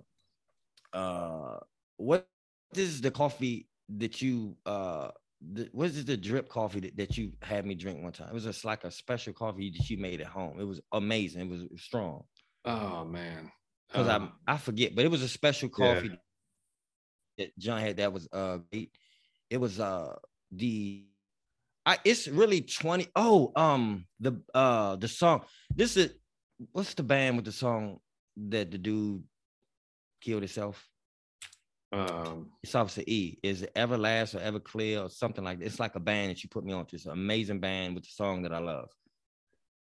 uh 0.93 1.59
what 1.97 2.27
is 2.75 3.01
the 3.01 3.11
coffee 3.11 3.67
that 3.97 4.21
you 4.21 4.55
uh 4.65 5.09
the, 5.53 5.69
what 5.71 5.87
is 5.87 6.05
the 6.05 6.17
drip 6.17 6.49
coffee 6.49 6.79
that, 6.81 6.97
that 6.97 7.17
you 7.17 7.31
had 7.41 7.65
me 7.65 7.75
drink 7.75 8.01
one 8.01 8.11
time? 8.11 8.29
It 8.29 8.33
was 8.33 8.43
just 8.43 8.65
like 8.65 8.83
a 8.83 8.91
special 8.91 9.33
coffee 9.33 9.71
that 9.71 9.89
you 9.89 9.97
made 9.97 10.21
at 10.21 10.27
home. 10.27 10.59
It 10.59 10.65
was 10.65 10.81
amazing. 10.91 11.41
It 11.41 11.49
was 11.49 11.81
strong. 11.81 12.23
Oh 12.65 13.05
man. 13.05 13.51
Because 13.87 14.07
um, 14.07 14.33
I 14.47 14.53
I 14.53 14.57
forget, 14.57 14.95
but 14.95 15.05
it 15.05 15.11
was 15.11 15.21
a 15.21 15.27
special 15.27 15.69
coffee 15.69 16.09
yeah 16.09 16.15
that 17.41 17.57
John 17.57 17.81
had 17.81 17.97
that 17.97 18.13
was 18.13 18.27
uh 18.31 18.59
great. 18.71 18.91
It 19.49 19.57
was 19.57 19.79
uh 19.79 20.15
the 20.51 21.05
I 21.85 21.97
it's 22.03 22.27
really 22.27 22.61
20. 22.61 23.07
Oh, 23.15 23.51
um 23.55 24.05
the 24.19 24.41
uh 24.53 24.95
the 24.95 25.07
song. 25.07 25.41
This 25.75 25.97
is 25.97 26.13
what's 26.71 26.93
the 26.93 27.03
band 27.03 27.37
with 27.37 27.45
the 27.45 27.51
song 27.51 27.99
that 28.37 28.71
the 28.71 28.77
dude 28.77 29.23
killed 30.21 30.43
himself? 30.43 30.87
Um 31.91 32.51
it's 32.63 32.75
obviously 32.75 33.03
E. 33.07 33.39
Is 33.43 33.63
it 33.63 33.73
Everlast 33.75 34.35
or 34.35 34.39
Everclear 34.39 35.05
or 35.05 35.09
something 35.09 35.43
like 35.43 35.59
that? 35.59 35.65
It's 35.65 35.79
like 35.79 35.95
a 35.95 35.99
band 35.99 36.31
that 36.31 36.43
you 36.43 36.49
put 36.49 36.63
me 36.63 36.73
on 36.73 36.85
to. 36.85 36.95
It's 36.95 37.05
an 37.05 37.11
amazing 37.11 37.59
band 37.59 37.95
with 37.95 38.03
the 38.03 38.11
song 38.11 38.43
that 38.43 38.53
I 38.53 38.59
love. 38.59 38.89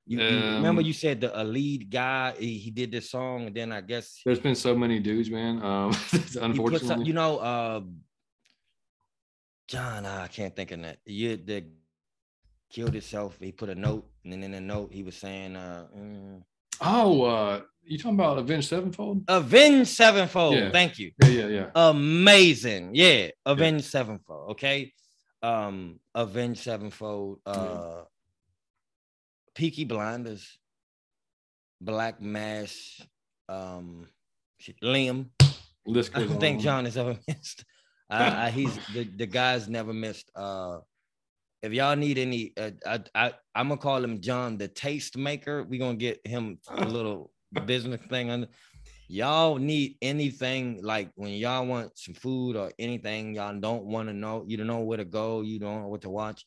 You, 0.07 0.21
um, 0.21 0.35
you, 0.35 0.41
remember 0.55 0.81
you 0.81 0.95
said 0.95 1.21
the 1.21 1.39
a 1.39 1.45
lead 1.45 1.91
guy 1.91 2.33
he, 2.39 2.57
he, 2.57 2.71
did 2.71 2.91
this 2.91 3.11
song 3.11 3.47
and 3.49 3.55
then 3.55 3.73
I 3.73 3.83
guess 3.83 4.23
there's 4.25 4.41
been 4.41 4.55
so 4.55 4.75
many 4.75 5.01
dudes, 5.01 5.31
man. 5.31 5.63
Um, 5.63 5.95
unfortunately, 6.41 6.89
some, 6.89 7.03
you 7.03 7.13
know, 7.13 7.39
uh, 7.39 7.81
John, 9.69 10.07
I 10.07 10.29
can't 10.29 10.57
think 10.57 10.71
of 10.71 10.81
that. 10.81 10.99
You 11.05 11.37
the 11.37 11.65
killed 12.71 12.93
himself. 12.93 13.37
He 13.41 13.53
put 13.53 13.69
a 13.69 13.75
note, 13.75 14.07
and 14.25 14.33
then 14.33 14.43
in 14.43 14.53
the 14.53 14.61
note 14.61 14.93
he 14.93 15.03
was 15.03 15.17
saying, 15.17 15.57
uh, 15.57 15.87
mm, 15.97 16.43
"Oh, 16.81 17.23
uh, 17.23 17.61
you 17.85 17.99
talking 17.99 18.15
about 18.15 18.39
Avenged 18.39 18.69
Sevenfold?" 18.69 19.25
Avenged 19.29 19.91
Sevenfold. 19.91 20.55
Yeah. 20.55 20.71
Thank 20.71 20.99
you. 20.99 21.13
Yeah, 21.23 21.29
yeah, 21.29 21.47
yeah. 21.47 21.71
Amazing. 21.75 22.91
Yeah, 22.95 23.29
Avenged 23.47 23.85
yeah. 23.85 23.91
Sevenfold. 23.91 24.51
Okay, 24.53 24.93
um, 25.43 26.01
Avenged 26.15 26.63
Sevenfold. 26.63 27.41
Uh, 27.47 27.53
yeah. 27.55 28.03
Peaky 29.55 29.85
Blinders, 29.85 30.57
Black 31.81 32.21
Mass, 32.21 33.01
um, 33.49 34.07
Liam. 34.83 35.27
List 35.85 36.13
I 36.15 36.21
don't 36.21 36.39
think 36.39 36.61
John 36.61 36.85
has 36.85 36.97
ever 36.97 37.17
missed. 37.27 37.65
Uh, 38.11 38.51
he's 38.51 38.79
the, 38.95 39.05
the 39.05 39.27
guy's 39.27 39.69
never 39.69 39.93
missed. 39.93 40.31
Uh, 40.35 40.79
if 41.63 41.73
y'all 41.73 41.97
need 41.97 42.19
any, 42.19 42.53
uh, 42.57 42.71
I, 42.87 43.01
I 43.15 43.33
I'm 43.55 43.69
gonna 43.69 43.81
call 43.81 44.03
him 44.03 44.21
John 44.21 44.59
the 44.59 44.69
Taste 44.69 45.17
Maker. 45.17 45.65
We 45.65 45.79
gonna 45.79 45.97
get 45.97 46.21
him 46.27 46.59
a 46.71 46.85
little 46.87 47.33
business 47.67 48.01
thing 48.09 48.31
on. 48.31 48.47
Y'all 49.11 49.57
need 49.57 49.97
anything 50.03 50.81
like 50.83 51.11
when 51.15 51.33
y'all 51.33 51.65
want 51.65 51.99
some 51.99 52.15
food 52.15 52.57
or 52.57 52.71
anything 52.79 53.35
y'all 53.35 53.59
don't 53.59 53.85
want 53.85 54.09
to 54.09 54.15
know, 54.15 54.45
you 54.47 54.59
don't 54.59 54.67
know 54.67 54.81
where 54.81 54.99
to 54.99 55.05
go, 55.07 55.41
you 55.41 55.59
don't 55.59 55.83
know 55.83 55.89
what 55.89 56.03
to 56.03 56.11
watch 56.11 56.45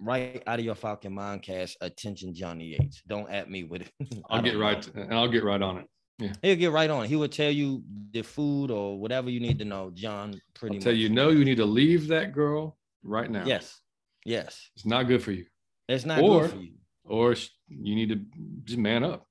right 0.00 0.42
out 0.46 0.58
of 0.58 0.64
your 0.64 0.74
Falcon 0.74 1.14
Mindcast, 1.14 1.76
attention 1.80 2.34
Johnny 2.34 2.76
Yates. 2.78 3.02
Don't 3.06 3.30
at 3.30 3.50
me 3.50 3.64
with 3.64 3.82
it. 3.82 3.92
I'll 4.30 4.42
get 4.42 4.58
right 4.58 4.80
to, 4.82 5.00
and 5.00 5.14
I'll 5.14 5.28
get 5.28 5.44
right 5.44 5.60
on 5.60 5.78
it. 5.78 5.86
Yeah. 6.18 6.32
He'll 6.42 6.56
get 6.56 6.70
right 6.70 6.88
on 6.90 7.04
it. 7.04 7.08
He 7.08 7.16
will 7.16 7.28
tell 7.28 7.50
you 7.50 7.82
the 8.12 8.22
food 8.22 8.70
or 8.70 8.98
whatever 8.98 9.30
you 9.30 9.40
need 9.40 9.58
to 9.58 9.64
know, 9.64 9.90
John. 9.92 10.40
Pretty 10.54 10.74
I'll 10.74 10.78
much. 10.78 10.84
Tell 10.84 10.94
you 10.94 11.08
no, 11.08 11.30
you 11.30 11.44
need 11.44 11.56
to 11.56 11.66
leave 11.66 12.06
that 12.08 12.32
girl 12.32 12.78
right 13.02 13.30
now. 13.30 13.44
Yes. 13.44 13.80
Yes. 14.24 14.70
It's 14.74 14.86
not 14.86 15.06
good 15.06 15.22
for 15.22 15.32
you. 15.32 15.46
It's 15.88 16.04
not 16.04 16.20
or, 16.20 16.42
good 16.42 16.50
for 16.50 16.56
you. 16.58 16.72
Or 17.04 17.34
you 17.68 17.94
need 17.94 18.08
to 18.08 18.20
just 18.64 18.78
man 18.78 19.04
up. 19.04 19.26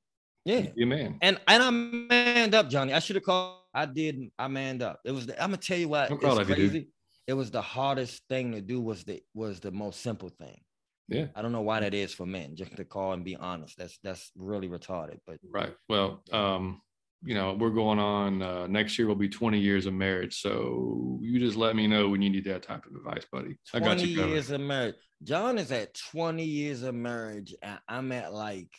Yeah. 0.46 0.68
Be 0.76 0.84
a 0.84 0.86
man. 0.86 1.18
And 1.22 1.40
and 1.48 1.64
I 1.64 1.70
manned 1.70 2.54
up, 2.54 2.70
Johnny. 2.70 2.94
I 2.94 3.00
should 3.00 3.16
have 3.16 3.24
called. 3.24 3.60
I 3.74 3.86
did. 3.86 4.20
I 4.38 4.48
manned 4.48 4.84
up. 4.84 5.00
It 5.04 5.12
was. 5.12 5.26
The, 5.26 5.42
I'm 5.42 5.50
gonna 5.50 5.58
tell 5.58 5.78
you 5.78 5.88
what. 5.88 6.12
It's 6.12 6.46
crazy 6.46 6.90
it 7.28 7.34
was 7.34 7.52
the 7.52 7.62
hardest 7.62 8.22
thing 8.30 8.52
to 8.52 8.62
do 8.62 8.82
was 8.82 9.04
the 9.04 9.22
was 9.34 9.60
the 9.60 9.72
most 9.72 10.02
simple 10.02 10.30
thing. 10.30 10.60
Yeah. 11.08 11.28
I 11.36 11.42
don't 11.42 11.52
know 11.52 11.62
why 11.62 11.82
that 11.82 11.94
is 11.94 12.14
for 12.14 12.26
men, 12.26 12.56
just 12.56 12.76
to 12.78 12.86
call 12.86 13.14
and 13.14 13.24
be 13.24 13.36
honest. 13.36 13.78
That's 13.78 13.98
that's 14.04 14.32
really 14.36 14.68
retarded. 14.68 15.20
But 15.26 15.38
right. 15.50 15.76
Well, 15.90 16.22
um, 16.32 16.82
you 17.26 17.36
know, 17.36 17.54
we're 17.54 17.70
going 17.70 18.00
on 18.00 18.42
uh, 18.42 18.68
next 18.68 18.98
year 18.98 19.08
will 19.08 19.16
be 19.16 19.30
20 19.30 19.60
years 19.60 19.86
of 19.86 19.94
marriage. 19.94 20.42
So 20.42 21.20
you 21.22 21.40
just 21.40 21.58
let 21.58 21.76
me 21.76 21.88
know 21.88 22.10
when 22.10 22.22
you 22.22 22.30
need 22.30 22.46
that 22.46 22.64
type 22.64 22.86
of 22.86 22.96
advice, 22.96 23.26
buddy. 23.32 23.58
20 23.72 23.74
I 23.74 23.80
got 23.80 24.06
you 24.06 24.26
years 24.26 24.52
of 24.52 24.62
marriage. 24.62 24.96
John 25.24 25.58
is 25.58 25.72
at 25.72 25.94
20 26.12 26.44
years 26.44 26.84
of 26.84 26.96
marriage, 26.96 27.56
and 27.62 27.80
I'm 27.88 28.12
at 28.12 28.34
like 28.34 28.70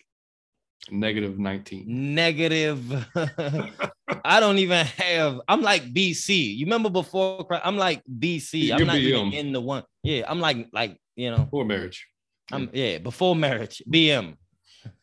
Negative 0.90 1.38
19. 1.38 1.84
Negative. 2.14 3.06
I 4.24 4.40
don't 4.40 4.58
even 4.58 4.84
have. 4.86 5.40
I'm 5.48 5.62
like 5.62 5.82
BC. 5.82 6.56
You 6.56 6.66
remember 6.66 6.90
before? 6.90 7.46
I'm 7.50 7.76
like 7.76 8.02
BC. 8.04 8.70
I'm 8.70 8.86
not 8.86 8.96
even 8.96 9.32
in 9.32 9.52
the 9.52 9.60
one. 9.60 9.84
Yeah, 10.02 10.24
I'm 10.28 10.40
like 10.40 10.68
like 10.72 10.98
you 11.16 11.30
know. 11.30 11.38
Before 11.38 11.64
marriage. 11.64 12.06
I'm 12.52 12.68
yeah 12.72 12.98
before 12.98 13.34
marriage. 13.34 13.82
BM. 13.90 14.36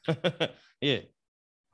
yeah. 0.82 1.00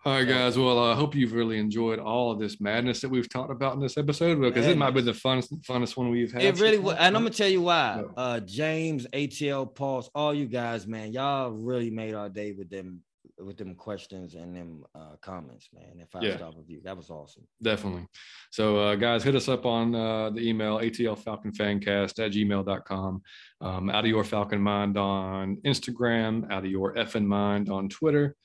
All 0.06 0.14
right, 0.14 0.28
guys. 0.28 0.58
Well, 0.58 0.80
I 0.80 0.92
uh, 0.92 0.96
hope 0.96 1.16
you've 1.16 1.34
really 1.34 1.58
enjoyed 1.58 2.00
all 2.00 2.32
of 2.32 2.40
this 2.40 2.62
madness 2.62 3.02
that 3.02 3.10
we've 3.10 3.28
talked 3.30 3.52
about 3.52 3.74
in 3.74 3.82
this 3.82 3.98
episode 3.98 4.40
because 4.40 4.66
it 4.66 4.78
might 4.78 4.92
be 4.92 5.02
the 5.02 5.12
funnest, 5.12 5.52
funnest 5.66 5.98
one 5.98 6.10
we've 6.10 6.32
had. 6.32 6.44
It 6.44 6.60
really 6.60 6.78
was. 6.78 6.96
And 7.00 7.16
I'm 7.16 7.24
going 7.24 7.34
to 7.34 7.38
tell 7.38 7.50
you 7.50 7.64
why. 7.64 8.04
Uh, 8.16 8.40
James, 8.40 9.08
ATL, 9.08 9.74
Pulse, 9.74 10.10
all 10.16 10.34
you 10.34 10.46
guys, 10.46 10.88
man, 10.88 11.12
y'all 11.12 11.52
really 11.52 11.90
made 11.90 12.14
our 12.14 12.30
day 12.30 12.54
with 12.54 12.70
them 12.70 13.02
with 13.40 13.58
them 13.58 13.76
questions 13.76 14.34
and 14.36 14.56
them 14.56 14.84
uh, 14.96 15.16
comments, 15.22 15.70
man. 15.74 16.00
And 16.00 16.10
five 16.10 16.24
yeah. 16.24 16.38
star 16.38 16.52
review. 16.58 16.82
That 16.84 16.98
was 16.98 17.10
awesome. 17.10 17.44
Definitely. 17.62 18.08
So, 18.52 18.78
uh, 18.80 18.96
guys, 18.96 19.24
hit 19.24 19.36
us 19.36 19.48
up 19.48 19.66
on 19.66 19.94
uh, 19.94 20.30
the 20.32 20.48
email 20.48 20.80
ATL 20.80 21.18
Falcon 21.18 21.52
Fancast 21.52 22.24
at 22.24 22.32
gmail.com. 22.32 23.22
Um, 23.62 23.90
out 23.90 24.06
of 24.06 24.10
your 24.10 24.24
Falcon 24.24 24.62
Mind 24.62 24.98
on 24.98 25.58
Instagram, 25.66 26.52
out 26.52 26.66
of 26.66 26.72
your 26.72 26.96
effing 26.96 27.26
mind 27.26 27.70
on 27.70 27.90
Twitter. 27.90 28.36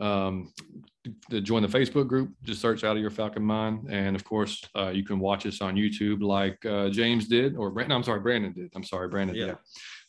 Um, 0.00 0.52
to 1.30 1.40
join 1.40 1.62
the 1.62 1.68
Facebook 1.68 2.08
group, 2.08 2.30
just 2.42 2.60
search 2.60 2.84
out 2.84 2.96
of 2.96 3.02
your 3.02 3.10
Falcon 3.10 3.42
Mind. 3.42 3.88
And 3.90 4.16
of 4.16 4.24
course, 4.24 4.62
uh, 4.76 4.88
you 4.88 5.04
can 5.04 5.18
watch 5.18 5.46
us 5.46 5.60
on 5.60 5.74
YouTube 5.74 6.22
like 6.22 6.64
uh, 6.64 6.88
James 6.90 7.28
did, 7.28 7.56
or 7.56 7.70
Brandon, 7.70 7.96
I'm 7.96 8.04
sorry, 8.04 8.20
Brandon 8.20 8.52
did. 8.52 8.70
I'm 8.74 8.84
sorry, 8.84 9.08
Brandon. 9.08 9.36
Yeah. 9.36 9.54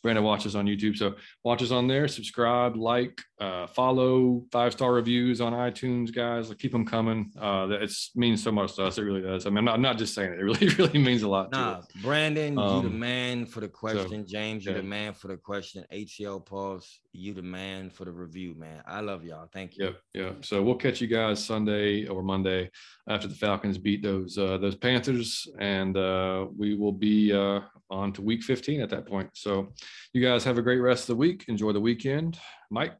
Brandon 0.02 0.24
watches 0.24 0.56
on 0.56 0.66
YouTube. 0.66 0.96
So 0.96 1.14
watch 1.44 1.62
us 1.62 1.70
on 1.70 1.86
there, 1.86 2.08
subscribe, 2.08 2.76
like, 2.76 3.20
uh, 3.40 3.66
follow, 3.66 4.44
five 4.50 4.72
star 4.72 4.92
reviews 4.92 5.40
on 5.40 5.52
iTunes, 5.52 6.14
guys. 6.14 6.48
Like, 6.48 6.58
keep 6.58 6.72
them 6.72 6.86
coming. 6.86 7.30
Uh, 7.40 7.68
it 7.70 7.92
means 8.14 8.42
so 8.42 8.52
much 8.52 8.76
to 8.76 8.84
us. 8.84 8.98
It 8.98 9.02
really 9.02 9.22
does. 9.22 9.46
I 9.46 9.50
mean, 9.50 9.58
I'm 9.58 9.64
not, 9.64 9.74
I'm 9.74 9.82
not 9.82 9.98
just 9.98 10.14
saying 10.14 10.32
it. 10.32 10.40
It 10.40 10.44
really, 10.44 10.68
really 10.78 10.98
means 10.98 11.22
a 11.22 11.28
lot. 11.28 11.52
Nah, 11.52 11.82
Brandon, 12.02 12.58
um, 12.58 12.76
you 12.76 12.82
the 12.82 12.94
um, 12.94 12.98
man 12.98 13.46
for 13.46 13.60
the 13.60 13.68
question. 13.68 14.26
So, 14.26 14.32
James, 14.32 14.64
you 14.64 14.72
yeah. 14.72 14.78
the 14.78 14.84
man 14.84 15.12
for 15.12 15.28
the 15.28 15.36
question. 15.36 15.84
ATL 15.92 16.44
Pulse, 16.44 17.00
you 17.12 17.34
the 17.34 17.42
man 17.42 17.90
for 17.90 18.04
the 18.04 18.12
review, 18.12 18.54
man. 18.56 18.82
I 18.86 19.00
love 19.00 19.24
y'all. 19.24 19.48
Thank 19.52 19.76
you. 19.76 19.94
Yeah, 20.14 20.22
yeah. 20.22 20.32
So 20.42 20.62
we'll 20.62 20.76
catch 20.76 21.00
you 21.00 21.06
guys 21.06 21.44
Sunday 21.44 22.06
or 22.06 22.22
Monday 22.22 22.70
after 23.08 23.26
the 23.26 23.34
Falcons 23.34 23.78
beat 23.78 24.02
those 24.02 24.38
uh, 24.38 24.58
those 24.58 24.76
Panthers, 24.76 25.46
and 25.58 25.96
uh, 25.96 26.46
we 26.56 26.74
will 26.74 26.92
be 26.92 27.32
uh, 27.32 27.60
on 27.90 28.12
to 28.12 28.22
Week 28.22 28.42
15 28.42 28.80
at 28.80 28.90
that 28.90 29.06
point. 29.06 29.30
So 29.34 29.72
you 30.12 30.22
guys 30.22 30.44
have 30.44 30.58
a 30.58 30.62
great 30.62 30.78
rest 30.78 31.04
of 31.04 31.08
the 31.08 31.16
week. 31.16 31.44
Enjoy 31.48 31.72
the 31.72 31.80
weekend, 31.80 32.38
Mike. 32.70 32.96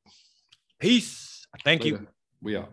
Peace. 0.78 1.46
Thank 1.64 1.84
Later. 1.84 1.96
you. 1.96 2.08
We 2.42 2.56
are. 2.56 2.68